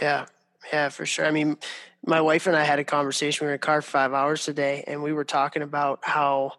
Yeah. 0.01 0.25
Yeah 0.73 0.89
for 0.89 1.05
sure. 1.05 1.27
I 1.27 1.31
mean 1.31 1.59
my 2.07 2.23
wife 2.23 2.47
and 2.47 2.57
i 2.57 2.65
had 2.65 2.79
a 2.79 2.85
conversation. 2.85 3.45
We 3.45 3.49
were 3.49 3.53
in 3.53 3.57
a 3.57 3.59
car 3.59 3.83
for 3.83 3.91
five 3.91 4.15
hours 4.15 4.47
today 4.47 4.83
and 4.87 5.03
we 5.03 5.13
were 5.13 5.27
talking 5.27 5.63
about 5.63 6.01
how 6.03 6.53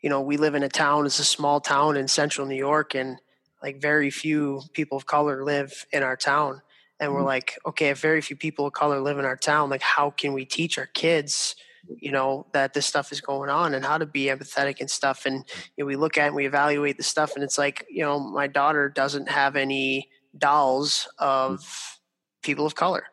you 0.00 0.08
know 0.08 0.20
we 0.20 0.36
live 0.36 0.54
in 0.54 0.62
a 0.62 0.68
town. 0.68 1.04
It's 1.04 1.18
a 1.18 1.24
small 1.24 1.60
town 1.60 1.96
in 1.96 2.06
central 2.06 2.46
new 2.46 2.54
york 2.54 2.94
and 2.94 3.18
like 3.60 3.82
very 3.82 4.10
few 4.10 4.62
people 4.72 4.96
of 4.96 5.04
color 5.04 5.42
live 5.42 5.84
in 5.92 6.04
our 6.04 6.16
town. 6.16 6.62
And 7.00 7.12
we're 7.12 7.18
mm-hmm. 7.18 7.26
like 7.26 7.58
okay 7.66 7.88
if 7.88 7.98
very 7.98 8.20
few 8.20 8.36
people 8.36 8.68
of 8.68 8.72
color 8.72 9.00
live 9.00 9.18
in 9.18 9.24
our 9.24 9.36
town 9.36 9.68
like 9.68 9.82
how 9.82 10.10
can 10.10 10.32
we 10.32 10.44
teach 10.44 10.78
our 10.78 10.86
kids 10.86 11.56
you 11.96 12.12
know 12.12 12.46
that 12.52 12.74
this 12.74 12.86
stuff 12.86 13.12
is 13.12 13.20
going 13.20 13.50
on 13.50 13.74
and 13.74 13.84
how 13.84 13.98
to 13.98 14.06
be 14.06 14.24
empathetic 14.24 14.80
and 14.80 14.90
stuff 14.90 15.26
and 15.26 15.44
you 15.76 15.84
know, 15.84 15.86
we 15.86 15.96
look 15.96 16.18
at 16.18 16.26
and 16.26 16.36
we 16.36 16.46
evaluate 16.46 16.96
the 16.96 17.02
stuff 17.02 17.34
and 17.34 17.44
it's 17.44 17.58
like 17.58 17.86
you 17.90 18.02
know 18.02 18.18
my 18.18 18.46
daughter 18.46 18.88
doesn't 18.88 19.28
have 19.28 19.56
any 19.56 20.08
dolls 20.36 21.08
of 21.18 21.60
hmm. 21.60 22.42
people 22.42 22.66
of 22.66 22.74
color. 22.74 23.04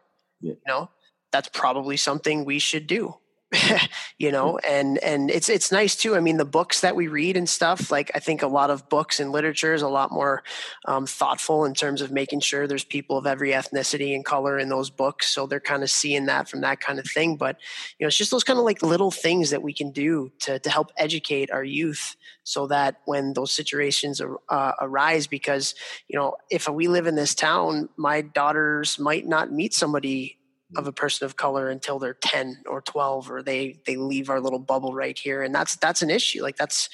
Yeah. 0.42 0.54
You 0.54 0.60
know, 0.68 0.90
that's 1.32 1.50
probably 1.50 1.98
something 1.98 2.46
we 2.46 2.60
should 2.60 2.88
do. 2.88 3.16
you 4.18 4.32
know 4.32 4.58
and 4.60 4.98
and 5.00 5.30
it's 5.30 5.50
it's 5.50 5.72
nice 5.72 5.96
too 5.96 6.16
i 6.16 6.20
mean 6.20 6.38
the 6.38 6.46
books 6.46 6.82
that 6.82 6.96
we 6.96 7.08
read 7.08 7.38
and 7.38 7.48
stuff 7.48 7.92
like 7.92 8.12
i 8.16 8.20
think 8.20 8.42
a 8.42 8.48
lot 8.48 8.70
of 8.70 8.88
books 8.90 9.20
and 9.20 9.32
literature 9.32 9.74
is 9.74 9.82
a 9.82 9.88
lot 9.88 10.12
more 10.12 10.44
um, 10.86 11.06
thoughtful 11.06 11.66
in 11.66 11.74
terms 11.74 12.02
of 12.02 12.12
making 12.12 12.40
sure 12.40 12.68
there's 12.68 12.84
people 12.84 13.18
of 13.18 13.26
every 13.26 13.52
ethnicity 13.52 14.16
and 14.16 14.26
color 14.26 14.58
in 14.58 14.70
those 14.70 14.90
books 14.90 15.28
so 15.28 15.46
they're 15.46 15.60
kind 15.60 15.84
of 15.84 15.90
seeing 15.90 16.26
that 16.26 16.50
from 16.50 16.62
that 16.62 16.80
kind 16.80 17.00
of 17.00 17.06
thing 17.06 17.36
but 17.36 17.58
you 18.00 18.04
know 18.04 18.08
it's 18.08 18.18
just 18.18 18.32
those 18.32 18.44
kind 18.44 18.60
of 18.60 18.66
like 18.66 18.82
little 18.82 19.12
things 19.12 19.50
that 19.50 19.62
we 19.62 19.74
can 19.74 19.92
do 19.92 20.32
to 20.40 20.60
to 20.60 20.70
help 20.70 20.92
educate 20.98 21.52
our 21.52 21.64
youth 21.64 22.16
so 22.44 22.68
that 22.68 23.02
when 23.06 23.34
those 23.34 23.52
situations 23.52 24.22
uh, 24.50 24.72
arise 24.82 25.28
because 25.28 25.76
you 26.08 26.18
know 26.18 26.36
if 26.50 26.68
we 26.70 26.88
live 26.88 27.08
in 27.08 27.16
this 27.16 27.36
town 27.36 27.90
my 27.98 28.22
daughters 28.22 29.00
might 29.00 29.28
not 29.28 29.52
meet 29.52 29.74
somebody 29.74 30.38
of 30.76 30.88
a 30.88 30.92
person 30.92 31.26
of 31.26 31.36
color 31.36 31.70
until 31.70 32.00
they're 32.00 32.16
10 32.16 32.64
or 32.68 32.82
12 32.82 33.30
or 33.30 33.44
they 33.44 33.80
they 33.86 33.98
leave 33.98 34.30
our 34.30 34.40
little 34.40 34.60
bubble 34.60 34.94
right 34.94 35.18
here. 35.18 35.44
And 35.44 35.54
that's 35.54 35.76
that's 35.76 36.02
an 36.02 36.10
issue. 36.10 36.42
Like 36.42 36.58
that's 36.58 36.90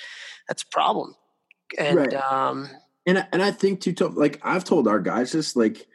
that's 0.48 0.64
a 0.64 0.68
problem. 0.68 1.16
And 1.78 1.98
right. 1.98 2.14
um 2.14 2.70
and 3.06 3.26
and 3.32 3.42
I 3.42 3.52
think 3.52 3.82
too 3.82 3.94
like 4.10 4.40
I've 4.44 4.64
told 4.64 4.88
our 4.88 5.00
guys 5.00 5.32
this 5.32 5.56
like 5.56 5.88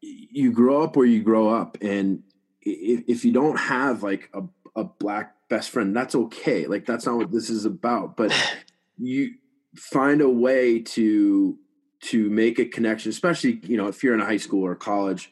you 0.00 0.52
grow 0.52 0.82
up 0.82 0.96
where 0.96 1.06
you 1.06 1.22
grow 1.22 1.50
up. 1.50 1.76
And 1.82 2.22
if, 2.62 3.04
if 3.06 3.24
you 3.24 3.32
don't 3.32 3.58
have 3.58 4.02
like 4.02 4.30
a, 4.32 4.42
a 4.74 4.84
black 4.84 5.34
best 5.48 5.70
friend 5.70 5.94
that's 5.94 6.14
okay. 6.14 6.66
Like 6.66 6.86
that's 6.86 7.06
not 7.06 7.16
what 7.16 7.32
this 7.32 7.50
is 7.50 7.64
about. 7.64 8.16
But 8.16 8.32
you 8.98 9.34
find 9.76 10.20
a 10.20 10.28
way 10.28 10.80
to 10.80 11.58
to 12.02 12.30
make 12.30 12.58
a 12.58 12.64
connection 12.64 13.10
especially 13.10 13.60
you 13.64 13.76
know 13.76 13.86
if 13.86 14.02
you're 14.02 14.14
in 14.14 14.20
a 14.20 14.24
high 14.24 14.36
school 14.36 14.64
or 14.64 14.74
college 14.74 15.30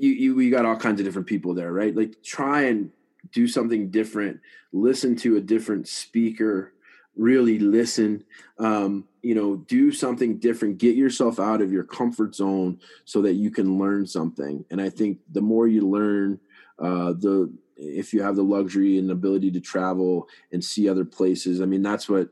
you, 0.00 0.12
you 0.12 0.34
we 0.34 0.48
got 0.48 0.64
all 0.64 0.76
kinds 0.76 0.98
of 0.98 1.06
different 1.06 1.28
people 1.28 1.54
there, 1.54 1.72
right? 1.72 1.94
Like 1.94 2.22
try 2.22 2.62
and 2.62 2.90
do 3.32 3.46
something 3.46 3.90
different, 3.90 4.40
listen 4.72 5.14
to 5.16 5.36
a 5.36 5.40
different 5.40 5.86
speaker, 5.86 6.72
really 7.16 7.58
listen. 7.58 8.24
Um, 8.58 9.04
you 9.22 9.34
know, 9.34 9.56
do 9.56 9.92
something 9.92 10.38
different, 10.38 10.78
get 10.78 10.96
yourself 10.96 11.38
out 11.38 11.60
of 11.60 11.70
your 11.70 11.84
comfort 11.84 12.34
zone 12.34 12.80
so 13.04 13.20
that 13.20 13.34
you 13.34 13.50
can 13.50 13.78
learn 13.78 14.06
something. 14.06 14.64
And 14.70 14.80
I 14.80 14.88
think 14.88 15.18
the 15.30 15.42
more 15.42 15.68
you 15.68 15.86
learn, 15.86 16.40
uh, 16.78 17.12
the 17.12 17.52
if 17.76 18.14
you 18.14 18.22
have 18.22 18.36
the 18.36 18.42
luxury 18.42 18.98
and 18.98 19.10
ability 19.10 19.50
to 19.50 19.60
travel 19.60 20.28
and 20.50 20.64
see 20.64 20.88
other 20.88 21.04
places, 21.04 21.60
I 21.60 21.66
mean, 21.66 21.82
that's 21.82 22.08
what 22.08 22.30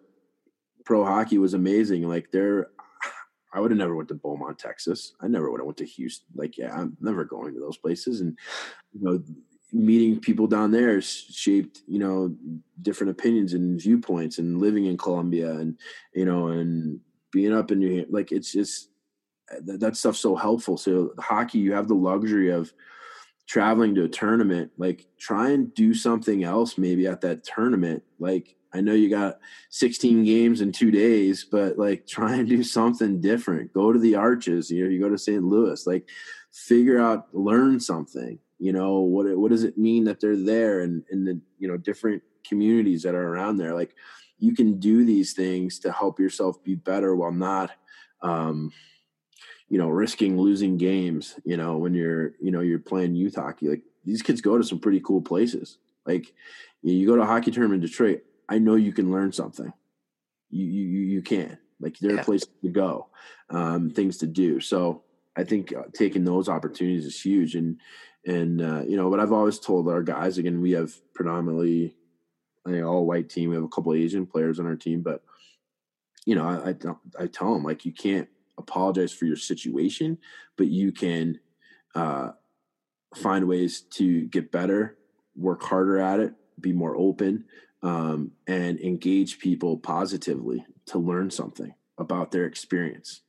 pro 0.87 1.05
hockey 1.05 1.37
was 1.37 1.53
amazing. 1.53 2.09
Like 2.09 2.31
there 2.31 2.69
I 3.53 3.61
would 3.61 3.71
have 3.71 3.79
never 3.79 3.97
went 3.97 4.09
to 4.09 4.15
Beaumont, 4.15 4.59
Texas. 4.59 5.15
I 5.21 5.29
never 5.29 5.51
would 5.51 5.61
have 5.61 5.67
went 5.67 5.79
to 5.79 5.85
Houston. 5.85 6.27
Like, 6.35 6.59
yeah, 6.59 6.75
I'm 6.75 6.97
never 7.01 7.25
going 7.25 7.55
to 7.55 7.61
those 7.61 7.79
places. 7.79 8.21
And 8.21 8.37
you 8.93 9.01
know, 9.03 9.23
meeting 9.73 10.19
people 10.19 10.47
down 10.47 10.71
there 10.71 11.01
shaped 11.01 11.83
you 11.87 11.99
know 11.99 12.35
different 12.83 13.11
opinions 13.11 13.55
and 13.55 13.81
viewpoints. 13.81 14.39
And 14.39 14.61
living 14.61 14.87
in 14.87 14.99
Columbia, 14.99 15.53
and 15.53 15.79
you 16.15 16.25
know, 16.25 16.49
and 16.49 17.01
being 17.33 17.55
up 17.55 17.71
in 17.71 17.79
New 17.79 18.07
like 18.11 18.33
it's 18.33 18.53
just 18.53 18.91
that, 19.65 19.81
that 19.81 19.97
stuff's 19.97 20.21
so 20.21 20.37
helpful. 20.37 20.77
So 20.77 21.15
hockey, 21.19 21.59
you 21.59 21.73
have 21.73 21.89
the 21.89 21.95
luxury 21.95 22.51
of 22.51 22.73
traveling 23.47 23.95
to 23.95 24.05
a 24.05 24.09
tournament. 24.09 24.73
Like, 24.77 25.07
try 25.19 25.51
and 25.51 25.73
do 25.75 25.95
something 25.95 26.45
else 26.45 26.77
maybe 26.77 27.07
at 27.07 27.23
that 27.23 27.45
tournament. 27.45 28.03
Like 28.19 28.55
I 28.73 28.81
know 28.81 28.93
you 28.93 29.09
got 29.09 29.39
16 29.71 30.25
games 30.25 30.61
in 30.61 30.73
two 30.73 30.91
days, 30.91 31.45
but 31.51 31.79
like 31.79 32.07
try 32.09 32.35
and 32.37 32.49
do 32.49 32.63
something 32.63 33.21
different. 33.21 33.73
Go 33.73 33.93
to 33.93 33.99
the 33.99 34.15
arches, 34.15 34.71
you 34.71 34.85
know, 34.85 34.91
you 34.91 35.01
go 35.01 35.09
to 35.09 35.19
St. 35.19 35.43
Louis, 35.43 35.87
like 35.87 36.09
figure 36.53 37.01
out, 37.01 37.35
learn 37.35 37.81
something, 37.81 38.39
you 38.59 38.73
know, 38.73 39.01
what, 39.01 39.27
what 39.39 39.51
does 39.51 39.65
it 39.65 39.79
mean 39.79 40.05
that 40.05 40.21
they're 40.21 40.37
there 40.37 40.81
and 40.81 41.05
in 41.11 41.25
the, 41.25 41.41
you 41.59 41.69
know, 41.69 41.77
different 41.77 42.23
communities 42.47 43.03
that 43.03 43.15
are 43.15 43.29
around 43.29 43.57
there. 43.57 43.75
Like 43.75 43.95
you 44.39 44.55
can 44.55 44.79
do 44.79 45.05
these 45.05 45.33
things 45.33 45.79
to 45.81 45.93
help 45.93 46.19
yourself 46.19 46.63
be 46.63 46.75
better 46.75 47.15
while 47.15 47.33
not, 47.33 47.71
um, 48.23 48.73
you 49.69 49.79
know, 49.79 49.89
risking 49.89 50.39
losing 50.39 50.79
games, 50.79 51.39
you 51.45 51.57
know, 51.57 51.77
when 51.77 51.95
you're, 51.95 52.33
you 52.41 52.51
know, 52.51 52.61
you're 52.61 52.79
playing 52.79 53.15
youth 53.15 53.35
hockey, 53.35 53.69
like 53.69 53.83
these 54.05 54.23
kids 54.23 54.41
go 54.41 54.57
to 54.57 54.65
some 54.65 54.79
pretty 54.81 55.01
cool 55.01 55.21
places. 55.21 55.79
Like 56.07 56.33
you 56.83 57.07
go 57.07 57.17
to 57.17 57.23
a 57.23 57.27
hockey 57.27 57.51
tournament 57.51 57.83
in 57.83 57.89
Detroit, 57.89 58.23
I 58.49 58.59
know 58.59 58.75
you 58.75 58.93
can 58.93 59.11
learn 59.11 59.33
something. 59.33 59.73
You 60.51 60.65
you 60.65 61.01
you 61.01 61.23
can 61.23 61.59
like 61.81 61.99
there 61.99 62.13
are 62.13 62.17
yeah. 62.17 62.23
places 62.23 62.49
to 62.63 62.71
go, 62.71 63.09
um, 63.51 63.91
things 63.91 64.19
to 64.19 64.27
do. 64.27 64.61
So 64.61 65.03
I 65.37 65.45
think 65.45 65.73
uh, 65.75 65.85
taking 65.95 66.25
those 66.25 66.49
opportunities 66.49 67.07
is 67.07 67.21
huge. 67.21 67.55
And 67.55 67.79
and 68.27 68.61
uh, 68.61 68.83
you 68.87 68.97
know, 68.97 69.11
but 69.11 69.21
I've 69.21 69.33
always 69.33 69.59
told 69.59 69.89
our 69.89 70.03
guys 70.03 70.39
again, 70.39 70.61
we 70.61 70.73
have 70.73 70.93
predominantly 71.15 71.97
an 72.65 72.83
all 72.83 73.07
white 73.07 73.29
team. 73.29 73.51
We 73.51 73.55
have 73.55 73.65
a 73.65 73.69
couple 73.69 73.95
Asian 73.95 74.27
players 74.27 74.59
on 74.59 74.67
our 74.67 74.77
team, 74.77 75.03
but 75.03 75.23
you 76.27 76.35
know, 76.35 76.47
I 76.47 76.71
I, 76.71 77.25
I 77.25 77.27
tell 77.27 77.55
them 77.55 77.63
like 77.63 77.85
you 77.85 77.93
can't 77.93 78.29
apologize 78.59 79.13
for 79.13 79.25
your 79.25 79.37
situation, 79.37 80.19
but 80.57 80.67
you 80.67 80.91
can 80.91 81.39
uh, 81.95 82.33
find 83.15 83.47
ways 83.47 83.81
to 83.81 84.27
get 84.27 84.51
better, 84.51 84.99
work 85.37 85.63
harder 85.63 85.99
at 85.99 86.19
it, 86.21 86.35
be 86.61 86.73
more 86.73 86.97
open, 86.97 87.45
um, 87.83 88.33
and 88.47 88.81
engage 88.81 89.39
people 89.39 89.79
positively 89.79 90.65
to 90.87 90.99
learn 90.99 91.31
something 91.31 91.75
about 91.97 92.31
their 92.31 92.45
experience 92.45 93.23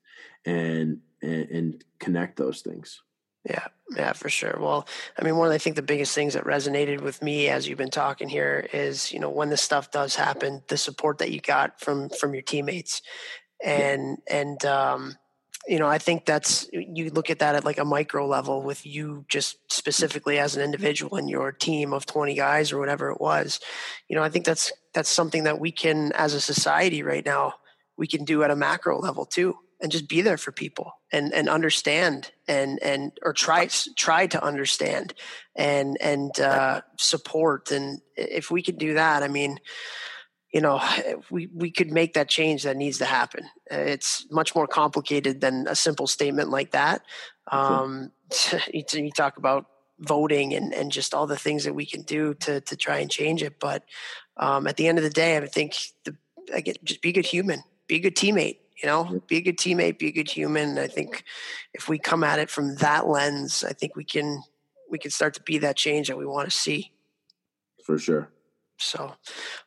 and, 0.46 1.00
and, 1.22 1.50
and 1.50 1.84
connect 2.00 2.38
those 2.38 2.62
things. 2.62 3.02
Yeah, 3.46 3.68
yeah, 3.96 4.14
for 4.14 4.30
sure. 4.30 4.58
Well, 4.60 4.86
I 5.18 5.24
mean, 5.24 5.38
one 5.38 5.48
of 5.48 5.52
the, 5.52 5.56
I 5.56 5.60
think 5.60 5.78
the 5.78 5.82
biggest 5.82 6.14
things 6.14 6.34
that 6.34 6.44
resonated 6.44 7.02
with 7.02 7.22
me 7.22 7.48
as 7.48 7.68
you've 7.68 7.78
been 7.78 7.90
talking 7.90 8.28
here 8.28 8.68
is, 8.74 9.14
you 9.14 9.20
know, 9.20 9.30
when 9.30 9.50
this 9.50 9.62
stuff 9.62 9.92
does 9.92 10.16
happen, 10.16 10.62
the 10.68 10.78
support 10.78 11.20
that 11.20 11.32
you 11.32 11.40
got 11.40 11.80
from 11.80 12.10
from 12.10 12.34
your 12.34 12.44
teammates, 12.44 13.02
and 13.64 14.18
yeah. 14.28 14.36
and 14.42 14.66
um, 14.66 15.18
you 15.70 15.78
know, 15.78 15.88
I 15.88 16.00
think 16.00 16.26
that's 16.26 16.68
you 16.74 17.12
look 17.12 17.30
at 17.30 17.40
that 17.40 17.56
at 17.56 17.64
like 17.64 17.78
a 17.78 17.86
micro 17.86 18.26
level 18.26 18.64
with 18.64 18.88
you 18.88 19.24
just 19.30 19.58
specifically 19.72 20.40
as 20.40 20.56
an 20.56 20.64
individual 20.64 21.16
and 21.16 21.30
your 21.30 21.52
team 21.52 21.94
of 21.94 22.08
20 22.08 22.34
guys 22.34 22.72
or 22.72 22.80
whatever 22.80 23.12
it 23.12 23.22
was. 23.22 23.60
You 24.08 24.16
know, 24.16 24.24
I 24.24 24.30
think 24.30 24.46
that's 24.46 24.72
that's 24.94 25.10
something 25.10 25.44
that 25.44 25.60
we 25.60 25.72
can 25.72 26.12
as 26.14 26.34
a 26.34 26.42
society 26.42 27.04
right 27.04 27.26
now 27.26 27.54
we 27.98 28.08
can 28.08 28.24
do 28.24 28.42
at 28.42 28.50
a 28.50 28.56
macro 28.56 28.98
level 29.00 29.26
too 29.26 29.58
and 29.80 29.92
just 29.92 30.10
be 30.10 30.22
there 30.22 30.38
for 30.38 30.52
people 30.52 30.94
and 31.12 31.34
and 31.34 31.48
understand 31.48 32.32
and 32.48 32.82
and 32.82 33.12
or 33.22 33.34
try 33.34 33.68
try 33.96 34.26
to 34.26 34.44
understand 34.44 35.14
and 35.56 35.98
and 36.02 36.40
uh, 36.40 36.82
support 36.98 37.72
and 37.72 38.02
if 38.16 38.50
we 38.50 38.64
can 38.64 38.78
do 38.78 38.96
that, 38.96 39.22
I 39.22 39.28
mean 39.28 39.60
you 40.52 40.62
know, 40.62 40.82
we, 41.30 41.48
we 41.48 41.72
could 41.72 41.92
make 41.92 42.14
that 42.14 42.30
change 42.30 42.64
that 42.64 42.78
needs 42.78 42.98
to 43.00 43.06
happen. 43.06 43.46
It's 43.70 44.26
much 44.32 44.56
more 44.56 44.68
complicated 44.68 45.42
than 45.42 45.68
a 45.68 45.76
simple 45.76 46.08
statement 46.08 46.50
like 46.50 46.72
that. 46.72 47.04
Um, 47.52 48.12
you, 48.74 48.84
you 48.94 49.12
talk 49.12 49.38
about 49.38 49.66
voting 50.00 50.54
and, 50.54 50.74
and 50.74 50.92
just 50.92 51.14
all 51.14 51.28
the 51.28 51.38
things 51.38 51.66
that 51.66 51.74
we 51.74 51.86
can 51.86 52.04
do 52.04 52.34
to, 52.34 52.62
to 52.62 52.76
try 52.76 53.00
and 53.00 53.12
change 53.12 53.44
it. 53.44 53.60
But 53.60 53.84
um, 54.38 54.68
at 54.68 54.78
the 54.78 54.88
end 54.88 54.98
of 54.98 55.04
the 55.04 55.10
day, 55.10 55.38
I 55.38 55.46
think 55.46 55.76
the, 56.06 56.16
I 56.54 56.62
get 56.62 56.84
just 56.84 57.02
be 57.02 57.10
a 57.10 57.14
good 57.14 57.26
human, 57.26 57.64
be 57.88 57.96
a 57.96 58.00
good 58.00 58.16
teammate, 58.16 58.58
you 58.82 58.88
know, 58.88 59.22
be 59.28 59.38
a 59.38 59.42
good 59.42 59.58
teammate, 59.58 60.00
be 60.00 60.08
a 60.08 60.12
good 60.12 60.30
human. 60.30 60.78
I 60.78 60.88
think 60.88 61.24
if 61.74 61.90
we 61.90 62.00
come 62.00 62.24
at 62.24 62.40
it 62.40 62.50
from 62.50 62.76
that 62.76 63.08
lens, 63.08 63.64
I 63.64 63.74
think 63.74 63.96
we 63.96 64.06
can, 64.06 64.42
we 64.90 64.98
can 64.98 65.12
start 65.12 65.34
to 65.36 65.44
be 65.44 65.58
that 65.60 65.76
change 65.76 66.08
that 66.08 66.18
we 66.18 66.26
want 66.26 66.50
to 66.50 66.56
see. 66.56 66.94
For 67.84 67.98
sure. 67.98 68.32
So, 68.80 69.14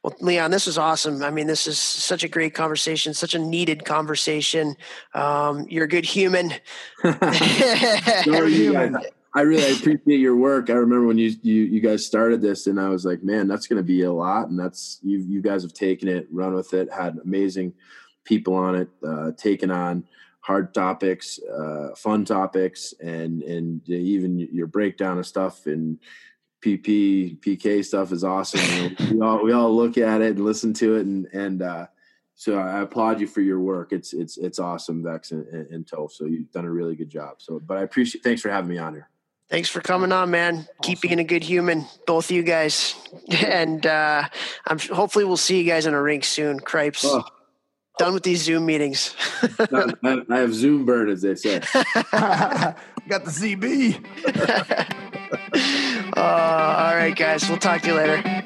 well, 0.02 0.16
Leon, 0.20 0.50
this 0.50 0.66
is 0.66 0.78
awesome. 0.78 1.22
I 1.22 1.30
mean, 1.30 1.46
this 1.46 1.66
is 1.66 1.78
such 1.78 2.24
a 2.24 2.28
great 2.28 2.54
conversation, 2.54 3.12
such 3.12 3.34
a 3.34 3.38
needed 3.38 3.84
conversation. 3.84 4.74
Um, 5.14 5.66
you're 5.68 5.84
a 5.84 5.88
good 5.88 6.06
human. 6.06 6.50
human. 8.22 8.96
I 9.34 9.42
really 9.42 9.72
appreciate 9.72 10.20
your 10.20 10.36
work. 10.36 10.68
I 10.68 10.74
remember 10.74 11.06
when 11.06 11.18
you, 11.18 11.32
you 11.42 11.62
you 11.62 11.80
guys 11.80 12.04
started 12.04 12.42
this, 12.42 12.66
and 12.66 12.78
I 12.78 12.88
was 12.88 13.04
like, 13.04 13.22
man, 13.22 13.48
that's 13.48 13.66
going 13.66 13.78
to 13.78 13.82
be 13.82 14.02
a 14.02 14.12
lot. 14.12 14.48
And 14.48 14.58
that's 14.58 14.98
you 15.02 15.18
you 15.18 15.40
guys 15.40 15.62
have 15.62 15.72
taken 15.72 16.08
it, 16.08 16.26
run 16.30 16.54
with 16.54 16.74
it, 16.74 16.92
had 16.92 17.18
amazing 17.22 17.72
people 18.24 18.54
on 18.54 18.74
it, 18.74 18.88
uh, 19.06 19.32
taken 19.32 19.70
on 19.70 20.04
hard 20.40 20.74
topics, 20.74 21.38
uh, 21.44 21.94
fun 21.96 22.24
topics, 22.26 22.92
and 23.00 23.42
and 23.42 23.88
even 23.88 24.38
your 24.38 24.66
breakdown 24.66 25.18
of 25.18 25.26
stuff 25.26 25.66
and 25.66 25.98
PP 26.62 27.40
PK 27.40 27.84
stuff 27.84 28.12
is 28.12 28.24
awesome. 28.24 28.60
You 28.98 29.14
know, 29.14 29.14
we 29.14 29.20
all 29.20 29.44
we 29.44 29.52
all 29.52 29.74
look 29.74 29.98
at 29.98 30.22
it 30.22 30.36
and 30.36 30.44
listen 30.44 30.72
to 30.74 30.96
it, 30.96 31.06
and 31.06 31.26
and 31.32 31.60
uh, 31.60 31.86
so 32.34 32.58
I 32.58 32.80
applaud 32.80 33.20
you 33.20 33.26
for 33.26 33.40
your 33.40 33.60
work. 33.60 33.92
It's 33.92 34.12
it's 34.12 34.38
it's 34.38 34.58
awesome, 34.58 35.02
Vex 35.02 35.32
and, 35.32 35.46
and, 35.48 35.70
and 35.70 35.86
Toph. 35.86 36.12
So 36.12 36.24
you've 36.24 36.50
done 36.52 36.64
a 36.64 36.70
really 36.70 36.94
good 36.94 37.10
job. 37.10 37.36
So, 37.38 37.60
but 37.60 37.78
I 37.78 37.82
appreciate. 37.82 38.22
Thanks 38.24 38.40
for 38.40 38.48
having 38.48 38.70
me 38.70 38.78
on 38.78 38.94
here. 38.94 39.08
Thanks 39.48 39.68
for 39.68 39.80
coming 39.80 40.12
on, 40.12 40.30
man. 40.30 40.54
Awesome. 40.54 40.68
Keep 40.82 41.00
being 41.02 41.18
a 41.18 41.24
good 41.24 41.42
human, 41.42 41.84
both 42.06 42.30
of 42.30 42.36
you 42.36 42.42
guys. 42.42 42.94
And 43.46 43.86
uh, 43.86 44.28
I'm 44.66 44.78
hopefully 44.78 45.24
we'll 45.24 45.36
see 45.36 45.58
you 45.58 45.64
guys 45.64 45.86
in 45.86 45.94
a 45.94 46.02
rink 46.02 46.24
soon. 46.24 46.58
Cripes. 46.58 47.04
Oh, 47.04 47.22
done 47.98 48.14
with 48.14 48.22
these 48.22 48.42
Zoom 48.42 48.66
meetings. 48.66 49.14
I 49.42 50.16
have 50.30 50.54
Zoom 50.54 50.84
burn, 50.84 51.08
as 51.10 51.22
they 51.22 51.34
say. 51.34 51.60
Got 53.08 53.24
the 53.24 53.30
CB. 53.30 54.02
Uh, 56.22 56.84
all 56.88 56.96
right, 56.96 57.14
guys. 57.14 57.48
We'll 57.48 57.58
talk 57.58 57.82
to 57.82 57.88
you 57.88 57.94
later. 57.94 58.41